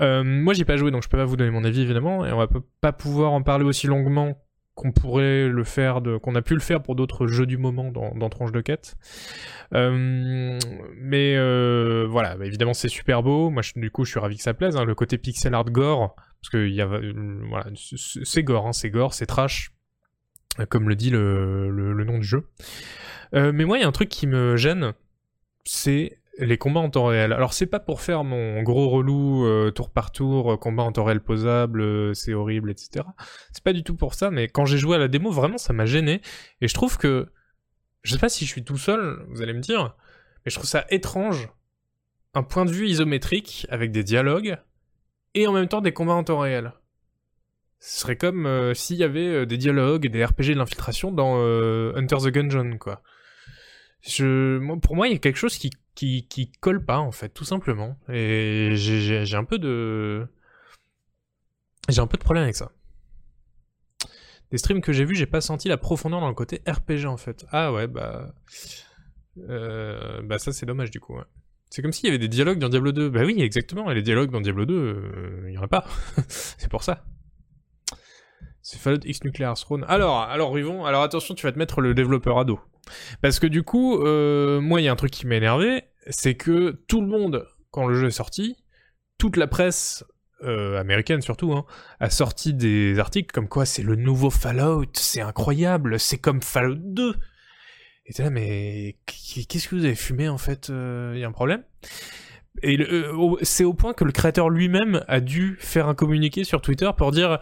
Euh, 0.00 0.24
moi 0.24 0.52
j'ai 0.54 0.64
pas 0.64 0.76
joué, 0.76 0.90
donc 0.90 1.04
je 1.04 1.08
peux 1.08 1.16
pas 1.16 1.24
vous 1.24 1.36
donner 1.36 1.52
mon 1.52 1.62
avis 1.62 1.82
évidemment, 1.82 2.26
et 2.26 2.32
on 2.32 2.38
va 2.38 2.48
pas 2.80 2.92
pouvoir 2.92 3.32
en 3.32 3.42
parler 3.42 3.64
aussi 3.64 3.86
longuement 3.86 4.36
qu'on 4.74 4.90
pourrait 4.90 5.48
le 5.48 5.64
faire, 5.64 6.00
qu'on 6.22 6.34
a 6.34 6.42
pu 6.42 6.54
le 6.54 6.60
faire 6.60 6.82
pour 6.82 6.96
d'autres 6.96 7.26
jeux 7.26 7.46
du 7.46 7.58
moment 7.58 7.90
dans, 7.90 8.14
dans 8.14 8.28
Tronche 8.28 8.52
de 8.52 8.60
quête. 8.60 8.96
Euh, 9.72 10.58
mais 10.96 11.36
euh, 11.36 12.06
voilà, 12.08 12.36
bah, 12.36 12.46
évidemment 12.46 12.74
c'est 12.74 12.88
super 12.88 13.22
beau. 13.22 13.50
Moi 13.50 13.62
du 13.76 13.90
coup 13.90 14.04
je 14.04 14.10
suis 14.10 14.20
ravi 14.20 14.36
que 14.36 14.42
ça 14.42 14.54
plaise. 14.54 14.76
hein. 14.76 14.84
Le 14.84 14.94
côté 14.94 15.16
pixel 15.16 15.54
art 15.54 15.64
gore, 15.64 16.16
parce 16.40 16.50
que 16.50 16.66
y 16.66 16.80
euh, 16.80 17.12
voilà, 17.48 17.66
c'est 17.74 18.42
gore, 18.42 18.66
hein, 18.66 18.72
c'est 18.72 18.90
gore, 18.90 19.14
c'est 19.14 19.26
trash, 19.26 19.72
comme 20.68 20.88
le 20.88 20.96
dit 20.96 21.10
le, 21.10 22.04
nom 22.04 22.18
du 22.18 22.24
jeu. 22.24 22.48
Mais 23.32 23.64
moi 23.64 23.78
il 23.78 23.82
y 23.82 23.84
a 23.84 23.88
un 23.88 23.92
truc 23.92 24.08
qui 24.08 24.26
me 24.26 24.56
gêne, 24.56 24.92
c'est 25.64 26.18
les 26.38 26.58
combats 26.58 26.80
en 26.80 26.90
temps 26.90 27.06
réel. 27.06 27.32
Alors 27.32 27.52
c'est 27.52 27.66
pas 27.66 27.80
pour 27.80 28.00
faire 28.00 28.24
mon 28.24 28.62
gros 28.62 28.88
relou 28.88 29.44
euh, 29.46 29.70
tour 29.70 29.90
par 29.90 30.10
tour, 30.10 30.52
euh, 30.52 30.56
combat 30.56 30.82
en 30.82 30.92
temps 30.92 31.04
réel 31.04 31.20
posable, 31.20 31.80
euh, 31.80 32.14
c'est 32.14 32.34
horrible, 32.34 32.70
etc. 32.70 33.06
C'est 33.52 33.62
pas 33.62 33.72
du 33.72 33.82
tout 33.82 33.94
pour 33.94 34.14
ça, 34.14 34.30
mais 34.30 34.48
quand 34.48 34.66
j'ai 34.66 34.78
joué 34.78 34.96
à 34.96 34.98
la 34.98 35.08
démo, 35.08 35.30
vraiment 35.30 35.58
ça 35.58 35.72
m'a 35.72 35.86
gêné. 35.86 36.20
Et 36.60 36.68
je 36.68 36.74
trouve 36.74 36.98
que, 36.98 37.28
je 38.02 38.12
sais 38.12 38.18
pas 38.18 38.28
si 38.28 38.44
je 38.44 38.50
suis 38.50 38.64
tout 38.64 38.78
seul, 38.78 39.24
vous 39.30 39.42
allez 39.42 39.52
me 39.52 39.60
dire, 39.60 39.94
mais 40.44 40.50
je 40.50 40.56
trouve 40.56 40.68
ça 40.68 40.84
étrange, 40.90 41.48
un 42.34 42.42
point 42.42 42.64
de 42.64 42.70
vue 42.70 42.88
isométrique 42.88 43.66
avec 43.70 43.92
des 43.92 44.02
dialogues 44.02 44.58
et 45.34 45.46
en 45.46 45.52
même 45.52 45.68
temps 45.68 45.80
des 45.80 45.92
combats 45.92 46.14
en 46.14 46.24
temps 46.24 46.40
réel. 46.40 46.72
Ce 47.78 48.00
serait 48.00 48.16
comme 48.16 48.72
s'il 48.74 48.96
y 48.96 49.04
avait 49.04 49.46
des 49.46 49.58
dialogues 49.58 50.06
et 50.06 50.08
des 50.08 50.24
RPG 50.24 50.48
de 50.50 50.54
l'infiltration 50.54 51.12
dans 51.12 51.36
Hunter 51.36 52.16
the 52.16 52.28
Gungeon, 52.28 52.78
quoi. 52.78 53.02
Je, 54.06 54.76
pour 54.78 54.96
moi, 54.96 55.08
il 55.08 55.12
y 55.12 55.16
a 55.16 55.18
quelque 55.18 55.36
chose 55.36 55.56
qui, 55.56 55.70
qui, 55.94 56.26
qui 56.28 56.52
colle 56.52 56.84
pas, 56.84 56.98
en 56.98 57.12
fait, 57.12 57.30
tout 57.30 57.44
simplement. 57.44 57.98
Et 58.08 58.72
j'ai- 58.74 59.34
un 59.34 59.44
peu 59.44 59.58
de. 59.58 60.26
J'ai 61.88 62.00
un 62.00 62.06
peu 62.06 62.16
de 62.16 62.22
problème 62.22 62.44
avec 62.44 62.56
ça. 62.56 62.72
Des 64.50 64.58
streams 64.58 64.80
que 64.82 64.92
j'ai 64.92 65.04
vus, 65.04 65.14
j'ai 65.16 65.26
pas 65.26 65.40
senti 65.40 65.68
la 65.68 65.76
profondeur 65.78 66.20
dans 66.20 66.28
le 66.28 66.34
côté 66.34 66.62
RPG, 66.68 67.06
en 67.06 67.16
fait. 67.16 67.44
Ah 67.50 67.72
ouais, 67.72 67.86
bah. 67.86 68.34
Euh, 69.48 70.22
bah, 70.22 70.38
ça, 70.38 70.52
c'est 70.52 70.66
dommage, 70.66 70.90
du 70.90 71.00
coup, 71.00 71.16
ouais. 71.16 71.24
C'est 71.70 71.82
comme 71.82 71.92
s'il 71.92 72.06
y 72.06 72.08
avait 72.08 72.18
des 72.18 72.28
dialogues 72.28 72.58
dans 72.58 72.68
Diablo 72.68 72.92
2. 72.92 73.10
Bah 73.10 73.22
oui, 73.24 73.40
exactement, 73.42 73.90
et 73.90 73.94
les 73.94 74.02
dialogues 74.02 74.30
dans 74.30 74.40
Diablo 74.40 74.64
2, 74.64 74.74
euh, 74.74 75.44
il 75.48 75.54
y 75.54 75.58
en 75.58 75.62
a 75.62 75.68
pas. 75.68 75.84
c'est 76.28 76.68
pour 76.70 76.84
ça. 76.84 77.04
C'est 78.64 78.78
Fallout 78.78 79.00
X 79.04 79.22
Nuclear 79.24 79.54
Throne. 79.56 79.84
Alors, 79.88 80.22
alors 80.22 80.58
Yvon, 80.58 80.86
alors 80.86 81.02
attention, 81.02 81.34
tu 81.34 81.44
vas 81.44 81.52
te 81.52 81.58
mettre 81.58 81.82
le 81.82 81.92
développeur 81.92 82.38
à 82.38 82.46
dos. 82.46 82.58
Parce 83.20 83.38
que 83.38 83.46
du 83.46 83.62
coup, 83.62 84.02
euh, 84.02 84.58
moi, 84.58 84.80
il 84.80 84.84
y 84.84 84.88
a 84.88 84.92
un 84.92 84.96
truc 84.96 85.10
qui 85.10 85.26
m'a 85.26 85.34
énervé, 85.34 85.84
c'est 86.08 86.34
que 86.34 86.70
tout 86.88 87.02
le 87.02 87.06
monde, 87.06 87.46
quand 87.70 87.86
le 87.86 87.94
jeu 87.94 88.06
est 88.06 88.10
sorti, 88.10 88.56
toute 89.18 89.36
la 89.36 89.48
presse 89.48 90.02
euh, 90.44 90.80
américaine 90.80 91.20
surtout, 91.20 91.52
hein, 91.52 91.66
a 92.00 92.08
sorti 92.08 92.54
des 92.54 92.98
articles 92.98 93.34
comme 93.34 93.48
quoi 93.48 93.66
c'est 93.66 93.82
le 93.82 93.96
nouveau 93.96 94.30
Fallout, 94.30 94.86
c'est 94.94 95.20
incroyable, 95.20 96.00
c'est 96.00 96.18
comme 96.18 96.40
Fallout 96.40 96.76
2. 96.76 97.16
Et 98.06 98.14
t'es 98.14 98.22
là, 98.22 98.30
mais 98.30 98.96
qu'est-ce 99.06 99.68
que 99.68 99.74
vous 99.74 99.84
avez 99.84 99.94
fumé 99.94 100.30
en 100.30 100.38
fait 100.38 100.70
Il 100.70 101.18
y 101.18 101.24
a 101.24 101.28
un 101.28 101.32
problème? 101.32 101.64
Et 102.62 102.78
euh, 102.80 103.36
c'est 103.42 103.64
au 103.64 103.74
point 103.74 103.92
que 103.92 104.04
le 104.04 104.12
créateur 104.12 104.48
lui-même 104.48 105.04
a 105.08 105.20
dû 105.20 105.56
faire 105.60 105.88
un 105.88 105.94
communiqué 105.94 106.44
sur 106.44 106.62
Twitter 106.62 106.88
pour 106.96 107.10
dire 107.10 107.40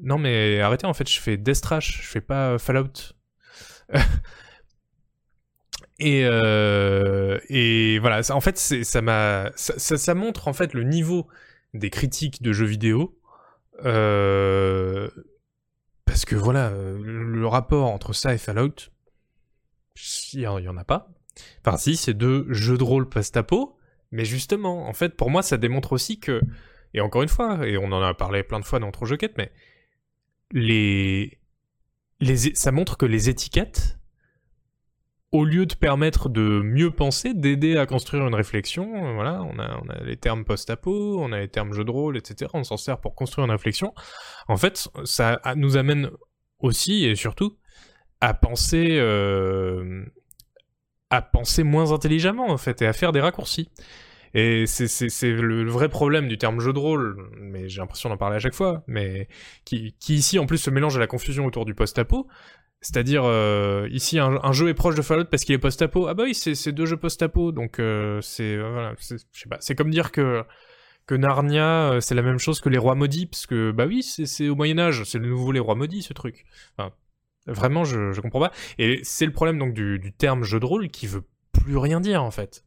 non 0.00 0.18
mais 0.18 0.60
arrêtez 0.60 0.86
en 0.86 0.94
fait, 0.94 1.08
je 1.08 1.20
fais 1.20 1.36
Death 1.36 1.60
Trash, 1.60 2.02
je 2.02 2.06
fais 2.08 2.20
pas 2.20 2.52
euh, 2.52 2.58
Fallout. 2.58 3.14
Et, 5.98 6.24
euh, 6.24 7.38
et 7.48 7.98
voilà, 8.00 8.22
ça- 8.24 8.34
en 8.34 8.40
fait, 8.40 8.58
ça 8.58 8.82
ça, 9.54 9.98
ça, 9.98 10.14
montre 10.14 10.48
en 10.48 10.52
fait 10.52 10.74
le 10.74 10.82
niveau 10.82 11.28
des 11.74 11.90
critiques 11.90 12.42
de 12.42 12.52
jeux 12.52 12.66
vidéo, 12.66 13.16
euh, 13.84 15.08
parce 16.04 16.24
que 16.24 16.34
voilà, 16.34 16.70
le 16.70 17.46
rapport 17.46 17.88
entre 17.88 18.12
ça 18.14 18.34
et 18.34 18.38
Fallout, 18.38 18.74
il 20.32 20.40
y, 20.40 20.46
en 20.46 20.76
a 20.76 20.84
pas. 20.84 21.08
Enfin, 21.64 21.76
si, 21.76 21.96
c'est 21.96 22.14
deux 22.14 22.46
jeux 22.52 22.78
de 22.78 22.82
rôle 22.82 23.08
post-apo, 23.08 23.78
mais 24.10 24.24
justement, 24.24 24.88
en 24.88 24.92
fait, 24.94 25.16
pour 25.16 25.30
moi, 25.30 25.42
ça 25.42 25.56
démontre 25.56 25.92
aussi 25.92 26.18
que, 26.18 26.40
et 26.94 27.00
encore 27.00 27.22
une 27.22 27.28
fois, 27.28 27.66
et 27.66 27.76
on 27.78 27.92
en 27.92 28.02
a 28.02 28.14
parlé 28.14 28.42
plein 28.42 28.58
de 28.58 28.64
fois 28.64 28.80
dans 28.80 28.90
Trop 28.90 29.06
Jeu 29.06 29.16
Quête, 29.16 29.36
mais 29.38 29.52
les, 30.52 31.38
les, 32.20 32.36
ça 32.54 32.72
montre 32.72 32.96
que 32.96 33.06
les 33.06 33.28
étiquettes 33.28 33.98
au 35.32 35.46
lieu 35.46 35.64
de 35.64 35.74
permettre 35.74 36.28
de 36.28 36.60
mieux 36.62 36.90
penser, 36.90 37.32
d'aider 37.32 37.78
à 37.78 37.86
construire 37.86 38.26
une 38.26 38.34
réflexion, 38.34 38.94
euh, 38.94 39.14
voilà, 39.14 39.42
on 39.42 39.58
a, 39.58 39.80
on 39.82 39.88
a 39.88 40.04
les 40.04 40.18
termes 40.18 40.44
post-apo, 40.44 41.18
on 41.20 41.32
a 41.32 41.38
les 41.38 41.48
termes 41.48 41.72
jeu 41.72 41.84
de 41.84 41.90
rôle, 41.90 42.18
etc. 42.18 42.50
On 42.52 42.64
s'en 42.64 42.76
sert 42.76 43.00
pour 43.00 43.14
construire 43.14 43.46
une 43.46 43.50
réflexion. 43.50 43.94
En 44.46 44.58
fait, 44.58 44.88
ça 45.04 45.40
nous 45.56 45.78
amène 45.78 46.10
aussi 46.58 47.06
et 47.06 47.16
surtout 47.16 47.56
à 48.20 48.34
penser, 48.34 48.98
euh, 48.98 50.04
à 51.08 51.22
penser 51.22 51.62
moins 51.64 51.92
intelligemment 51.92 52.50
en 52.50 52.58
fait 52.58 52.82
et 52.82 52.86
à 52.86 52.92
faire 52.92 53.12
des 53.12 53.20
raccourcis. 53.20 53.70
Et 54.34 54.66
c'est 54.66 55.30
le, 55.30 55.62
le 55.62 55.70
vrai 55.70 55.88
problème 55.88 56.26
du 56.26 56.38
terme 56.38 56.58
jeu 56.60 56.72
de 56.72 56.78
rôle, 56.78 57.28
mais 57.38 57.68
j'ai 57.68 57.80
l'impression 57.80 58.08
d'en 58.08 58.16
parler 58.16 58.36
à 58.36 58.38
chaque 58.38 58.54
fois, 58.54 58.82
mais 58.86 59.28
qui, 59.64 59.94
qui 60.00 60.14
ici 60.14 60.38
en 60.38 60.46
plus 60.46 60.58
se 60.58 60.70
mélange 60.70 60.96
à 60.96 61.00
la 61.00 61.06
confusion 61.06 61.44
autour 61.44 61.64
du 61.64 61.74
post-apo. 61.74 62.26
C'est-à-dire, 62.82 63.22
euh, 63.24 63.88
ici, 63.92 64.18
un, 64.18 64.52
jeu 64.52 64.68
est 64.68 64.74
proche 64.74 64.96
de 64.96 65.02
Fallout 65.02 65.26
parce 65.26 65.44
qu'il 65.44 65.54
est 65.54 65.58
post-apo. 65.58 66.08
Ah 66.08 66.14
bah 66.14 66.24
oui, 66.24 66.34
c'est 66.34 66.72
deux 66.72 66.84
jeux 66.84 66.96
post-apo, 66.96 67.52
donc 67.52 67.78
euh, 67.78 68.20
c'est 68.22 68.56
euh, 68.56 68.70
voilà, 68.72 68.94
je 68.98 69.16
sais 69.32 69.48
pas. 69.48 69.58
C'est 69.60 69.76
comme 69.76 69.90
dire 69.90 70.10
que 70.10 70.42
que 71.06 71.14
Narnia, 71.14 71.98
c'est 72.00 72.14
la 72.14 72.22
même 72.22 72.38
chose 72.38 72.60
que 72.60 72.68
les 72.68 72.78
rois 72.78 72.94
maudits, 72.96 73.26
parce 73.26 73.46
que 73.46 73.70
bah 73.70 73.86
oui, 73.86 74.02
c'est 74.02 74.26
c'est 74.26 74.48
au 74.48 74.56
Moyen 74.56 74.78
Âge, 74.80 75.04
c'est 75.04 75.18
le 75.18 75.28
nouveau 75.28 75.52
les 75.52 75.60
rois 75.60 75.76
maudits, 75.76 76.02
ce 76.02 76.12
truc. 76.12 76.44
Enfin, 76.76 76.92
vraiment, 77.46 77.84
je 77.84 78.12
je 78.12 78.20
comprends 78.20 78.40
pas. 78.40 78.52
Et 78.78 79.00
c'est 79.04 79.26
le 79.26 79.32
problème 79.32 79.58
donc 79.58 79.74
du, 79.74 80.00
du 80.00 80.12
terme 80.12 80.42
jeu 80.42 80.58
de 80.58 80.66
rôle 80.66 80.88
qui 80.88 81.06
veut 81.06 81.22
plus 81.52 81.76
rien 81.76 82.00
dire 82.00 82.22
en 82.24 82.32
fait. 82.32 82.64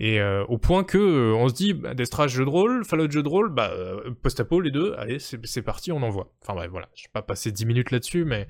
Et 0.00 0.20
euh, 0.20 0.44
au 0.44 0.58
point 0.58 0.84
que 0.84 0.96
euh, 0.96 1.34
on 1.34 1.48
se 1.48 1.54
dit, 1.54 1.74
bah, 1.74 1.92
Death 1.92 2.14
jeu 2.28 2.44
de 2.44 2.48
rôle, 2.48 2.84
Fallout 2.84 3.10
jeu 3.10 3.24
de 3.24 3.28
rôle, 3.28 3.50
bah 3.52 3.72
euh, 3.72 4.12
post-apo 4.22 4.60
les 4.60 4.70
deux, 4.70 4.94
allez, 4.96 5.18
c'est 5.18 5.62
parti, 5.62 5.90
on 5.90 6.00
envoie. 6.04 6.32
Enfin 6.40 6.54
bref, 6.54 6.70
voilà, 6.70 6.88
je 6.94 7.02
vais 7.02 7.10
pas 7.12 7.22
passer 7.22 7.50
10 7.50 7.66
minutes 7.66 7.90
là-dessus, 7.90 8.24
mais 8.24 8.46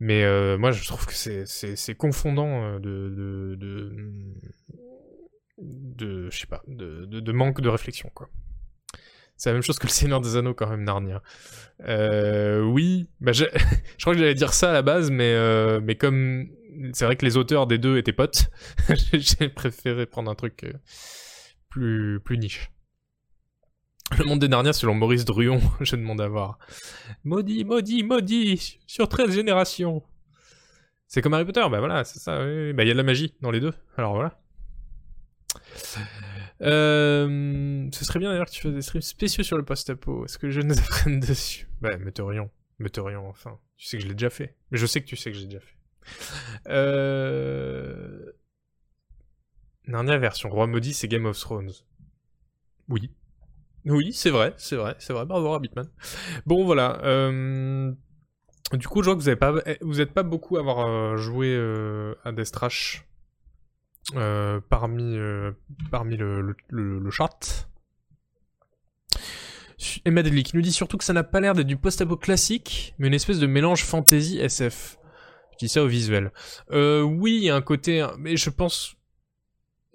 mais 0.00 0.22
euh, 0.22 0.58
moi, 0.58 0.72
je 0.72 0.84
trouve 0.84 1.06
que 1.06 1.14
c'est 1.14 1.94
confondant 1.94 2.78
de 2.78 3.08
de 3.08 3.56
de, 5.58 6.28
de 6.28 6.30
sais 6.30 6.46
pas 6.46 6.62
de, 6.68 7.32
manque 7.32 7.62
de 7.62 7.70
réflexion 7.70 8.10
quoi. 8.12 8.28
C'est 9.38 9.48
la 9.48 9.54
même 9.54 9.62
chose 9.62 9.78
que 9.78 9.86
le 9.86 9.92
Seigneur 9.92 10.20
des 10.20 10.36
Anneaux 10.36 10.54
quand 10.54 10.68
même 10.68 10.84
Narnia. 10.84 11.22
Oui, 11.80 13.08
bah 13.22 13.32
je, 13.32 13.44
je 13.96 14.04
crois 14.04 14.12
que 14.12 14.18
j'allais 14.18 14.34
dire 14.34 14.52
ça 14.52 14.68
à 14.68 14.72
la 14.74 14.82
base, 14.82 15.10
mais 15.10 15.80
mais 15.80 15.94
comme 15.94 16.50
c'est 16.92 17.04
vrai 17.04 17.16
que 17.16 17.24
les 17.24 17.36
auteurs 17.36 17.66
des 17.66 17.78
deux 17.78 17.96
étaient 17.96 18.12
potes, 18.12 18.50
j'ai 19.12 19.48
préféré 19.48 20.06
prendre 20.06 20.30
un 20.30 20.34
truc 20.34 20.64
euh, 20.64 20.72
plus 21.68 22.20
plus 22.20 22.38
niche. 22.38 22.70
Le 24.16 24.24
monde 24.24 24.38
des 24.38 24.48
Narnia 24.48 24.72
selon 24.72 24.94
Maurice 24.94 25.24
Druon, 25.24 25.60
je 25.80 25.96
demande 25.96 26.20
à 26.20 26.28
voir. 26.28 26.58
Maudit, 27.24 27.64
maudit, 27.64 28.04
maudit 28.04 28.78
Sur 28.86 29.08
13 29.08 29.32
générations 29.32 30.02
C'est 31.08 31.22
comme 31.22 31.34
Harry 31.34 31.44
Potter, 31.44 31.66
bah 31.70 31.80
voilà, 31.80 32.04
c'est 32.04 32.20
ça, 32.20 32.44
oui, 32.44 32.68
oui. 32.68 32.72
Bah 32.72 32.84
il 32.84 32.88
y 32.88 32.90
a 32.90 32.94
de 32.94 32.98
la 32.98 33.02
magie 33.02 33.34
dans 33.40 33.50
les 33.50 33.60
deux, 33.60 33.72
alors 33.96 34.14
voilà. 34.14 34.38
Euh, 36.62 37.88
ce 37.92 38.04
serait 38.04 38.18
bien 38.18 38.30
d'ailleurs 38.30 38.46
que 38.46 38.52
tu 38.52 38.62
fasses 38.62 38.72
des 38.72 38.82
streams 38.82 39.02
spéciaux 39.02 39.44
sur 39.44 39.56
le 39.56 39.64
post-apo. 39.64 40.24
Est-ce 40.24 40.38
que 40.38 40.50
je 40.50 40.60
nous 40.60 40.78
apprenne 40.78 41.20
dessus? 41.20 41.68
Bah, 41.80 41.96
Meteorion. 41.98 42.50
Meteorion, 42.78 43.28
enfin. 43.28 43.58
Tu 43.76 43.86
sais 43.86 43.96
que 43.98 44.02
je 44.02 44.08
l'ai 44.08 44.14
déjà 44.14 44.30
fait. 44.30 44.56
Mais 44.70 44.78
je 44.78 44.86
sais 44.86 45.00
que 45.00 45.06
tu 45.06 45.16
sais 45.16 45.30
que 45.30 45.36
j'ai 45.36 45.46
déjà 45.46 45.60
fait. 45.60 45.75
Euh... 46.68 48.32
Narnia 49.86 50.18
version 50.18 50.48
Roi 50.50 50.66
Maudit, 50.66 50.94
c'est 50.94 51.06
Game 51.08 51.26
of 51.26 51.38
Thrones. 51.38 51.70
Oui. 52.88 53.10
Oui, 53.84 54.12
c'est 54.12 54.30
vrai, 54.30 54.52
c'est 54.56 54.74
vrai, 54.76 54.96
c'est 54.98 55.12
vrai. 55.12 55.24
Bravo, 55.26 55.50
Rabbitman. 55.52 55.88
Bon, 56.44 56.64
voilà. 56.64 56.98
euh, 57.04 57.92
Du 58.72 58.88
coup, 58.88 59.02
je 59.02 59.06
vois 59.10 59.14
que 59.16 59.20
vous 59.22 59.28
n'êtes 59.30 59.38
pas, 59.38 59.54
vous 59.80 60.00
êtes 60.00 60.12
pas 60.12 60.24
beaucoup 60.24 60.56
à 60.56 60.60
avoir 60.60 60.86
euh, 60.88 61.16
joué 61.16 61.54
euh, 61.54 62.14
à 62.24 62.32
Death 62.32 62.50
Trash 62.50 63.06
euh, 64.16 64.60
parmi, 64.68 65.16
parmi 65.92 66.16
le, 66.16 66.40
le, 66.40 66.56
le- 66.68 66.98
le 66.98 67.10
chat. 67.10 67.68
Emma 70.04 70.22
Deadly 70.22 70.42
qui 70.42 70.56
nous 70.56 70.62
dit 70.62 70.72
surtout 70.72 70.96
que 70.96 71.04
ça 71.04 71.12
n'a 71.12 71.22
pas 71.22 71.38
l'air 71.38 71.54
d'être 71.54 71.66
du 71.66 71.76
post-apo 71.76 72.16
classique, 72.16 72.94
mais 72.98 73.06
une 73.08 73.14
espèce 73.14 73.38
de 73.38 73.46
mélange 73.46 73.84
fantasy 73.84 74.38
SF. 74.38 74.98
Je 75.56 75.66
dis 75.66 75.68
ça 75.68 75.82
au 75.82 75.86
visuel. 75.86 76.32
Euh, 76.70 77.02
oui, 77.02 77.36
il 77.36 77.44
y 77.44 77.50
a 77.50 77.56
un 77.56 77.62
côté, 77.62 78.06
mais 78.18 78.36
je 78.36 78.50
pense 78.50 78.96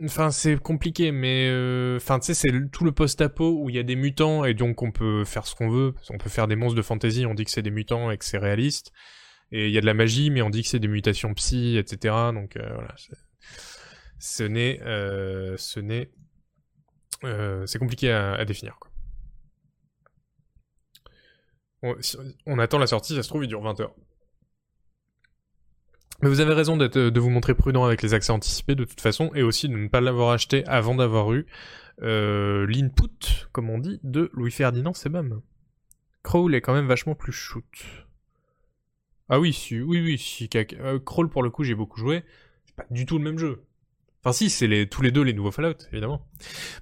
Enfin, 0.04 0.32
c'est 0.32 0.58
compliqué, 0.58 1.12
mais 1.12 1.48
euh, 1.52 1.98
enfin, 1.98 2.18
tu 2.18 2.26
sais, 2.26 2.34
c'est 2.34 2.52
tout 2.72 2.84
le 2.84 2.92
post-apo 2.92 3.60
où 3.62 3.70
il 3.70 3.76
y 3.76 3.80
a 3.80 3.84
des 3.84 3.96
mutants 3.96 4.46
et 4.46 4.56
donc 4.56 4.82
on 4.82 4.92
peut 4.92 5.24
faire 5.26 5.46
ce 5.46 5.54
qu'on 5.54 5.70
veut. 5.70 5.94
On 6.10 6.18
peut 6.18 6.30
faire 6.30 6.48
des 6.48 6.56
monstres 6.56 6.76
de 6.76 6.82
fantasy, 6.82 7.28
on 7.28 7.36
dit 7.36 7.46
que 7.46 7.52
c'est 7.52 7.62
des 7.62 7.70
mutants 7.70 8.10
et 8.10 8.18
que 8.18 8.26
c'est 8.26 8.40
réaliste. 8.40 8.92
Et 9.52 9.68
il 9.68 9.72
y 9.72 9.78
a 9.78 9.82
de 9.82 9.86
la 9.86 9.94
magie, 9.94 10.32
mais 10.32 10.42
on 10.42 10.50
dit 10.50 10.64
que 10.64 10.70
c'est 10.70 10.80
des 10.80 10.88
mutations 10.88 11.32
psy, 11.36 11.78
etc. 11.78 12.16
Donc 12.34 12.58
euh, 12.58 12.68
voilà, 12.74 12.96
ce 14.18 14.44
n'est, 14.44 14.80
ce 15.58 15.80
n'est, 15.80 16.10
c'est 17.68 17.78
compliqué 17.78 18.12
à, 18.12 18.44
définir. 18.44 18.78
Quoi. 18.80 18.92
On, 21.84 21.96
on, 22.48 22.58
attend 22.58 22.80
la 22.80 22.88
sortie, 22.88 23.16
ça 23.16 23.22
se 23.22 23.30
trouve, 23.30 23.44
il 23.44 23.48
dure 23.48 23.62
20 23.62 23.80
heures. 23.82 23.94
Mais 26.22 26.30
vous 26.30 26.40
avez 26.40 26.54
raison 26.54 26.78
de 26.78 27.20
vous 27.20 27.30
montrer 27.30 27.56
prudent 27.56 27.84
avec 27.84 28.02
les 28.02 28.14
accès 28.14 28.32
anticipés 28.32 28.76
de 28.76 28.86
toute 28.86 29.02
façon, 29.02 29.32
et 29.34 29.42
aussi 29.42 29.68
de 29.70 29.76
ne 29.76 29.88
pas 29.88 30.02
l'avoir 30.02 30.32
acheté 30.32 30.64
avant 30.68 30.96
d'avoir 30.96 31.34
eu 31.34 31.48
euh, 32.04 32.66
l'input, 32.68 33.48
comme 33.52 33.70
on 33.70 33.80
dit, 33.80 34.00
de 34.04 34.30
Louis-Ferdinand 34.34 34.94
Sebum. 34.94 35.42
Crawl 36.24 36.54
est 36.54 36.62
quand 36.62 36.74
même 36.74 36.88
vachement 36.88 37.16
plus 37.16 37.32
shoot. 37.32 37.66
Ah 39.30 39.40
oui, 39.40 39.54
si, 39.54 39.80
oui, 39.80 40.02
oui, 40.02 40.18
si, 40.18 40.50
euh, 40.56 41.00
Crawl 41.00 41.30
pour 41.30 41.42
le 41.42 41.50
coup 41.50 41.64
j'ai 41.64 41.74
beaucoup 41.74 42.00
joué, 42.00 42.24
c'est 42.66 42.76
pas 42.76 42.86
du 42.92 43.06
tout 43.06 43.18
le 43.18 43.24
même 43.24 43.38
jeu. 43.38 43.64
Enfin 44.24 44.34
si, 44.34 44.50
c'est 44.50 44.88
tous 44.92 45.02
les 45.02 45.12
deux 45.12 45.24
les 45.24 45.34
nouveaux 45.34 45.52
Fallout, 45.52 45.78
évidemment. 45.92 46.28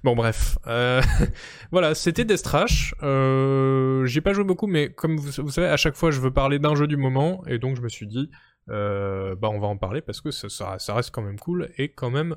Bon 0.04 0.14
bref, 0.14 0.58
euh, 0.66 1.00
voilà, 1.72 1.94
c'était 1.94 2.24
Death 2.24 2.42
Trash. 2.42 2.94
Euh, 3.02 4.04
j'ai 4.04 4.20
pas 4.20 4.32
joué 4.34 4.44
beaucoup, 4.44 4.66
mais 4.66 4.92
comme 4.92 5.16
vous, 5.16 5.50
savez, 5.50 5.68
à 5.68 5.76
chaque 5.78 5.96
fois 5.96 6.10
je 6.10 6.20
veux 6.20 6.32
parler 6.32 6.58
d'un 6.58 6.74
jeu 6.74 6.86
du 6.86 6.98
moment, 6.98 7.42
et 7.46 7.58
donc 7.58 7.76
je 7.76 7.82
me 7.82 7.88
suis 7.88 8.06
dit, 8.06 8.30
euh, 8.68 9.34
bah 9.34 9.48
on 9.48 9.58
va 9.58 9.66
en 9.66 9.76
parler 9.76 10.00
parce 10.00 10.20
que 10.20 10.30
ça, 10.30 10.78
ça, 10.78 10.94
reste 10.94 11.10
quand 11.10 11.22
même 11.22 11.38
cool 11.38 11.70
et 11.76 11.92
quand 11.92 12.10
même 12.10 12.36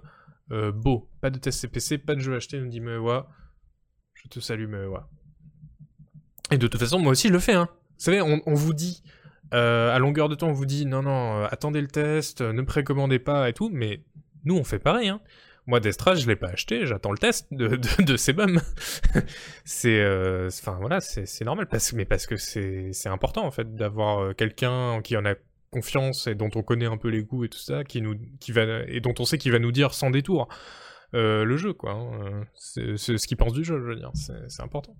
euh, 0.51 0.71
beau. 0.71 1.09
Pas 1.21 1.29
de 1.29 1.37
test 1.37 1.59
CPC, 1.59 1.99
pas 1.99 2.15
de 2.15 2.21
jeu 2.21 2.35
acheté, 2.35 2.59
nous 2.59 2.69
dit 2.69 2.79
Mewa. 2.79 3.29
Je 4.13 4.27
te 4.29 4.39
salue 4.39 4.67
Mewa. 4.67 5.09
Et 6.51 6.57
de 6.57 6.67
toute 6.67 6.79
façon, 6.79 6.99
moi 6.99 7.11
aussi 7.11 7.27
je 7.27 7.33
le 7.33 7.39
fais. 7.39 7.53
Hein. 7.53 7.69
Vous 7.71 8.05
savez, 8.05 8.21
on, 8.21 8.53
vous 8.53 8.73
dit, 8.73 9.03
euh, 9.53 9.93
à 9.93 9.99
longueur 9.99 10.27
de 10.27 10.35
temps, 10.35 10.47
on 10.47 10.53
vous 10.53 10.65
dit 10.65 10.85
non, 10.85 11.03
non, 11.03 11.43
attendez 11.45 11.79
le 11.79 11.87
test, 11.87 12.41
ne 12.41 12.61
précommandez 12.63 13.19
pas 13.19 13.47
et 13.47 13.53
tout, 13.53 13.69
mais 13.71 14.03
nous 14.43 14.57
on 14.57 14.63
fait 14.63 14.79
pareil. 14.79 15.09
Hein. 15.09 15.21
Moi, 15.65 15.79
Destra, 15.79 16.15
je 16.15 16.27
l'ai 16.27 16.35
pas 16.35 16.49
acheté, 16.49 16.85
j'attends 16.85 17.11
le 17.11 17.17
test 17.17 17.47
de, 17.51 17.67
de, 17.77 18.03
de 18.03 18.17
Sebum. 18.17 18.59
c'est, 19.63 20.03
voilà, 20.65 20.99
normal, 21.45 21.67
mais 21.93 22.05
parce 22.05 22.25
que 22.25 22.35
c'est 22.35 23.07
important 23.07 23.45
en 23.45 23.51
fait 23.51 23.73
d'avoir 23.75 24.35
quelqu'un 24.35 25.01
qui 25.01 25.15
en 25.15 25.25
a 25.25 25.35
confiance 25.73 26.27
et 26.27 26.35
dont 26.35 26.49
on 26.55 26.61
connaît 26.61 26.85
un 26.85 26.97
peu 26.97 27.09
les 27.09 27.23
goûts 27.23 27.43
et 27.43 27.49
tout 27.49 27.59
ça, 27.59 27.83
qui 27.83 28.01
nous, 28.01 28.15
qui 28.39 28.51
va, 28.51 28.83
et 28.87 29.01
dont 29.01 29.13
on 29.19 29.25
sait 29.25 29.37
qu'il 29.37 29.51
va 29.51 29.59
nous 29.59 29.71
dire 29.71 29.93
sans 29.93 30.11
détour 30.11 30.47
euh, 31.13 31.43
le 31.43 31.57
jeu, 31.57 31.73
quoi. 31.73 31.91
Hein. 31.91 32.45
C'est 32.55 32.97
ce 32.97 33.27
qu'il 33.27 33.37
pense 33.37 33.53
du 33.53 33.63
jeu, 33.63 33.79
je 33.79 33.83
veux 33.83 33.95
dire. 33.95 34.11
C'est 34.13 34.63
important. 34.63 34.95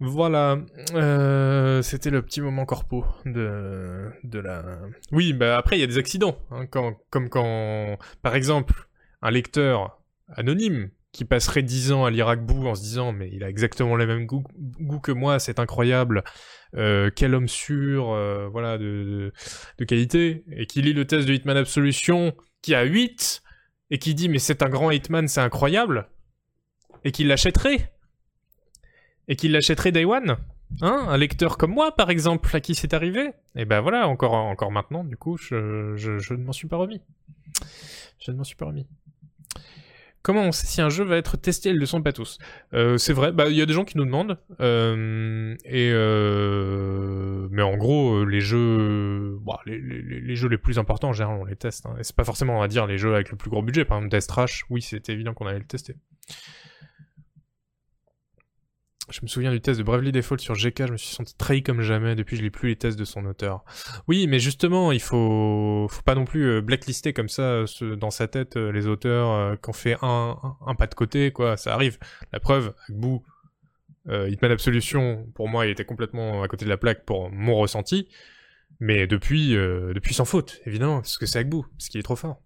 Voilà, 0.00 0.58
euh, 0.94 1.82
c'était 1.82 2.10
le 2.10 2.22
petit 2.22 2.40
moment 2.40 2.64
corpo 2.64 3.04
de, 3.26 4.10
de 4.22 4.38
la... 4.38 4.78
Oui, 5.10 5.32
bah 5.32 5.58
après 5.58 5.76
il 5.76 5.80
y 5.80 5.82
a 5.82 5.88
des 5.88 5.98
accidents, 5.98 6.38
hein, 6.52 6.66
quand, 6.66 6.94
comme 7.10 7.28
quand, 7.28 7.98
par 8.22 8.36
exemple, 8.36 8.88
un 9.22 9.32
lecteur 9.32 10.00
anonyme 10.28 10.90
qui 11.18 11.24
passerait 11.24 11.64
10 11.64 11.90
ans 11.90 12.04
à 12.04 12.10
lire 12.12 12.28
Agbu 12.28 12.68
en 12.68 12.76
se 12.76 12.80
disant 12.80 13.10
mais 13.10 13.28
il 13.32 13.42
a 13.42 13.48
exactement 13.48 13.96
le 13.96 14.06
même 14.06 14.24
goût, 14.24 14.44
goût 14.56 15.00
que 15.00 15.10
moi, 15.10 15.40
c'est 15.40 15.58
incroyable, 15.58 16.22
euh, 16.76 17.10
quel 17.12 17.34
homme 17.34 17.48
sûr, 17.48 18.12
euh, 18.12 18.46
voilà, 18.46 18.78
de, 18.78 19.32
de, 19.78 19.84
qualité, 19.84 20.44
et 20.52 20.66
qui 20.66 20.80
lit 20.80 20.92
le 20.92 21.08
test 21.08 21.26
de 21.26 21.34
Hitman 21.34 21.56
Absolution, 21.56 22.36
qui 22.62 22.72
a 22.72 22.84
8, 22.84 23.42
et 23.90 23.98
qui 23.98 24.14
dit 24.14 24.28
mais 24.28 24.38
c'est 24.38 24.62
un 24.62 24.68
grand 24.68 24.92
Hitman, 24.92 25.26
c'est 25.26 25.40
incroyable, 25.40 26.08
et 27.02 27.10
qui 27.10 27.24
l'achèterait, 27.24 27.92
et 29.26 29.34
qui 29.34 29.48
l'achèterait 29.48 29.90
Day 29.90 30.04
One, 30.04 30.36
hein, 30.82 31.06
un 31.08 31.16
lecteur 31.16 31.58
comme 31.58 31.72
moi 31.72 31.96
par 31.96 32.10
exemple, 32.10 32.48
à 32.54 32.60
qui 32.60 32.76
c'est 32.76 32.94
arrivé, 32.94 33.32
et 33.56 33.64
ben 33.64 33.80
voilà, 33.80 34.06
encore, 34.06 34.34
encore 34.34 34.70
maintenant, 34.70 35.02
du 35.02 35.16
coup, 35.16 35.36
je, 35.36 35.96
je, 35.96 36.20
je 36.20 36.34
ne 36.34 36.44
m'en 36.44 36.52
suis 36.52 36.68
pas 36.68 36.76
remis. 36.76 37.02
Je 38.20 38.30
ne 38.30 38.36
m'en 38.36 38.44
suis 38.44 38.54
pas 38.54 38.66
remis. 38.66 38.86
Comment 40.28 40.42
on 40.42 40.52
sait 40.52 40.66
si 40.66 40.82
un 40.82 40.90
jeu 40.90 41.04
va 41.04 41.16
être 41.16 41.38
testé 41.38 41.70
Ils 41.70 41.78
le 41.78 41.86
sont 41.86 42.02
pas 42.02 42.12
tous. 42.12 42.36
Euh, 42.74 42.98
c'est 42.98 43.14
vrai, 43.14 43.32
bah 43.32 43.48
il 43.48 43.56
y 43.56 43.62
a 43.62 43.64
des 43.64 43.72
gens 43.72 43.86
qui 43.86 43.96
nous 43.96 44.04
demandent. 44.04 44.36
Euh, 44.60 45.56
euh, 45.72 47.48
mais 47.50 47.62
en 47.62 47.78
gros, 47.78 48.26
les 48.26 48.42
jeux, 48.42 49.38
bah, 49.40 49.58
les, 49.64 50.36
jeux 50.36 50.50
les 50.50 50.58
plus 50.58 50.78
importants 50.78 51.08
en 51.08 51.12
général 51.14 51.38
on 51.40 51.46
les 51.46 51.56
teste. 51.56 51.86
Hein. 51.86 51.96
Et 51.98 52.04
c'est 52.04 52.14
pas 52.14 52.24
forcément 52.24 52.58
on 52.58 52.60
va 52.60 52.68
dire 52.68 52.86
les 52.86 52.98
jeux 52.98 53.14
avec 53.14 53.30
le 53.30 53.38
plus 53.38 53.48
gros 53.48 53.62
budget. 53.62 53.86
Par 53.86 53.96
exemple 53.96 54.14
Death 54.14 54.26
Trash, 54.26 54.66
oui 54.68 54.82
c'était 54.82 55.14
évident 55.14 55.32
qu'on 55.32 55.46
allait 55.46 55.60
le 55.60 55.64
tester. 55.64 55.94
Je 59.10 59.20
me 59.22 59.26
souviens 59.26 59.50
du 59.50 59.60
test 59.60 59.78
de 59.78 59.84
Bravely 59.84 60.12
Default 60.12 60.38
sur 60.38 60.54
GK, 60.54 60.86
je 60.86 60.92
me 60.92 60.96
suis 60.96 61.14
senti 61.14 61.34
trahi 61.36 61.62
comme 61.62 61.80
jamais, 61.80 62.14
depuis 62.14 62.36
je 62.36 62.42
lis 62.42 62.50
plus 62.50 62.68
les 62.68 62.76
tests 62.76 62.98
de 62.98 63.04
son 63.04 63.24
auteur. 63.24 63.64
Oui, 64.06 64.26
mais 64.26 64.38
justement, 64.38 64.92
il 64.92 65.00
faut, 65.00 65.86
faut 65.88 66.02
pas 66.02 66.14
non 66.14 66.26
plus 66.26 66.44
euh, 66.44 66.60
blacklister 66.60 67.12
comme 67.14 67.28
ça 67.28 67.64
dans 67.96 68.10
sa 68.10 68.28
tête 68.28 68.56
euh, 68.56 68.70
les 68.70 68.86
auteurs 68.86 69.30
euh, 69.30 69.56
qui 69.56 69.70
ont 69.70 69.72
fait 69.72 69.96
un, 70.02 70.36
pas 70.78 70.86
de 70.86 70.94
côté, 70.94 71.30
quoi, 71.30 71.56
ça 71.56 71.72
arrive. 71.72 71.98
La 72.32 72.40
preuve, 72.40 72.74
Agbu, 72.90 73.18
euh, 74.08 74.28
Hitman 74.28 74.52
Absolution, 74.52 75.26
pour 75.34 75.48
moi, 75.48 75.66
il 75.66 75.70
était 75.70 75.84
complètement 75.86 76.42
à 76.42 76.48
côté 76.48 76.66
de 76.66 76.70
la 76.70 76.76
plaque 76.76 77.04
pour 77.04 77.30
mon 77.30 77.54
ressenti, 77.56 78.08
mais 78.80 79.06
depuis, 79.06 79.54
depuis 79.54 80.12
sans 80.12 80.26
faute, 80.26 80.60
évidemment, 80.66 80.96
parce 81.00 81.16
que 81.16 81.26
c'est 81.26 81.38
Agbu, 81.38 81.62
parce 81.76 81.88
qu'il 81.88 81.98
est 81.98 82.04
trop 82.04 82.16
fort. 82.16 82.42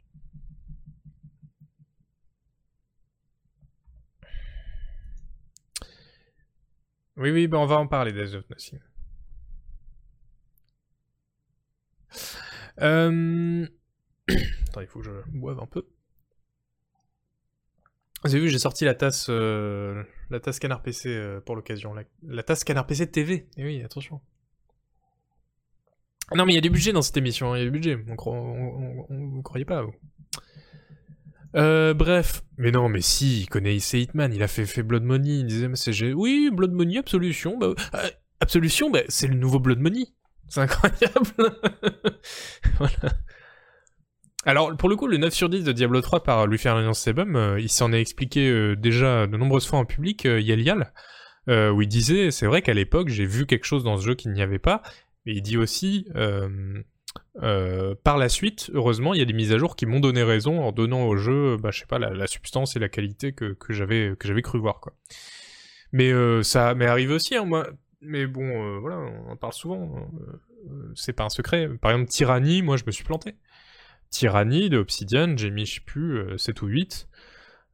Oui, 7.16 7.30
oui, 7.30 7.46
ben 7.46 7.58
on 7.58 7.66
va 7.66 7.76
en 7.76 7.86
parler 7.86 8.12
des 8.12 8.34
of 8.34 8.48
Nothing. 8.48 8.80
Attends, 14.68 14.80
il 14.80 14.86
faut 14.86 15.00
que 15.00 15.04
je 15.04 15.10
boive 15.28 15.60
un 15.60 15.66
peu. 15.66 15.86
Vous 18.24 18.30
avez 18.34 18.40
vu, 18.40 18.48
j'ai 18.48 18.58
sorti 18.58 18.84
la 18.84 18.94
tasse, 18.94 19.26
euh, 19.30 20.02
la 20.30 20.38
tasse 20.38 20.58
Canard 20.60 20.82
PC 20.82 21.08
euh, 21.08 21.40
pour 21.40 21.56
l'occasion. 21.56 21.92
La, 22.22 22.42
tasse 22.42 22.64
Canard 22.64 22.86
PC 22.86 23.10
TV. 23.10 23.34
Et 23.34 23.48
eh 23.58 23.64
oui, 23.64 23.82
attention. 23.82 24.20
Non, 26.34 26.46
mais 26.46 26.52
il 26.52 26.54
y 26.54 26.58
a 26.58 26.62
du 26.62 26.70
budget 26.70 26.92
dans 26.92 27.02
cette 27.02 27.16
émission. 27.16 27.52
Hein, 27.52 27.58
il 27.58 27.60
y 27.60 27.62
a 27.62 27.64
du 27.66 27.72
budget. 27.72 27.94
vous 27.96 29.42
croyez 29.42 29.64
pas, 29.64 29.82
vous 29.82 29.94
euh, 31.56 31.94
bref. 31.94 32.42
Mais 32.58 32.70
non, 32.70 32.88
mais 32.88 33.00
si, 33.00 33.42
il 33.42 33.48
connaît 33.48 33.76
Hitman, 33.76 34.32
il 34.32 34.42
a 34.42 34.48
fait, 34.48 34.66
fait 34.66 34.82
Blood 34.82 35.02
Money, 35.02 35.40
il 35.40 35.46
disait, 35.46 35.68
mais 35.68 35.76
c'est... 35.76 36.12
Oui, 36.12 36.50
Blood 36.52 36.72
Money, 36.72 36.98
Absolution, 36.98 37.58
bah... 37.58 37.74
Euh, 37.94 38.10
Absolution, 38.40 38.90
bah, 38.90 39.00
c'est 39.08 39.26
le 39.26 39.34
nouveau 39.34 39.60
Blood 39.60 39.78
Money. 39.78 40.06
C'est 40.48 40.60
incroyable. 40.60 41.30
voilà. 42.78 43.14
Alors, 44.44 44.76
pour 44.76 44.88
le 44.88 44.96
coup, 44.96 45.06
le 45.06 45.16
9 45.16 45.32
sur 45.32 45.48
10 45.48 45.62
de 45.62 45.72
Diablo 45.72 46.00
3 46.00 46.24
par 46.24 46.46
Louis 46.46 46.58
Ferdinand 46.58 46.94
Sebum, 46.94 47.36
euh, 47.36 47.60
il 47.60 47.68
s'en 47.68 47.92
est 47.92 48.00
expliqué 48.00 48.48
euh, 48.48 48.74
déjà 48.74 49.26
de 49.28 49.36
nombreuses 49.36 49.66
fois 49.66 49.78
en 49.78 49.84
public, 49.84 50.24
Yel 50.24 50.60
Yal, 50.60 50.92
où 51.48 51.82
il 51.82 51.88
disait, 51.88 52.30
c'est 52.30 52.46
vrai 52.46 52.62
qu'à 52.62 52.74
l'époque, 52.74 53.08
j'ai 53.08 53.26
vu 53.26 53.46
quelque 53.46 53.64
chose 53.64 53.84
dans 53.84 53.96
ce 53.96 54.04
jeu 54.04 54.14
qu'il 54.14 54.32
n'y 54.32 54.42
avait 54.42 54.58
pas, 54.58 54.82
mais 55.24 55.34
il 55.34 55.42
dit 55.42 55.56
aussi, 55.56 56.08
euh, 57.42 57.94
par 58.04 58.18
la 58.18 58.28
suite, 58.28 58.70
heureusement, 58.74 59.14
il 59.14 59.18
y 59.18 59.22
a 59.22 59.24
des 59.24 59.32
mises 59.32 59.52
à 59.52 59.58
jour 59.58 59.74
qui 59.74 59.86
m'ont 59.86 60.00
donné 60.00 60.22
raison 60.22 60.62
en 60.62 60.72
donnant 60.72 61.06
au 61.06 61.16
jeu, 61.16 61.56
bah, 61.56 61.70
je 61.70 61.80
sais 61.80 61.86
pas, 61.86 61.98
la, 61.98 62.26
substance 62.26 62.76
et 62.76 62.78
la 62.78 62.88
qualité 62.88 63.32
que, 63.32 63.54
que 63.54 63.72
j'avais 63.72 64.14
que 64.18 64.28
j'avais 64.28 64.42
cru 64.42 64.58
voir, 64.58 64.80
quoi. 64.80 64.92
Mais 65.92 66.12
euh, 66.12 66.42
ça 66.42 66.74
m'est 66.74 66.86
arrivé 66.86 67.14
aussi, 67.14 67.34
hein, 67.36 67.44
moi. 67.44 67.68
Mais 68.00 68.26
bon, 68.26 68.42
euh, 68.42 68.78
voilà, 68.80 68.98
on 68.98 69.30
en 69.30 69.36
parle 69.36 69.52
souvent. 69.52 69.94
Hein. 69.96 70.88
c'est 70.94 71.12
pas 71.12 71.24
un 71.24 71.28
secret. 71.28 71.68
Par 71.80 71.92
exemple, 71.92 72.10
Tyranny, 72.10 72.62
moi, 72.62 72.76
je 72.76 72.84
me 72.86 72.90
suis 72.90 73.04
planté. 73.04 73.36
Tyranny 74.10 74.68
de 74.68 74.78
Obsidian, 74.78 75.36
j'ai 75.36 75.50
mis, 75.50 75.64
je 75.64 75.74
sais 75.74 75.80
plus, 75.80 76.38
7 76.38 76.62
ou 76.62 76.66
8. 76.66 77.08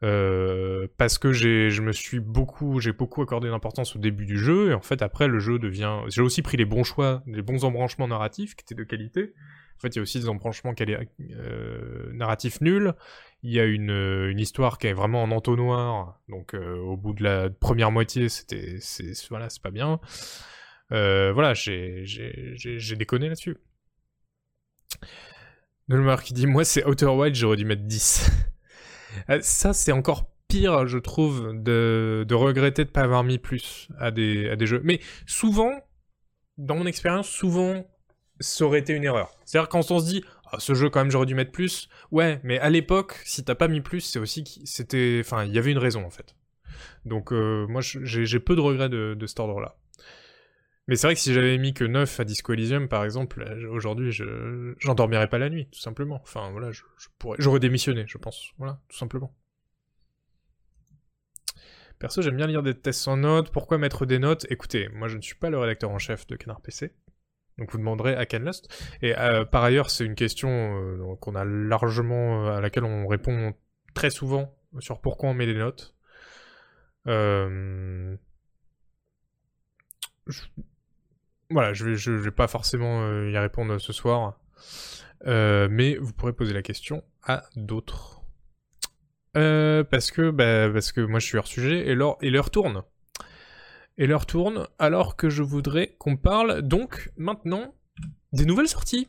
Euh, 0.05 0.87
parce 0.97 1.19
que 1.19 1.33
j'ai, 1.33 1.71
je 1.71 1.83
me 1.83 1.93
suis 1.93 2.21
beaucoup, 2.21 2.79
j'ai 2.81 2.93
beaucoup 2.93 3.21
accordé 3.21 3.49
d'importance 3.49 3.97
au 3.97 3.99
début 3.99 4.27
du 4.27 4.39
jeu, 4.39 4.71
et 4.71 4.75
en 4.75 4.81
fait 4.81 5.03
après 5.03 5.27
le 5.27 5.41
jeu 5.41 5.59
devient, 5.59 6.03
j'ai 6.09 6.23
aussi 6.23 6.41
pris 6.43 6.57
les 6.57 6.65
bons 6.65 6.85
choix, 6.85 7.23
les 7.27 7.43
bons 7.43 7.65
embranchements 7.65 8.07
narratifs 8.07 8.55
qui 8.55 8.63
étaient 8.63 8.77
de 8.77 8.85
qualité. 8.85 9.35
En 9.79 9.81
fait, 9.81 9.95
il 9.95 9.97
y 9.97 9.99
a 10.01 10.03
aussi 10.03 10.19
des 10.19 10.29
embranchements 10.29 10.75
euh, 10.81 12.13
narratifs 12.13 12.61
nuls. 12.61 12.95
Il 13.45 13.53
y 13.53 13.61
a 13.61 13.65
une, 13.65 13.91
une, 13.91 14.41
histoire 14.41 14.77
qui 14.77 14.89
est 14.89 14.93
vraiment 14.93 15.23
en 15.23 15.31
entonnoir, 15.31 16.21
donc 16.29 16.55
euh, 16.55 16.77
au 16.79 16.97
bout 16.97 17.15
de 17.15 17.23
la 17.23 17.49
première 17.49 17.93
moitié, 17.93 18.29
c'était, 18.29 18.79
voilà, 19.31 19.49
c'est 19.49 19.63
pas 19.63 19.71
bien. 19.71 20.01
Euh, 20.91 21.33
voilà, 21.33 21.55
j'ai 21.55 22.05
déconné 22.97 23.29
là-dessus. 23.29 23.57
Nolmar 25.87 26.25
qui 26.25 26.35
dit, 26.35 26.49
moi 26.49 26.65
c'est 26.65 26.85
Outer 26.85 27.07
Wild, 27.07 27.37
j'aurais 27.37 27.57
dû 27.57 27.65
mettre 27.65 27.85
10. 27.85 28.33
Euh, 29.31 29.39
ça, 29.43 29.73
c'est 29.73 29.93
encore 29.93 30.31
pire, 30.49 30.87
je 30.87 30.99
trouve, 30.99 31.53
de, 31.55 32.27
regretter 32.31 32.85
de 32.85 32.91
pas 32.91 33.03
avoir 33.03 33.25
mis 33.25 33.39
plus 33.39 33.89
à 33.99 34.11
des, 34.11 34.49
à 34.49 34.57
des 34.57 34.67
jeux. 34.67 34.81
Mais 34.85 35.01
souvent, 35.27 35.73
dans 36.57 36.77
mon 36.77 36.87
expérience, 36.87 37.29
souvent, 37.29 37.87
ça 38.41 38.65
aurait 38.65 38.81
été 38.81 38.93
une 38.93 39.05
erreur. 39.05 39.37
C'est-à-dire 39.45 39.69
quand 39.69 39.91
on 39.91 39.99
se 39.99 40.07
dit, 40.07 40.25
ah, 40.53 40.57
ce 40.59 40.75
jeu 40.75 40.89
quand 40.89 41.01
même 41.01 41.11
j'aurais 41.11 41.27
dû 41.27 41.35
mettre 41.35 41.53
plus, 41.53 41.89
ouais, 42.11 42.41
mais 42.43 42.59
à 42.59 42.71
l'époque, 42.71 43.21
si 43.25 43.45
t'as 43.45 43.55
pas 43.55 43.69
mis 43.69 43.81
plus, 43.81 44.01
c'est 44.01 44.19
aussi 44.19 44.45
c'était, 44.65 45.19
enfin, 45.21 45.45
il 45.45 45.53
y 45.53 45.59
avait 45.59 45.73
une 45.73 45.79
raison 45.79 46.05
en 46.05 46.11
fait. 46.11 46.35
Donc 47.05 47.33
euh, 47.33 47.67
moi, 47.69 47.81
j'ai 47.83 48.41
peu 48.41 48.57
de 48.57 48.61
regrets 48.61 48.89
de, 48.89 49.15
de 49.15 49.27
cet 49.27 49.41
ordre-là. 49.41 49.77
Mais 50.89 50.97
c'est 50.97 51.07
vrai 51.07 51.15
que 51.15 51.21
si 51.21 51.35
j'avais 51.35 51.59
mis 51.59 51.75
que 51.75 51.85
9 51.85 52.19
à 52.19 52.25
Disco 52.25 52.55
Elysium, 52.55 52.89
par 52.89 53.05
exemple, 53.05 53.43
euh, 53.43 53.69
aujourd'hui, 53.71 54.11
je 54.11 54.75
j'endormirais 54.79 55.29
pas 55.29 55.37
la 55.37 55.51
nuit, 55.51 55.69
tout 55.71 55.79
simplement. 55.79 56.19
Enfin, 56.23 56.51
voilà, 56.51 56.73
je, 56.73 56.83
pourrais... 57.19 57.37
j'aurais 57.39 57.61
démissionné, 57.61 58.05
je 58.07 58.17
pense. 58.17 58.53
Voilà, 58.57 58.81
tout 58.89 58.97
simplement. 58.97 59.35
Perso, 61.99 62.23
j'aime 62.23 62.37
bien 62.37 62.47
lire 62.47 62.63
des 62.63 62.75
tests 62.75 63.01
sans 63.01 63.19
notes. 63.19 63.51
Pourquoi 63.51 63.77
mettre 63.77 64.07
des 64.07 64.19
notes? 64.19 64.47
Écoutez, 64.49 64.89
moi, 64.89 65.09
je 65.09 65.19
ne 65.19 65.23
suis 65.23 65.35
pas 65.35 65.51
le 65.51 65.59
rédacteur 65.59 65.91
en 65.91 65.99
chef 65.99 66.27
de 66.27 66.37
Canard 66.37 66.63
PC. 66.63 66.95
Donc 67.59 67.71
vous 67.73 67.79
demanderez 67.79 68.15
à 68.15 68.25
Canlust. 68.25 68.73
Et 69.03 69.19
euh, 69.19 69.45
par 69.45 69.65
ailleurs, 69.65 69.91
c'est 69.91 70.07
une 70.07 70.15
question 70.15 70.49
euh, 70.49 71.17
qu'on 71.21 71.35
a 71.35 71.45
largement, 71.45 72.47
à 72.47 72.61
laquelle 72.61 72.85
on 72.85 73.07
répond 73.09 73.53
très 73.95 74.11
souvent 74.11 74.55
sur 74.79 75.01
pourquoi 75.01 75.31
on 75.31 75.35
met 75.35 75.47
des 75.47 75.55
notes. 75.55 75.95
Voilà, 81.51 81.73
je 81.73 81.87
vais, 81.87 82.17
vais 82.19 82.31
pas 82.31 82.47
forcément 82.47 83.03
euh, 83.03 83.31
y 83.31 83.39
répondre 83.39 83.79
ce 83.79 83.93
soir, 83.95 84.39
euh, 85.27 85.67
mais 85.71 85.97
vous 85.97 86.13
pourrez 86.13 86.35
poser 86.35 86.53
la 86.53 86.63
question 86.63 87.03
à 87.23 87.45
d'autres. 87.57 88.21
Euh, 89.37 89.83
parce 89.83 90.11
que, 90.11 90.31
bah, 90.31 90.71
parce 90.71 90.93
que 90.93 91.01
moi 91.01 91.21
je 91.21 91.27
suis 91.27 91.39
hors 91.39 91.47
sujet 91.47 91.87
et 91.87 91.95
l'heure, 91.95 92.19
et 92.21 92.29
l'heure 92.29 92.51
tourne. 92.51 92.83
Et 93.97 94.07
l'heure 94.07 94.27
tourne 94.27 94.69
alors 94.79 95.17
que 95.17 95.31
je 95.31 95.43
voudrais 95.43 95.97
qu'on 95.99 96.19
parle 96.19 96.61
donc 96.61 97.11
maintenant 97.17 97.75
des 98.33 98.45
nouvelles 98.45 98.69
sorties. 98.69 99.09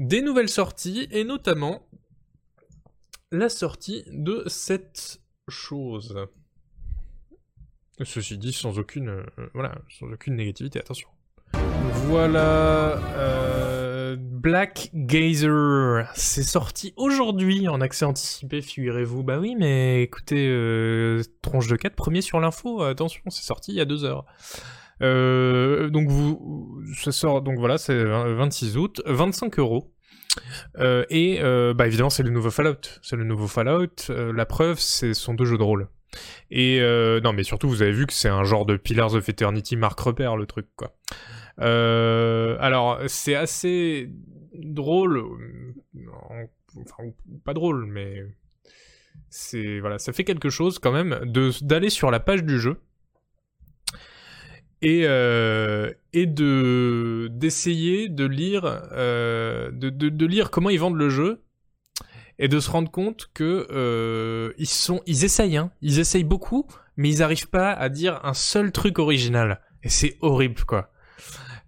Des 0.00 0.20
nouvelles 0.20 0.48
sorties 0.48 1.06
et 1.12 1.22
notamment 1.22 1.88
la 3.30 3.48
sortie 3.48 4.04
de 4.08 4.42
cette 4.48 5.20
chose. 5.48 6.28
Ceci 8.04 8.38
dit, 8.38 8.52
sans 8.52 8.78
aucune, 8.78 9.08
euh, 9.08 9.22
voilà, 9.54 9.74
sans 9.88 10.06
aucune 10.06 10.36
négativité, 10.36 10.78
attention. 10.78 11.08
Voilà, 12.06 12.98
euh, 13.16 14.16
Black 14.18 14.90
Gazer, 14.94 16.06
c'est 16.14 16.42
sorti 16.42 16.94
aujourd'hui 16.96 17.68
en 17.68 17.80
accès 17.80 18.04
anticipé, 18.04 18.60
figurez-vous. 18.62 19.22
Bah 19.22 19.38
oui, 19.38 19.54
mais 19.58 20.02
écoutez, 20.02 20.48
euh, 20.48 21.22
tronche 21.42 21.68
de 21.68 21.76
4, 21.76 21.94
premier 21.94 22.22
sur 22.22 22.40
l'info, 22.40 22.82
attention, 22.82 23.22
c'est 23.28 23.44
sorti 23.44 23.72
il 23.72 23.76
y 23.76 23.80
a 23.80 23.84
deux 23.84 24.04
heures. 24.04 24.24
donc 25.00 26.08
vous, 26.08 26.82
ça 26.96 27.12
sort, 27.12 27.42
donc 27.42 27.58
voilà, 27.58 27.78
c'est 27.78 28.04
26 28.04 28.76
août, 28.78 29.02
25 29.06 29.58
euros. 29.58 29.92
et 30.78 31.40
bah 31.74 31.86
évidemment 31.86 32.10
c'est 32.10 32.22
le 32.22 32.30
nouveau 32.30 32.50
Fallout, 32.50 33.00
c'est 33.02 33.16
le 33.16 33.24
nouveau 33.24 33.46
Fallout. 33.46 34.08
la 34.08 34.46
preuve, 34.46 34.78
c'est 34.80 35.14
son 35.14 35.34
deux 35.34 35.44
jeux 35.44 35.58
de 35.58 35.62
rôle. 35.62 35.88
Et 36.50 36.80
euh, 36.80 37.20
non, 37.20 37.32
mais 37.32 37.44
surtout, 37.44 37.68
vous 37.68 37.82
avez 37.82 37.92
vu 37.92 38.06
que 38.06 38.12
c'est 38.12 38.28
un 38.28 38.44
genre 38.44 38.66
de 38.66 38.76
Pillars 38.76 39.14
of 39.14 39.28
Eternity 39.28 39.76
Mark 39.76 39.98
Repère, 39.98 40.36
le 40.36 40.46
truc, 40.46 40.66
quoi. 40.76 40.94
Euh, 41.60 42.56
alors, 42.60 43.00
c'est 43.06 43.34
assez 43.34 44.10
drôle, 44.54 45.22
enfin, 46.76 47.04
pas 47.44 47.54
drôle, 47.54 47.86
mais 47.86 48.22
c'est 49.28 49.80
voilà, 49.80 49.98
ça 49.98 50.12
fait 50.12 50.24
quelque 50.24 50.50
chose 50.50 50.78
quand 50.78 50.92
même 50.92 51.20
d'aller 51.62 51.90
sur 51.90 52.10
la 52.10 52.20
page 52.20 52.44
du 52.44 52.58
jeu 52.58 52.80
et 54.82 55.02
euh, 55.04 55.90
et 56.12 56.26
de 56.26 57.28
d'essayer 57.30 58.08
de 58.08 58.24
lire 58.24 58.62
de, 58.62 59.70
de, 59.70 60.26
lire 60.26 60.50
comment 60.50 60.70
ils 60.70 60.80
vendent 60.80 60.96
le 60.96 61.08
jeu 61.08 61.42
et 62.42 62.48
de 62.48 62.58
se 62.58 62.70
rendre 62.72 62.90
compte 62.90 63.30
que 63.34 63.68
euh, 63.70 64.52
ils 64.58 64.66
sont, 64.66 65.00
ils 65.06 65.24
essayent, 65.24 65.56
hein, 65.56 65.70
ils 65.80 66.00
essayent 66.00 66.24
beaucoup, 66.24 66.66
mais 66.96 67.08
ils 67.08 67.20
n'arrivent 67.20 67.48
pas 67.48 67.72
à 67.72 67.88
dire 67.88 68.18
un 68.24 68.34
seul 68.34 68.72
truc 68.72 68.98
original. 68.98 69.60
Et 69.84 69.88
c'est 69.88 70.18
horrible, 70.22 70.64
quoi. 70.64 70.90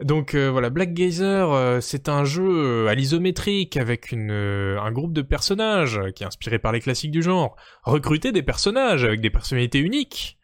Donc 0.01 0.35
euh, 0.35 0.51
voilà, 0.51 0.71
Black 0.71 0.93
Gazer, 0.93 1.53
euh, 1.53 1.81
c'est 1.81 2.09
un 2.09 2.25
jeu 2.25 2.89
à 2.89 2.95
l'isométrique 2.97 3.77
avec 3.77 4.11
une, 4.11 4.33
un 4.33 4.91
groupe 4.91 5.13
de 5.13 5.23
personnages 5.23 6.01
qui 6.17 6.25
est 6.25 6.27
inspiré 6.27 6.59
par 6.59 6.73
les 6.73 6.81
classiques 6.81 7.13
du 7.13 7.23
genre. 7.23 7.55
Recruter 7.85 8.33
des 8.33 8.43
personnages 8.43 9.05
avec 9.05 9.21
des 9.21 9.31
personnalités 9.31 9.79
uniques. 9.79 10.39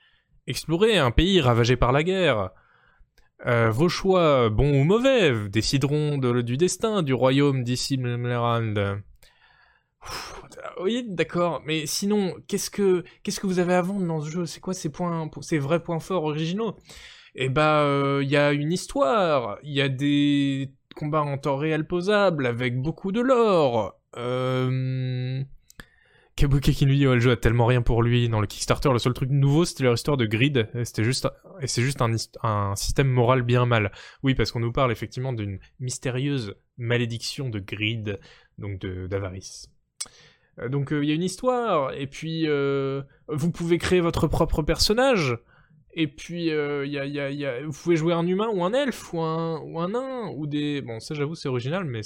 Explorer 0.46 0.96
un 0.96 1.10
pays 1.10 1.40
ravagé 1.40 1.74
par 1.74 1.90
la 1.90 2.04
guerre. 2.04 2.50
vos 3.44 3.88
choix, 3.88 4.48
bons 4.48 4.80
ou 4.80 4.84
mauvais, 4.84 5.48
décideront 5.48 6.18
du 6.18 6.56
destin 6.56 7.02
du 7.02 7.14
royaume 7.14 7.64
d'ici 7.64 7.98
oui, 10.80 11.04
d'accord, 11.08 11.62
mais 11.64 11.86
sinon, 11.86 12.34
qu'est-ce 12.48 12.70
que 12.70 13.04
qu'est-ce 13.22 13.40
que 13.40 13.46
vous 13.46 13.58
avez 13.58 13.74
à 13.74 13.82
vendre 13.82 14.06
dans 14.06 14.20
ce 14.20 14.30
jeu? 14.30 14.46
C'est 14.46 14.60
quoi 14.60 14.74
ces 14.74 14.90
points, 14.90 15.30
ces 15.40 15.58
vrais 15.58 15.82
points 15.82 16.00
forts 16.00 16.24
originaux? 16.24 16.76
Eh 17.34 17.48
bah, 17.48 18.18
il 18.22 18.28
y 18.28 18.36
a 18.36 18.52
une 18.52 18.72
histoire, 18.72 19.58
il 19.62 19.72
y 19.72 19.80
a 19.80 19.88
des 19.88 20.72
combats 20.96 21.22
en 21.22 21.38
temps 21.38 21.56
réel 21.56 21.86
posables 21.86 22.46
avec 22.46 22.80
beaucoup 22.80 23.12
de 23.12 23.20
lore. 23.20 23.94
Euh... 24.16 25.42
Kabuki 26.36 26.72
qui 26.72 26.86
nous 26.86 26.94
dit 26.94 27.04
le 27.04 27.20
jeu 27.20 27.32
a 27.32 27.36
tellement 27.36 27.66
rien 27.66 27.82
pour 27.82 28.02
lui 28.02 28.28
dans 28.28 28.40
le 28.40 28.46
Kickstarter. 28.46 28.90
Le 28.92 28.98
seul 28.98 29.12
truc 29.12 29.30
nouveau, 29.30 29.64
c'était 29.64 29.84
leur 29.84 29.94
histoire 29.94 30.16
de 30.16 30.26
grid. 30.26 30.68
C'était 30.84 31.04
juste 31.04 31.28
et 31.60 31.66
c'est 31.66 31.82
juste 31.82 32.00
un, 32.00 32.14
un 32.42 32.74
système 32.76 33.08
moral 33.08 33.42
bien 33.42 33.66
mal. 33.66 33.92
Oui, 34.22 34.34
parce 34.34 34.50
qu'on 34.50 34.60
nous 34.60 34.72
parle 34.72 34.90
effectivement 34.90 35.32
d'une 35.32 35.58
mystérieuse 35.80 36.54
malédiction 36.78 37.50
de 37.50 37.58
grid, 37.58 38.18
donc 38.58 38.80
d'avarice. 38.80 39.68
Euh, 40.58 40.68
donc 40.68 40.92
euh, 40.92 41.02
il 41.02 41.08
y 41.08 41.12
a 41.12 41.14
une 41.14 41.22
histoire, 41.22 41.92
et 41.92 42.06
puis 42.06 42.44
euh, 42.46 43.02
vous 43.28 43.50
pouvez 43.50 43.78
créer 43.78 44.00
votre 44.00 44.26
propre 44.26 44.62
personnage, 44.62 45.38
et 45.94 46.06
puis 46.06 46.46
il 46.46 46.90
y 46.90 46.98
a, 46.98 47.04
y 47.06 47.44
a, 47.44 47.66
vous 47.66 47.72
pouvez 47.72 47.96
jouer 47.96 48.14
un 48.14 48.26
humain 48.26 48.48
ou 48.52 48.64
un 48.64 48.72
elfe 48.72 49.12
ou 49.12 49.20
un, 49.20 49.60
ou 49.60 49.80
un 49.80 49.88
nain, 49.88 50.28
ou 50.36 50.46
des... 50.46 50.82
Bon 50.82 51.00
ça 51.00 51.14
j'avoue 51.14 51.34
c'est 51.34 51.48
original, 51.48 51.84
mais 51.84 52.02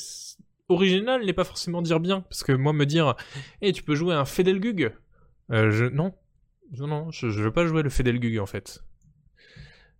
original 0.68 1.24
n'est 1.24 1.32
pas 1.32 1.44
forcément 1.44 1.82
dire 1.82 2.00
bien, 2.00 2.22
parce 2.22 2.42
que 2.42 2.52
moi 2.52 2.72
me 2.72 2.86
dire, 2.86 3.14
hé 3.60 3.72
tu 3.72 3.82
peux 3.82 3.94
jouer 3.94 4.14
un 4.14 4.24
Fedelgug, 4.24 4.92
non, 5.50 6.12
non, 6.72 7.10
je, 7.10 7.28
je 7.28 7.42
veux 7.42 7.52
pas 7.52 7.66
jouer 7.66 7.82
le 7.82 7.90
Fedelgug 7.90 8.38
en 8.38 8.46
fait. 8.46 8.82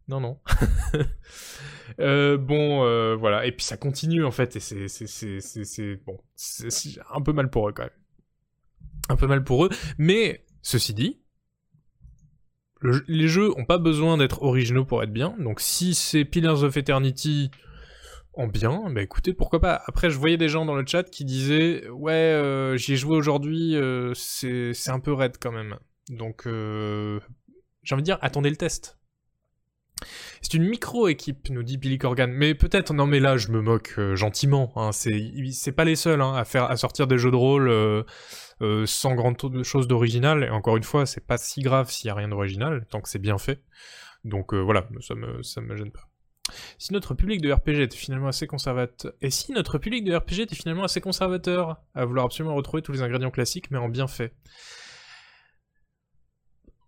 Non, 0.08 0.20
non. 0.20 0.38
bon, 1.98 3.16
voilà. 3.16 3.46
Et 3.46 3.52
puis 3.52 3.64
ça 3.64 3.76
continue 3.76 4.24
en 4.24 4.30
fait, 4.30 4.56
et 4.56 4.60
c'est, 4.60 5.96
bon, 6.06 6.18
c'est 6.34 6.68
un 7.12 7.20
peu 7.20 7.32
mal 7.32 7.50
pour 7.50 7.68
eux 7.68 7.72
quand 7.72 7.84
même 7.84 8.03
un 9.09 9.16
peu 9.16 9.26
mal 9.26 9.44
pour 9.44 9.64
eux. 9.64 9.70
Mais 9.98 10.44
ceci 10.62 10.94
dit, 10.94 11.20
les 13.09 13.28
jeux 13.28 13.51
ont 13.59 13.64
pas 13.64 13.78
besoin 13.78 14.16
d'être 14.16 14.43
originaux 14.43 14.85
pour 14.85 15.02
être 15.02 15.12
bien. 15.12 15.35
Donc 15.39 15.60
si 15.60 15.94
c'est 15.94 16.24
Pillars 16.24 16.62
of 16.62 16.76
Eternity 16.76 17.51
en 18.35 18.48
bien, 18.48 18.90
bah 18.90 19.01
écoutez, 19.01 19.32
pourquoi 19.32 19.60
pas. 19.60 19.81
Après, 19.86 20.10
je 20.10 20.18
voyais 20.18 20.36
des 20.36 20.48
gens 20.48 20.64
dans 20.64 20.74
le 20.74 20.85
chat 20.86 21.05
qui 21.05 21.24
disaient 21.24 21.89
ouais, 21.90 22.12
euh, 22.12 22.76
j'y 22.76 22.94
ai 22.94 22.97
joué 22.97 23.16
aujourd'hui, 23.16 23.76
euh, 23.76 24.12
c'est 24.14 24.74
un 24.89 25.01
peu 25.01 25.12
raide 25.12 25.36
quand 25.40 25.52
même. 25.52 25.78
Donc 26.10 26.47
euh, 26.47 27.20
j'ai 27.82 27.94
envie 27.94 28.02
de 28.02 28.06
dire, 28.06 28.18
attendez 28.22 28.51
le 28.51 28.56
test. 28.56 28.98
C'est 30.43 30.55
une 30.55 30.64
micro-équipe, 30.64 31.48
nous 31.51 31.62
dit 31.62 31.78
Billy 31.78 31.97
Corgan. 31.97 32.31
Mais 32.31 32.55
peut-être, 32.55 32.93
non 32.93 33.06
mais 33.06 33.20
là, 33.20 33.36
je 33.36 33.48
me 33.48 33.62
moque 33.62 33.98
gentiment. 34.14 34.72
Hein. 34.76 34.90
C'est 34.93 35.72
pas 35.72 35.85
les 35.85 35.97
seuls 35.97 36.20
hein, 36.20 36.35
à, 36.35 36.44
faire, 36.44 36.64
à 36.64 36.76
sortir 36.76 37.06
des 37.06 37.16
jeux 37.16 37.31
de 37.31 37.36
rôle 37.36 37.70
sans 38.86 39.14
grande 39.14 39.62
chose 39.62 39.89
d'original. 39.89 40.44
Et 40.44 40.51
encore 40.51 40.76
une 40.76 40.85
fois, 40.85 41.06
c'est 41.06 41.26
pas 41.26 41.39
si 41.39 41.62
grave 41.62 41.90
s'il 41.90 42.09
y 42.09 42.10
a 42.10 42.14
rien 42.14 42.28
d'original, 42.28 42.86
tant 42.90 43.01
que 43.01 43.09
c'est 43.09 43.18
bien 43.18 43.39
fait. 43.39 43.62
Donc 44.24 44.55
euh, 44.55 44.59
voilà, 44.59 44.89
ça 45.01 45.14
me, 45.14 45.43
ça 45.43 45.60
me 45.60 45.76
gêne 45.76 45.93
pas. 45.93 46.09
Si 46.78 46.93
notre 46.93 47.14
public 47.14 47.40
de 47.40 47.52
RPG 47.52 47.81
était 47.81 47.97
finalement 47.97 48.28
assez 48.28 48.47
conservateur, 48.47 49.12
et 49.22 49.31
si 49.31 49.52
notre 49.52 49.78
public 49.78 50.05
de 50.05 50.14
RPG 50.14 50.40
était 50.40 50.56
finalement 50.56 50.85
assez 50.85 51.01
conservateur, 51.01 51.78
à 51.94 52.05
vouloir 52.05 52.26
absolument 52.26 52.55
retrouver 52.55 52.82
tous 52.82 52.93
les 52.93 53.02
ingrédients 53.02 53.31
classiques, 53.31 53.70
mais 53.70 53.78
en 53.78 53.89
bien 53.89 54.06
fait? 54.06 54.35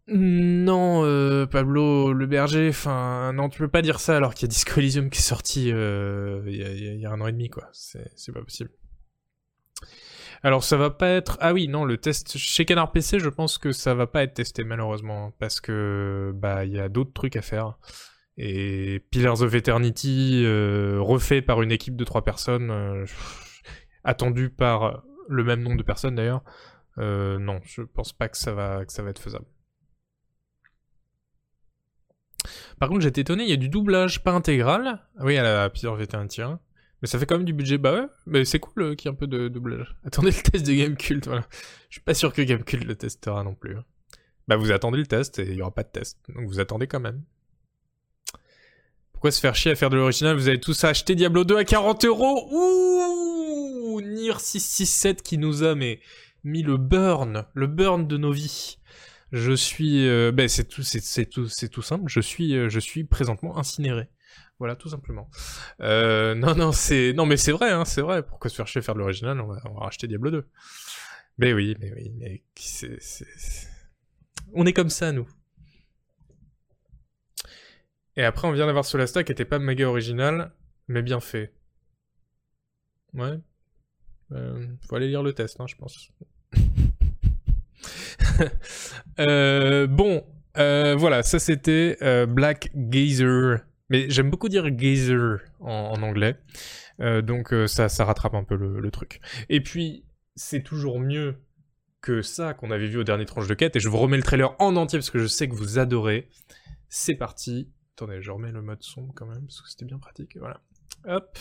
Non, 0.09 1.05
euh, 1.05 1.47
Pablo 1.47 2.13
Le 2.13 2.27
Berger, 2.27 2.69
enfin, 2.69 3.33
non, 3.33 3.49
tu 3.49 3.59
peux 3.59 3.69
pas 3.69 3.83
dire 3.83 3.99
ça 3.99 4.17
alors 4.17 4.35
qu'il 4.35 4.47
y 4.47 4.51
a 4.51 4.53
Disco 4.53 4.79
Elysium 4.79 5.11
qui 5.11 5.19
est 5.19 5.23
sorti 5.23 5.69
il 5.69 6.55
y, 6.55 7.01
y, 7.01 7.07
a 7.07 7.11
un 7.11 7.21
an 7.21 7.27
et 7.27 7.33
demi, 7.33 7.49
quoi. 7.49 7.69
C'est 7.73 8.33
pas 8.33 8.43
possible. 8.43 8.71
Alors 10.43 10.65
ça 10.65 10.77
va 10.77 10.91
pas 10.91 11.09
être... 11.09 11.39
Ah 11.41 11.53
oui, 11.53 11.69
non, 11.69 11.85
le 11.85 11.99
test 11.99 12.37
chez 12.37 12.65
Canard 12.65 12.93
PC, 12.93 13.19
je 13.19 13.29
pense 13.29 13.59
que 13.59 13.73
ça 13.73 13.95
va 13.95 14.07
pas 14.07 14.23
être 14.23 14.35
testé 14.35 14.65
malheureusement, 14.65 15.33
parce 15.39 15.61
que 15.61 16.33
bah 16.35 16.65
il 16.65 16.73
y 16.73 16.81
a 16.81 16.89
d'autres 16.89 17.13
trucs 17.13 17.37
à 17.37 17.43
faire. 17.43 17.79
Et 18.37 19.03
Pillars 19.11 19.43
of 19.43 19.55
Eternity, 19.55 20.43
euh, 20.45 20.99
refait 21.01 21.43
par 21.43 21.63
une 21.63 21.73
équipe 21.73 21.97
de 21.97 22.05
trois 22.05 22.23
personnes, 22.23 22.71
euh, 22.71 23.07
attendu 24.05 24.51
par 24.51 25.05
le 25.29 25.43
même 25.43 25.63
nombre 25.63 25.79
de 25.79 25.83
personnes 25.83 26.17
d'ailleurs, 26.17 26.43
euh, 26.99 27.39
non, 27.39 27.61
je 27.65 27.83
pense 27.83 28.13
pas 28.13 28.29
que 28.29 28.37
ça 28.37 28.53
va, 28.53 28.83
être 28.83 29.19
faisable. 29.19 29.47
Par 32.79 32.89
contre, 32.89 33.01
j'étais 33.01 33.23
étonné, 33.23 33.45
il 33.45 33.51
y 33.51 33.55
a 33.55 33.57
du 33.57 33.69
doublage, 33.69 34.23
pas 34.23 34.33
intégral. 34.33 35.01
Ah 35.19 35.25
Oui, 35.25 35.37
à 35.37 35.43
la 35.43 35.71
Pire 35.71 35.97
VT1 35.97 36.59
Mais 37.03 37.09
ça 37.09 37.19
fait 37.19 37.27
quand 37.27 37.37
même 37.37 37.45
du 37.45 37.53
budget. 37.53 37.79
Bah 37.79 37.93
ouais, 37.93 38.07
mais 38.27 38.45
c'est 38.45 38.59
cool 38.59 38.83
euh, 38.83 38.95
qu'il 38.95 39.09
y 39.09 39.13
ait 39.13 39.15
un 39.15 39.19
peu 39.19 39.27
de 39.27 39.49
doublage. 39.49 39.95
Attendez 40.05 40.31
le 40.31 40.51
test 40.51 40.67
de 40.67 40.73
Gamecult, 40.73 41.27
voilà. 41.27 41.47
Je 41.91 41.95
suis 41.97 42.01
pas 42.03 42.15
sûr 42.15 42.33
que 42.33 42.43
Gamecult 42.43 42.85
le 42.85 42.95
testera 42.95 43.43
non 43.45 43.55
plus. 43.55 43.77
hein. 43.77 43.85
Bah 44.49 44.57
vous 44.57 44.71
attendez 44.71 44.99
le 44.99 45.07
test 45.07 45.39
et 45.41 45.49
il 45.51 45.55
y 45.57 45.63
aura 45.63 45.75
pas 45.75 45.83
de 45.83 45.89
test. 45.91 46.19
Donc 46.29 46.47
vous 46.47 46.61
attendez 46.61 46.87
quand 46.87 47.01
même. 47.01 47.23
Pourquoi 49.13 49.31
se 49.31 49.41
faire 49.41 49.57
chier 49.57 49.73
à 49.73 49.75
faire 49.75 49.91
de 49.91 49.97
l'original? 49.97 50.37
Vous 50.37 50.49
avez 50.49 50.61
tous 50.61 50.85
acheté 50.85 51.15
Diablo 51.15 51.45
2 51.45 51.57
à 51.57 51.65
40 51.65 52.05
euros? 52.05 52.49
Ouh 52.53 54.01
Nier 54.03 54.35
667 54.39 55.23
qui 55.23 55.39
nous 55.39 55.65
a 55.65 55.75
mis 55.75 55.99
le 56.45 56.77
burn, 56.77 57.45
le 57.55 57.67
burn 57.67 58.07
de 58.07 58.17
nos 58.19 58.31
vies. 58.31 58.79
Je 59.33 59.53
suis, 59.53 60.07
euh, 60.07 60.31
ben 60.33 60.49
c'est 60.49 60.69
tout, 60.69 60.83
c'est 60.83 61.27
tout, 61.27 61.49
c'est 61.49 61.69
tout 61.69 61.83
simple. 61.83 62.05
Je 62.07 62.21
suis, 62.21 62.57
euh, 62.57 62.69
je 62.69 62.79
suis 62.79 63.05
présentement 63.05 63.59
incinéré. 63.59 64.09
Voilà, 64.59 64.75
tout 64.77 64.89
simplement. 64.89 65.29
Euh, 65.81 66.35
non, 66.35 66.55
non, 66.55 66.73
c'est, 66.73 67.13
non, 67.13 67.27
mais 67.27 67.37
c'est 67.37 67.53
vrai, 67.53 67.71
hein, 67.71 67.85
c'est 67.85 68.01
vrai. 68.01 68.23
Pourquoi 68.23 68.49
se 68.51 68.57
faire 68.57 68.67
chier 68.67 68.81
faire 68.83 68.95
de 68.95 69.01
l'original 69.01 69.41
on 69.41 69.49
va, 69.49 69.61
racheter 69.77 70.07
Diablo 70.07 70.31
2. 70.31 70.49
Mais 71.39 71.53
oui, 71.53 71.77
mais 71.81 71.93
oui, 71.95 72.13
mais 72.17 72.43
c'est, 72.55 73.01
c'est- 73.03 73.27
c'est- 73.37 73.69
on 74.55 74.65
est 74.67 74.73
comme 74.73 74.91
ça, 74.91 75.13
nous. 75.13 75.29
Et 78.17 78.25
après, 78.25 78.49
on 78.49 78.53
vient 78.53 78.67
d'avoir 78.67 78.85
Solasta 78.85 79.25
qui 79.25 79.33
était 79.33 79.45
pas 79.45 79.59
méga 79.59 79.87
original, 79.89 80.53
mais 80.89 81.03
bien 81.03 81.21
fait. 81.21 81.53
Ouais. 83.15 83.39
Euh, 84.33 84.67
faut 84.89 84.97
aller 84.97 85.09
lire 85.09 85.23
le 85.23 85.33
test, 85.33 85.61
hein, 85.61 85.67
je 85.67 85.77
pense. 85.77 86.11
Euh, 89.19 89.87
bon, 89.87 90.25
euh, 90.59 90.95
voilà, 90.97 91.23
ça 91.23 91.39
c'était 91.39 91.97
Black 92.27 92.71
Gazer. 92.75 93.61
Mais 93.89 94.11
j'aime 94.11 94.31
beaucoup 94.31 94.49
dire 94.49 94.71
Gazer 94.71 95.39
en, 95.61 96.03
anglais. 96.03 96.37
Euh, 97.01 97.23
donc 97.23 97.53
euh, 97.53 97.67
ça, 97.67 97.89
rattrape 98.05 98.35
un 98.35 98.45
peu 98.45 98.57
le, 98.57 98.91
truc. 98.91 99.21
Et 99.49 99.63
puis, 99.63 100.05
c'est 100.35 100.63
toujours 100.63 100.99
mieux 100.99 101.37
que 102.01 102.23
ça 102.23 102.55
qu'on 102.55 102.71
avait 102.71 102.87
vu 102.87 102.99
au 102.99 103.05
dernier 103.05 103.25
tranche 103.25 103.49
de 103.49 103.55
quête. 103.55 103.77
Et 103.77 103.81
je 103.81 103.89
vous 103.89 103.99
remets 103.99 104.17
le 104.17 104.23
trailer 104.23 104.55
en 104.59 104.77
entier 104.77 104.99
parce 104.99 105.11
que 105.11 105.19
je 105.19 105.27
sais 105.27 105.49
que 105.49 105.55
vous 105.55 105.79
adorez. 105.79 106.29
C'est 106.89 107.15
parti. 107.15 107.71
Attendez, 107.97 108.21
je 108.21 108.31
remets 108.31 108.53
le 108.53 108.63
mode 108.63 108.83
sombre 108.83 109.13
quand 109.15 109.27
même 109.27 109.43
parce 109.47 109.61
que 109.61 109.69
c'était 109.69 109.85
bien 109.85 109.99
pratique. 109.99 110.37
Voilà. 110.39 110.61
Hop. 111.07 111.39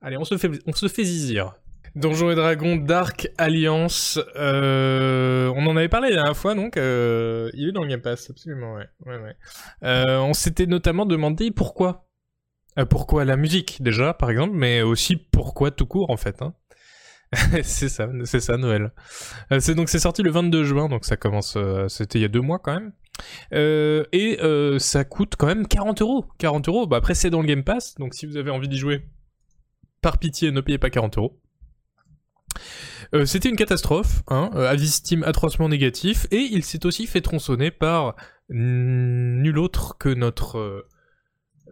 Allez, 0.00 0.16
on 0.16 0.24
se 0.24 0.36
fait, 0.38 0.50
on 0.66 0.72
se 0.72 0.88
fait 0.88 1.04
zizir. 1.04 1.54
Donjons 1.96 2.30
et 2.30 2.34
Dragons 2.34 2.76
Dark 2.76 3.28
Alliance. 3.36 4.18
Euh, 4.36 5.52
on 5.56 5.66
en 5.66 5.76
avait 5.76 5.88
parlé 5.88 6.10
la 6.10 6.16
dernière 6.16 6.36
fois, 6.36 6.54
donc 6.54 6.76
euh, 6.76 7.50
il 7.54 7.68
est 7.68 7.72
dans 7.72 7.82
le 7.82 7.88
Game 7.88 8.00
Pass, 8.00 8.30
absolument, 8.30 8.74
ouais. 8.74 8.86
Euh, 9.82 10.18
on 10.18 10.32
s'était 10.32 10.66
notamment 10.66 11.06
demandé 11.06 11.50
pourquoi. 11.50 12.06
Pourquoi 12.88 13.24
la 13.24 13.36
musique, 13.36 13.82
déjà, 13.82 14.14
par 14.14 14.30
exemple, 14.30 14.54
mais 14.54 14.82
aussi 14.82 15.16
pourquoi 15.16 15.70
tout 15.70 15.86
court, 15.86 16.10
en 16.10 16.16
fait. 16.16 16.40
Hein. 16.40 16.54
c'est 17.62 17.88
ça, 17.88 18.08
c'est 18.24 18.40
ça, 18.40 18.56
Noël. 18.56 18.92
C'est 19.58 19.74
donc 19.74 19.88
c'est 19.88 19.98
sorti 19.98 20.22
le 20.22 20.30
22 20.30 20.64
juin, 20.64 20.88
donc 20.88 21.04
ça 21.04 21.16
commence. 21.16 21.58
C'était 21.88 22.18
il 22.18 22.22
y 22.22 22.24
a 22.24 22.28
deux 22.28 22.40
mois 22.40 22.60
quand 22.60 22.72
même. 22.72 22.92
Et 24.12 24.38
ça 24.78 25.04
coûte 25.04 25.34
quand 25.36 25.46
même 25.48 25.66
40 25.66 26.00
euros. 26.02 26.26
40 26.38 26.68
euros. 26.68 26.86
Bah 26.86 26.96
après 26.96 27.14
c'est 27.14 27.30
dans 27.30 27.42
le 27.42 27.46
Game 27.48 27.64
Pass, 27.64 27.96
donc 27.96 28.14
si 28.14 28.26
vous 28.26 28.36
avez 28.36 28.50
envie 28.50 28.68
d'y 28.68 28.78
jouer, 28.78 29.04
par 30.00 30.18
pitié, 30.18 30.52
ne 30.52 30.60
payez 30.60 30.78
pas 30.78 30.90
40 30.90 31.18
euros. 31.18 31.40
Euh, 33.14 33.24
C'était 33.24 33.48
une 33.48 33.56
catastrophe, 33.56 34.22
hein, 34.28 34.50
euh, 34.54 34.68
avis 34.68 34.88
Steam 34.88 35.24
atrocement 35.24 35.68
négatif, 35.68 36.26
et 36.30 36.38
il 36.38 36.64
s'est 36.64 36.86
aussi 36.86 37.06
fait 37.06 37.20
tronçonner 37.20 37.70
par 37.70 38.14
nul 38.48 39.58
autre 39.58 39.96
que 39.98 40.08
notre 40.08 40.86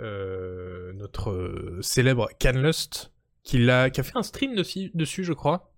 euh, 0.00 0.92
notre 0.94 1.78
célèbre 1.80 2.28
Canlust, 2.38 3.12
qui, 3.42 3.58
l'a, 3.58 3.90
qui 3.90 4.00
a 4.00 4.04
fait 4.04 4.16
un 4.16 4.22
stream 4.22 4.54
dessus, 4.54 4.90
dessus 4.94 5.24
je 5.24 5.32
crois. 5.32 5.72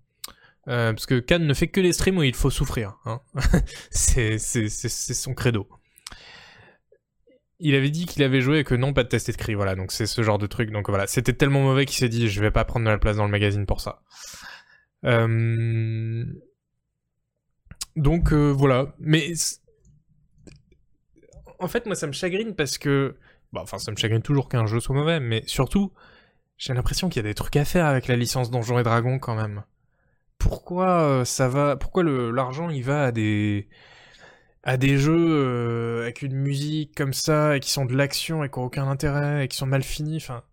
Parce 0.66 1.06
que 1.06 1.18
Can 1.18 1.40
ne 1.40 1.54
fait 1.54 1.66
que 1.66 1.80
les 1.80 1.92
streams 1.92 2.18
où 2.18 2.22
il 2.22 2.34
faut 2.34 2.50
souffrir. 2.50 2.96
Hein. 3.04 3.20
c'est 3.90 4.38
son 4.38 5.34
credo. 5.34 5.66
Il 7.58 7.74
avait 7.74 7.90
dit 7.90 8.06
qu'il 8.06 8.22
avait 8.22 8.40
joué 8.40 8.60
et 8.60 8.64
que 8.64 8.76
non, 8.76 8.92
pas 8.92 9.02
de 9.02 9.08
test 9.08 9.28
écrit. 9.28 9.54
Voilà, 9.54 9.74
donc 9.74 9.90
c'est 9.90 10.06
ce 10.06 10.22
genre 10.22 10.38
de 10.38 10.46
truc. 10.46 10.70
Donc 10.70 10.88
voilà, 10.88 11.08
c'était 11.08 11.32
tellement 11.32 11.62
mauvais 11.62 11.86
qu'il 11.86 11.98
s'est 11.98 12.08
dit 12.08 12.28
je 12.28 12.40
vais 12.40 12.52
pas 12.52 12.64
prendre 12.64 12.86
de 12.86 12.90
la 12.90 12.98
place 12.98 13.16
dans 13.16 13.24
le 13.24 13.32
magazine 13.32 13.66
pour 13.66 13.80
ça. 13.80 14.02
Euh... 15.04 16.24
Donc 17.96 18.32
euh, 18.32 18.50
voilà, 18.50 18.94
mais 18.98 19.32
en 21.58 21.68
fait 21.68 21.86
moi 21.86 21.94
ça 21.94 22.06
me 22.06 22.12
chagrine 22.12 22.54
parce 22.54 22.78
que, 22.78 23.16
bon, 23.52 23.60
enfin 23.60 23.78
ça 23.78 23.90
me 23.90 23.96
chagrine 23.96 24.22
toujours 24.22 24.48
qu'un 24.48 24.66
jeu 24.66 24.80
soit 24.80 24.94
mauvais, 24.94 25.20
mais 25.20 25.42
surtout 25.46 25.92
j'ai 26.56 26.72
l'impression 26.72 27.08
qu'il 27.08 27.22
y 27.22 27.26
a 27.26 27.28
des 27.28 27.34
trucs 27.34 27.56
à 27.56 27.64
faire 27.64 27.86
avec 27.86 28.06
la 28.06 28.16
licence 28.16 28.50
Donjons 28.50 28.78
et 28.78 28.82
Dragons 28.82 29.18
quand 29.18 29.34
même. 29.34 29.64
Pourquoi 30.38 31.02
euh, 31.02 31.24
ça 31.24 31.48
va, 31.48 31.76
pourquoi 31.76 32.04
l'argent 32.04 32.70
il 32.70 32.82
va 32.82 33.04
à 33.04 33.12
des 33.12 33.68
à 34.62 34.76
des 34.76 34.98
jeux 34.98 36.02
avec 36.02 36.22
une 36.22 36.36
musique 36.36 36.94
comme 36.94 37.14
ça 37.14 37.56
et 37.56 37.60
qui 37.60 37.70
sont 37.70 37.86
de 37.86 37.96
l'action 37.96 38.44
et 38.44 38.50
qui 38.50 38.58
ont 38.58 38.64
aucun 38.64 38.86
intérêt 38.88 39.44
et 39.44 39.48
qui 39.48 39.56
sont 39.56 39.66
mal 39.66 39.82
finis, 39.82 40.18
enfin. 40.18 40.44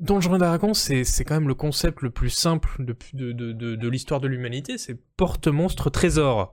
Donjons 0.00 0.36
et 0.36 0.38
Dragons, 0.38 0.72
c'est, 0.72 1.04
quand 1.24 1.34
même 1.34 1.48
le 1.48 1.54
concept 1.54 2.00
le 2.00 2.10
plus 2.10 2.30
simple 2.30 2.70
de, 2.78 2.96
de, 3.12 3.32
de, 3.32 3.76
de, 3.76 3.88
l'histoire 3.88 4.20
de 4.20 4.28
l'humanité, 4.28 4.78
c'est 4.78 4.98
porte-monstre 5.16 5.90
trésor. 5.90 6.52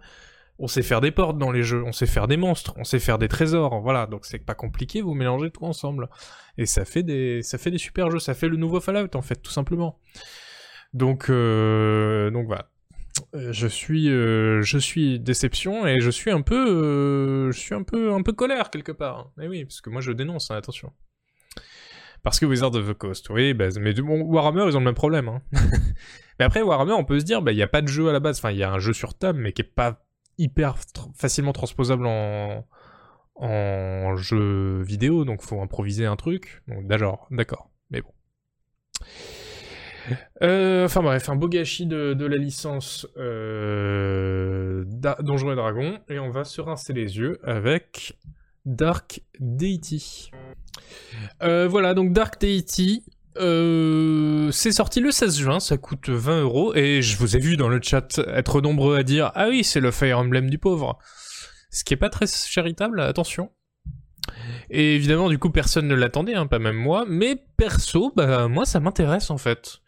On 0.60 0.68
sait 0.68 0.82
faire 0.82 1.02
des 1.02 1.11
portes 1.11 1.38
dans 1.38 1.52
les 1.52 1.64
jeux, 1.64 1.84
on 1.86 1.91
sait 1.91 2.07
faire 2.07 2.28
des 2.28 2.36
monstres, 2.36 2.74
on 2.78 2.84
sait 2.84 2.99
faire 2.99 3.19
des 3.19 3.28
trésors, 3.28 3.80
voilà, 3.80 4.06
donc 4.06 4.26
c'est 4.26 4.40
pas 4.40 4.56
compliqué, 4.56 5.02
vous 5.02 5.14
mélangez 5.14 5.52
tout 5.52 5.64
ensemble. 5.64 6.10
Et 6.57 6.65
ça 6.65 6.84
fait 6.84 7.03
des, 7.03 7.41
ça 7.41 7.57
fait 7.57 7.72
des 7.72 7.78
super 7.78 8.10
jeux, 8.11 8.19
ça 8.19 8.34
fait 8.34 8.49
le 8.49 8.57
nouveau 8.57 8.82
Fallout 8.82 9.15
en 9.15 9.22
fait, 9.22 9.36
tout 9.36 9.52
simplement. 9.52 9.99
Donc, 10.94 11.30
euh, 11.30 12.32
donc 12.32 12.48
voilà. 12.48 12.69
Euh, 13.36 13.52
Je 13.53 13.68
suis, 13.68 14.10
euh, 14.10 14.61
je 14.61 14.78
suis 14.78 15.19
déception 15.19 15.88
et 15.88 15.99
je 15.99 16.10
suis 16.10 16.32
un 16.32 16.41
peu, 16.41 17.52
je 17.52 17.57
suis 17.57 17.76
un 17.76 17.84
peu, 17.84 18.14
un 18.14 18.24
peu 18.24 18.34
colère 18.34 18.72
quelque 18.72 18.91
part. 18.91 19.32
Mais 19.38 19.48
oui, 19.48 19.64
parce 19.64 19.82
que 19.82 19.90
moi 19.90 20.02
je 20.02 20.11
dénonce, 20.11 20.52
hein, 20.52 20.56
attention. 20.56 20.91
Parce 22.28 22.41
que 22.41 22.45
Wizard 22.45 22.76
of 22.76 22.86
the 22.86 22.94
Coast, 22.94 23.30
oui, 23.30 23.54
bah, 23.54 23.70
mais 23.80 23.94
bon, 23.94 24.20
Warhammer, 24.24 24.66
ils 24.68 24.76
ont 24.76 24.82
le 24.82 24.86
même 24.86 24.94
problème. 24.94 25.30
Hein. 25.30 25.41
mais 26.40 26.44
après, 26.44 26.62
Warhammer, 26.62 26.91
on 26.91 27.06
peut 27.06 27.22
se 27.22 27.24
dire, 27.24 27.41
bah, 27.41 27.54
il 27.54 27.56
n'y 27.56 27.62
a 27.62 27.70
pas 27.70 27.82
de 27.82 27.88
jeu 27.88 28.10
à 28.10 28.12
la 28.12 28.20
base. 28.20 28.40
Enfin, 28.40 28.52
il 28.52 28.58
y 28.58 28.64
a 28.64 28.70
un 28.70 28.80
jeu 28.80 28.91
sur 28.91 29.14
table, 29.14 29.40
mais 29.40 29.54
qui 29.54 29.62
est 29.62 29.66
pas 29.74 30.06
hyper 30.38 30.76
facilement 31.16 31.54
transposable 31.54 32.06
en, 32.06 32.66
en 33.36 34.18
jeu 34.18 34.82
vidéo, 34.82 35.24
donc 35.24 35.41
faut 35.41 35.62
improviser 35.62 36.06
un 36.06 36.18
truc. 36.18 36.64
Donc, 36.68 36.86
d'accord, 36.86 37.30
mais 37.90 38.02
bon. 38.02 38.12
Euh, 40.41 40.84
enfin 40.84 41.02
bref, 41.02 41.30
un 41.30 41.38
beau 41.38 41.48
gâchis 41.48 41.86
de, 41.86 42.26
la 42.26 42.36
licence 42.36 43.08
euh, 43.16 44.84
Donjons 45.22 45.54
et 45.54 45.56
Dragons, 45.56 45.99
et 46.10 46.20
on 46.20 46.30
va 46.30 46.44
se 46.44 46.60
rincer 46.60 46.91
les 46.91 47.20
yeux 47.20 47.40
avec 47.45 48.18
Dark 48.66 49.22
Deity. 49.40 50.32
Euh, 51.44 51.68
voilà, 51.68 51.94
donc 51.94 52.14
Dark 52.14 52.40
Deity, 52.40 53.04
euh, 53.40 54.52
c'est 54.52 54.72
sorti 54.72 54.99
le 54.99 55.12
16 55.12 55.38
juin, 55.38 55.60
ça 55.60 55.78
coûte 55.78 56.10
20 56.10 56.41
euros, 56.41 56.76
et 56.76 57.02
je 57.02 57.18
vous 57.18 57.36
ai 57.36 57.40
vu 57.40 57.58
dans 57.58 57.70
le 57.70 57.80
chat 57.82 58.20
être 58.28 58.62
nombreux 58.62 58.98
à 58.98 59.04
dire 59.04 59.32
Ah 59.36 59.48
oui, 59.49 59.64
c'est 59.64 59.80
le 59.80 59.91
Fire 59.91 60.20
Emblem 60.20 60.49
du 60.49 60.58
pauvre. 60.58 60.98
Ce 61.70 61.84
qui 61.84 61.94
est 61.94 61.98
pas 61.98 62.10
très 62.10 62.26
charitable, 62.28 63.02
attention. 63.02 63.52
Et 64.70 64.95
évidemment, 64.95 65.30
du 65.30 65.38
coup, 65.38 65.49
personne 65.49 65.88
ne 65.88 65.95
l'attendait, 65.95 66.36
hein, 66.36 66.48
pas 66.48 66.60
même 66.60 66.76
moi, 66.76 67.06
mais 67.08 67.36
perso, 67.58 68.12
bah, 68.16 68.48
moi, 68.48 68.66
ça 68.66 68.80
m'intéresse 68.80 69.30
en 69.30 69.38
fait. 69.38 69.80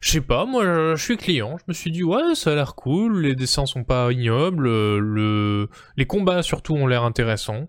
Je 0.00 0.12
sais 0.12 0.20
pas, 0.20 0.44
moi, 0.44 0.94
je, 0.94 1.02
suis 1.02 1.16
client, 1.16 1.56
je 1.58 1.64
me 1.66 1.72
suis 1.72 1.90
dit, 1.90 2.04
ouais, 2.04 2.34
ça 2.34 2.52
a 2.52 2.54
l'air 2.54 2.76
cool, 2.76 3.20
les 3.22 3.34
dessins 3.34 3.66
sont 3.66 3.82
pas 3.82 4.12
ignobles, 4.12 4.68
euh, 4.68 5.00
le... 5.00 5.68
les 5.96 6.06
combats 6.06 6.42
surtout 6.42 6.74
ont 6.74 6.86
l'air 6.86 7.02
intéressants. 7.02 7.68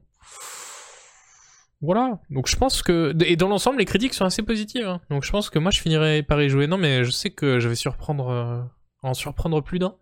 Voilà, 1.81 2.19
donc 2.29 2.47
je 2.49 2.57
pense 2.57 2.81
que... 2.81 3.15
Et 3.23 3.37
dans 3.37 3.47
l'ensemble, 3.47 3.79
les 3.79 3.85
critiques 3.85 4.13
sont 4.13 4.25
assez 4.25 4.43
positives, 4.43 4.85
hein. 4.85 4.99
donc 5.09 5.23
je 5.23 5.31
pense 5.31 5.49
que 5.49 5.59
moi 5.59 5.71
je 5.71 5.79
finirai 5.79 6.23
par 6.23 6.41
y 6.41 6.49
jouer. 6.49 6.67
Non, 6.67 6.77
mais 6.77 7.05
je 7.05 7.11
sais 7.11 7.29
que 7.29 7.59
je 7.59 7.69
vais 7.69 7.75
surprendre... 7.75 8.29
euh, 8.29 8.61
en 9.01 9.13
surprendre 9.13 9.61
plus 9.61 9.79
d'un, 9.79 9.95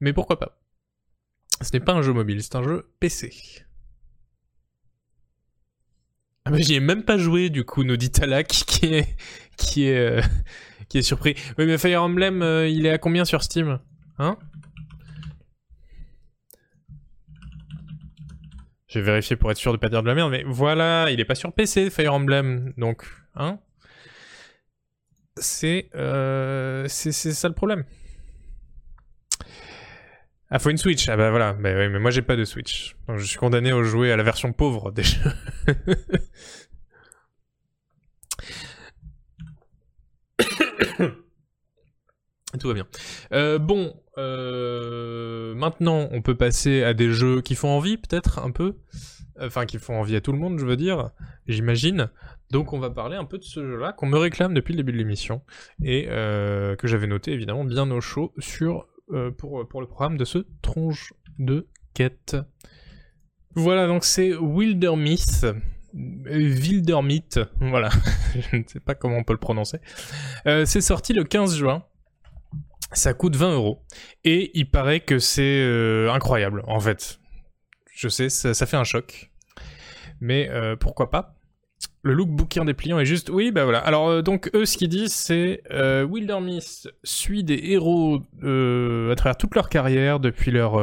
mais 0.00 0.12
pourquoi 0.12 0.38
pas. 0.38 0.58
Ce 1.62 1.70
n'est 1.72 1.80
pas 1.80 1.92
un 1.92 2.02
jeu 2.02 2.12
mobile, 2.12 2.42
c'est 2.42 2.54
un 2.56 2.62
jeu 2.62 2.90
PC. 3.00 3.32
Ah 6.44 6.50
bah 6.50 6.58
j'y 6.58 6.74
ai 6.74 6.80
même 6.80 7.02
pas 7.04 7.18
joué 7.18 7.50
du 7.50 7.64
coup, 7.64 7.84
nous 7.84 7.96
dit 7.96 8.10
Talak, 8.10 8.48
qui 8.66 8.94
est... 8.94 9.16
qui 9.56 9.86
est... 9.86 9.96
euh, 9.96 10.22
qui 10.88 10.98
est 10.98 11.02
surpris. 11.02 11.34
Oui 11.58 11.66
mais 11.66 11.78
Fire 11.78 12.02
Emblem, 12.02 12.42
euh, 12.42 12.68
il 12.68 12.84
est 12.84 12.90
à 12.90 12.98
combien 12.98 13.24
sur 13.24 13.42
Steam? 13.42 13.78
Hein? 14.18 14.36
Je 18.90 18.98
vais 18.98 19.04
vérifier 19.04 19.36
pour 19.36 19.52
être 19.52 19.56
sûr 19.56 19.72
de 19.72 19.76
pas 19.76 19.88
dire 19.88 20.02
de 20.02 20.08
la 20.08 20.16
merde, 20.16 20.32
mais 20.32 20.42
voilà, 20.44 21.10
il 21.12 21.20
est 21.20 21.24
pas 21.24 21.36
sur 21.36 21.52
PC, 21.52 21.90
Fire 21.90 22.12
Emblem, 22.12 22.72
donc, 22.76 23.04
hein 23.36 23.60
C'est, 25.36 25.88
euh, 25.94 26.86
c'est, 26.88 27.12
ça 27.12 27.46
le 27.46 27.54
problème. 27.54 27.84
Ah, 30.50 30.58
faut 30.58 30.70
une 30.70 30.76
Switch. 30.76 31.08
Ah 31.08 31.16
bah 31.16 31.30
voilà. 31.30 31.54
Mais, 31.60 31.72
oui, 31.76 31.88
mais 31.88 32.00
moi 32.00 32.10
j'ai 32.10 32.22
pas 32.22 32.34
de 32.34 32.44
Switch. 32.44 32.96
Donc 33.06 33.18
je 33.18 33.24
suis 33.24 33.38
condamné 33.38 33.70
à 33.70 33.80
jouer 33.84 34.10
à 34.10 34.16
la 34.16 34.24
version 34.24 34.52
pauvre 34.52 34.90
des 34.92 35.04
jeux. 35.04 35.30
Tout 42.60 42.68
va 42.68 42.74
bien. 42.74 42.86
Euh, 43.32 43.58
bon, 43.58 43.94
euh, 44.18 45.54
maintenant 45.54 46.08
on 46.12 46.20
peut 46.20 46.36
passer 46.36 46.82
à 46.82 46.92
des 46.92 47.10
jeux 47.10 47.40
qui 47.40 47.54
font 47.54 47.70
envie, 47.70 47.96
peut-être 47.96 48.38
un 48.38 48.50
peu. 48.50 48.76
Enfin, 49.40 49.64
qui 49.64 49.78
font 49.78 49.98
envie 49.98 50.14
à 50.16 50.20
tout 50.20 50.32
le 50.32 50.38
monde, 50.38 50.58
je 50.58 50.66
veux 50.66 50.76
dire, 50.76 51.12
j'imagine. 51.48 52.10
Donc 52.50 52.74
on 52.74 52.78
va 52.78 52.90
parler 52.90 53.16
un 53.16 53.24
peu 53.24 53.38
de 53.38 53.44
ce 53.44 53.64
jeu-là 53.64 53.94
qu'on 53.94 54.06
me 54.06 54.18
réclame 54.18 54.52
depuis 54.52 54.74
le 54.74 54.76
début 54.76 54.92
de 54.92 54.98
l'émission 54.98 55.40
et 55.82 56.08
euh, 56.10 56.76
que 56.76 56.86
j'avais 56.86 57.06
noté 57.06 57.32
évidemment 57.32 57.64
bien 57.64 57.90
au 57.90 58.02
chaud 58.02 58.34
sur 58.38 58.86
pour, 59.38 59.60
le 59.80 59.86
programme 59.86 60.18
de 60.18 60.26
ce 60.26 60.46
tronche 60.60 61.14
de 61.38 61.68
quête. 61.94 62.36
Voilà, 63.54 63.86
donc 63.86 64.04
c'est 64.04 64.34
Wildermyth. 64.34 65.46
Wildermyth, 65.94 67.40
voilà, 67.60 67.88
je 68.52 68.56
ne 68.56 68.62
sais 68.66 68.78
pas 68.78 68.94
comment 68.94 69.16
on 69.16 69.24
peut 69.24 69.32
le 69.32 69.38
prononcer. 69.38 69.78
C'est 70.44 70.82
sorti 70.82 71.14
le 71.14 71.24
15 71.24 71.56
juin. 71.56 71.82
Ça 72.92 73.14
coûte 73.14 73.36
20 73.36 73.54
euros. 73.54 73.82
Et 74.24 74.50
il 74.54 74.70
paraît 74.70 75.00
que 75.00 75.18
c'est 75.18 75.62
euh, 75.62 76.10
incroyable, 76.12 76.62
en 76.66 76.80
fait. 76.80 77.20
Je 77.94 78.08
sais, 78.08 78.28
ça, 78.28 78.66
fait 78.66 78.76
un 78.76 78.84
choc. 78.84 79.30
Mais 80.20 80.48
euh, 80.50 80.76
pourquoi 80.76 81.10
pas? 81.10 81.36
Le 82.02 82.14
look 82.14 82.30
bouquin 82.30 82.64
dépliant 82.64 82.98
est 82.98 83.04
juste... 83.04 83.28
Oui, 83.30 83.50
bah 83.52 83.64
voilà. 83.64 83.78
Alors, 83.78 84.08
euh, 84.08 84.22
donc, 84.22 84.50
eux, 84.54 84.64
ce 84.64 84.78
qu'ils 84.78 84.88
disent, 84.88 85.14
c'est... 85.14 85.62
Euh, 85.70 86.06
Wildermyth 86.10 86.88
suit 87.04 87.44
des 87.44 87.60
héros 87.62 88.22
à 88.42 89.14
travers 89.16 89.36
toute 89.36 89.54
leur 89.54 89.68
carrière, 89.68 90.18
depuis 90.18 90.50
leur... 90.50 90.78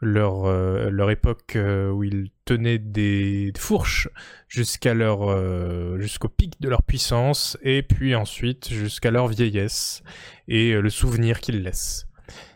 leur, 0.00 0.46
euh, 0.46 0.90
leur 0.90 1.10
époque 1.10 1.56
euh, 1.56 1.90
où 1.90 2.04
ils 2.04 2.30
tenaient 2.44 2.78
des 2.78 3.52
fourches 3.56 4.08
jusqu'à 4.48 4.94
leur 4.94 5.30
euh, 5.30 5.98
jusqu'au 5.98 6.28
pic 6.28 6.60
de 6.60 6.68
leur 6.68 6.82
puissance 6.82 7.58
et 7.62 7.82
puis 7.82 8.14
ensuite 8.14 8.68
jusqu'à 8.68 9.10
leur 9.10 9.26
vieillesse 9.28 10.02
et 10.46 10.72
le 10.72 10.90
souvenir 10.90 11.40
qu'ils 11.40 11.62
laissent. 11.62 12.06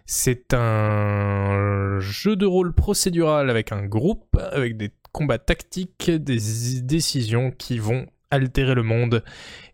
C'est 0.06 0.52
un 0.52 1.98
jeu 2.00 2.36
de 2.36 2.46
rôle 2.46 2.74
procédural 2.74 3.48
avec 3.50 3.72
un 3.72 3.84
groupe, 3.86 4.36
avec 4.52 4.76
des 4.76 4.92
combats 5.12 5.38
tactiques, 5.38 6.10
des 6.10 6.38
décisions 6.82 7.50
qui 7.50 7.78
vont 7.78 8.06
altérer 8.30 8.74
le 8.74 8.82
monde 8.82 9.22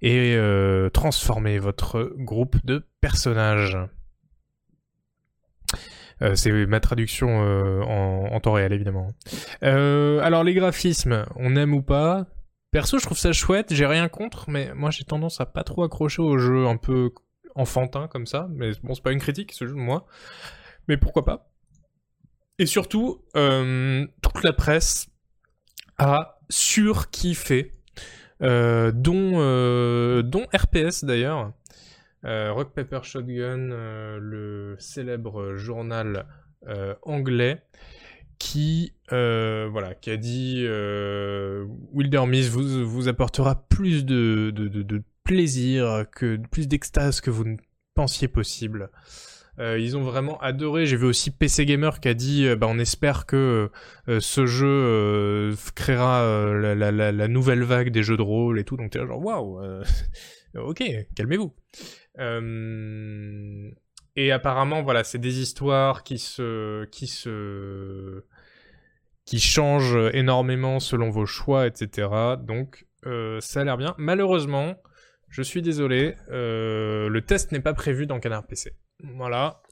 et 0.02 0.36
transformer 0.92 1.58
votre 1.58 2.12
groupe 2.18 2.56
de 2.64 2.84
personnages. 3.00 3.78
Euh, 6.22 6.34
c'est 6.34 6.50
ma 6.66 6.80
traduction 6.80 7.42
euh, 7.42 7.82
en, 7.82 8.40
temps 8.40 8.52
réel, 8.52 8.72
évidemment. 8.72 9.12
Euh, 9.62 10.20
alors, 10.20 10.44
les 10.44 10.54
graphismes, 10.54 11.26
on 11.36 11.56
aime 11.56 11.74
ou 11.74 11.82
pas? 11.82 12.26
Perso, 12.70 12.98
je 12.98 13.04
trouve 13.04 13.18
ça 13.18 13.32
chouette, 13.32 13.72
j'ai 13.72 13.86
rien 13.86 14.08
contre, 14.08 14.50
mais 14.50 14.74
moi 14.74 14.90
j'ai 14.90 15.04
tendance 15.04 15.40
à 15.40 15.46
pas 15.46 15.64
trop 15.64 15.84
accrocher 15.84 16.20
aux 16.20 16.36
jeux 16.36 16.66
un 16.66 16.76
peu 16.76 17.10
enfantins 17.54 18.08
comme 18.08 18.26
ça. 18.26 18.48
Mais 18.50 18.72
bon, 18.82 18.94
c'est 18.94 19.02
pas 19.02 19.12
une 19.12 19.20
critique, 19.20 19.52
c'est 19.52 19.64
juste 19.64 19.78
moi. 19.78 20.06
Mais 20.86 20.98
pourquoi 20.98 21.24
pas? 21.24 21.50
Et 22.58 22.66
surtout, 22.66 23.24
toute 23.32 24.42
la 24.44 24.52
presse 24.52 25.08
a 25.96 26.40
surkiffé, 26.50 27.72
dont, 28.40 28.92
dont 30.22 30.46
RPS 30.54 31.04
d'ailleurs. 31.04 31.52
Euh, 32.24 32.52
Rock 32.52 32.72
Paper 32.74 33.00
Shotgun, 33.02 33.70
euh, 33.70 34.18
le 34.20 34.76
célèbre 34.78 35.54
journal 35.54 36.26
euh, 36.66 36.94
anglais, 37.02 37.62
qui 38.38 38.92
voilà, 39.10 39.94
qui 39.94 40.10
a 40.10 40.16
dit 40.16 40.64
euh, 40.66 41.64
vous, 41.66 42.88
vous 42.88 43.08
apportera 43.08 43.66
plus 43.68 44.04
de, 44.04 44.50
de, 44.50 45.02
plaisir, 45.24 46.04
que 46.14 46.38
plus 46.50 46.68
d'extase 46.68 47.20
que 47.20 47.30
vous 47.30 47.44
ne 47.44 47.56
pensiez 47.94 48.28
possible. 48.28 48.90
Ils 49.60 49.96
ont 49.96 50.02
vraiment 50.02 50.38
adoré. 50.38 50.86
J'ai 50.86 50.96
vu 50.96 51.06
aussi 51.06 51.32
PC 51.32 51.66
Gamer 51.66 51.98
qui 51.98 52.08
a 52.08 52.14
dit 52.14 52.46
bah, 52.54 52.68
on 52.70 52.78
espère 52.78 53.26
que 53.26 53.70
ce 54.06 54.46
jeu 54.46 55.52
créera 55.74 56.22
la, 56.54 57.28
nouvelle 57.28 57.64
vague 57.64 57.90
des 57.90 58.02
jeux 58.04 58.16
de 58.16 58.22
rôle 58.22 58.60
et 58.60 58.64
tout. 58.64 58.76
Donc 58.76 58.90
t'es 58.90 59.00
genre 59.00 59.24
waouh, 59.24 59.60
ok, 60.54 60.82
calmez-vous. 61.16 61.52
Euh, 62.18 63.70
et 64.16 64.32
apparemment, 64.32 64.82
voilà, 64.82 65.04
c'est 65.04 65.18
des 65.18 65.40
histoires 65.40 66.02
qui 66.02 66.18
se, 66.18 66.84
qui 66.86 67.06
se, 67.06 68.24
qui 69.24 69.38
changent 69.38 70.10
énormément 70.12 70.80
selon 70.80 71.10
vos 71.10 71.26
choix, 71.26 71.66
etc. 71.66 72.08
Donc, 72.40 72.86
euh, 73.06 73.40
ça 73.40 73.60
a 73.60 73.64
l'air 73.64 73.76
bien. 73.76 73.94
Malheureusement, 73.98 74.74
je 75.28 75.42
suis 75.42 75.62
désolé, 75.62 76.16
euh, 76.30 77.08
le 77.08 77.20
test 77.22 77.52
n'est 77.52 77.60
pas 77.60 77.74
prévu 77.74 78.06
dans 78.06 78.18
Canard 78.18 78.46
PC. 78.46 78.72
Voilà. 79.14 79.62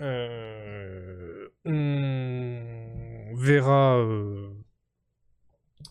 On 0.00 1.48
verra 3.36 4.04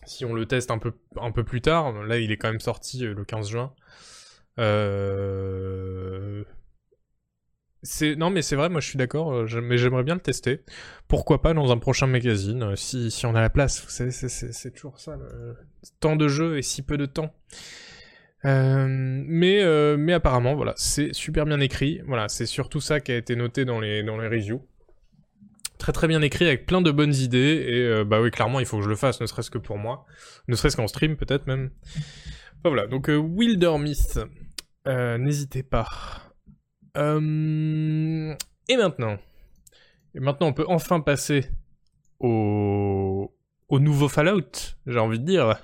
si 0.06 0.24
on 0.24 0.34
le 0.34 0.46
teste 0.46 0.70
un 0.70 0.78
peu, 0.78 0.92
un 1.16 1.32
peu 1.32 1.44
plus 1.44 1.60
tard. 1.60 1.92
Là, 2.04 2.18
il 2.18 2.30
est 2.30 2.36
quand 2.36 2.48
même 2.48 2.60
sorti 2.60 3.00
le 3.00 3.24
15 3.24 3.48
juin. 3.48 3.74
Euh... 4.58 6.44
Non 8.16 8.30
mais 8.30 8.40
c'est 8.40 8.56
vrai, 8.56 8.70
moi 8.70 8.80
je 8.80 8.88
suis 8.88 8.96
d'accord, 8.96 9.32
euh, 9.34 9.60
mais 9.60 9.76
j'aimerais 9.76 10.04
bien 10.04 10.14
le 10.14 10.20
tester. 10.20 10.62
Pourquoi 11.06 11.42
pas 11.42 11.52
dans 11.52 11.70
un 11.70 11.76
prochain 11.76 12.06
magazine, 12.06 12.62
euh, 12.62 12.76
si, 12.76 13.10
si 13.10 13.26
on 13.26 13.34
a 13.34 13.42
la 13.42 13.50
place. 13.50 13.82
Vous 13.84 13.90
savez, 13.90 14.10
c'est- 14.10 14.70
toujours 14.70 14.98
ça, 14.98 15.18
tant 16.00 16.16
de 16.16 16.26
jeux 16.26 16.56
et 16.56 16.62
si 16.62 16.80
peu 16.80 16.96
de 16.96 17.04
temps. 17.04 17.34
Mais 18.42 19.62
mais 19.98 20.12
apparemment 20.14 20.54
voilà, 20.54 20.72
c'est 20.76 21.12
super 21.12 21.44
bien 21.44 21.60
écrit. 21.60 22.00
Voilà, 22.06 22.28
c'est 22.28 22.46
surtout 22.46 22.80
ça 22.80 23.00
qui 23.00 23.12
a 23.12 23.16
été 23.16 23.36
noté 23.36 23.64
dans 23.66 23.80
les 23.80 24.02
dans 24.02 24.16
les 24.18 24.28
reviews. 24.28 24.66
Très 25.78 25.92
très 25.92 26.08
bien 26.08 26.22
écrit 26.22 26.46
avec 26.46 26.64
plein 26.64 26.80
de 26.80 26.90
bonnes 26.90 27.14
idées 27.14 27.66
et 27.68 28.04
bah 28.04 28.22
oui 28.22 28.30
clairement 28.30 28.60
il 28.60 28.66
faut 28.66 28.78
que 28.78 28.84
je 28.84 28.88
le 28.88 28.96
fasse, 28.96 29.20
ne 29.20 29.26
serait-ce 29.26 29.50
que 29.50 29.58
pour 29.58 29.76
moi, 29.76 30.06
ne 30.48 30.56
serait-ce 30.56 30.76
qu'en 30.76 30.86
stream 30.86 31.16
peut-être 31.16 31.46
même. 31.46 31.70
Voilà, 32.64 32.86
donc 32.86 33.10
euh, 33.10 33.16
Wildermyth, 33.16 34.20
euh, 34.88 35.18
n'hésitez 35.18 35.62
pas. 35.62 35.86
Euh, 36.96 38.34
et 38.68 38.76
maintenant 38.76 39.18
maintenant, 40.20 40.48
on 40.48 40.52
peut 40.52 40.64
enfin 40.68 41.00
passer 41.00 41.46
au, 42.20 43.34
au 43.68 43.78
nouveau 43.80 44.08
Fallout, 44.08 44.76
j'ai 44.86 44.98
envie 44.98 45.18
de 45.18 45.24
dire. 45.24 45.60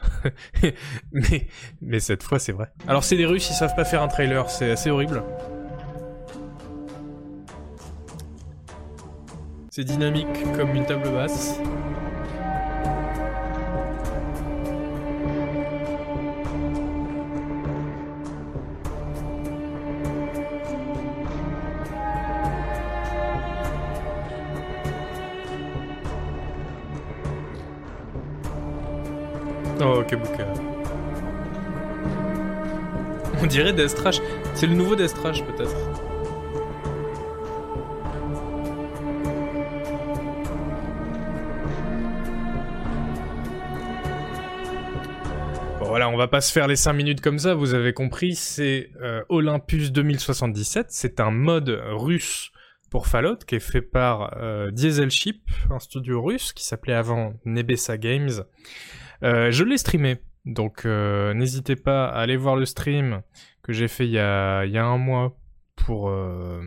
mais, 1.13 1.49
mais 1.81 2.01
cette 2.01 2.23
fois, 2.23 2.39
c'est 2.39 2.53
vrai. 2.53 2.71
Alors, 2.87 3.05
c'est 3.05 3.17
des 3.17 3.27
Russes, 3.27 3.49
ils 3.51 3.55
savent 3.55 3.75
pas 3.75 3.85
faire 3.85 4.03
un 4.03 4.09
trailer, 4.09 4.51
c'est 4.51 4.71
assez 4.71 4.91
horrible. 4.91 5.23
C'est 9.71 9.85
dynamique 9.85 10.27
comme 10.57 10.75
une 10.75 10.85
table 10.85 11.11
basse. 11.11 11.61
Kabuka. 30.11 30.45
On 33.41 33.47
dirait 33.47 33.73
Death 33.73 33.95
Trash. 33.95 34.20
C'est 34.55 34.66
le 34.66 34.74
nouveau 34.74 34.97
Death 34.97 35.15
Trash, 35.15 35.45
peut-être. 35.45 35.77
Bon, 45.78 45.87
voilà, 45.87 46.09
on 46.09 46.16
va 46.16 46.27
pas 46.27 46.41
se 46.41 46.53
faire 46.53 46.66
les 46.66 46.74
5 46.74 46.93
minutes 46.93 47.20
comme 47.20 47.39
ça, 47.39 47.55
vous 47.55 47.74
avez 47.74 47.93
compris. 47.93 48.35
C'est 48.35 48.91
euh, 49.01 49.23
Olympus 49.28 49.93
2077. 49.93 50.87
C'est 50.91 51.20
un 51.20 51.31
mode 51.31 51.81
russe 51.93 52.51
pour 52.91 53.07
Fallout 53.07 53.37
qui 53.47 53.55
est 53.55 53.61
fait 53.61 53.81
par 53.81 54.37
euh, 54.39 54.73
Diesel 54.73 55.12
Ship, 55.12 55.41
un 55.70 55.78
studio 55.78 56.20
russe 56.20 56.53
qui 56.53 56.65
s'appelait 56.65 56.95
avant 56.95 57.35
Nebesa 57.45 57.97
Games. 57.97 58.43
Euh, 59.23 59.51
je 59.51 59.65
l'ai 59.65 59.79
streamé, 59.79 60.19
donc 60.45 60.87
euh, 60.87 61.35
n'hésitez 61.35 61.77
pas 61.77 62.07
à 62.07 62.21
aller 62.21 62.37
voir 62.37 62.57
le 62.57 62.65
stream 62.65 63.23
que 63.63 63.73
j'ai 63.73 63.89
fait 63.89 64.07
il 64.07 64.13
y 64.13 64.19
a, 64.19 64.63
un 64.63 64.99
mois 64.99 65.37
pour 65.77 66.09
euh, 66.09 66.63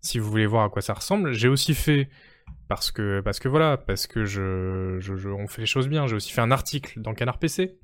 si 0.00 0.18
vous 0.18 0.30
voulez 0.30 0.46
voir 0.46 0.64
à 0.64 0.68
quoi 0.68 0.82
ça 0.82 0.94
ressemble. 0.94 1.32
J'ai 1.32 1.48
aussi 1.48 1.74
fait 1.74 2.08
parce 2.68 2.90
que 2.90 3.20
parce 3.20 3.38
que 3.38 3.48
voilà 3.48 3.76
parce 3.76 4.06
que 4.06 4.24
je, 4.24 5.26
on 5.28 5.46
fait 5.46 5.62
les 5.62 5.66
choses 5.66 5.88
bien. 5.88 6.06
J'ai 6.06 6.16
aussi 6.16 6.32
fait 6.32 6.42
un 6.42 6.50
article 6.50 7.00
dans 7.00 7.14
Canard 7.14 7.38
PC, 7.38 7.78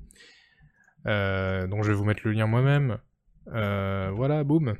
dont 1.05 1.81
je 1.81 1.87
vais 1.87 1.95
vous 1.95 2.05
mettre 2.05 2.21
le 2.25 2.31
lien 2.31 2.45
moi-même. 2.45 2.99
Voilà, 3.47 4.43
boum. 4.43 4.75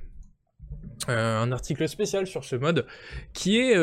un 1.08 1.52
article 1.52 1.90
spécial 1.90 2.28
sur 2.28 2.44
ce 2.44 2.56
mode 2.56 2.86
qui 3.34 3.58
est 3.58 3.76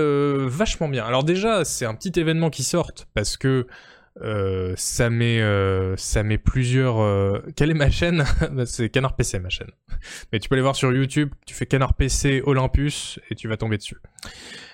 vachement 0.46 0.88
bien. 0.88 1.04
Alors 1.04 1.24
déjà, 1.24 1.64
c'est 1.64 1.84
un 1.84 1.94
petit 1.94 2.20
événement 2.20 2.50
qui 2.50 2.62
sort 2.62 2.92
parce 3.14 3.36
que 3.36 3.66
euh, 4.22 4.74
ça 4.76 5.10
met 5.10 5.40
ça 5.96 6.22
met 6.22 6.38
plusieurs. 6.38 7.42
Quelle 7.54 7.70
est 7.70 7.74
ma 7.74 7.90
chaîne? 7.90 8.24
C'est 8.66 8.88
Canard 8.88 9.16
PC 9.16 9.38
ma 9.38 9.48
chaîne. 9.48 9.70
Mais 10.32 10.38
tu 10.38 10.48
peux 10.48 10.54
aller 10.54 10.62
voir 10.62 10.76
sur 10.76 10.92
YouTube. 10.92 11.30
Tu 11.46 11.54
fais 11.54 11.66
Canard 11.66 11.94
PC 11.94 12.42
Olympus 12.44 13.20
et 13.30 13.34
tu 13.34 13.48
vas 13.48 13.56
tomber 13.56 13.76
dessus. 13.76 13.98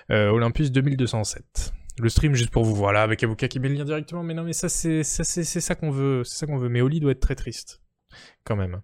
Olympus 0.09 0.71
2207 0.71 1.73
le 1.99 2.09
stream 2.09 2.33
juste 2.33 2.49
pour 2.49 2.63
vous 2.63 2.73
voir 2.73 2.91
là 2.91 3.03
avec 3.03 3.23
Abuka 3.23 3.47
qui 3.47 3.59
met 3.59 3.69
le 3.69 3.75
lien 3.75 3.85
directement 3.85 4.23
mais 4.23 4.33
non 4.33 4.41
mais 4.41 4.53
ça 4.53 4.67
c'est 4.67 5.03
ça 5.03 5.23
c'est 5.23 5.43
ça 5.43 5.75
qu'on 5.75 5.91
veut 5.91 6.23
c'est 6.23 6.37
ça 6.37 6.47
qu'on 6.47 6.57
veut 6.57 6.67
mais 6.67 6.81
Oli 6.81 6.99
doit 6.99 7.11
être 7.11 7.19
très 7.19 7.35
triste 7.35 7.83
quand 8.45 8.55
même 8.55 8.81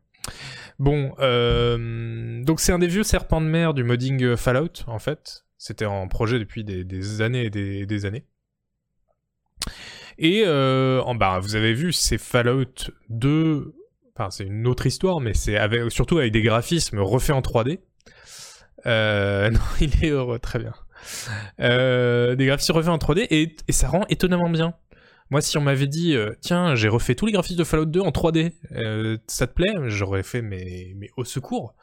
Bon, 0.80 1.14
euh, 1.20 2.44
donc 2.44 2.62
c'est 2.62 2.72
un 2.72 2.80
des 2.80 2.88
vieux 2.88 3.04
serpents 3.04 3.42
de 3.42 3.48
mer 3.48 3.74
du 3.74 3.84
modding 3.84 4.36
Fallout, 4.36 4.84
en 4.88 5.00
fait. 5.00 5.46
C'était 5.58 5.86
en 5.86 6.08
projet 6.08 6.40
depuis 6.40 6.64
des, 6.64 7.22
années 7.22 7.46
et 7.46 7.50
des, 7.86 8.06
années. 8.06 8.26
Et 10.20 10.44
euh, 10.46 11.02
en, 11.02 11.16
bah, 11.16 11.40
vous 11.40 11.56
avez 11.56 11.74
vu, 11.74 11.92
c'est 11.92 12.18
Fallout 12.18 12.92
2. 13.10 13.74
Enfin, 14.16 14.30
c'est 14.30 14.44
une 14.44 14.68
autre 14.68 14.86
histoire, 14.86 15.20
mais 15.22 15.34
c'est 15.34 15.58
surtout 15.90 16.20
avec 16.20 16.32
des 16.32 16.42
graphismes 16.42 17.00
refaits 17.00 17.36
en 17.36 17.42
3D. 17.42 17.80
Euh, 18.86 19.50
non, 19.52 19.60
il 19.82 20.06
est 20.06 20.10
heureux, 20.10 20.40
très 20.40 20.60
bien. 20.60 20.74
des 21.58 22.46
graphismes 22.46 22.74
refaits 22.74 22.92
en 22.92 22.98
3D 22.98 23.28
et 23.32 23.72
ça 23.72 23.88
rend 23.88 24.06
étonnamment 24.10 24.50
bien. 24.50 24.76
Moi, 25.32 25.42
si 25.42 25.58
on 25.58 25.62
m'avait 25.62 25.88
dit, 25.88 26.16
euh, 26.16 26.32
tiens, 26.42 26.74
j'ai 26.76 26.88
refait 26.88 27.14
tous 27.14 27.28
les 27.28 27.32
graphismes 27.32 27.60
de 27.60 27.64
Fallout 27.64 27.86
2 27.86 28.00
en 28.00 28.10
3D, 28.10 28.54
euh, 28.72 29.18
ça 29.28 29.46
te 29.46 29.54
plaît? 29.54 29.74
J'aurais 29.86 30.24
fait 30.24 30.42
mes, 30.42 30.94
mes 30.96 31.12
au 31.18 31.24
secours. 31.24 31.76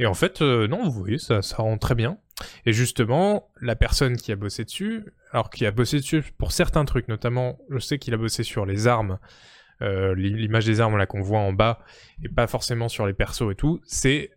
Et 0.00 0.06
en 0.06 0.14
fait, 0.14 0.42
euh, 0.42 0.66
non, 0.66 0.88
vous 0.88 0.98
voyez, 0.98 1.18
ça, 1.18 1.40
ça 1.42 1.56
rend 1.56 1.78
très 1.78 1.94
bien. 1.94 2.18
Et 2.66 2.72
justement, 2.72 3.48
la 3.60 3.76
personne 3.76 4.16
qui 4.16 4.32
a 4.32 4.36
bossé 4.36 4.64
dessus, 4.64 5.04
alors 5.32 5.50
qui 5.50 5.66
a 5.66 5.70
bossé 5.70 5.98
dessus 5.98 6.22
pour 6.38 6.52
certains 6.52 6.84
trucs, 6.84 7.08
notamment, 7.08 7.58
je 7.70 7.78
sais 7.78 7.98
qu'il 7.98 8.14
a 8.14 8.16
bossé 8.16 8.42
sur 8.42 8.66
les 8.66 8.86
armes, 8.86 9.18
l'image 9.80 10.66
des 10.66 10.80
armes 10.80 10.98
là 10.98 11.06
qu'on 11.06 11.22
voit 11.22 11.38
en 11.38 11.52
bas, 11.52 11.80
et 12.22 12.28
pas 12.28 12.46
forcément 12.46 12.88
sur 12.88 13.06
les 13.06 13.14
persos 13.14 13.50
et 13.50 13.54
tout, 13.54 13.80
c'est 13.84 14.30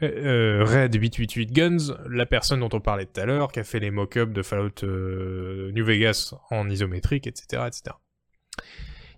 Red 0.00 0.94
888 0.94 1.52
Guns, 1.52 1.96
la 2.08 2.26
personne 2.26 2.60
dont 2.60 2.70
on 2.72 2.80
parlait 2.80 3.06
tout 3.06 3.20
à 3.20 3.26
l'heure, 3.26 3.52
qui 3.52 3.60
a 3.60 3.64
fait 3.64 3.80
les 3.80 3.90
mock-ups 3.90 4.32
de 4.32 4.42
Fallout 4.42 4.82
New 4.82 5.84
Vegas 5.84 6.34
en 6.50 6.70
isométrique, 6.70 7.26
etc., 7.26 7.64
etc 7.66 7.96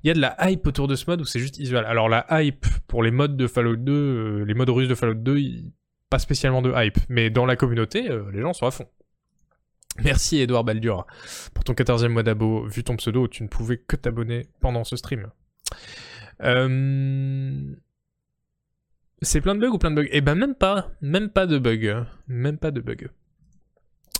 il 0.03 0.09
y 0.09 0.11
a 0.11 0.15
de 0.15 0.21
la 0.21 0.37
hype 0.49 0.67
autour 0.67 0.89
de 0.89 0.95
ce 0.95 1.05
mode 1.09 1.21
ou 1.21 1.25
c'est 1.25 1.41
juste 1.41 1.59
visual. 1.59 1.85
Alors 1.85 2.09
la 2.09 2.27
hype 2.31 2.67
pour 2.87 3.03
les 3.03 3.11
modes 3.11 3.37
de 3.37 3.47
Fallout 3.47 3.77
2, 3.77 3.93
euh, 3.93 4.45
les 4.45 4.55
modes 4.55 4.71
russes 4.71 4.89
de 4.89 4.95
Fallout 4.95 5.15
2, 5.15 5.39
pas 6.11 6.19
spécialement 6.19 6.63
de 6.63 6.73
hype, 6.75 6.99
mais 7.09 7.31
dans 7.31 7.47
la 7.47 7.57
communauté, 7.57 8.11
euh, 8.11 8.31
les 8.33 8.41
gens 8.41 8.53
sont 8.53 8.67
à 8.67 8.71
fond. 8.71 8.87
Merci 10.05 10.41
Edouard 10.41 10.65
Baldur 10.65 11.07
pour 11.55 11.65
ton 11.65 11.73
14e 11.73 12.09
mois 12.09 12.23
d'abo. 12.23 12.67
Vu 12.67 12.85
ton 12.85 12.97
pseudo, 12.97 13.29
tu 13.29 13.43
ne 13.43 13.49
pouvais 13.49 13.79
que 13.79 13.97
t'abonner 13.97 14.49
pendant 14.61 14.85
ce 14.85 14.97
stream. 14.97 15.29
Euh, 16.43 17.75
c'est 19.23 19.41
plein 19.41 19.55
de 19.55 19.61
bugs 19.61 19.75
ou 19.75 19.79
plein 19.79 19.91
de 19.91 19.97
bugs? 19.97 20.09
Eh 20.11 20.21
ben 20.21 20.35
même 20.35 20.55
pas, 20.55 20.91
même 21.01 21.31
pas 21.31 21.47
de 21.47 21.59
bugs, 21.59 22.05
même 22.29 22.59
pas 22.59 22.71
de 22.71 22.81
bugs. 22.81 23.09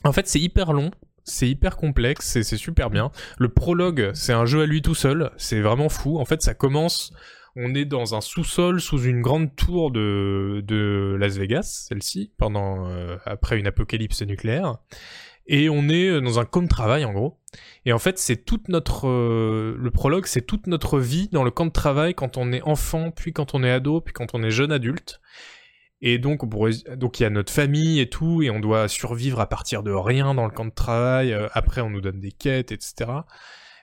En 0.05 0.13
fait, 0.13 0.27
c'est 0.27 0.41
hyper 0.41 0.73
long 0.73 0.91
c'est 1.29 1.49
hyper 1.49 1.77
complexe, 1.77 2.37
et 2.37 2.43
c'est 2.43 2.57
super 2.57 2.91
bien. 2.91 3.11
Le 3.39 3.49
prologue, 3.49 4.11
c'est 4.15 4.33
un 4.33 4.47
jeu 4.47 4.63
à 4.63 4.67
lui 4.67 4.83
tout 4.83 4.95
seul, 4.95 5.31
c'est 5.37 5.61
vraiment 5.61 5.89
fou. 5.89 6.19
En 6.19 6.25
fait, 6.25 6.43
ça 6.43 6.55
commence, 6.55 7.13
on 7.55 7.75
est 7.75 7.85
dans 7.85 8.15
un 8.15 8.21
sous-sol 8.21 8.81
sous 8.81 9.03
une 9.03 9.21
grande 9.21 9.55
tour 9.55 9.91
de, 9.91 11.17
Las 11.19 11.37
Vegas, 11.37 11.87
celle-ci, 11.89 12.33
pendant 12.39 12.89
euh, 12.89 13.17
après 13.27 13.59
une 13.59 13.67
apocalypse 13.67 14.23
nucléaire, 14.23 14.79
et 15.49 15.69
on 15.69 15.89
est 15.89 16.09
euh, 16.09 16.21
dans 16.21 16.39
un 16.39 16.45
camp 16.45 16.63
de 16.63 16.69
travail 16.69 17.05
en 17.05 17.13
gros. 17.13 17.39
Et 17.85 17.93
en 17.93 17.99
fait, 17.99 18.19
c'est 18.19 18.45
toute 18.45 18.69
notre 18.69 19.09
euh, 19.09 19.77
le 19.79 19.91
prologue, 19.91 20.27
c'est 20.27 20.47
toute 20.47 20.67
notre 20.67 21.01
vie 21.01 21.29
dans 21.33 21.43
le 21.43 21.51
camp 21.51 21.67
de 21.67 21.73
travail 21.73 22.15
quand 22.15 22.37
on 22.37 22.53
est 22.53 22.63
enfant, 22.63 23.11
puis 23.11 23.33
quand 23.33 23.55
on 23.55 23.65
est 23.65 23.71
ado, 23.71 24.01
puis 24.01 24.13
quand 24.13 24.35
on 24.35 24.43
est 24.43 24.51
jeune 24.51 24.71
adulte. 24.71 25.21
Et 26.01 26.19
donc, 26.19 26.49
donc 26.97 27.19
il 27.19 27.23
y 27.25 27.27
a 27.27 27.31
notre 27.31 27.53
famille 27.53 27.99
et 27.99 28.09
tout, 28.09 28.43
et 28.43 28.51
on 28.51 28.61
doit 28.61 28.87
survivre 28.87 29.41
à 29.41 29.49
partir 29.49 29.83
de 29.83 29.91
rien 29.91 30.35
dans 30.35 30.45
le 30.45 30.53
camp 30.53 30.67
de 30.67 30.71
travail. 30.71 31.33
Euh, 31.33 31.49
après, 31.55 31.81
on 31.81 31.91
nous 31.91 32.01
donne 32.01 32.21
des 32.21 32.31
quêtes, 32.31 32.71
etc. 32.71 33.11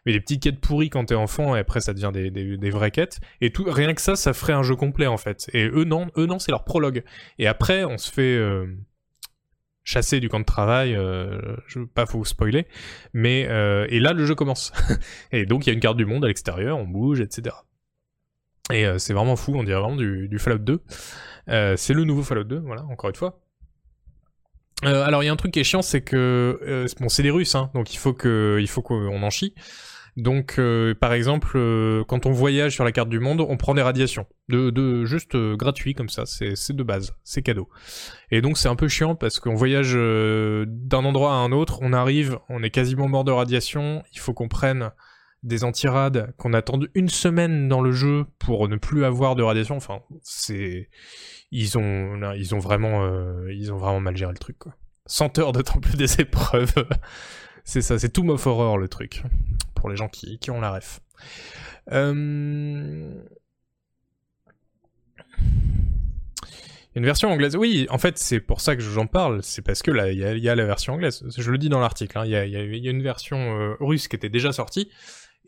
Mais 0.06 0.14
des 0.14 0.22
petites 0.22 0.44
quêtes 0.44 0.62
pourries 0.62 0.92
quand 0.92 1.06
t'es 1.06 1.16
enfant, 1.16 1.56
et 1.56 1.60
après 1.60 1.82
ça 1.82 1.94
devient 1.94 2.12
des, 2.14 2.30
des, 2.30 2.70
vraies 2.70 2.92
quêtes. 2.92 3.20
Et 3.42 3.52
tout, 3.52 3.66
rien 3.68 3.94
que 3.96 4.02
ça, 4.02 4.16
ça 4.16 4.34
ferait 4.34 4.54
un 4.54 4.62
jeu 4.62 4.76
complet 4.76 5.08
en 5.08 5.18
fait. 5.18 5.50
Et 5.54 5.66
eux 5.68 5.84
non, 5.84 6.08
eux 6.16 6.28
non, 6.28 6.38
c'est 6.38 6.52
leur 6.52 6.64
prologue. 6.64 7.04
Et 7.40 7.48
après, 7.48 7.86
on 7.86 7.98
se 7.98 8.12
fait 8.12 8.36
euh, 8.38 8.68
chasser 9.86 10.20
du 10.20 10.28
camp 10.28 10.42
de 10.42 10.46
travail. 10.46 10.96
Euh, 10.96 11.56
je 11.68 11.80
veux 11.80 11.88
pas 11.88 12.04
vous 12.04 12.26
spoiler, 12.26 12.68
mais 13.14 13.42
et 13.42 14.00
là 14.02 14.12
le 14.12 14.26
jeu 14.26 14.36
commence. 14.36 14.74
et 15.32 15.46
donc 15.46 15.66
il 15.66 15.70
y 15.70 15.72
a 15.72 15.74
une 15.74 15.80
carte 15.80 15.98
du 15.98 16.06
monde 16.06 16.26
à 16.26 16.28
l'extérieur, 16.28 16.78
on 16.78 16.86
bouge, 16.86 17.22
etc. 17.22 17.56
Et 18.74 18.86
c'est 18.98 19.14
vraiment 19.14 19.38
fou, 19.38 19.54
on 19.56 19.64
dirait 19.64 19.80
vraiment 19.80 19.96
du, 19.96 20.28
du 20.28 20.40
Fallout 20.40 20.58
2. 20.58 20.82
Euh, 21.50 21.76
c'est 21.78 21.94
le 21.94 22.04
nouveau 22.04 22.24
Fallout 22.24 22.46
2, 22.46 22.60
voilà, 22.60 22.84
encore 22.86 23.10
une 23.10 23.16
fois. 23.16 23.40
Euh, 24.84 25.04
alors 25.04 25.24
il 25.24 25.28
y 25.28 25.30
a 25.30 25.32
un 25.32 25.38
truc 25.38 25.54
qui 25.54 25.60
est 25.60 25.64
chiant, 25.64 25.82
c'est 25.82 26.02
que 26.02 26.60
euh, 26.68 26.88
bon, 27.00 27.08
c'est 27.08 27.24
des 27.24 27.32
Russes, 27.32 27.56
hein, 27.56 27.72
donc 27.74 27.94
il 27.94 27.98
faut 27.98 28.14
que, 28.14 28.58
il 28.60 28.68
faut 28.68 28.82
qu'on 28.82 29.24
en 29.24 29.30
chie. 29.30 29.54
Donc, 30.18 30.60
par 31.02 31.14
exemple, 31.14 31.60
quand 32.08 32.26
on 32.26 32.32
voyage 32.32 32.74
sur 32.74 32.84
la 32.86 32.92
carte 32.92 33.10
du 33.10 33.20
monde, 33.20 33.42
on 33.42 33.58
prend 33.58 33.74
des 33.74 33.82
radiations, 33.82 34.26
de, 34.48 34.70
de 34.70 35.04
juste 35.04 35.36
gratuit 35.56 35.94
comme 35.94 36.10
ça, 36.10 36.26
c'est 36.26 36.72
de 36.72 36.84
base, 36.84 37.14
c'est 37.24 37.42
cadeau. 37.42 37.70
Et 38.32 38.42
donc 38.42 38.58
c'est 38.58 38.70
un 38.70 38.78
peu 38.78 38.88
chiant 38.88 39.16
parce 39.16 39.42
qu'on 39.42 39.56
voyage 39.56 39.94
d'un 39.94 41.04
endroit 41.04 41.34
à 41.34 41.36
un 41.36 41.52
autre, 41.52 41.80
on 41.82 41.92
arrive, 41.92 42.40
on 42.48 42.64
est 42.64 42.70
quasiment 42.70 43.10
mort 43.10 43.26
de 43.26 43.32
radiation, 43.32 44.04
il 44.14 44.20
faut 44.20 44.34
qu'on 44.34 44.48
prenne 44.48 44.92
des 45.46 45.64
antirades 45.64 46.34
qu'on 46.38 46.54
a 46.54 46.58
attendu 46.58 46.90
une 46.96 47.08
semaine 47.08 47.70
dans 47.70 47.82
le 47.82 47.92
jeu 47.92 48.26
pour 48.40 48.68
ne 48.68 48.76
plus 48.76 49.06
avoir 49.06 49.36
de 49.36 49.44
radiation. 49.44 49.78
Enfin, 49.78 50.00
c'est 50.24 50.90
ils 51.52 51.78
ont 51.78 52.34
ils 52.34 52.56
ont 52.56 52.60
vraiment 52.60 53.06
euh, 53.06 53.54
ils 53.54 53.72
ont 53.72 53.78
vraiment 53.78 54.00
mal 54.00 54.18
géré 54.18 54.32
le 54.32 54.40
truc 54.40 54.58
quoi. 54.58 54.76
100 55.06 55.38
heures 55.38 55.52
de 55.52 55.62
temple 55.62 55.96
des 55.96 56.20
épreuves. 56.20 56.74
c'est 57.64 57.82
ça, 57.82 58.00
c'est 58.00 58.10
tout 58.10 58.28
of 58.30 58.46
Horror 58.46 58.80
le 58.80 58.88
truc 58.88 59.22
pour 59.86 59.92
les 59.92 59.98
gens 59.98 60.10
qui, 60.10 60.50
ont 60.50 60.60
la 60.60 60.72
ref. 60.72 61.00
Euh... 61.92 63.24
Une 66.96 67.06
version 67.06 67.30
anglaise, 67.30 67.56
oui, 67.56 67.86
en 67.92 68.00
fait, 68.00 68.18
c'est 68.18 68.40
pour 68.40 68.62
ça 68.62 68.76
que 68.76 68.82
j'en 68.82 69.06
parle, 69.06 69.44
c'est 69.44 69.62
parce 69.62 69.84
que 69.84 69.92
là, 69.92 70.12
il 70.12 70.18
y, 70.18 70.50
a, 70.50 70.56
la 70.56 70.66
version 70.66 70.94
anglaise. 70.94 71.24
Je 71.38 71.52
le 71.52 71.60
dis 71.60 71.70
dans 71.70 71.80
l'article, 71.80 72.18
hein. 72.18 72.26
il 72.26 72.32
y, 72.32 72.36
a, 72.36 72.90
une 72.90 73.04
version 73.04 73.38
euh, 73.38 73.76
russe 73.80 74.08
qui 74.08 74.16
était 74.16 74.30
déjà 74.30 74.52
sortie, 74.52 74.90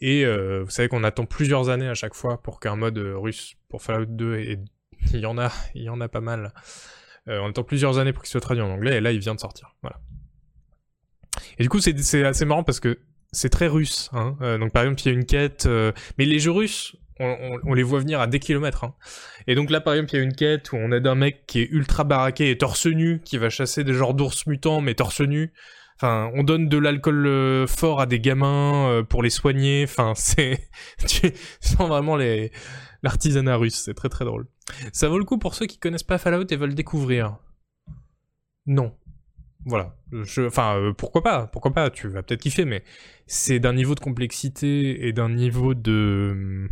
et 0.02 0.24
euh, 0.24 0.62
vous 0.66 0.70
savez 0.70 0.88
qu'on 0.88 1.04
attend 1.04 1.26
plusieurs 1.26 1.70
années 1.70 1.90
à 1.90 1.96
chaque 1.96 2.14
fois 2.14 2.40
pour 2.40 2.60
qu'un 2.60 2.76
mode 2.76 3.00
euh, 3.00 3.18
russe 3.18 3.56
pour 3.70 3.82
Fallout 3.82 4.06
2 4.06 4.36
et 4.36 4.60
il 5.14 5.20
y 5.20 5.26
en 5.26 5.40
a, 5.40 5.52
y 5.74 5.90
en 5.90 6.00
a 6.00 6.08
pas 6.08 6.22
mal. 6.22 6.54
On 7.26 7.50
attend 7.50 7.64
plusieurs 7.64 7.98
années 7.98 8.14
pour 8.14 8.22
qu'il 8.22 8.30
soit 8.30 8.40
traduit 8.40 8.62
en 8.62 8.70
anglais 8.70 8.98
et 8.98 9.02
là 9.02 9.12
il 9.12 9.20
vient 9.20 9.34
de 9.34 9.40
sortir. 9.40 9.76
Voilà. 9.82 10.00
Et 11.58 11.64
du 11.64 11.70
coup 11.70 11.80
c'est 11.80 12.24
assez 12.24 12.46
marrant 12.46 12.64
parce 12.64 12.80
que 12.80 13.00
c'est 13.38 13.50
très 13.50 13.68
russe. 13.68 14.10
Hein. 14.14 14.36
donc 14.60 14.72
par 14.72 14.84
exemple 14.84 15.02
il 15.02 15.06
y 15.06 15.10
a 15.10 15.14
une 15.14 15.26
quête, 15.26 15.68
mais 16.18 16.26
les 16.26 16.40
jeux 16.40 16.52
russes 16.52 16.96
on, 17.20 17.74
les 17.74 17.84
voit 17.84 18.00
venir 18.00 18.20
à 18.20 18.28
des 18.28 18.40
kilomètres. 18.40 18.84
Hein. 18.84 18.94
Et 19.48 19.56
donc 19.56 19.70
là, 19.70 19.82
par 19.82 19.94
exemple, 19.94 20.12
il 20.14 20.18
y 20.18 20.20
a 20.20 20.24
une 20.24 20.36
quête 20.36 20.72
où 20.72 20.76
on 20.76 20.92
aide 20.92 21.08
un 21.08 21.16
mec 21.16 21.46
qui 21.48 21.62
est 21.62 21.70
ultra 21.72 22.04
baraqué 22.04 22.50
et 22.52 22.58
torse 22.58 22.86
nu, 22.86 23.22
qui 23.24 23.38
va 23.38 23.50
chasser 23.50 23.84
des 23.84 23.94
genres 23.94 24.14
d'ours 24.14 24.46
mutants, 24.48 24.82
mais 24.82 24.94
torse 24.94 25.22
nu. 25.22 25.54
Enfin, 25.96 26.30
on 26.36 26.44
donne 26.44 26.70
de 26.70 26.78
l'alcool 26.78 27.26
euh, 27.26 27.66
fort 27.66 28.02
à 28.02 28.06
des 28.06 28.20
gamins 28.20 28.90
euh, 28.90 29.04
pour 29.04 29.24
les 29.24 29.32
soigner. 29.32 29.84
Enfin, 29.84 30.14
c'est, 30.16 30.70
tu 31.08 31.34
sens 31.60 31.88
vraiment 31.88 32.18
l'artisanat 33.02 33.58
russe. 33.58 33.82
C'est 33.86 33.96
très 33.96 34.10
très 34.10 34.26
drôle. 34.26 34.48
Ça 34.94 35.10
vaut 35.10 35.18
le 35.18 35.26
coup 35.26 35.38
pour 35.38 35.56
ceux 35.56 35.66
qui 35.66 35.80
connaissent 35.80 36.04
pas 36.04 36.18
Fallout 36.18 36.46
et 36.52 36.56
veulent 36.56 36.76
découvrir. 36.76 37.38
Non. 38.68 38.94
Voilà. 39.68 39.94
Enfin, 40.40 40.78
euh, 40.78 40.94
pourquoi 40.94 41.22
pas 41.22 41.48
Pourquoi 41.48 41.74
pas 41.74 41.90
Tu 41.90 42.08
vas 42.08 42.24
peut-être 42.24 42.42
kiffer, 42.42 42.64
mais 42.64 42.84
c'est 43.26 43.60
d'un 43.60 43.74
niveau 43.74 43.96
de 43.96 44.00
complexité 44.00 45.06
et 45.06 45.12
d'un 45.12 45.30
niveau 45.30 45.74
de 45.74 46.70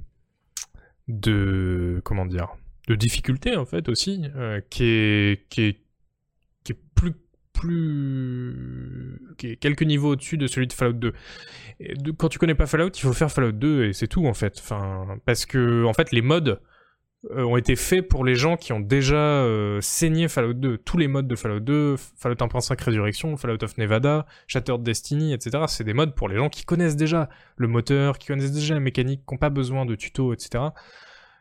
de 1.08 2.02
comment 2.04 2.26
dire 2.26 2.56
de 2.88 2.96
difficulté 2.96 3.58
en 3.58 3.66
fait 3.66 3.90
aussi 3.90 4.24
qui 4.70 4.84
est 4.86 5.48
qui 5.50 5.62
est 5.64 5.82
qui 6.64 6.72
est 6.72 6.80
plus 6.96 7.14
plus 7.54 9.20
quelques 9.60 9.84
niveaux 9.84 10.12
au-dessus 10.12 10.38
de 10.38 10.48
celui 10.48 10.68
de 10.68 10.74
Fallout 10.74 10.94
2. 10.94 11.14
quand 12.18 12.30
tu 12.30 12.40
connais 12.40 12.56
pas 12.56 12.66
Fallout, 12.66 12.90
il 12.90 13.02
faut 13.02 13.14
faire 13.14 13.32
Fallout 13.32 13.52
2 13.54 13.86
et 13.86 13.94
c'est 13.94 14.08
tout 14.08 14.26
en 14.26 14.34
fait. 14.34 14.58
Enfin, 14.60 15.20
parce 15.26 15.46
que 15.46 15.84
en 15.84 15.94
fait 15.94 16.12
les 16.12 16.22
modes 16.22 16.50
euh, 16.50 16.75
ont 17.32 17.58
été 17.58 17.76
faits 17.76 18.08
pour 18.08 18.24
les 18.24 18.36
gens 18.36 18.58
qui 18.58 18.74
ont 18.74 18.80
déjà 18.80 19.16
euh, 19.16 19.80
saigné 19.82 20.28
Fallout 20.28 20.54
2. 20.54 20.78
Tous 20.80 20.98
les 20.98 21.08
modes 21.08 21.28
de 21.28 21.36
Fallout 21.36 21.60
2, 21.60 21.96
Fallout 22.18 22.36
1.5 22.36 22.84
Résurrection, 22.84 23.36
Fallout 23.38 23.64
of 23.64 23.78
Nevada, 23.78 24.26
Shattered 24.48 24.84
Destiny, 24.84 25.34
etc. 25.34 25.64
C'est 25.68 25.84
des 25.84 25.94
modes 25.94 26.14
pour 26.16 26.30
les 26.30 26.36
gens 26.36 26.50
qui 26.50 26.66
connaissent 26.66 26.96
déjà 26.96 27.30
le 27.58 27.68
moteur, 27.68 28.18
qui 28.20 28.28
connaissent 28.28 28.52
déjà 28.52 28.74
la 28.76 28.80
mécanique, 28.80 29.22
qui 29.28 29.34
n'ont 29.34 29.40
pas 29.40 29.50
besoin 29.50 29.86
de 29.86 29.96
tuto, 29.96 30.34
etc. 30.34 30.66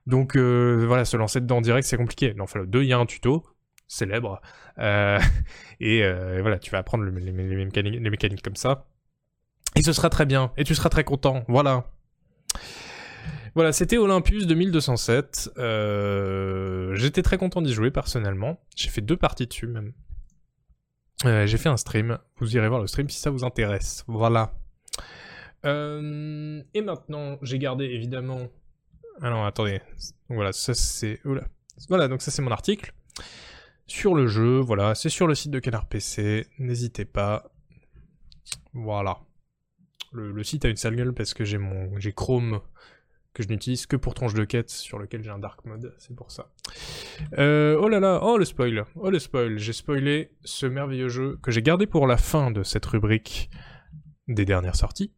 Donc 0.06 0.36
euh, 0.36 0.84
voilà, 0.86 1.04
se 1.04 1.16
lancer 1.16 1.40
dedans 1.40 1.58
en 1.58 1.60
direct, 1.60 1.86
c'est 1.86 1.96
compliqué. 1.96 2.34
Dans 2.34 2.46
Fallout 2.46 2.66
2, 2.66 2.82
il 2.82 2.88
y 2.88 2.92
a 2.92 2.98
un 2.98 3.06
tuto, 3.06 3.44
célèbre. 3.88 4.40
Euh, 4.78 5.18
et 5.80 6.02
euh, 6.04 6.38
voilà, 6.40 6.58
tu 6.58 6.70
vas 6.70 6.78
apprendre 6.78 7.04
le- 7.04 7.10
les, 7.18 7.32
les 7.32 7.56
les 7.82 8.10
mécaniques 8.10 8.42
comme 8.42 8.56
ça. 8.56 8.86
Et 9.76 9.82
ce 9.82 9.92
sera 9.92 10.08
très 10.08 10.24
bien. 10.24 10.52
Et 10.56 10.64
tu 10.64 10.74
seras 10.74 10.88
très 10.88 11.04
content. 11.04 11.44
Voilà. 11.48 11.84
Voilà, 13.54 13.72
c'était 13.72 13.98
Olympus 13.98 14.46
2207. 14.46 15.50
Euh, 15.58 16.94
J'étais 16.96 17.22
très 17.22 17.38
content 17.38 17.62
d'y 17.62 17.72
jouer 17.72 17.90
personnellement. 17.90 18.60
J'ai 18.74 18.88
fait 18.88 19.00
deux 19.00 19.16
parties 19.16 19.46
dessus 19.46 19.68
même. 19.68 19.92
Euh, 21.24 21.46
J'ai 21.46 21.56
fait 21.58 21.68
un 21.68 21.76
stream. 21.76 22.18
Vous 22.38 22.56
irez 22.56 22.68
voir 22.68 22.80
le 22.80 22.88
stream 22.88 23.08
si 23.08 23.20
ça 23.20 23.30
vous 23.30 23.44
intéresse. 23.44 24.04
Voilà. 24.08 24.54
Euh, 25.64 26.62
et 26.74 26.82
maintenant, 26.82 27.38
j'ai 27.42 27.58
gardé 27.58 27.84
évidemment. 27.84 28.48
Ah 29.22 29.30
non, 29.30 29.44
attendez. 29.44 29.80
Voilà, 30.28 30.52
ça 30.52 30.74
c'est. 30.74 31.20
Voilà, 31.88 32.08
donc 32.08 32.22
ça 32.22 32.30
c'est 32.30 32.42
mon 32.42 32.50
article 32.50 32.92
sur 33.86 34.14
le 34.14 34.26
jeu. 34.26 34.58
Voilà, 34.58 34.94
c'est 34.96 35.08
sur 35.08 35.26
le 35.28 35.34
site 35.36 35.52
de 35.52 35.60
Canard 35.60 35.86
PC. 35.86 36.48
N'hésitez 36.58 37.04
pas. 37.04 37.50
Voilà. 38.72 39.18
Le, 40.12 40.32
le 40.32 40.44
site 40.44 40.64
a 40.64 40.68
une 40.68 40.76
sale 40.76 40.96
gueule 40.96 41.14
parce 41.14 41.34
que 41.34 41.44
j'ai 41.44 41.58
mon 41.58 41.98
j'ai 41.98 42.12
Chrome 42.12 42.60
que 43.34 43.42
je 43.42 43.48
n'utilise 43.48 43.86
que 43.86 43.96
pour 43.96 44.14
tronche 44.14 44.32
de 44.32 44.44
quête 44.44 44.70
sur 44.70 44.98
lequel 44.98 45.22
j'ai 45.22 45.30
un 45.30 45.40
dark 45.40 45.64
mode, 45.64 45.94
c'est 45.98 46.14
pour 46.14 46.30
ça. 46.30 46.50
Euh, 47.36 47.76
oh 47.80 47.88
là 47.88 48.00
là, 48.00 48.20
oh 48.22 48.38
le 48.38 48.44
spoil, 48.44 48.84
oh 48.94 49.10
le 49.10 49.18
spoil, 49.18 49.58
j'ai 49.58 49.72
spoilé 49.72 50.30
ce 50.44 50.66
merveilleux 50.66 51.08
jeu 51.08 51.38
que 51.42 51.50
j'ai 51.50 51.60
gardé 51.60 51.86
pour 51.86 52.06
la 52.06 52.16
fin 52.16 52.52
de 52.52 52.62
cette 52.62 52.86
rubrique 52.86 53.50
des 54.28 54.44
dernières 54.44 54.76
sorties 54.76 55.12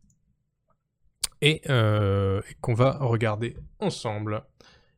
et, 1.43 1.60
euh, 1.68 2.40
et 2.51 2.55
qu'on 2.60 2.74
va 2.74 2.97
regarder 2.98 3.56
ensemble. 3.78 4.43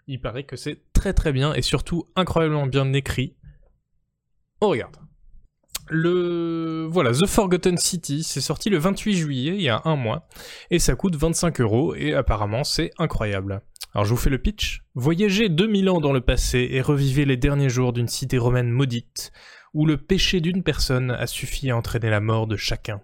Il 0.07 0.21
paraît 0.21 0.45
que 0.45 0.57
c'est 0.57 0.81
très 0.93 1.13
très 1.13 1.33
bien 1.33 1.53
et 1.53 1.63
surtout 1.63 2.05
incroyablement 2.15 2.67
bien 2.67 2.93
écrit. 2.93 3.37
On 4.61 4.69
regarde. 4.69 4.97
Le 5.91 6.87
voilà, 6.91 7.13
The 7.13 7.27
Forgotten 7.27 7.77
City, 7.77 8.23
c'est 8.23 8.41
sorti 8.41 8.71
le 8.71 8.79
28 8.79 9.15
juillet, 9.15 9.55
il 9.55 9.63
y 9.63 9.69
a 9.69 9.83
un 9.85 9.97
mois, 9.97 10.29
et 10.71 10.79
ça 10.79 10.95
coûte 10.95 11.17
25 11.17 11.61
euros, 11.61 11.95
et 11.95 12.15
apparemment 12.15 12.65
c'est 12.65 12.91
incroyable. 12.99 13.63
Alors 13.95 14.05
je 14.05 14.11
vous 14.11 14.17
fais 14.17 14.31
le 14.31 14.39
pitch. 14.39 14.85
Voyagez 14.95 15.49
2000 15.49 15.91
ans 15.91 16.01
dans 16.01 16.13
le 16.13 16.21
passé 16.21 16.69
et 16.71 16.81
revivez 16.83 17.25
les 17.25 17.37
derniers 17.37 17.71
jours 17.71 17.93
d'une 17.93 18.09
cité 18.09 18.39
romaine 18.39 18.71
maudite, 18.71 19.33
où 19.75 19.87
le 19.87 19.97
péché 19.97 20.41
d'une 20.41 20.63
personne 20.63 21.11
a 21.11 21.27
suffi 21.27 21.71
à 21.71 21.77
entraîner 21.77 22.11
la 22.11 22.21
mort 22.21 22.47
de 22.47 22.57
chacun. 22.57 23.01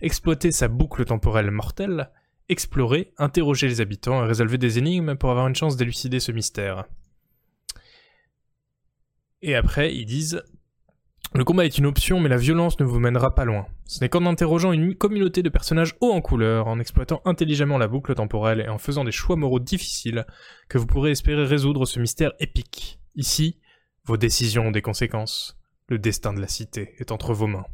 Exploitez 0.00 0.52
sa 0.52 0.68
boucle 0.68 1.04
temporelle 1.04 1.50
mortelle, 1.50 2.10
explorez, 2.48 3.12
interrogez 3.18 3.68
les 3.68 3.80
habitants 3.80 4.24
et 4.24 4.28
résolvez 4.28 4.58
des 4.58 4.78
énigmes 4.78 5.16
pour 5.16 5.30
avoir 5.30 5.46
une 5.46 5.54
chance 5.54 5.76
d'élucider 5.76 6.20
ce 6.20 6.32
mystère. 6.32 6.84
Et 9.42 9.54
après, 9.54 9.94
ils 9.94 10.06
disent 10.06 10.42
le 11.32 11.44
combat 11.44 11.64
est 11.64 11.78
une 11.78 11.86
option, 11.86 12.18
mais 12.18 12.28
la 12.28 12.36
violence 12.36 12.80
ne 12.80 12.84
vous 12.84 12.98
mènera 12.98 13.34
pas 13.34 13.44
loin. 13.44 13.66
Ce 13.84 14.00
n'est 14.00 14.08
qu'en 14.08 14.26
interrogeant 14.26 14.72
une 14.72 14.96
communauté 14.96 15.42
de 15.42 15.48
personnages 15.48 15.94
hauts 16.00 16.12
en 16.12 16.20
couleur, 16.20 16.66
en 16.66 16.80
exploitant 16.80 17.22
intelligemment 17.24 17.78
la 17.78 17.86
boucle 17.86 18.14
temporelle 18.14 18.60
et 18.60 18.68
en 18.68 18.78
faisant 18.78 19.04
des 19.04 19.12
choix 19.12 19.36
moraux 19.36 19.60
difficiles, 19.60 20.26
que 20.68 20.78
vous 20.78 20.86
pourrez 20.86 21.12
espérer 21.12 21.44
résoudre 21.44 21.86
ce 21.86 22.00
mystère 22.00 22.32
épique. 22.40 22.98
Ici, 23.14 23.58
vos 24.04 24.16
décisions 24.16 24.66
ont 24.66 24.70
des 24.72 24.82
conséquences. 24.82 25.56
Le 25.88 25.98
destin 25.98 26.32
de 26.32 26.40
la 26.40 26.48
cité 26.48 26.94
est 26.98 27.12
entre 27.12 27.32
vos 27.32 27.46
mains. 27.46 27.66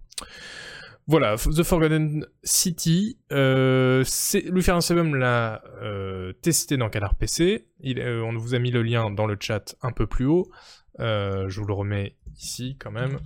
Voilà, 1.08 1.36
The 1.36 1.62
Forgotten 1.62 2.26
City, 2.42 3.16
euh, 3.30 4.00
Lucifer 4.00 4.80
Sebum 4.80 5.14
l'a 5.14 5.62
euh, 5.80 6.32
testé 6.42 6.76
dans 6.76 6.90
Canard 6.90 7.14
PC. 7.14 7.68
Euh, 7.84 8.22
on 8.22 8.36
vous 8.36 8.54
a 8.54 8.58
mis 8.58 8.72
le 8.72 8.82
lien 8.82 9.10
dans 9.10 9.26
le 9.26 9.36
chat 9.38 9.76
un 9.82 9.92
peu 9.92 10.08
plus 10.08 10.26
haut. 10.26 10.50
Euh, 10.98 11.48
je 11.48 11.60
vous 11.60 11.66
le 11.66 11.74
remets 11.74 12.16
ici 12.36 12.76
quand 12.80 12.90
même. 12.90 13.18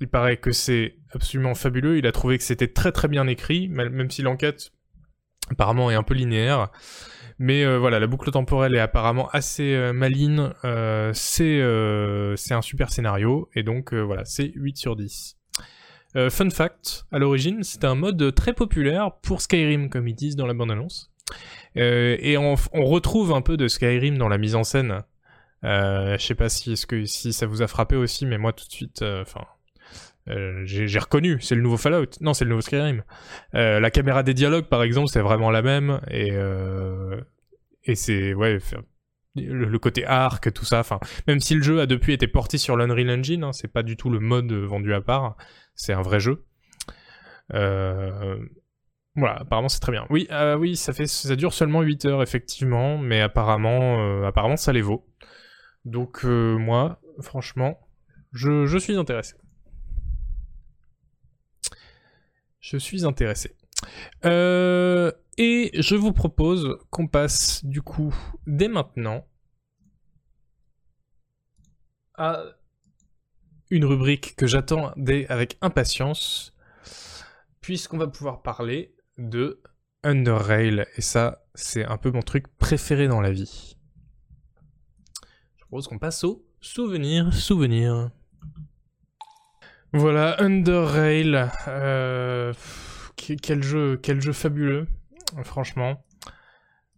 Il 0.00 0.08
paraît 0.08 0.36
que 0.36 0.52
c'est 0.52 0.96
absolument 1.12 1.54
fabuleux. 1.54 1.98
Il 1.98 2.06
a 2.06 2.12
trouvé 2.12 2.38
que 2.38 2.44
c'était 2.44 2.68
très 2.68 2.92
très 2.92 3.08
bien 3.08 3.26
écrit, 3.26 3.68
même 3.68 4.10
si 4.10 4.22
l'enquête 4.22 4.70
apparemment 5.50 5.90
est 5.90 5.94
un 5.94 6.02
peu 6.02 6.14
linéaire. 6.14 6.70
Mais 7.38 7.64
euh, 7.64 7.78
voilà, 7.78 8.00
la 8.00 8.06
boucle 8.08 8.30
temporelle 8.30 8.74
est 8.74 8.80
apparemment 8.80 9.28
assez 9.28 9.74
euh, 9.74 9.92
maligne. 9.92 10.50
Euh, 10.64 11.12
c'est 11.14 11.60
euh, 11.60 12.34
un 12.50 12.62
super 12.62 12.90
scénario. 12.90 13.48
Et 13.54 13.62
donc 13.62 13.94
euh, 13.94 14.00
voilà, 14.00 14.24
c'est 14.24 14.50
8 14.54 14.76
sur 14.76 14.96
10. 14.96 15.36
Euh, 16.16 16.30
fun 16.30 16.50
fact, 16.50 17.04
à 17.12 17.18
l'origine, 17.18 17.62
c'était 17.62 17.86
un 17.86 17.94
mode 17.94 18.34
très 18.34 18.54
populaire 18.54 19.12
pour 19.22 19.40
Skyrim, 19.40 19.88
comme 19.88 20.08
ils 20.08 20.14
disent 20.14 20.36
dans 20.36 20.46
la 20.46 20.54
bande-annonce. 20.54 21.12
Et 21.76 22.36
on, 22.38 22.56
retrouve 22.72 23.32
un 23.32 23.42
peu 23.42 23.56
de 23.56 23.68
Skyrim 23.68 24.16
dans 24.18 24.28
la 24.28 24.38
mise 24.38 24.56
en 24.56 24.64
scène. 24.64 25.02
Je 25.62 26.16
sais 26.18 26.34
pas 26.34 26.48
si, 26.48 26.72
est-ce 26.72 26.86
que, 26.86 27.04
si 27.04 27.32
ça 27.32 27.46
vous 27.46 27.62
a 27.62 27.68
frappé 27.68 27.94
aussi, 27.94 28.26
mais 28.26 28.38
moi 28.38 28.52
tout 28.52 28.64
de 28.64 28.72
suite, 28.72 29.02
enfin, 29.02 29.44
euh, 30.30 30.62
j'ai 30.64 30.98
reconnu, 30.98 31.38
c'est 31.40 31.54
le 31.54 31.62
nouveau 31.62 31.76
Fallout. 31.76 32.10
Non, 32.20 32.34
c'est 32.34 32.44
le 32.44 32.50
nouveau 32.50 32.60
Skyrim. 32.60 33.02
Euh, 33.54 33.80
la 33.80 33.90
caméra 33.90 34.22
des 34.22 34.34
dialogues, 34.34 34.66
par 34.66 34.82
exemple, 34.82 35.08
c'est 35.08 35.20
vraiment 35.20 35.50
la 35.50 35.62
même, 35.62 36.00
et 36.10 36.32
euh, 36.32 37.20
c'est 37.94 38.34
ouais, 38.34 38.58
le, 39.36 39.78
côté 39.78 40.04
arc, 40.04 40.52
tout 40.52 40.64
ça. 40.64 40.80
Enfin, 40.80 41.00
même 41.26 41.40
si 41.40 41.54
le 41.54 41.62
jeu 41.62 41.80
a 41.80 41.86
depuis 41.86 42.12
été 42.12 42.26
porté 42.26 42.58
sur 42.58 42.76
l'Unreal 42.76 43.10
Engine, 43.10 43.44
hein, 43.44 43.52
c'est 43.52 43.72
pas 43.72 43.82
du 43.82 43.96
tout 43.96 44.10
le 44.10 44.20
mode 44.20 44.52
vendu 44.52 44.92
à 44.92 45.00
part. 45.00 45.36
C'est 45.74 45.92
un 45.92 46.02
vrai 46.02 46.20
jeu. 46.20 46.44
Voilà, 49.16 49.40
apparemment 49.40 49.68
c'est 49.68 49.80
très 49.80 49.92
bien. 49.92 50.06
Oui, 50.10 50.28
oui, 50.58 50.76
ça 50.76 50.92
fait, 50.92 51.06
ça 51.06 51.34
dure 51.34 51.52
seulement 51.52 51.82
8 51.82 52.04
heures 52.04 52.22
effectivement, 52.22 52.98
mais 52.98 53.20
apparemment, 53.20 54.24
apparemment 54.24 54.56
ça 54.56 54.72
les 54.72 54.82
vaut. 54.82 55.06
Donc 55.84 56.22
moi, 56.24 57.00
franchement, 57.20 57.80
je 58.32 58.78
suis 58.78 58.94
intéressé. 58.94 59.34
Je 62.70 62.76
suis 62.76 63.06
intéressé. 63.06 63.56
Euh, 64.26 65.10
et 65.38 65.70
je 65.80 65.94
vous 65.94 66.12
propose 66.12 66.76
qu'on 66.90 67.06
passe 67.06 67.64
du 67.64 67.80
coup 67.80 68.14
dès 68.46 68.68
maintenant 68.68 69.26
à 72.12 72.44
une 73.70 73.86
rubrique 73.86 74.36
que 74.36 74.46
j'attendais 74.46 75.26
avec 75.28 75.56
impatience, 75.62 76.54
puisqu'on 77.62 77.96
va 77.96 78.06
pouvoir 78.06 78.42
parler 78.42 78.94
de 79.16 79.62
Underrail. 80.02 80.84
Et 80.98 81.00
ça, 81.00 81.46
c'est 81.54 81.86
un 81.86 81.96
peu 81.96 82.10
mon 82.10 82.20
truc 82.20 82.48
préféré 82.58 83.08
dans 83.08 83.22
la 83.22 83.32
vie. 83.32 83.78
Je 85.56 85.60
propose 85.62 85.88
qu'on 85.88 85.98
passe 85.98 86.22
au 86.22 86.46
souvenir, 86.60 87.32
souvenir. 87.32 88.10
Voilà, 89.92 90.40
Underrail. 90.42 91.50
Euh, 91.66 92.52
pff, 92.52 93.12
que- 93.16 93.34
quel 93.34 93.62
jeu, 93.62 93.98
quel 94.02 94.20
jeu 94.20 94.32
fabuleux, 94.32 94.86
franchement. 95.44 96.04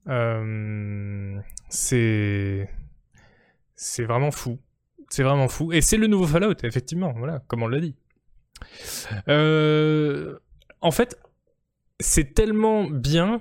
Euh, 0.08 1.38
c'est, 1.68 2.68
vraiment 3.98 4.30
fou. 4.30 4.58
C'est 5.08 5.22
vraiment 5.22 5.48
fou. 5.48 5.72
Et 5.72 5.80
c'est 5.80 5.96
le 5.96 6.06
nouveau 6.06 6.26
Fallout, 6.26 6.54
effectivement, 6.64 7.12
voilà, 7.16 7.40
comme 7.46 7.62
on 7.62 7.68
l'a 7.68 7.80
dit. 7.80 7.96
Euh, 9.28 10.38
en 10.80 10.90
fait, 10.90 11.18
c'est 12.00 12.34
tellement 12.34 12.84
bien 12.84 13.40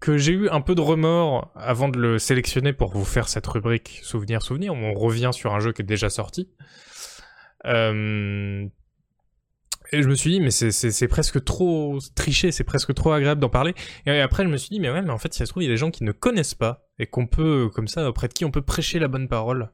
que 0.00 0.16
j'ai 0.16 0.32
eu 0.32 0.48
un 0.48 0.60
peu 0.60 0.74
de 0.74 0.80
remords 0.80 1.50
avant 1.56 1.88
de 1.88 1.98
le 1.98 2.18
sélectionner 2.18 2.72
pour 2.72 2.92
vous 2.92 3.04
faire 3.04 3.28
cette 3.28 3.46
rubrique 3.46 4.00
Souvenir, 4.04 4.42
Souvenir, 4.42 4.72
on 4.72 4.92
revient 4.94 5.30
sur 5.32 5.54
un 5.54 5.60
jeu 5.60 5.72
qui 5.72 5.82
est 5.82 5.84
déjà 5.84 6.08
sorti. 6.08 6.48
Euh, 7.66 8.66
Et 9.90 10.02
je 10.02 10.08
me 10.08 10.14
suis 10.14 10.30
dit, 10.32 10.40
mais 10.40 10.50
c'est- 10.50 11.08
presque 11.08 11.42
trop 11.44 11.98
triché, 12.14 12.52
c'est 12.52 12.62
presque 12.64 12.92
trop 12.92 13.12
agréable 13.12 13.40
d'en 13.40 13.48
parler. 13.48 13.72
Et 14.04 14.20
après, 14.20 14.44
je 14.44 14.48
me 14.50 14.58
suis 14.58 14.68
dit, 14.68 14.80
mais 14.80 14.90
ouais, 14.90 15.00
mais 15.00 15.08
en 15.10 15.16
fait, 15.16 15.32
si 15.32 15.38
ça 15.38 15.46
se 15.46 15.50
trouve, 15.50 15.62
il 15.62 15.66
y 15.66 15.68
a 15.70 15.72
des 15.72 15.78
gens 15.78 15.90
qui 15.90 16.04
ne 16.04 16.12
connaissent 16.12 16.54
pas 16.54 16.86
et 16.98 17.06
qu'on 17.06 17.26
peut, 17.26 17.70
comme 17.74 17.88
ça, 17.88 18.06
auprès 18.06 18.28
de 18.28 18.34
qui 18.34 18.44
on 18.44 18.50
peut 18.50 18.60
prêcher 18.60 18.98
la 18.98 19.08
bonne 19.08 19.28
parole. 19.28 19.70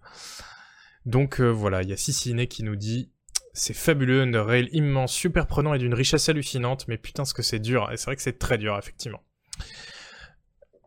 Donc 1.05 1.41
euh, 1.41 1.49
voilà, 1.51 1.83
il 1.83 1.89
y 1.89 1.93
a 1.93 1.97
Ciciné 1.97 2.47
qui 2.47 2.63
nous 2.63 2.77
dit 2.77 3.11
c'est 3.55 3.75
fabuleux, 3.75 4.23
Underrail, 4.23 4.69
immense, 4.73 5.13
super 5.13 5.49
prenant 5.49 5.75
et 5.75 5.79
d'une 5.79 5.95
richesse 5.95 6.29
hallucinante, 6.29 6.87
mais 6.87 6.97
putain 6.97 7.25
ce 7.25 7.35
que 7.35 7.43
c'est 7.43 7.59
dur, 7.59 7.91
et 7.93 7.97
c'est 7.97 8.07
vrai 8.07 8.17
que 8.17 8.23
c'est 8.23 8.39
très 8.39 8.57
dur, 8.57 8.79
effectivement. 8.79 9.21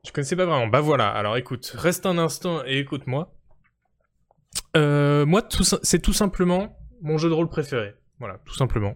Je 0.05 0.11
connaissais 0.13 0.35
pas 0.37 0.45
vraiment. 0.45 0.67
Bah 0.67 0.79
voilà, 0.81 1.09
alors 1.09 1.35
écoute, 1.35 1.69
reste 1.75 2.05
un 2.05 2.17
instant 2.17 2.63
et 2.65 2.77
écoute-moi. 2.79 3.33
Euh, 4.77 5.25
moi, 5.25 5.47
c'est 5.83 5.99
tout 6.01 6.13
simplement 6.13 6.76
mon 7.01 7.17
jeu 7.17 7.29
de 7.29 7.33
rôle 7.33 7.49
préféré. 7.49 7.95
Voilà, 8.19 8.39
tout 8.45 8.55
simplement. 8.55 8.95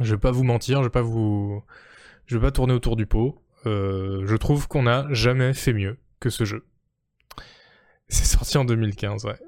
Je 0.00 0.14
vais 0.14 0.20
pas 0.20 0.30
vous 0.30 0.44
mentir, 0.44 0.78
je 0.78 0.84
vais 0.84 0.90
pas 0.90 1.02
vous... 1.02 1.62
Je 2.26 2.36
vais 2.36 2.42
pas 2.42 2.52
tourner 2.52 2.72
autour 2.72 2.96
du 2.96 3.06
pot. 3.06 3.42
Euh, 3.66 4.24
je 4.26 4.36
trouve 4.36 4.68
qu'on 4.68 4.84
n'a 4.84 5.06
jamais 5.10 5.52
fait 5.52 5.72
mieux 5.72 5.98
que 6.20 6.30
ce 6.30 6.44
jeu. 6.44 6.64
C'est 8.08 8.24
sorti 8.24 8.56
en 8.56 8.64
2015, 8.64 9.24
ouais. 9.24 9.38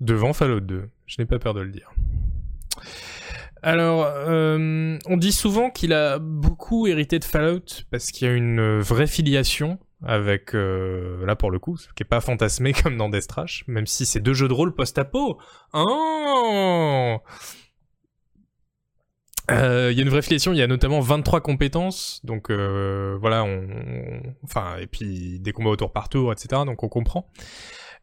Devant 0.00 0.32
Fallout 0.32 0.60
2, 0.60 0.88
je 1.06 1.16
n'ai 1.18 1.26
pas 1.26 1.38
peur 1.38 1.54
de 1.54 1.60
le 1.60 1.70
dire. 1.70 1.92
Alors, 3.62 4.04
euh, 4.06 4.98
on 5.06 5.16
dit 5.16 5.32
souvent 5.32 5.70
qu'il 5.70 5.92
a 5.92 6.18
beaucoup 6.18 6.86
hérité 6.86 7.18
de 7.18 7.24
Fallout 7.24 7.84
parce 7.90 8.10
qu'il 8.10 8.26
y 8.26 8.30
a 8.30 8.34
une 8.34 8.78
vraie 8.80 9.06
filiation 9.06 9.78
avec 10.04 10.54
euh, 10.54 11.24
là 11.26 11.36
pour 11.36 11.50
le 11.50 11.58
coup, 11.58 11.76
qui 11.94 12.02
est 12.02 12.06
pas 12.06 12.20
fantasmé 12.20 12.72
comme 12.82 12.96
dans 12.96 13.08
Death 13.08 13.28
Trash, 13.28 13.64
même 13.66 13.86
si 13.86 14.06
c'est 14.06 14.20
deux 14.20 14.34
jeux 14.34 14.48
de 14.48 14.54
rôle 14.54 14.74
post-apo. 14.74 15.38
Oh 15.72 17.18
il 19.52 19.96
y 19.96 20.00
a 20.00 20.02
une 20.02 20.08
vraie 20.08 20.22
filiation, 20.22 20.52
il 20.52 20.58
y 20.58 20.62
a 20.62 20.66
notamment 20.66 21.00
23 21.00 21.40
compétences, 21.40 22.20
donc 22.24 22.50
euh, 22.50 23.16
voilà, 23.20 23.44
enfin, 24.44 24.76
et 24.78 24.86
puis 24.86 25.40
des 25.40 25.52
combats 25.52 25.70
au 25.70 25.76
tour 25.76 25.92
par 25.92 26.08
tour, 26.08 26.32
etc., 26.32 26.62
donc 26.64 26.82
on 26.82 26.88
comprend. 26.88 27.28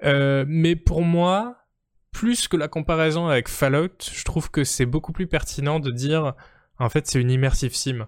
Euh, 0.04 0.46
mais 0.48 0.76
pour 0.76 1.02
moi, 1.02 1.58
plus 2.12 2.48
que 2.48 2.58
la 2.58 2.68
comparaison 2.68 3.28
avec 3.28 3.48
Fallout, 3.48 3.90
je 4.02 4.24
trouve 4.24 4.52
que 4.52 4.64
c'est 4.64 4.86
beaucoup 4.86 5.14
plus 5.14 5.28
pertinent 5.28 5.80
de 5.80 5.92
dire, 5.92 6.34
en 6.80 6.90
fait, 6.90 7.08
c'est 7.08 7.20
une 7.20 7.32
immersive 7.32 7.76
sim. 7.76 8.08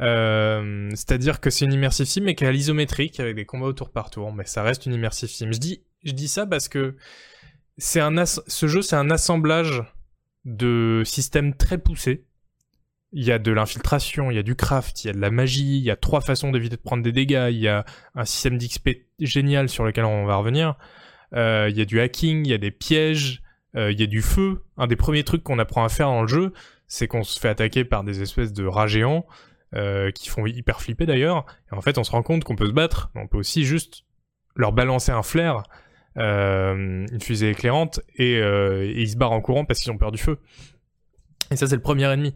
Euh, 0.00 0.88
c'est-à-dire 0.90 1.40
que 1.40 1.50
c'est 1.50 1.64
une 1.64 1.72
immersive 1.72 2.06
sim 2.06 2.22
mais 2.22 2.34
qui 2.34 2.44
est 2.44 2.46
à 2.46 2.52
l'isométrique 2.52 3.20
avec 3.20 3.36
des 3.36 3.44
combats 3.44 3.66
au 3.66 3.72
tour 3.72 3.90
par 3.90 4.10
tour, 4.10 4.32
mais 4.32 4.44
ça 4.44 4.62
reste 4.62 4.86
une 4.86 4.94
immersive 4.94 5.28
sim. 5.28 5.52
Je 5.52 5.58
dis, 5.58 5.82
je 6.04 6.12
dis 6.12 6.28
ça 6.28 6.46
parce 6.46 6.68
que 6.68 6.96
c'est 7.78 8.00
un 8.00 8.24
ce 8.24 8.66
jeu 8.66 8.82
c'est 8.82 8.96
un 8.96 9.10
assemblage 9.10 9.82
de 10.44 11.02
systèmes 11.04 11.54
très 11.54 11.78
poussés. 11.78 12.24
Il 13.14 13.24
y 13.24 13.30
a 13.30 13.38
de 13.38 13.52
l'infiltration, 13.52 14.30
il 14.30 14.36
y 14.36 14.38
a 14.38 14.42
du 14.42 14.56
craft, 14.56 15.04
il 15.04 15.08
y 15.08 15.10
a 15.10 15.12
de 15.12 15.20
la 15.20 15.30
magie, 15.30 15.76
il 15.76 15.84
y 15.84 15.90
a 15.90 15.96
trois 15.96 16.22
façons 16.22 16.50
d'éviter 16.50 16.76
de 16.76 16.80
prendre 16.80 17.02
des 17.02 17.12
dégâts, 17.12 17.48
il 17.50 17.58
y 17.58 17.68
a 17.68 17.84
un 18.14 18.24
système 18.24 18.56
d'XP 18.56 18.88
génial 19.20 19.68
sur 19.68 19.84
lequel 19.84 20.06
on 20.06 20.24
va 20.24 20.36
revenir. 20.36 20.76
Euh, 21.34 21.68
il 21.70 21.76
y 21.76 21.82
a 21.82 21.84
du 21.84 22.00
hacking, 22.00 22.46
il 22.46 22.50
y 22.50 22.54
a 22.54 22.58
des 22.58 22.70
pièges, 22.70 23.42
euh, 23.76 23.92
il 23.92 24.00
y 24.00 24.02
a 24.02 24.06
du 24.06 24.22
feu. 24.22 24.64
Un 24.78 24.86
des 24.86 24.96
premiers 24.96 25.24
trucs 25.24 25.42
qu'on 25.42 25.58
apprend 25.58 25.84
à 25.84 25.90
faire 25.90 26.08
dans 26.08 26.22
le 26.22 26.28
jeu, 26.28 26.54
c'est 26.86 27.06
qu'on 27.06 27.22
se 27.22 27.38
fait 27.38 27.48
attaquer 27.48 27.84
par 27.84 28.02
des 28.02 28.22
espèces 28.22 28.54
de 28.54 28.64
rats 28.64 28.86
géants 28.86 29.26
euh, 29.74 30.10
qui 30.10 30.28
font 30.28 30.44
hyper 30.44 30.82
flipper 30.82 31.06
d'ailleurs. 31.06 31.46
Et 31.70 31.74
en 31.74 31.80
fait, 31.80 31.96
on 31.96 32.04
se 32.04 32.10
rend 32.10 32.22
compte 32.22 32.44
qu'on 32.44 32.56
peut 32.56 32.66
se 32.66 32.72
battre, 32.72 33.10
on 33.14 33.26
peut 33.26 33.38
aussi 33.38 33.64
juste 33.64 34.04
leur 34.54 34.72
balancer 34.72 35.12
un 35.12 35.22
flair, 35.22 35.62
euh, 36.18 37.06
une 37.10 37.20
fusée 37.22 37.48
éclairante, 37.48 38.00
et, 38.16 38.36
euh, 38.36 38.84
et, 38.84 39.00
ils 39.00 39.08
se 39.08 39.16
barrent 39.16 39.32
en 39.32 39.40
courant 39.40 39.64
parce 39.64 39.80
qu'ils 39.80 39.90
ont 39.90 39.96
peur 39.96 40.12
du 40.12 40.18
feu. 40.18 40.38
Et 41.50 41.56
ça, 41.56 41.66
c'est 41.66 41.76
le 41.76 41.80
premier 41.80 42.04
ennemi. 42.12 42.34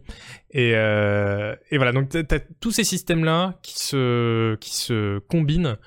Et, 0.49 0.71
voilà, 0.71 1.91
donc 1.91 2.09
t'as 2.09 2.39
tous 2.59 2.71
ces 2.71 2.83
systèmes-là 2.83 3.59
qui 3.61 3.77
se, 3.77 4.55
qui 4.55 4.75
se 4.75 5.19
combinent 5.19 5.77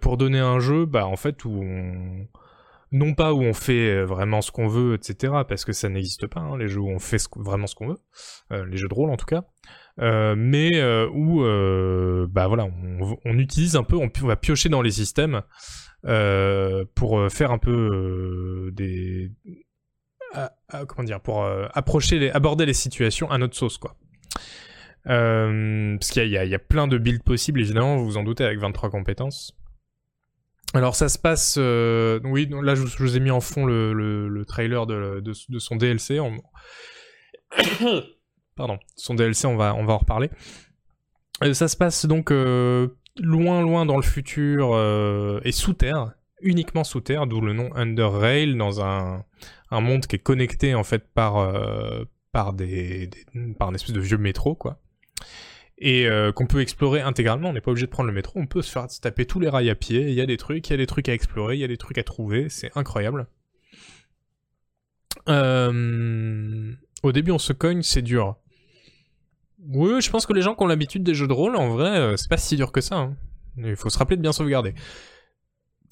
pour 0.00 0.16
donner 0.16 0.40
un 0.40 0.58
jeu, 0.58 0.84
bah 0.84 1.06
en 1.06 1.16
fait, 1.16 1.44
où 1.44 1.62
on... 1.62 2.26
Non 2.90 3.14
pas 3.14 3.32
où 3.32 3.40
on 3.40 3.54
fait 3.54 4.02
vraiment 4.02 4.42
ce 4.42 4.50
qu'on 4.50 4.66
veut, 4.66 4.94
etc., 4.94 5.32
parce 5.48 5.64
que 5.64 5.72
ça 5.72 5.88
n'existe 5.88 6.26
pas, 6.26 6.40
hein, 6.40 6.58
les 6.58 6.66
jeux 6.66 6.80
où 6.80 6.90
on 6.90 6.98
fait 6.98 7.24
vraiment 7.36 7.68
ce 7.68 7.76
qu'on 7.76 7.86
veut, 7.86 7.98
les 8.50 8.76
jeux 8.76 8.88
de 8.88 8.94
rôle 8.94 9.10
en 9.10 9.16
tout 9.16 9.26
cas, 9.26 9.44
euh, 10.00 10.34
mais 10.36 10.70
euh, 10.76 11.08
où 11.12 11.42
euh, 11.42 12.26
bah 12.30 12.46
voilà, 12.46 12.66
on, 13.24 13.38
utilise 13.38 13.76
un 13.76 13.82
peu, 13.82 13.96
on, 13.96 14.10
va 14.26 14.36
piocher 14.36 14.68
dans 14.68 14.82
les 14.82 14.90
systèmes 14.90 15.42
pour 16.94 17.30
faire 17.30 17.50
un 17.52 17.58
peu 17.58 18.70
des 18.72 19.30
comment 20.88 21.04
dire, 21.04 21.20
pour 21.20 21.46
approcher, 21.74 22.30
aborder 22.32 22.66
les 22.66 22.72
situations 22.72 23.30
à 23.30 23.38
notre 23.38 23.54
sauce 23.54 23.78
quoi. 23.78 23.96
parce 25.04 26.10
qu'il 26.10 26.24
y, 26.24 26.30
y, 26.30 26.54
a 26.54 26.58
plein 26.58 26.88
de 26.88 26.96
builds 26.96 27.22
possibles 27.22 27.60
évidemment, 27.60 27.96
vous 27.98 28.04
vous 28.04 28.16
en 28.16 28.22
doutez 28.22 28.44
avec 28.44 28.58
23 28.58 28.90
compétences. 28.90 29.54
Alors 30.74 30.96
ça 30.96 31.10
se 31.10 31.18
passe, 31.18 31.58
oui, 31.58 32.48
là 32.62 32.74
je, 32.74 32.82
vous 32.96 33.16
ai 33.16 33.20
mis 33.20 33.30
en 33.30 33.42
fond 33.42 33.66
le, 33.66 33.92
le, 33.92 34.28
le 34.28 34.44
trailer 34.46 34.86
de, 34.86 35.32
son 35.58 35.76
DLC. 35.76 36.18
Pardon, 38.56 38.78
son 38.96 39.14
DLC, 39.14 39.46
on 39.46 39.56
va, 39.56 39.74
on 39.74 39.84
va 39.84 39.94
en 39.94 39.98
reparler. 39.98 40.30
Euh, 41.42 41.54
ça 41.54 41.68
se 41.68 41.76
passe 41.76 42.06
donc 42.06 42.30
euh, 42.30 42.88
loin, 43.18 43.62
loin 43.62 43.86
dans 43.86 43.96
le 43.96 44.02
futur 44.02 44.70
euh, 44.74 45.40
et 45.44 45.52
sous 45.52 45.72
terre, 45.72 46.12
uniquement 46.40 46.84
sous 46.84 47.00
terre, 47.00 47.26
d'où 47.26 47.40
le 47.40 47.52
nom 47.52 47.70
Under 47.74 48.12
Rail, 48.12 48.56
dans 48.56 48.82
un, 48.82 49.24
un 49.70 49.80
monde 49.80 50.06
qui 50.06 50.16
est 50.16 50.20
connecté 50.20 50.74
en 50.74 50.84
fait 50.84 51.08
par, 51.12 51.52
par, 52.32 52.52
des, 52.52 53.10
par 53.58 53.70
une 53.70 53.74
espèce 53.74 53.92
de 53.92 54.00
vieux 54.00 54.18
métro, 54.18 54.54
quoi. 54.54 54.78
Et 55.78 56.06
qu'on 56.36 56.46
peut 56.46 56.60
explorer 56.60 57.00
intégralement, 57.00 57.48
on 57.48 57.52
n'est 57.52 57.60
pas 57.60 57.72
obligé 57.72 57.86
de 57.86 57.90
prendre 57.90 58.06
le 58.06 58.14
métro, 58.14 58.38
on 58.38 58.46
peut 58.46 58.62
se 58.62 58.70
faire 58.70 58.88
se 58.88 59.00
taper 59.00 59.26
tous 59.26 59.40
les 59.40 59.48
rails 59.48 59.70
à 59.70 59.74
pied, 59.74 60.02
il 60.08 60.14
y 60.14 60.20
a 60.20 60.26
des 60.26 60.36
trucs, 60.36 60.68
il 60.68 60.72
y 60.72 60.74
a 60.74 60.76
des 60.76 60.86
trucs 60.86 61.08
à 61.08 61.14
explorer, 61.14 61.56
il 61.56 61.60
y 61.60 61.64
a 61.64 61.68
des 61.68 61.76
trucs 61.76 61.98
à 61.98 62.04
trouver, 62.04 62.48
c'est 62.48 62.70
incroyable. 62.76 63.26
Au 65.26 67.12
début 67.12 67.32
on 67.32 67.38
se 67.38 67.52
cogne, 67.52 67.82
c'est 67.82 68.02
dur. 68.02 68.36
Oui, 69.68 70.00
je 70.00 70.10
pense 70.10 70.26
que 70.26 70.32
les 70.32 70.42
gens 70.42 70.54
qui 70.54 70.62
ont 70.62 70.66
l'habitude 70.66 71.02
des 71.02 71.14
jeux 71.14 71.28
de 71.28 71.32
rôle, 71.32 71.56
en 71.56 71.68
vrai, 71.68 71.96
euh, 71.96 72.16
c'est 72.16 72.28
pas 72.28 72.36
si 72.36 72.56
dur 72.56 72.72
que 72.72 72.80
ça. 72.80 72.96
Hein. 72.96 73.16
Il 73.56 73.76
faut 73.76 73.90
se 73.90 73.98
rappeler 73.98 74.16
de 74.16 74.22
bien 74.22 74.32
sauvegarder. 74.32 74.74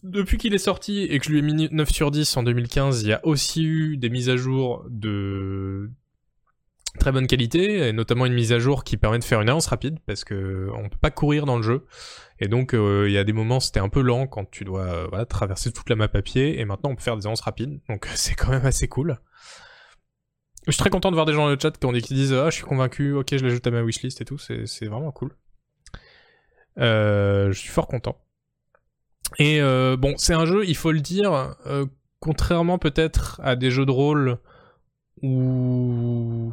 Depuis 0.03 0.39
qu'il 0.39 0.55
est 0.55 0.59
sorti 0.59 1.03
et 1.03 1.19
que 1.19 1.27
je 1.27 1.31
lui 1.31 1.39
ai 1.41 1.43
mis 1.43 1.69
9 1.71 1.91
sur 1.91 2.11
10 2.11 2.37
en 2.37 2.43
2015, 2.43 3.03
il 3.03 3.09
y 3.09 3.13
a 3.13 3.25
aussi 3.25 3.65
eu 3.65 3.97
des 3.97 4.09
mises 4.09 4.31
à 4.31 4.37
jour 4.37 4.85
de 4.89 5.91
très 6.99 7.13
bonne 7.13 7.27
qualité, 7.27 7.89
et 7.89 7.93
notamment 7.93 8.27
une 8.27 8.33
mise 8.33 8.53
à 8.53 8.59
jour 8.59 8.83
qui 8.83 8.97
permet 8.97 9.19
de 9.19 9.25
faire 9.25 9.41
une 9.41 9.49
avance 9.49 9.67
rapide, 9.67 9.99
parce 10.07 10.25
que 10.25 10.69
on 10.75 10.89
peut 10.89 10.99
pas 11.01 11.11
courir 11.11 11.47
dans 11.47 11.57
le 11.57 11.63
jeu. 11.63 11.87
Et 12.41 12.49
donc, 12.49 12.75
euh, 12.75 13.05
il 13.07 13.13
y 13.13 13.19
a 13.19 13.25
des 13.25 13.33
moments, 13.33 13.61
c'était 13.61 13.81
un 13.81 13.89
peu 13.89 14.01
lent 14.01 14.27
quand 14.27 14.51
tu 14.51 14.65
dois 14.65 15.09
euh, 15.13 15.25
traverser 15.27 15.71
toute 15.71 15.89
la 15.89 15.97
map 15.97 16.09
à 16.13 16.23
pied, 16.23 16.59
et 16.59 16.65
maintenant 16.65 16.91
on 16.91 16.97
peut 16.97 17.03
faire 17.03 17.17
des 17.17 17.27
avances 17.27 17.43
rapides, 17.43 17.81
donc 17.89 18.09
c'est 18.15 18.35
quand 18.35 18.51
même 18.51 18.67
assez 18.67 18.89
cool. 18.89 19.21
Je 20.67 20.73
suis 20.73 20.79
très 20.79 20.91
content 20.91 21.11
de 21.11 21.15
voir 21.15 21.27
des 21.27 21.33
gens 21.33 21.45
dans 21.45 21.51
le 21.51 21.59
chat 21.59 21.71
qui, 21.71 22.15
disent 22.15 22.35
Ah, 22.35 22.51
je 22.51 22.57
suis 22.57 22.65
convaincu, 22.65 23.13
ok, 23.15 23.37
je 23.37 23.45
l'ajoute 23.45 23.67
à 23.67 23.71
ma 23.71 23.83
wishlist 23.83 24.21
et 24.21 24.25
tout, 24.25 24.39
c'est 24.39 24.87
vraiment 24.87 25.11
cool. 25.11 25.35
Euh, 26.79 27.51
je 27.53 27.59
suis 27.59 27.71
fort 27.71 27.87
content. 27.87 28.17
Et 29.39 29.61
euh, 29.61 29.97
bon, 29.97 30.15
c'est 30.17 30.35
un 30.35 30.45
jeu, 30.45 30.67
il 30.67 30.77
faut 30.77 30.93
le 30.93 31.01
dire, 31.01 31.55
euh, 31.67 31.87
contrairement 32.21 32.79
peut-être 32.79 33.41
à 33.43 33.57
des 33.57 33.71
jeux 33.71 33.87
de 33.87 33.91
rôle 33.91 34.39
où 35.23 36.53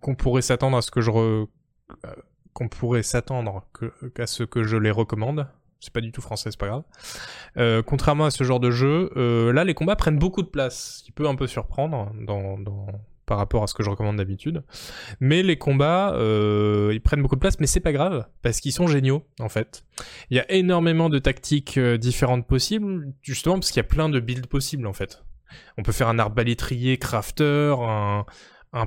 qu'on 0.00 0.14
pourrait 0.14 0.42
s'attendre 0.42 0.76
à 0.76 0.82
ce 0.82 0.90
que 0.90 1.00
je 1.00 1.10
re... 1.10 1.48
qu'on 2.52 2.68
pourrait 2.68 3.02
s'attendre 3.02 3.66
qu'à 4.14 4.26
ce 4.26 4.44
que 4.44 4.64
je 4.64 4.76
les 4.76 4.90
recommande. 4.90 5.48
C'est 5.80 5.92
pas 5.92 6.00
du 6.00 6.10
tout 6.10 6.20
français, 6.20 6.50
c'est 6.50 6.60
pas 6.60 6.68
grave. 6.68 7.82
Contrairement 7.84 8.26
à 8.26 8.30
ce 8.30 8.44
genre 8.44 8.60
de 8.60 8.70
jeu, 8.70 9.10
là 9.52 9.64
les 9.64 9.74
combats 9.74 9.96
prennent 9.96 10.18
beaucoup 10.18 10.42
de 10.42 10.48
place, 10.48 10.98
ce 10.98 11.04
qui 11.04 11.12
peut 11.12 11.26
un 11.26 11.34
peu 11.34 11.46
surprendre 11.46 12.12
dans 12.20 12.58
par 13.26 13.38
rapport 13.38 13.62
à 13.62 13.66
ce 13.66 13.74
que 13.74 13.82
je 13.82 13.90
recommande 13.90 14.16
d'habitude. 14.16 14.62
Mais 15.20 15.42
les 15.42 15.58
combats, 15.58 16.14
euh, 16.14 16.90
ils 16.92 17.00
prennent 17.00 17.22
beaucoup 17.22 17.34
de 17.34 17.40
place, 17.40 17.58
mais 17.60 17.66
c'est 17.66 17.80
pas 17.80 17.92
grave, 17.92 18.26
parce 18.42 18.60
qu'ils 18.60 18.72
sont 18.72 18.86
géniaux, 18.86 19.26
en 19.40 19.48
fait. 19.48 19.84
Il 20.30 20.36
y 20.36 20.40
a 20.40 20.50
énormément 20.50 21.08
de 21.08 21.18
tactiques 21.18 21.76
euh, 21.76 21.98
différentes 21.98 22.46
possibles, 22.46 23.12
justement 23.22 23.56
parce 23.56 23.70
qu'il 23.70 23.78
y 23.78 23.84
a 23.84 23.88
plein 23.88 24.08
de 24.08 24.20
builds 24.20 24.46
possibles, 24.46 24.86
en 24.86 24.92
fait. 24.92 25.24
On 25.76 25.82
peut 25.82 25.92
faire 25.92 26.08
un 26.08 26.18
arbalétrier 26.18 26.96
crafter, 26.96 27.74
un, 27.78 28.24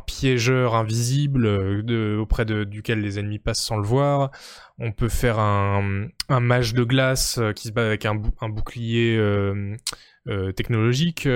piégeur 0.05 0.75
invisible 0.75 1.47
euh, 1.47 2.19
auprès 2.19 2.45
duquel 2.45 3.01
les 3.01 3.17
ennemis 3.17 3.39
passent 3.39 3.63
sans 3.63 3.77
le 3.77 3.87
voir. 3.87 4.29
On 4.77 4.91
peut 4.91 5.09
faire 5.09 5.39
un, 5.39 6.09
mage 6.29 6.75
de 6.75 6.83
glace 6.83 7.39
qui 7.55 7.69
se 7.69 7.73
bat 7.73 7.87
avec 7.87 8.05
un, 8.05 8.13
bou 8.13 8.29
un 8.39 8.49
bouclier 8.49 9.19
technologique. 10.55 11.27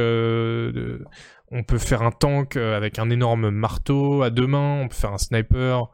On 1.54 1.64
peut 1.64 1.78
faire 1.78 2.02
un 2.02 2.12
tank 2.12 2.58
euh, 2.58 2.76
avec 2.76 3.00
un 3.00 3.10
énorme 3.10 3.50
marteau 3.50 4.24
à 4.24 4.30
deux 4.30 4.48
mains, 4.48 4.82
on 4.82 4.88
peut 4.88 4.96
faire 4.96 5.14
un 5.14 5.18
sniper, 5.18 5.90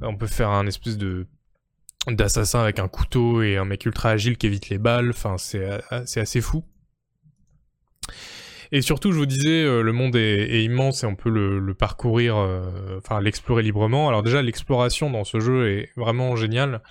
on 0.00 0.16
peut 0.16 0.26
faire 0.26 0.50
un 0.50 0.66
espèce 0.66 0.96
de 0.96 1.26
d'assassin 2.08 2.60
avec 2.60 2.80
un 2.80 2.88
couteau 2.88 3.42
et 3.42 3.56
un 3.56 3.64
mec 3.64 3.86
ultra 3.86 4.10
agile 4.10 4.36
qui 4.36 4.48
évite 4.48 4.70
les 4.70 4.78
balles, 4.78 5.10
enfin 5.10 5.36
c'est 5.38 5.80
assez 6.18 6.40
fou. 6.40 6.64
Et 8.74 8.80
surtout, 8.80 9.12
je 9.12 9.18
vous 9.18 9.26
disais, 9.26 9.62
euh, 9.64 9.82
le 9.82 9.92
monde 9.92 10.16
est, 10.16 10.64
immense 10.64 11.04
et 11.04 11.06
on 11.06 11.14
peut 11.14 11.28
le, 11.28 11.74
parcourir, 11.74 12.38
euh, 12.38 12.98
enfin 12.98 13.20
l'explorer 13.20 13.62
librement. 13.62 14.08
Alors 14.08 14.22
déjà, 14.22 14.40
l'exploration 14.40 15.10
dans 15.10 15.24
ce 15.24 15.40
jeu 15.40 15.68
est 15.70 15.90
vraiment 15.94 16.36
géniale. 16.36 16.82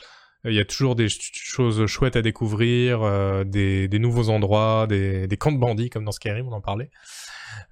Il 0.45 0.53
y 0.53 0.59
a 0.59 0.65
toujours 0.65 0.95
des 0.95 1.07
choses 1.09 1.85
chouettes 1.87 2.15
à 2.15 2.21
découvrir, 2.21 3.01
euh, 3.01 3.43
des, 3.43 3.87
des, 3.87 3.99
nouveaux 3.99 4.29
endroits, 4.29 4.85
des, 4.87 5.27
des 5.27 5.37
camps 5.37 5.51
de 5.51 5.57
bandits 5.57 5.89
comme 5.89 6.05
dans 6.05 6.11
Skyrim, 6.11 6.47
on 6.47 6.53
en 6.53 6.61
parlait. 6.61 6.91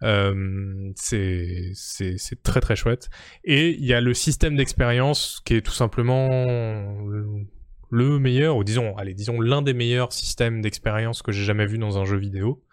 Euh, 0.03 0.91
c'est 0.95 1.73
très 2.43 2.61
très 2.61 2.75
chouette. 2.75 3.09
Et 3.43 3.71
il 3.71 3.85
y 3.85 3.93
a 3.93 4.01
le 4.01 4.13
système 4.13 4.55
d'expérience 4.55 5.41
qui 5.45 5.55
est 5.55 5.61
tout 5.61 5.71
simplement 5.71 6.27
le 7.91 8.19
meilleur, 8.19 8.57
ou 8.57 8.63
disons, 8.63 8.95
allez, 8.97 9.13
disons 9.13 9.41
l'un 9.41 9.61
des 9.61 9.73
meilleurs 9.73 10.13
systèmes 10.13 10.61
d'expérience 10.61 11.21
que 11.21 11.31
j'ai 11.31 11.43
jamais 11.43 11.65
vu 11.65 11.77
dans 11.77 11.97
un 11.97 12.05
jeu 12.05 12.17
vidéo. 12.17 12.63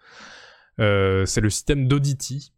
Euh, 0.79 1.25
c'est 1.25 1.41
le 1.41 1.49
système 1.49 1.87
d'Audity. 1.87 2.53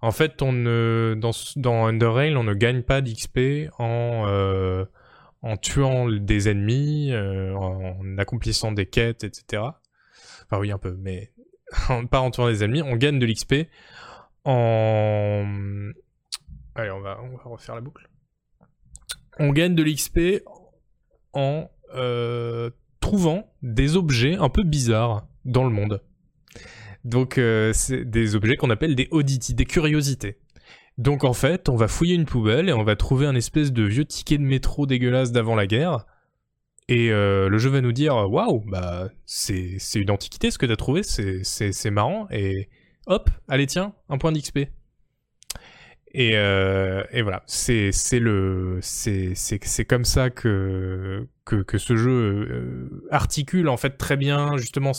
En 0.00 0.10
fait, 0.10 0.42
on 0.42 0.52
ne, 0.52 1.14
dans, 1.18 1.32
dans 1.56 1.86
Underrail, 1.86 2.36
on 2.36 2.44
ne 2.44 2.54
gagne 2.54 2.82
pas 2.82 3.00
d'XP 3.00 3.70
en, 3.78 4.24
euh, 4.28 4.84
en 5.42 5.56
tuant 5.56 6.08
des 6.08 6.48
ennemis, 6.48 7.12
euh, 7.12 7.54
en 7.54 8.18
accomplissant 8.18 8.72
des 8.72 8.86
quêtes, 8.86 9.24
etc. 9.24 9.62
Enfin 10.44 10.58
oui, 10.58 10.70
un 10.70 10.78
peu, 10.78 10.96
mais 10.98 11.32
pas 12.10 12.20
en 12.20 12.30
des 12.30 12.64
ennemis. 12.64 12.82
On 12.82 12.96
gagne 12.96 13.18
de 13.18 13.26
l'XP 13.26 13.68
en... 14.44 15.44
Allez, 16.74 16.90
on 16.90 17.00
va, 17.00 17.20
on 17.22 17.36
va 17.36 17.42
refaire 17.44 17.74
la 17.74 17.80
boucle. 17.80 18.08
On 19.38 19.50
gagne 19.50 19.74
de 19.74 19.82
l'XP 19.82 20.44
en 21.32 21.70
euh, 21.94 22.70
trouvant 23.00 23.52
des 23.62 23.96
objets 23.96 24.36
un 24.36 24.48
peu 24.48 24.62
bizarres 24.62 25.26
dans 25.44 25.64
le 25.64 25.70
monde. 25.70 26.02
Donc 27.04 27.38
euh, 27.38 27.72
c'est 27.74 28.04
des 28.04 28.34
objets 28.34 28.56
qu'on 28.56 28.70
appelle 28.70 28.94
des 28.94 29.08
oddities, 29.10 29.54
des 29.54 29.66
curiosités. 29.66 30.38
Donc 30.96 31.24
en 31.24 31.32
fait, 31.32 31.68
on 31.68 31.76
va 31.76 31.88
fouiller 31.88 32.14
une 32.14 32.24
poubelle 32.24 32.68
et 32.68 32.72
on 32.72 32.84
va 32.84 32.96
trouver 32.96 33.26
un 33.26 33.34
espèce 33.34 33.72
de 33.72 33.82
vieux 33.82 34.04
ticket 34.04 34.38
de 34.38 34.44
métro 34.44 34.86
dégueulasse 34.86 35.32
d'avant 35.32 35.54
la 35.54 35.66
guerre. 35.66 36.06
Et 36.88 37.10
euh, 37.10 37.48
le 37.48 37.58
jeu 37.58 37.70
va 37.70 37.80
nous 37.80 37.92
dire 37.92 38.14
waouh, 38.30 38.62
bah 38.66 39.08
c'est 39.24 39.78
une 39.94 40.10
antiquité 40.10 40.50
ce 40.50 40.58
que 40.58 40.66
t'as 40.66 40.76
trouvé, 40.76 41.02
c'est 41.02 41.90
marrant 41.90 42.26
et 42.30 42.68
hop, 43.06 43.30
allez 43.48 43.66
tiens, 43.66 43.94
un 44.08 44.18
point 44.18 44.32
d'XP. 44.32 44.60
Et, 46.16 46.36
euh, 46.36 47.02
et, 47.10 47.22
voilà, 47.22 47.42
c'est 47.46 47.90
le 48.20 48.78
c'est 48.82 49.84
comme 49.88 50.04
ça 50.04 50.30
que, 50.30 51.26
que, 51.44 51.56
que 51.56 51.76
ce 51.76 51.96
jeu 51.96 52.12
euh, 52.12 53.08
articule 53.10 53.68
en 53.68 53.76
fait 53.76 53.96
très 53.96 54.16
bien 54.16 54.56
justement 54.56 54.92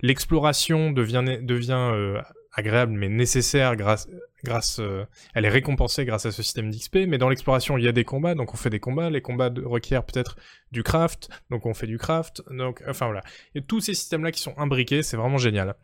l'exploration 0.00 0.92
devient 0.92 1.40
devient 1.42 2.22
agréable 2.52 2.92
mais 2.92 3.08
nécessaire 3.08 3.76
grâce 3.76 4.08
grâce 4.42 4.78
euh, 4.80 5.04
elle 5.34 5.44
est 5.44 5.50
récompensée 5.50 6.04
grâce 6.04 6.26
à 6.26 6.32
ce 6.32 6.42
système 6.42 6.70
d'XP 6.70 7.06
mais 7.06 7.18
dans 7.18 7.28
l'exploration 7.28 7.78
il 7.78 7.84
y 7.84 7.88
a 7.88 7.92
des 7.92 8.04
combats 8.04 8.34
donc 8.34 8.52
on 8.54 8.56
fait 8.56 8.70
des 8.70 8.80
combats 8.80 9.10
les 9.10 9.22
combats 9.22 9.52
requièrent 9.64 10.04
peut-être 10.04 10.36
du 10.72 10.82
craft 10.82 11.28
donc 11.50 11.66
on 11.66 11.74
fait 11.74 11.86
du 11.86 11.98
craft 11.98 12.42
donc 12.50 12.82
enfin 12.88 13.06
voilà 13.06 13.22
et 13.54 13.62
tous 13.62 13.80
ces 13.80 13.94
systèmes 13.94 14.24
là 14.24 14.32
qui 14.32 14.40
sont 14.40 14.54
imbriqués 14.58 15.02
c'est 15.02 15.16
vraiment 15.16 15.38
génial 15.38 15.76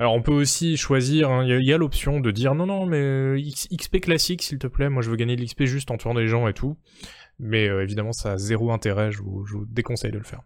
alors 0.00 0.14
on 0.14 0.22
peut 0.22 0.32
aussi 0.32 0.78
choisir, 0.78 1.30
hein, 1.30 1.44
il 1.44 1.66
y 1.66 1.72
a, 1.72 1.78
l'option 1.78 2.20
de 2.20 2.30
dire 2.30 2.54
non 2.54 2.66
non 2.66 2.86
mais 2.86 2.96
euh, 2.96 3.50
XP 3.76 4.00
classique 4.00 4.42
s'il 4.42 4.58
te 4.58 4.66
plaît, 4.66 4.88
moi 4.88 5.02
je 5.02 5.10
veux 5.10 5.16
gagner 5.16 5.36
de 5.36 5.42
l'XP 5.42 5.64
juste 5.64 5.90
en 5.90 5.98
tuant 5.98 6.14
des 6.14 6.26
gens 6.26 6.48
et 6.48 6.54
tout. 6.54 6.78
Mais 7.38 7.68
euh, 7.68 7.82
évidemment 7.82 8.12
ça 8.12 8.32
a 8.32 8.38
zéro 8.38 8.70
intérêt, 8.72 9.12
je 9.12 9.22
vous, 9.22 9.44
déconseille 9.68 10.12
de 10.12 10.18
le 10.18 10.24
faire. 10.24 10.42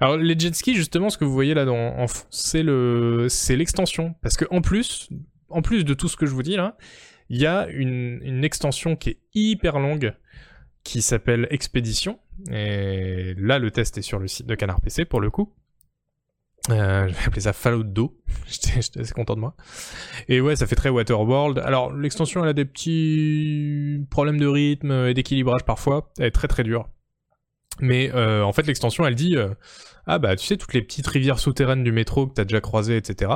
Alors 0.00 0.16
les 0.16 0.38
jet 0.38 0.54
skis 0.54 0.74
justement 0.74 1.10
ce 1.10 1.18
que 1.18 1.24
vous 1.24 1.32
voyez 1.32 1.54
là 1.54 1.64
dans, 1.64 2.06
c'est 2.30 2.62
le 2.62 3.26
c'est 3.28 3.56
l'extension 3.56 4.14
parce 4.22 4.36
que 4.36 4.44
en 4.50 4.60
plus 4.60 5.08
en 5.48 5.62
plus 5.62 5.84
de 5.84 5.94
tout 5.94 6.08
ce 6.08 6.16
que 6.16 6.26
je 6.26 6.32
vous 6.32 6.42
dis 6.42 6.56
là, 6.56 6.76
il 7.28 7.40
y 7.40 7.46
a 7.46 7.68
une, 7.68 8.20
une 8.22 8.44
extension 8.44 8.96
qui 8.96 9.10
est 9.10 9.18
hyper 9.34 9.78
longue 9.78 10.14
qui 10.84 11.02
s'appelle 11.02 11.46
Expédition 11.50 12.18
et 12.50 13.34
là 13.36 13.58
le 13.58 13.70
test 13.70 13.98
est 13.98 14.02
sur 14.02 14.18
le 14.18 14.28
site 14.28 14.46
de 14.46 14.54
Canard 14.54 14.80
PC 14.80 15.04
pour 15.04 15.20
le 15.20 15.30
coup. 15.30 15.52
Euh, 16.68 17.08
je 17.08 17.14
vais 17.14 17.24
appeler 17.26 17.40
ça 17.42 17.52
Fallout 17.52 17.84
d'eau. 17.84 18.18
J'étais 18.46 19.00
assez 19.00 19.12
content 19.12 19.34
de 19.34 19.40
moi. 19.40 19.54
Et 20.28 20.40
ouais, 20.40 20.56
ça 20.56 20.66
fait 20.66 20.76
très 20.76 20.90
Waterworld. 20.90 21.58
Alors, 21.58 21.92
l'extension, 21.92 22.42
elle 22.42 22.50
a 22.50 22.52
des 22.52 22.64
petits 22.66 24.04
problèmes 24.10 24.38
de 24.38 24.46
rythme 24.46 24.92
et 25.08 25.14
d'équilibrage 25.14 25.64
parfois. 25.64 26.12
Elle 26.18 26.26
est 26.26 26.30
très 26.30 26.48
très 26.48 26.62
dure. 26.62 26.88
Mais 27.80 28.10
euh, 28.14 28.42
en 28.42 28.52
fait, 28.52 28.66
l'extension, 28.66 29.06
elle 29.06 29.14
dit 29.14 29.36
euh, 29.36 29.48
Ah 30.06 30.18
bah, 30.18 30.36
tu 30.36 30.46
sais, 30.46 30.56
toutes 30.56 30.74
les 30.74 30.82
petites 30.82 31.06
rivières 31.06 31.38
souterraines 31.38 31.84
du 31.84 31.92
métro 31.92 32.26
que 32.26 32.34
t'as 32.34 32.44
déjà 32.44 32.60
croisées, 32.60 32.96
etc. 32.96 33.32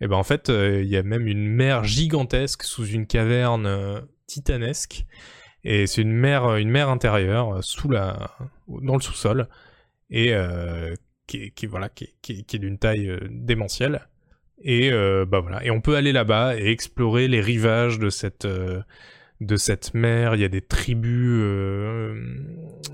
Et 0.00 0.06
ben 0.06 0.16
en 0.16 0.22
fait, 0.22 0.48
il 0.48 0.86
y 0.86 0.96
a 0.96 1.02
même 1.02 1.26
une 1.26 1.48
mer 1.48 1.82
gigantesque 1.82 2.62
sous 2.62 2.86
une 2.86 3.06
caverne 3.06 4.06
titanesque. 4.28 5.06
Et 5.64 5.88
c'est 5.88 6.02
une 6.02 6.12
mer, 6.12 6.54
une 6.54 6.70
mer 6.70 6.88
intérieure, 6.88 7.64
sous 7.64 7.88
la, 7.88 8.36
dans 8.68 8.94
le 8.94 9.00
sous-sol. 9.00 9.48
Et 10.10 10.32
qui 11.28 11.66
voilà, 11.66 11.88
qui 11.88 12.14
est, 12.30 12.58
d'une 12.58 12.78
taille 12.78 13.08
euh, 13.08 13.20
démentielle. 13.30 14.08
Et 14.62 14.90
euh, 14.90 15.24
bah 15.24 15.40
voilà, 15.40 15.64
et 15.64 15.70
on 15.70 15.80
peut 15.80 15.96
aller 15.96 16.12
là-bas 16.12 16.56
et 16.56 16.70
explorer 16.70 17.28
les 17.28 17.40
rivages 17.40 17.98
de 17.98 18.10
cette 18.10 18.44
euh, 18.44 18.82
de 19.40 19.56
cette 19.56 19.94
mer. 19.94 20.34
Il 20.34 20.40
y 20.40 20.44
a 20.44 20.48
des 20.48 20.62
tribus 20.62 21.42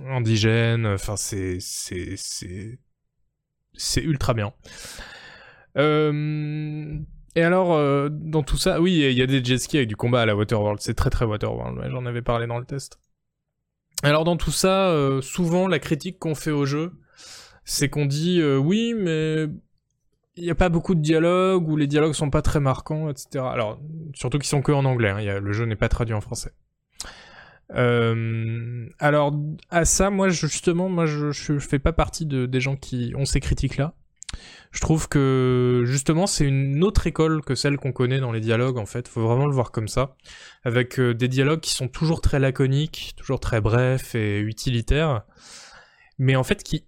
indigènes. 0.09 0.87
Enfin, 0.87 1.17
c'est 1.17 1.59
c'est 1.61 2.79
ultra 4.03 4.35
bien. 4.35 4.53
Et 5.77 7.43
alors, 7.43 8.11
dans 8.11 8.43
tout 8.43 8.57
ça, 8.57 8.81
oui, 8.81 9.07
il 9.11 9.19
y 9.19 9.23
a 9.23 9.27
des 9.27 9.45
jet 9.45 9.59
skis 9.59 9.79
avec 9.79 9.89
du 9.89 9.97
combat 9.97 10.23
à 10.23 10.27
la 10.27 10.37
Waterworld. 10.37 10.81
C'est 10.81 10.95
très 10.95 11.11
très 11.11 11.25
Waterworld. 11.25 11.91
J'en 11.91 12.07
avais 12.07 12.23
parlé 12.23 12.47
dans 12.47 12.59
le 12.59 12.65
test. 12.65 12.99
Alors 14.03 14.25
dans 14.25 14.37
tout 14.37 14.53
ça, 14.53 14.95
souvent 15.23 15.67
la 15.67 15.79
critique 15.79 16.19
qu'on 16.19 16.35
fait 16.35 16.51
au 16.51 16.67
jeu, 16.67 16.93
c'est 17.65 17.89
qu'on 17.89 18.07
dit 18.07 18.41
euh, 18.41 18.57
oui, 18.57 18.95
mais 18.97 19.47
il 20.37 20.45
n'y 20.45 20.51
a 20.51 20.55
pas 20.55 20.69
beaucoup 20.69 20.95
de 20.95 21.01
dialogues 21.01 21.69
ou 21.69 21.77
les 21.77 21.87
dialogues 21.87 22.15
sont 22.15 22.31
pas 22.31 22.43
très 22.43 22.61
marquants, 22.61 23.09
etc. 23.09 23.45
Alors, 23.49 23.81
surtout 24.15 24.39
qu'ils 24.39 24.49
sont 24.49 24.63
que 24.63 24.73
en 24.73 24.85
anglais, 24.85 25.11
hein, 25.11 25.41
le 25.41 25.53
jeu 25.53 25.65
n'est 25.65 25.77
pas 25.77 25.89
traduit 25.89 26.15
en 26.15 26.21
français. 26.21 26.53
Euh, 27.73 28.89
alors, 28.99 29.35
à 29.71 29.85
ça, 29.85 30.11
moi, 30.11 30.29
justement, 30.29 30.89
moi, 30.89 31.07
je, 31.07 31.31
je 31.31 31.59
fais 31.59 31.79
pas 31.79 31.93
partie 31.93 32.27
de, 32.27 32.47
des 32.47 32.61
gens 32.61 32.77
qui 32.77 33.13
ont 33.17 33.25
ces 33.25 33.41
critiques-là. 33.41 33.95
Je 34.73 34.81
trouve 34.81 35.09
que, 35.09 35.85
justement, 35.87 36.27
c'est 36.27 36.45
une 36.45 36.83
autre 36.83 37.07
école 37.07 37.43
que 37.43 37.55
celle 37.55 37.77
qu'on 37.77 37.93
connaît 37.93 38.19
dans 38.19 38.33
les 38.33 38.41
dialogues, 38.41 38.79
en 38.79 38.87
fait. 38.87 39.07
Faut 39.07 39.23
vraiment 39.23 39.47
le 39.47 39.55
voir 39.55 39.71
comme 39.71 39.87
ça. 39.87 40.17
Avec 40.65 40.99
euh, 40.99 41.15
des 41.15 41.29
dialogues 41.29 41.61
qui 41.61 41.73
sont 41.73 41.87
toujours 41.87 42.21
très 42.21 42.41
laconiques, 42.41 43.15
toujours 43.17 43.39
très 43.39 43.61
brefs 43.61 44.17
et 44.17 44.41
utilitaires. 44.41 45.23
Mais 46.19 46.35
en 46.35 46.43
fait, 46.43 46.65
qui 46.65 46.85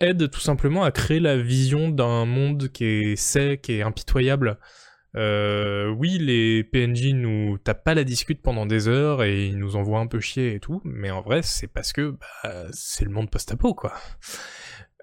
aide 0.00 0.30
tout 0.30 0.40
simplement 0.40 0.82
à 0.82 0.90
créer 0.90 1.20
la 1.20 1.36
vision 1.36 1.88
d'un 1.88 2.24
monde 2.24 2.68
qui 2.68 2.84
est 2.84 3.16
sec 3.16 3.68
et 3.70 3.82
impitoyable. 3.82 4.58
Euh, 5.16 5.88
oui, 5.88 6.18
les 6.18 6.62
PNJ 6.62 7.14
nous 7.14 7.58
tapent 7.58 7.84
pas 7.84 7.94
la 7.94 8.04
discute 8.04 8.42
pendant 8.42 8.66
des 8.66 8.86
heures 8.88 9.22
et 9.22 9.46
ils 9.46 9.58
nous 9.58 9.76
envoient 9.76 10.00
un 10.00 10.06
peu 10.06 10.20
chier 10.20 10.54
et 10.54 10.60
tout, 10.60 10.80
mais 10.84 11.10
en 11.10 11.20
vrai, 11.20 11.42
c'est 11.42 11.66
parce 11.66 11.92
que 11.92 12.16
bah, 12.42 12.66
c'est 12.72 13.04
le 13.04 13.10
monde 13.10 13.30
post-apo, 13.30 13.74
quoi. 13.74 13.92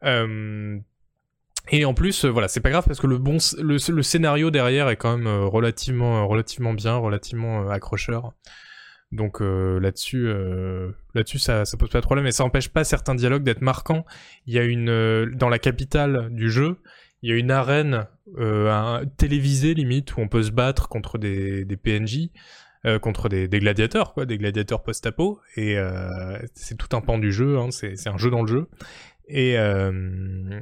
Euh, 0.04 0.80
et 1.70 1.84
en 1.84 1.94
plus, 1.94 2.24
voilà, 2.26 2.48
c'est 2.48 2.62
pas 2.62 2.70
grave 2.70 2.86
parce 2.86 3.00
que 3.00 3.08
le 3.08 3.18
bon, 3.18 3.38
le, 3.58 3.92
le, 3.92 4.04
scénario 4.04 4.52
derrière 4.52 4.88
est 4.90 4.96
quand 4.96 5.18
même 5.18 5.28
euh, 5.28 5.46
relativement, 5.46 6.26
relativement 6.28 6.74
bien, 6.74 6.96
relativement 6.96 7.70
accrocheur. 7.70 8.34
Donc 9.12 9.42
euh, 9.42 9.80
là-dessus, 9.80 10.28
euh, 10.28 10.92
là-dessus, 11.14 11.40
ça, 11.40 11.64
ça 11.64 11.78
pose 11.78 11.90
pas 11.90 12.02
de 12.02 12.06
problème. 12.06 12.26
Et 12.28 12.32
ça 12.32 12.44
empêche 12.44 12.70
pas 12.70 12.84
certains 12.84 13.16
dialogues 13.16 13.44
d'être 13.44 13.62
marquants. 13.62 14.06
Il 14.46 14.54
y 14.54 14.60
a 14.60 14.64
une 14.64 14.90
euh, 14.90 15.32
dans 15.34 15.50
la 15.50 15.60
capitale 15.60 16.30
du 16.32 16.52
jeu, 16.52 16.78
il 17.22 17.30
y 17.30 17.34
a 17.34 17.38
une 17.38 17.52
arène 17.52 18.06
télévisée 19.18 19.74
limite 19.74 20.18
où 20.18 20.22
on 20.22 20.28
peut 20.28 20.44
se 20.44 20.52
battre 20.52 20.90
contre 20.90 21.18
des, 21.18 21.66
PNJ. 21.82 22.30
contre 23.02 23.28
des, 23.30 23.48
des, 23.48 23.60
gladiateurs, 23.60 24.14
quoi, 24.14 24.26
des 24.26 24.38
gladiateurs 24.38 24.84
post-apo, 24.84 25.40
et 25.56 25.78
c'est 26.54 26.78
tout 26.78 26.96
un 26.96 27.02
pan 27.02 27.18
du 27.18 27.32
jeu, 27.32 27.58
hein, 27.58 27.70
c'est 27.72 28.08
un 28.08 28.18
jeu 28.18 28.30
dans 28.30 28.42
le 28.42 28.48
jeu, 28.48 28.68
et 29.28 29.58
euh, 29.58 30.60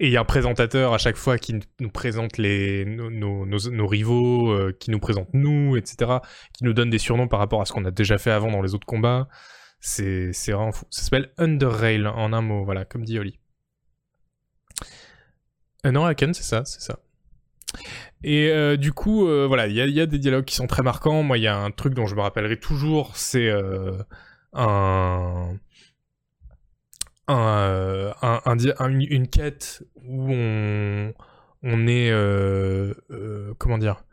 et 0.00 0.06
il 0.06 0.12
y 0.12 0.16
a 0.16 0.20
un 0.20 0.24
présentateur 0.24 0.94
à 0.94 0.98
chaque 0.98 1.16
fois 1.16 1.38
qui 1.38 1.58
nous 1.80 1.90
présente 1.90 2.38
les 2.38 2.84
nos, 2.84 3.10
nos, 3.46 3.86
rivaux, 3.86 4.52
euh, 4.52 4.76
qui 4.78 4.92
nous 4.92 5.00
présente 5.00 5.28
nous, 5.32 5.76
etc., 5.76 6.18
qui 6.52 6.64
nous 6.64 6.72
donne 6.72 6.90
des 6.90 6.98
surnoms 6.98 7.26
par 7.26 7.40
rapport 7.40 7.60
à 7.60 7.64
ce 7.64 7.72
qu'on 7.72 7.84
a 7.84 7.90
déjà 7.90 8.16
fait 8.16 8.30
avant 8.30 8.50
dans 8.50 8.62
les 8.62 8.74
autres 8.74 8.86
combats. 8.86 9.28
C'est 9.80 10.30
vraiment 10.46 10.70
fou. 10.70 10.84
Ça 10.90 11.02
s'appelle 11.02 11.32
Underrail 11.36 12.06
en 12.06 12.32
un 12.32 12.42
mot, 12.42 12.64
voilà, 12.64 12.84
comme 12.84 13.04
dit 13.04 13.18
Oli. 13.18 13.40
Euh, 15.86 15.90
non, 15.90 16.08
c'est 16.16 16.34
ça, 16.34 16.64
c'est 16.64 16.80
ça. 16.80 17.00
Et 18.22 18.50
euh, 18.50 18.76
du 18.76 18.92
coup, 18.92 19.26
voilà, 19.26 19.66
il 19.66 19.74
y 19.74 20.00
a, 20.00 20.06
des 20.06 20.18
dialogues 20.18 20.44
qui 20.44 20.54
sont 20.54 20.68
très 20.68 20.82
marquants. 20.82 21.24
Moi, 21.24 21.38
il 21.38 21.42
y 21.42 21.48
a 21.48 21.56
un 21.56 21.72
truc 21.72 21.94
dont 21.94 22.06
je 22.06 22.14
me 22.14 22.20
rappellerai 22.20 22.58
toujours, 22.60 23.16
c'est 23.16 23.50
un 24.52 25.58
un, 27.28 28.14
un, 28.22 29.00
une 29.00 29.28
quête 29.28 29.84
où 30.02 30.32
on, 30.32 31.86
est 31.86 32.10
euh, 32.10 32.94
euh, 33.10 33.54
comment 33.58 33.78
dire? 33.78 34.04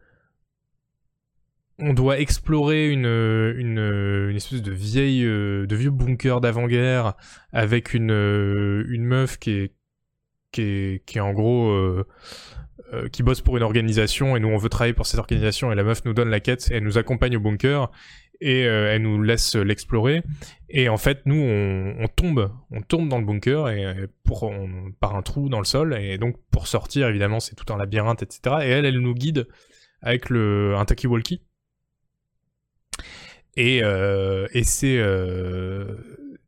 On 1.77 1.93
doit 1.93 2.19
explorer 2.19 2.89
une, 2.89 3.05
une, 3.05 4.35
espèce 4.35 4.61
de 4.61 4.71
vieille 4.71 5.25
euh, 5.25 5.65
de 5.65 5.75
vieux 5.75 5.91
bunker 5.91 6.39
d'avant-guerre 6.39 7.15
avec 7.51 7.93
une, 7.93 8.11
une 8.11 9.03
meuf 9.03 9.37
qui 9.37 9.51
est 9.51 9.73
qui 10.51 10.61
est, 10.61 11.05
qui 11.05 11.17
est 11.17 11.21
en 11.21 11.33
gros 11.33 12.03
qui 13.11 13.23
bosse 13.23 13.41
pour 13.41 13.57
une 13.57 13.63
organisation 13.63 14.37
et 14.37 14.39
nous 14.39 14.47
on 14.47 14.57
veut 14.57 14.69
travailler 14.69 14.93
pour 14.93 15.05
cette 15.05 15.19
organisation 15.19 15.69
et 15.69 15.75
la 15.75 15.83
meuf 15.83 16.05
nous 16.05 16.13
donne 16.13 16.29
la 16.29 16.39
quête 16.39 16.71
et 16.71 16.75
elle 16.75 16.83
nous 16.83 16.97
accompagne 16.97 17.35
au 17.35 17.41
bunker 17.41 17.91
et 18.41 18.65
euh, 18.65 18.93
elle 18.93 19.03
nous 19.03 19.21
laisse 19.21 19.55
l'explorer. 19.55 20.23
Et 20.69 20.89
en 20.89 20.97
fait, 20.97 21.21
nous, 21.25 21.35
on, 21.35 22.07
tombe, 22.07 22.51
on 22.71 22.81
tombe 22.81 23.07
dans 23.09 23.19
le 23.19 23.25
bunker 23.25 23.69
et 23.69 23.85
euh, 23.85 24.07
par 24.99 25.15
un 25.15 25.21
trou 25.21 25.49
dans 25.49 25.59
le 25.59 25.65
sol. 25.65 25.97
Et 25.99 26.17
donc, 26.17 26.35
pour 26.51 26.67
sortir, 26.67 27.07
évidemment, 27.07 27.39
c'est 27.39 27.55
tout 27.55 27.71
un 27.73 27.77
labyrinthe, 27.77 28.23
etc. 28.23 28.57
Et 28.63 28.69
elle, 28.69 28.85
elle 28.85 28.99
nous 28.99 29.13
guide 29.13 29.47
avec 30.01 30.29
le 30.29 30.75
un 30.75 30.85
talkie-walkie. 30.85 31.41
Et, 33.57 33.81
euh, 33.83 34.47
et 34.51 34.63
c'est 34.63 35.01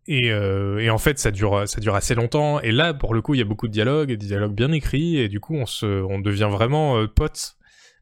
et, 0.09 0.27
et, 0.27 0.89
en 0.89 0.97
fait, 0.97 1.19
ça 1.19 1.31
dure, 1.31 1.67
ça 1.67 1.81
dure 1.81 1.95
assez 1.95 2.15
longtemps. 2.15 2.61
Et 2.61 2.71
là, 2.71 2.93
pour 2.93 3.13
le 3.13 3.21
coup, 3.21 3.33
il 3.33 3.39
y 3.39 3.41
a 3.41 3.45
beaucoup 3.45 3.67
de 3.67 3.73
dialogues, 3.73 4.09
des 4.09 4.17
dialogues 4.17 4.53
bien 4.53 4.71
écrits, 4.71 5.17
et 5.17 5.27
du 5.27 5.39
coup, 5.39 5.55
on 5.55 5.65
se, 5.65 5.85
on 5.85 6.19
devient 6.19 6.49
vraiment 6.49 7.05
potes 7.07 7.56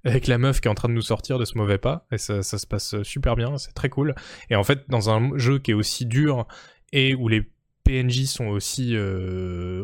avec 0.06 0.28
la 0.28 0.38
meuf 0.38 0.62
qui 0.62 0.68
est 0.68 0.72
en 0.72 0.76
train 0.76 0.88
de 0.88 0.94
nous 0.94 1.02
sortir 1.02 1.40
de 1.40 1.46
ce 1.46 1.58
mauvais 1.58 1.78
pas, 1.78 2.08
et 2.12 2.18
ça, 2.18 2.44
ça 2.44 2.58
se 2.58 2.66
passe 2.66 3.02
super 3.04 3.36
bien, 3.36 3.58
c'est 3.58 3.74
très 3.74 3.90
cool. 3.90 4.16
Et 4.50 4.56
en 4.56 4.64
fait, 4.64 4.86
dans 4.88 5.10
un 5.10 5.38
jeu 5.38 5.60
qui 5.60 5.72
est 5.72 5.76
aussi 5.76 6.06
dur 6.06 6.48
et 6.94 7.16
où 7.16 7.28
les 7.28 7.44
PNJ 7.84 8.26
sont 8.26 8.48
aussi 8.48 8.96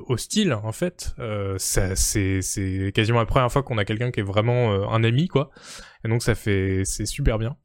hostiles 0.07 0.53
en 0.53 0.71
fait. 0.71 1.15
ça, 1.57 1.95
c'est, 1.95 2.91
quasiment 2.95 3.19
la 3.19 3.25
première 3.25 3.51
fois 3.51 3.63
qu'on 3.63 3.77
a 3.77 3.85
quelqu'un 3.85 4.11
qui 4.11 4.21
est 4.21 4.23
vraiment 4.23 4.91
un 4.91 5.03
ami 5.03 5.27
quoi. 5.27 5.51
Et 6.03 6.07
donc 6.07 6.23
ça 6.23 6.33
fait, 6.33 6.81
c'est 6.83 7.05
super 7.05 7.37
bien. 7.37 7.57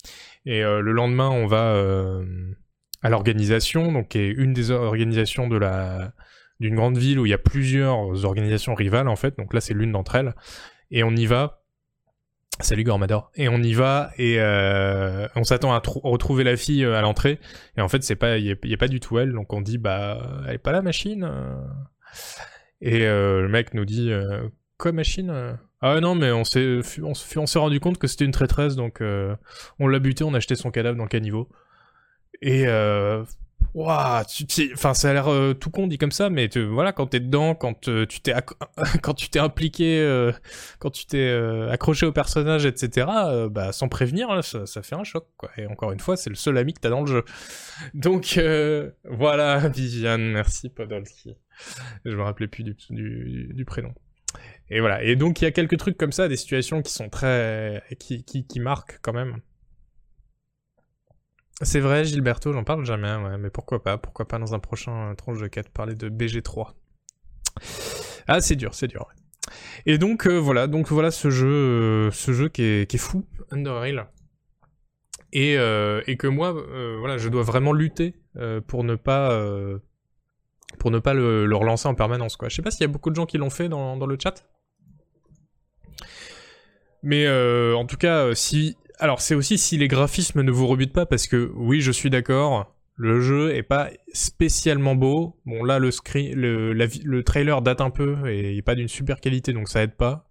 Et 0.44 0.60
le 0.62 0.92
lendemain, 0.92 1.30
on 1.30 1.46
va 1.46 1.74
à 3.02 3.10
l'organisation, 3.10 3.92
donc 3.92 4.08
qui 4.08 4.18
est 4.18 4.30
une 4.30 4.52
des 4.52 4.70
organisations 4.70 5.48
de 5.48 5.56
la 5.56 6.12
d'une 6.58 6.74
grande 6.74 6.96
ville 6.96 7.18
où 7.18 7.26
il 7.26 7.30
y 7.30 7.34
a 7.34 7.38
plusieurs 7.38 8.24
organisations 8.24 8.74
rivales 8.74 9.08
en 9.08 9.16
fait. 9.16 9.36
Donc 9.38 9.54
là, 9.54 9.60
c'est 9.60 9.74
l'une 9.74 9.92
d'entre 9.92 10.16
elles. 10.16 10.34
Et 10.90 11.02
on 11.02 11.10
y 11.10 11.26
va. 11.26 11.62
Salut 12.60 12.84
Gormador. 12.84 13.30
Et 13.34 13.48
on 13.48 13.58
y 13.58 13.74
va 13.74 14.10
et 14.16 14.36
euh, 14.38 15.28
on 15.36 15.44
s'attend 15.44 15.74
à 15.74 15.82
retrouver 15.84 16.42
la 16.42 16.56
fille 16.56 16.84
euh, 16.84 16.96
à 16.96 17.02
l'entrée. 17.02 17.38
Et 17.76 17.82
en 17.82 17.88
fait, 17.88 18.02
c'est 18.02 18.16
pas, 18.16 18.38
il 18.38 18.46
y, 18.46 18.74
a 18.74 18.76
pas 18.78 18.88
du 18.88 18.98
tout 18.98 19.18
elle. 19.18 19.32
Donc 19.32 19.52
on 19.52 19.60
dit 19.60 19.76
bah, 19.76 20.44
elle 20.48 20.54
est 20.54 20.58
pas 20.58 20.72
la 20.72 20.80
machine. 20.80 21.24
Euh. 21.24 21.54
Et 22.80 23.00
le 23.00 23.48
mec 23.48 23.74
nous 23.74 23.84
dit 23.84 24.10
quoi 24.78 24.92
machine 24.92 25.58
Ah 25.80 26.00
non, 26.00 26.14
mais 26.14 26.30
on 26.30 26.44
s'est, 26.44 26.80
on 27.02 27.14
s'est 27.14 27.58
rendu 27.58 27.80
compte 27.80 27.98
que 27.98 28.06
c'était 28.06 28.26
une 28.26 28.32
traîtresse. 28.32 28.76
Donc 28.76 29.02
on 29.78 29.88
l'a 29.88 29.98
buté, 29.98 30.24
on 30.24 30.34
a 30.34 30.38
acheté 30.38 30.54
son 30.56 30.70
cadavre 30.70 30.96
dans 30.96 31.04
le 31.04 31.08
caniveau. 31.08 31.48
Et 32.42 32.66
Waouh, 33.74 34.24
enfin 34.72 34.94
ça 34.94 35.10
a 35.10 35.12
l'air 35.12 35.28
euh, 35.28 35.54
tout 35.54 35.70
con 35.70 35.86
dit 35.86 35.98
comme 35.98 36.10
ça, 36.10 36.30
mais 36.30 36.48
voilà 36.56 36.92
quand 36.92 37.08
t'es 37.08 37.20
dedans, 37.20 37.54
quand 37.54 37.88
euh, 37.88 38.06
tu 38.06 38.20
t'es 38.20 38.32
quand 39.02 39.14
tu 39.14 39.28
t'es 39.28 39.38
impliqué, 39.38 40.00
euh, 40.00 40.32
quand 40.78 40.90
tu 40.90 41.06
t'es 41.06 41.30
accroché 41.70 42.06
au 42.06 42.12
personnage, 42.12 42.64
etc. 42.66 43.06
bah 43.50 43.72
sans 43.72 43.88
prévenir, 43.88 44.42
ça, 44.42 44.82
fait 44.82 44.94
un 44.94 45.04
choc 45.04 45.26
quoi. 45.36 45.50
Et 45.58 45.66
encore 45.66 45.92
une 45.92 46.00
fois, 46.00 46.16
c'est 46.16 46.30
le 46.30 46.36
seul 46.36 46.56
ami 46.58 46.74
que 46.74 46.80
t'as 46.80 46.90
dans 46.90 47.00
le 47.02 47.06
jeu. 47.06 47.24
Donc 47.94 48.40
voilà, 49.04 49.68
Viviane, 49.68 50.32
merci 50.32 50.68
Podolski. 50.68 51.36
Je 52.04 52.16
me 52.16 52.22
rappelais 52.22 52.48
plus 52.48 52.64
du, 52.64 52.76
du, 52.90 53.50
du, 53.52 53.64
prénom. 53.64 53.94
Et 54.68 54.80
voilà. 54.80 55.02
Et 55.02 55.16
donc 55.16 55.40
il 55.40 55.44
y 55.44 55.48
a 55.48 55.52
quelques 55.52 55.78
trucs 55.78 55.96
comme 55.96 56.12
ça, 56.12 56.28
des 56.28 56.36
situations 56.36 56.82
qui 56.82 56.92
sont 56.92 57.08
très, 57.08 57.82
qui, 57.98 58.24
qui, 58.24 58.46
qui 58.46 58.60
marquent 58.60 58.98
quand 59.02 59.12
même. 59.12 59.40
C'est 61.62 61.80
vrai, 61.80 62.04
Gilberto, 62.04 62.52
j'en 62.52 62.64
parle 62.64 62.84
jamais, 62.84 63.14
ouais, 63.14 63.38
mais 63.38 63.48
pourquoi 63.48 63.82
pas 63.82 63.96
Pourquoi 63.96 64.28
pas 64.28 64.38
dans 64.38 64.54
un 64.54 64.58
prochain 64.58 65.14
tranche 65.16 65.40
de 65.40 65.46
4 65.46 65.70
parler 65.70 65.94
de 65.94 66.10
BG3 66.10 66.74
Ah, 68.28 68.40
c'est 68.42 68.56
dur, 68.56 68.74
c'est 68.74 68.88
dur. 68.88 69.08
Et 69.86 69.96
donc 69.96 70.26
euh, 70.26 70.38
voilà, 70.38 70.66
donc 70.66 70.88
voilà 70.88 71.10
ce 71.10 71.30
jeu, 71.30 71.46
euh, 71.46 72.10
ce 72.10 72.32
jeu 72.32 72.48
qui 72.48 72.62
est, 72.62 72.96
fou, 72.98 73.24
Underrail, 73.50 74.04
et, 75.32 75.56
euh, 75.56 76.02
que 76.02 76.26
moi, 76.26 76.52
voilà, 76.98 77.16
je 77.16 77.28
dois 77.28 77.42
vraiment 77.42 77.72
lutter 77.72 78.14
pour 78.66 78.84
ne 78.84 78.94
pas 78.94 79.30
pour 80.78 80.90
ne 80.90 80.98
pas 80.98 81.14
le, 81.14 81.48
relancer 81.54 81.88
en 81.88 81.94
permanence, 81.94 82.36
quoi. 82.36 82.50
Je 82.50 82.56
sais 82.56 82.62
pas 82.62 82.70
s'il 82.70 82.82
y 82.82 82.84
a 82.84 82.88
beaucoup 82.88 83.08
de 83.10 83.16
gens 83.16 83.26
qui 83.26 83.38
l'ont 83.38 83.50
fait 83.50 83.70
dans 83.70 84.06
le 84.06 84.18
chat. 84.22 84.46
Mais 87.02 87.26
en 87.28 87.86
tout 87.86 87.96
cas, 87.96 88.34
si 88.34 88.76
alors 88.98 89.20
c'est 89.20 89.34
aussi 89.34 89.58
si 89.58 89.76
les 89.76 89.88
graphismes 89.88 90.42
ne 90.42 90.50
vous 90.50 90.66
rebutent 90.66 90.92
pas, 90.92 91.06
parce 91.06 91.26
que 91.26 91.50
oui, 91.54 91.80
je 91.80 91.92
suis 91.92 92.10
d'accord, 92.10 92.74
le 92.96 93.20
jeu 93.20 93.54
est 93.54 93.62
pas 93.62 93.90
spécialement 94.12 94.94
beau. 94.94 95.36
Bon 95.44 95.64
là, 95.64 95.78
le, 95.78 95.90
le, 96.34 96.72
le 96.72 97.22
trailer 97.22 97.62
date 97.62 97.80
un 97.80 97.90
peu 97.90 98.28
et 98.28 98.52
il 98.52 98.58
est 98.58 98.62
pas 98.62 98.74
d'une 98.74 98.88
super 98.88 99.20
qualité, 99.20 99.52
donc 99.52 99.68
ça 99.68 99.82
aide 99.82 99.96
pas. 99.96 100.28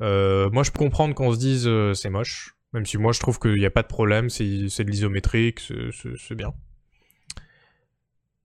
Euh, 0.00 0.50
moi, 0.50 0.62
je 0.62 0.70
peux 0.70 0.78
comprendre 0.78 1.14
qu'on 1.14 1.32
se 1.32 1.38
dise 1.38 1.66
euh, 1.66 1.94
c'est 1.94 2.10
moche, 2.10 2.56
même 2.72 2.86
si 2.86 2.98
moi 2.98 3.12
je 3.12 3.20
trouve 3.20 3.38
qu'il 3.38 3.54
n'y 3.54 3.66
a 3.66 3.70
pas 3.70 3.82
de 3.82 3.88
problème, 3.88 4.30
c'est 4.30 4.44
de 4.44 4.90
l'isométrique, 4.90 5.60
c'est 5.90 6.34
bien. 6.34 6.54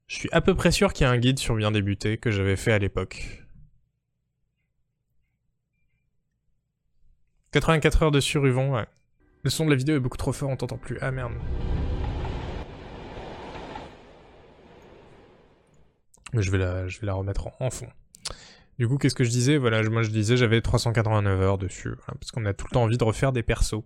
Je 0.07 0.15
suis 0.15 0.29
à 0.31 0.41
peu 0.41 0.55
près 0.55 0.71
sûr 0.71 0.93
qu'il 0.93 1.05
y 1.05 1.07
a 1.07 1.11
un 1.11 1.17
guide 1.17 1.37
sur 1.37 1.55
bien 1.55 1.71
débuter 1.71 2.17
que 2.17 2.31
j'avais 2.31 2.55
fait 2.55 2.71
à 2.71 2.79
l'époque. 2.79 3.43
84 7.51 8.03
heures 8.03 8.11
de 8.11 8.19
survivant, 8.19 8.73
ouais. 8.73 8.85
Le 9.47 9.51
son 9.51 9.63
de 9.63 9.69
la 9.69 9.77
vidéo 9.77 9.95
est 9.95 10.01
beaucoup 10.01 10.17
trop 10.17 10.33
fort, 10.33 10.49
on 10.49 10.57
t'entend 10.57 10.77
plus. 10.77 10.97
Ah 10.99 11.09
merde. 11.09 11.31
Je 16.33 16.51
vais 16.51 16.57
la, 16.57 16.89
je 16.89 16.99
vais 16.99 17.07
la 17.07 17.13
remettre 17.13 17.47
en, 17.61 17.69
fond. 17.69 17.87
Du 18.77 18.89
coup, 18.89 18.97
qu'est-ce 18.97 19.15
que 19.15 19.23
je 19.23 19.29
disais? 19.29 19.55
Voilà, 19.55 19.81
moi 19.83 20.03
je 20.03 20.09
disais 20.09 20.35
j'avais 20.35 20.59
389 20.59 21.41
heures 21.41 21.57
dessus, 21.57 21.93
parce 22.07 22.31
qu'on 22.31 22.43
a 22.43 22.53
tout 22.53 22.65
le 22.69 22.73
temps 22.73 22.83
envie 22.83 22.97
de 22.97 23.03
refaire 23.05 23.31
des 23.31 23.41
persos. 23.41 23.85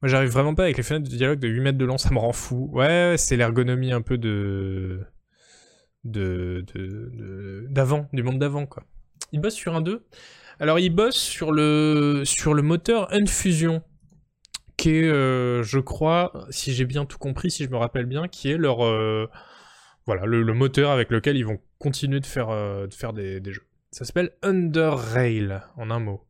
Moi 0.00 0.08
j'arrive 0.08 0.30
vraiment 0.30 0.54
pas 0.54 0.62
avec 0.62 0.78
les 0.78 0.82
fenêtres 0.82 1.10
de 1.10 1.14
dialogue 1.14 1.40
de 1.40 1.48
8 1.48 1.60
mètres 1.60 1.78
de 1.78 1.84
long, 1.84 1.98
ça 1.98 2.08
me 2.10 2.18
rend 2.18 2.32
fou. 2.32 2.70
Ouais, 2.72 3.16
c'est 3.18 3.36
l'ergonomie 3.36 3.92
un 3.92 4.00
peu 4.00 4.16
de... 4.16 5.04
de... 6.04 6.64
d'avant, 7.68 8.08
du 8.14 8.22
monde 8.22 8.38
d'avant 8.38 8.64
quoi. 8.64 8.82
Il 9.32 9.42
bosse 9.42 9.56
sur 9.56 9.76
un 9.76 9.82
2 9.82 10.06
Alors 10.58 10.78
il 10.78 10.88
bosse 10.88 11.18
sur 11.18 11.52
le, 11.52 12.22
sur 12.24 12.54
le 12.54 12.62
moteur 12.62 13.12
Unfusion 13.12 13.82
qui 14.78 14.90
est, 14.90 15.08
euh, 15.08 15.62
je 15.62 15.80
crois, 15.80 16.46
si 16.48 16.72
j'ai 16.72 16.86
bien 16.86 17.04
tout 17.04 17.18
compris, 17.18 17.50
si 17.50 17.64
je 17.64 17.68
me 17.68 17.76
rappelle 17.76 18.06
bien, 18.06 18.28
qui 18.28 18.50
est 18.50 18.56
leur 18.56 18.86
euh, 18.86 19.28
voilà 20.06 20.24
le, 20.24 20.54
moteur 20.54 20.90
avec 20.90 21.10
lequel 21.10 21.36
ils 21.36 21.44
vont 21.44 21.58
continuer 21.78 22.20
de 22.20 22.26
faire, 22.26 22.48
euh, 22.48 22.86
de 22.86 22.94
faire 22.94 23.12
des, 23.12 23.40
des, 23.40 23.52
jeux. 23.52 23.66
Ça 23.90 24.06
s'appelle 24.06 24.30
Under 24.42 24.96
Rail 24.96 25.60
en 25.76 25.90
un 25.90 25.98
mot, 25.98 26.24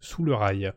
sous 0.00 0.24
le 0.24 0.34
rail. 0.34 0.72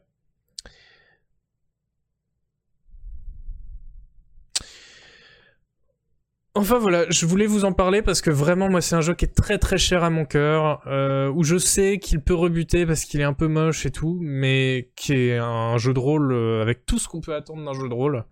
Enfin 6.58 6.80
voilà, 6.80 7.06
je 7.12 7.28
voulais 7.28 7.46
vous 7.46 7.66
en 7.66 7.72
parler 7.72 8.02
parce 8.02 8.20
que 8.20 8.32
vraiment 8.32 8.68
moi 8.68 8.82
c'est 8.82 8.96
un 8.96 9.02
jeu 9.02 9.14
qui 9.14 9.26
est 9.26 9.36
très 9.36 9.60
très 9.60 9.78
cher 9.78 10.04
à 10.04 10.10
mon 10.10 10.26
cœur, 10.26 10.82
euh, 10.88 11.30
où 11.30 11.44
je 11.44 11.60
sais 11.60 12.00
qu'il 12.00 12.20
peut 12.20 12.34
rebuter 12.34 12.88
parce 12.88 13.06
qu'il 13.06 13.22
est 13.22 13.26
un 13.26 13.34
peu 13.34 13.48
moche 13.48 13.86
et 13.86 13.92
tout, 13.92 14.18
mais 14.24 14.90
qui 14.96 15.14
est 15.14 15.38
un 15.38 15.78
jeu 15.78 15.94
de 15.94 16.00
rôle 16.00 16.32
euh, 16.32 16.64
avec 16.64 16.88
tout 16.88 16.98
ce 16.98 17.08
qu'on 17.08 17.22
peut 17.22 17.36
attendre 17.36 17.64
d'un 17.64 17.74
jeu 17.80 17.88
de 17.88 17.94
rôle, 17.94 18.26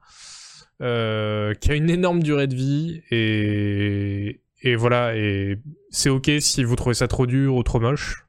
euh, 0.81 1.53
qui 1.53 1.69
a 1.69 1.75
une 1.75 1.87
énorme 1.87 2.23
durée 2.23 2.47
de 2.47 2.55
vie 2.55 3.03
et 3.11 4.75
voilà 4.75 5.15
et 5.15 5.59
c'est 5.91 6.09
ok 6.09 6.31
si 6.39 6.63
vous 6.63 6.75
trouvez 6.75 6.95
ça 6.95 7.07
trop 7.07 7.27
dur 7.27 7.53
ou 7.53 7.61
trop 7.61 7.79
moche, 7.79 8.25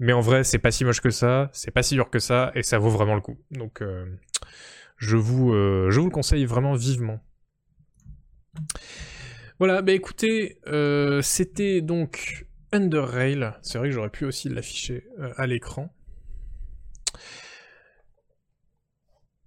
mais 0.00 0.12
en 0.12 0.20
vrai 0.20 0.42
c'est 0.42 0.58
pas 0.58 0.72
si 0.72 0.84
moche 0.84 1.00
que 1.00 1.10
ça, 1.10 1.50
c'est 1.52 1.70
pas 1.70 1.84
si 1.84 1.94
dur 1.94 2.10
que 2.10 2.18
ça 2.18 2.50
et 2.56 2.64
ça 2.64 2.78
vaut 2.78 2.90
vraiment 2.90 3.14
le 3.14 3.20
coup. 3.20 3.38
Donc 3.52 3.80
je 4.96 5.16
vous 5.16 5.52
je 5.52 6.00
vous 6.00 6.06
le 6.06 6.10
conseille 6.10 6.46
vraiment 6.46 6.74
vivement. 6.74 7.20
Voilà, 9.60 9.82
bah 9.82 9.92
écoutez, 9.92 10.58
euh, 10.68 11.20
c'était 11.20 11.82
donc 11.82 12.46
Under 12.72 13.06
Rail. 13.06 13.52
C'est 13.60 13.76
vrai 13.76 13.88
que 13.88 13.94
j'aurais 13.94 14.08
pu 14.08 14.24
aussi 14.24 14.48
l'afficher 14.48 15.06
euh, 15.18 15.34
à 15.36 15.46
l'écran. 15.46 15.94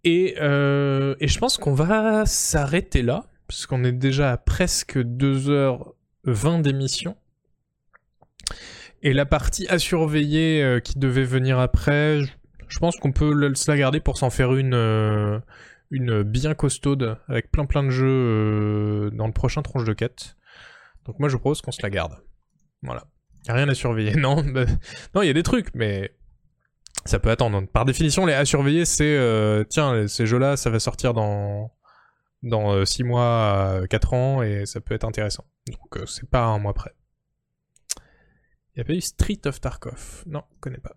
Et, 0.04 0.36
euh, 0.40 1.16
et, 1.20 1.28
je 1.28 1.40
pense 1.40 1.58
qu'on 1.58 1.74
va 1.74 2.28
s'arrêter 2.28 3.02
là, 3.02 3.26
puisqu'on 3.48 3.84
est 3.84 3.92
déjà 3.92 4.34
à 4.34 4.38
presque 4.38 5.00
2h20 5.00 6.62
d'émission. 6.62 7.18
Et 9.02 9.14
la 9.14 9.26
partie 9.26 9.68
à 9.68 9.80
surveiller 9.80 10.80
qui 10.84 11.00
devait 11.00 11.24
venir 11.24 11.58
après, 11.58 12.22
je 12.68 12.80
pense 12.80 12.98
qu'on 12.98 13.14
peut 13.14 13.56
se 13.56 13.72
la 13.72 13.78
garder 13.78 14.00
pour 14.00 14.20
s'en 14.20 14.30
faire 14.30 14.54
une, 14.54 15.42
une 15.94 16.24
bien 16.24 16.56
costaude 16.56 17.20
avec 17.28 17.52
plein 17.52 17.66
plein 17.66 17.84
de 17.84 17.92
jeux 17.92 18.08
euh, 18.08 19.10
dans 19.12 19.28
le 19.28 19.32
prochain 19.32 19.62
tronche 19.62 19.86
de 19.86 19.94
quête. 19.94 20.36
Donc 21.06 21.20
moi 21.20 21.30
je 21.30 21.38
propose 21.38 21.62
qu'on 21.62 21.72
se 21.72 21.84
la 21.84 21.92
garde. 21.92 22.18
Voilà. 22.82 23.06
Rien 23.48 23.70
à 23.70 23.76
surveiller. 23.76 24.16
Non, 24.18 24.44
bah, 24.44 24.66
non, 25.14 25.22
il 25.22 25.28
y 25.28 25.30
a 25.30 25.34
des 25.34 25.44
trucs, 25.44 25.74
mais 25.76 26.12
ça 27.06 27.20
peut 27.20 27.30
attendre. 27.30 27.66
Par 27.68 27.86
définition, 27.86 28.26
les 28.26 28.34
à 28.34 28.44
surveiller, 28.44 28.86
c'est 28.86 29.16
euh, 29.16 29.64
tiens, 29.64 30.08
ces 30.08 30.26
jeux-là, 30.26 30.58
ça 30.58 30.70
va 30.70 30.80
sortir 30.80 31.14
dans 31.14 31.72
dans 32.42 32.84
6 32.84 33.04
euh, 33.04 33.06
mois, 33.06 33.82
4 33.90 34.14
ans, 34.14 34.42
et 34.42 34.66
ça 34.66 34.82
peut 34.82 34.96
être 34.96 35.06
intéressant. 35.06 35.46
Donc 35.68 36.08
c'est 36.08 36.30
pas 36.30 36.44
un 36.44 36.58
mois 36.58 36.74
près. 36.74 36.92
Il 38.76 38.80
y 38.80 38.82
a 38.82 38.86
pas 38.86 38.94
eu 38.94 39.02
Street 39.02 39.42
of 39.46 39.62
Tarkov. 39.62 40.24
Non, 40.26 40.44
connais 40.60 40.80
pas. 40.80 40.96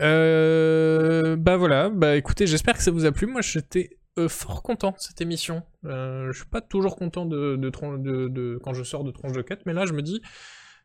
Euh, 0.00 1.36
bah 1.36 1.56
voilà, 1.56 1.90
bah 1.90 2.16
écoutez, 2.16 2.46
j'espère 2.46 2.76
que 2.76 2.82
ça 2.82 2.90
vous 2.90 3.04
a 3.04 3.12
plu. 3.12 3.26
Moi, 3.26 3.40
j'étais 3.42 3.98
euh, 4.18 4.28
fort 4.28 4.62
content 4.62 4.90
de 4.90 4.98
cette 4.98 5.20
émission. 5.20 5.62
Euh, 5.84 6.30
je 6.32 6.38
suis 6.38 6.48
pas 6.48 6.60
toujours 6.60 6.96
content 6.96 7.26
de, 7.26 7.56
de, 7.56 8.28
de, 8.28 8.60
quand 8.62 8.74
je 8.74 8.82
sors 8.82 9.04
de 9.04 9.10
tronche 9.10 9.32
de 9.32 9.42
4, 9.42 9.66
mais 9.66 9.72
là, 9.72 9.86
je 9.86 9.92
me 9.92 10.02
dis, 10.02 10.22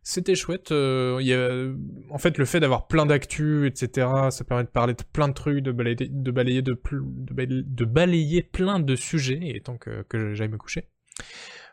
c'était 0.04 0.36
chouette. 0.36 0.72
Euh, 0.72 1.20
y 1.22 1.34
a, 1.34 1.68
en 2.10 2.18
fait, 2.18 2.38
le 2.38 2.46
fait 2.46 2.60
d'avoir 2.60 2.88
plein 2.88 3.06
d'actu, 3.06 3.68
etc., 3.68 4.08
ça 4.30 4.44
permet 4.44 4.64
de 4.64 4.70
parler 4.70 4.94
de 4.94 5.04
plein 5.04 5.28
de 5.28 5.34
trucs, 5.34 5.60
de 5.62 5.72
balayer, 5.72 6.08
de 6.10 6.32
balayer, 6.32 6.62
de, 6.62 6.80
de 6.90 7.86
balayer 7.86 8.44
plein 8.44 8.80
de 8.80 8.96
sujets, 8.96 9.40
et 9.42 9.62
tant 9.62 9.78
que, 9.78 10.04
que 10.04 10.34
j'aille 10.34 10.50
me 10.50 10.58
coucher. 10.58 10.88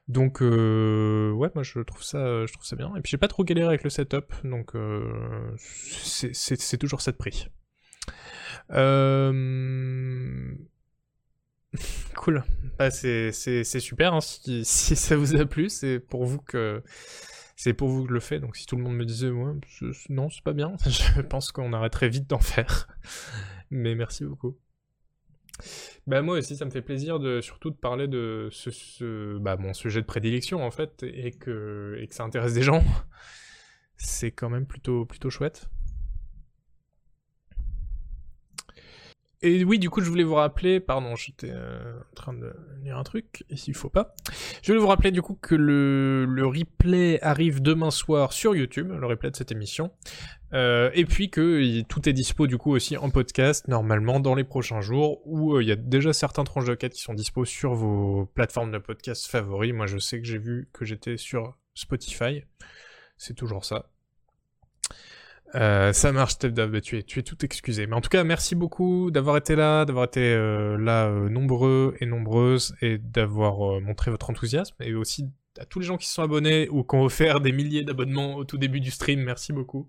Donc 0.09 0.43
euh, 0.43 1.31
ouais, 1.33 1.51
moi 1.55 1.63
je 1.63 1.81
trouve 1.81 2.03
ça, 2.03 2.45
je 2.45 2.53
trouve 2.53 2.67
ça 2.67 2.77
bien. 2.77 2.95
Et 2.97 3.01
puis 3.01 3.11
j'ai 3.11 3.17
pas 3.17 3.29
trop 3.29 3.45
galéré 3.45 3.69
avec 3.69 3.85
le 3.85 3.91
setup, 3.91 4.35
donc 4.45 4.75
euh, 4.75 5.55
c'est 5.57 6.79
toujours 6.79 7.01
ça 7.01 7.13
de 7.13 7.17
prix. 7.17 7.49
Euh, 8.71 10.55
cool. 12.17 12.45
Bah, 12.79 12.91
c'est 12.91 13.33
super, 13.81 14.15
hein, 14.15 14.21
si, 14.21 14.65
si, 14.65 14.95
ça 14.95 15.17
vous 15.17 15.37
a 15.37 15.47
plu, 15.47 15.69
c'est 15.69 16.01
pour 16.01 16.25
vous 16.25 16.39
que... 16.39 16.83
C'est 17.57 17.73
pour 17.73 17.89
vous 17.89 18.03
que 18.03 18.09
je 18.09 18.15
le 18.15 18.21
fais, 18.21 18.41
donc 18.41 18.57
si 18.57 18.67
tout 18.67 18.75
le 18.75 18.83
monde 18.83 18.97
me 18.97 19.05
disait 19.05 19.31
ouais, 19.31 19.53
non, 20.09 20.29
c'est 20.29 20.43
pas 20.43 20.53
bien, 20.53 20.73
je 20.87 21.21
pense 21.21 21.53
qu'on 21.53 21.73
arrêterait 21.73 22.09
vite 22.09 22.29
d'en 22.29 22.41
faire. 22.41 22.89
Mais 23.71 23.95
merci 23.95 24.25
beaucoup. 24.25 24.59
Bah 26.07 26.21
moi 26.21 26.39
aussi 26.39 26.57
ça 26.57 26.65
me 26.65 26.71
fait 26.71 26.83
plaisir 26.83 27.19
de 27.19 27.41
surtout 27.41 27.71
de 27.71 27.77
parler 27.77 28.09
de 28.09 28.49
ce, 28.51 29.39
bah, 29.39 29.57
mon 29.57 29.73
sujet 29.73 30.01
de 30.01 30.07
prédilection 30.07 30.65
en 30.65 30.71
fait 30.71 31.03
et 31.03 31.33
que, 31.33 31.97
et 32.01 32.09
ça 32.11 32.25
intéresse 32.25 32.55
des 32.55 32.63
gens. 32.63 32.83
C'est 33.97 34.33
quand 34.33 34.51
même 34.51 34.67
plutôt 34.67 35.07
plutôt 35.07 35.31
chouette. 35.31 35.69
Et 39.47 39.63
oui, 39.63 39.79
du 39.79 39.91
coup, 39.91 40.01
je 40.01 40.09
voulais 40.09 40.25
vous 40.25 40.37
rappeler, 40.37 40.81
pardon, 40.81 41.17
j'étais 41.17 41.51
euh, 41.51 41.99
en 41.99 42.15
train 42.15 42.33
de 42.33 42.55
lire 42.83 42.97
un 42.97 43.03
truc, 43.03 43.45
ici 43.51 43.73
il 43.73 43.75
faut 43.75 43.91
pas. 43.91 44.15
Je 44.63 44.69
voulais 44.69 44.81
vous 44.81 44.89
rappeler 44.89 45.11
du 45.11 45.21
coup 45.21 45.35
que 45.35 45.55
le, 45.55 46.25
le 46.25 46.47
replay 46.47 47.21
arrive 47.21 47.61
demain 47.61 47.91
soir 47.91 48.33
sur 48.33 48.57
YouTube, 48.57 48.91
le 48.91 49.07
replay 49.07 49.31
de 49.31 49.37
cette 49.37 49.53
émission. 49.53 49.93
Euh, 50.55 50.91
et 50.95 51.05
puis 51.05 51.31
que 51.31 51.83
tout 51.83 52.09
est 52.09 52.13
dispo 52.13 52.47
du 52.47 52.59
coup 52.59 52.71
aussi 52.71 52.97
en 52.97 53.11
podcast, 53.11 53.67
normalement 53.67 54.21
dans 54.21 54.37
les 54.37 54.45
prochains 54.45 54.81
jours, 54.81 55.21
où 55.25 55.55
euh, 55.55 55.63
il 55.63 55.69
y 55.69 55.73
a 55.73 55.77
déjà 55.77 56.13
certains 56.13 56.45
tranches 56.45 56.67
de 56.67 56.75
quête 56.75 56.93
qui 56.93 57.01
sont 57.01 57.15
dispo 57.15 57.45
sur 57.45 57.75
vos 57.75 58.27
plateformes 58.35 58.71
de 58.71 58.79
podcast 58.79 59.27
favoris. 59.27 59.73
Moi 59.73 59.87
je 59.87 59.99
sais 59.99 60.21
que 60.21 60.27
j'ai 60.27 60.39
vu 60.39 60.69
que 60.73 60.85
j'étais 60.85 61.17
sur 61.17 61.57
Spotify, 61.75 62.45
c'est 63.17 63.35
toujours 63.35 63.65
ça. 63.65 63.91
Euh, 65.57 65.93
ça 65.93 66.13
marche, 66.13 66.33
Steph 66.33 66.51
bah, 66.51 66.81
tu 66.81 66.99
es, 66.99 67.03
tu 67.03 67.19
es 67.19 67.23
tout 67.23 67.45
excusé. 67.45 67.87
Mais 67.89 67.95
en 67.95 68.01
tout 68.01 68.09
cas, 68.09 68.23
merci 68.23 68.55
beaucoup 68.55 69.11
d'avoir 69.11 69.37
été 69.37 69.57
là, 69.57 69.85
d'avoir 69.85 70.05
été 70.05 70.37
là 70.79 71.09
nombreux 71.31 71.97
et 72.01 72.07
nombreuses, 72.07 72.75
et 72.81 72.99
d'avoir 72.99 73.81
montré 73.81 74.11
votre 74.11 74.31
enthousiasme, 74.31 74.75
et 74.81 74.95
aussi 74.95 75.31
à 75.59 75.65
tous 75.65 75.81
les 75.81 75.87
gens 75.87 75.97
qui 75.97 76.09
sont 76.09 76.23
abonnés 76.23 76.69
ou 76.69 76.83
qui 76.85 76.97
ont 76.97 77.05
offert 77.05 77.41
des 77.41 77.53
milliers 77.53 77.85
d'abonnements 77.85 78.35
au 78.35 78.45
tout 78.45 78.59
début 78.59 78.81
du 78.81 78.91
stream, 78.91 79.21
merci 79.21 79.53
beaucoup. 79.53 79.89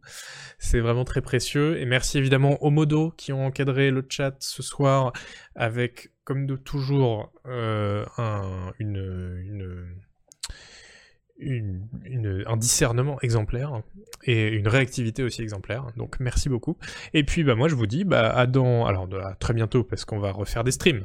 C'est 0.59 0.79
vraiment 0.79 1.05
très 1.05 1.21
précieux. 1.21 1.79
Et 1.79 1.85
merci 1.85 2.17
évidemment 2.17 2.61
aux 2.63 2.71
modos 2.71 3.11
qui 3.17 3.33
ont 3.33 3.45
encadré 3.45 3.91
le 3.91 4.05
chat 4.07 4.35
ce 4.39 4.63
soir 4.63 5.13
avec, 5.55 6.11
comme 6.23 6.45
de 6.45 6.55
toujours, 6.55 7.31
une, 7.45 8.15
une 8.79 9.87
un 11.41 12.57
discernement 12.57 13.19
exemplaire 13.21 13.81
et 14.23 14.49
une 14.49 14.67
réactivité 14.67 15.23
aussi 15.23 15.41
exemplaire. 15.41 15.87
Donc 15.97 16.19
merci 16.19 16.49
beaucoup. 16.49 16.77
Et 17.13 17.23
puis 17.23 17.43
bah 17.43 17.55
moi 17.55 17.67
je 17.67 17.75
vous 17.75 17.87
dis 17.87 18.05
bah 18.05 18.29
à 18.29 18.47
dans 18.47 18.85
alors 18.85 19.07
à 19.21 19.35
très 19.35 19.53
bientôt 19.53 19.83
parce 19.83 20.05
qu'on 20.05 20.19
va 20.19 20.31
refaire 20.31 20.63
des 20.63 20.71
streams. 20.71 21.03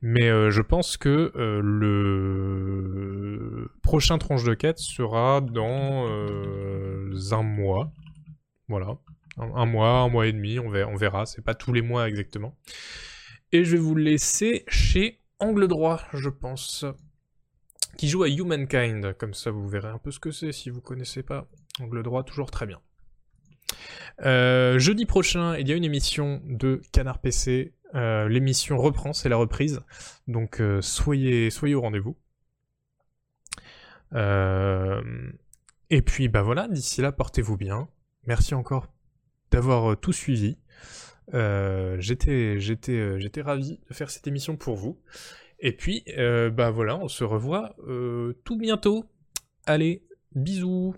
Mais 0.00 0.28
euh, 0.28 0.50
je 0.50 0.62
pense 0.62 0.96
que 0.96 1.32
euh, 1.36 1.60
le 1.62 3.70
prochain 3.82 4.18
tranche 4.18 4.44
de 4.44 4.54
quête 4.54 4.78
sera 4.78 5.40
dans 5.40 6.06
euh, 6.08 7.12
un 7.32 7.42
mois. 7.42 7.92
Voilà. 8.68 8.98
Un, 9.38 9.66
mois, 9.66 10.00
un 10.00 10.08
mois 10.08 10.26
et 10.26 10.32
demi, 10.32 10.58
on 10.58 10.68
verra, 10.68 10.90
on 10.90 10.96
verra. 10.96 11.24
C'est 11.24 11.44
pas 11.44 11.54
tous 11.54 11.72
les 11.72 11.82
mois 11.82 12.08
exactement. 12.08 12.56
Et 13.52 13.64
je 13.64 13.76
vais 13.76 13.82
vous 13.82 13.94
laisser 13.94 14.64
chez 14.66 15.20
Angle 15.38 15.68
Droit, 15.68 16.02
je 16.12 16.28
pense 16.28 16.84
qui 17.98 18.08
joue 18.08 18.22
à 18.22 18.28
Humankind, 18.28 19.12
comme 19.18 19.34
ça 19.34 19.50
vous 19.50 19.68
verrez 19.68 19.88
un 19.88 19.98
peu 19.98 20.10
ce 20.10 20.20
que 20.20 20.30
c'est 20.30 20.52
si 20.52 20.70
vous 20.70 20.80
connaissez 20.80 21.22
pas. 21.22 21.46
Angle 21.80 22.02
droit, 22.02 22.22
toujours 22.22 22.50
très 22.50 22.64
bien. 22.64 22.80
Euh, 24.24 24.78
jeudi 24.78 25.04
prochain, 25.04 25.56
il 25.58 25.68
y 25.68 25.72
a 25.72 25.76
une 25.76 25.84
émission 25.84 26.40
de 26.46 26.80
Canard 26.92 27.18
PC. 27.18 27.74
Euh, 27.94 28.28
l'émission 28.28 28.78
reprend, 28.78 29.12
c'est 29.12 29.28
la 29.28 29.36
reprise. 29.36 29.80
Donc 30.28 30.60
euh, 30.60 30.80
soyez, 30.80 31.50
soyez 31.50 31.74
au 31.74 31.80
rendez-vous. 31.80 32.16
et 34.14 36.02
puis 36.02 36.28
bah 36.28 36.42
voilà, 36.42 36.68
d'ici 36.68 37.02
là, 37.02 37.10
portez-vous 37.10 37.56
bien. 37.56 37.88
Merci 38.26 38.54
encore 38.54 38.86
d'avoir 39.50 39.98
tout 39.98 40.12
suivi. 40.12 40.56
j'étais, 41.32 42.58
ravi 43.42 43.80
de 43.88 43.94
faire 43.94 44.10
cette 44.10 44.28
émission 44.28 44.56
pour 44.56 44.76
vous. 44.76 45.00
Et 45.60 45.72
puis, 45.72 46.04
euh, 46.16 46.50
bah 46.50 46.70
voilà, 46.70 46.96
on 46.96 47.08
se 47.08 47.24
revoit 47.24 47.74
euh, 47.86 48.34
tout 48.44 48.56
bientôt. 48.56 49.04
Allez, 49.66 50.02
bisous 50.34 50.94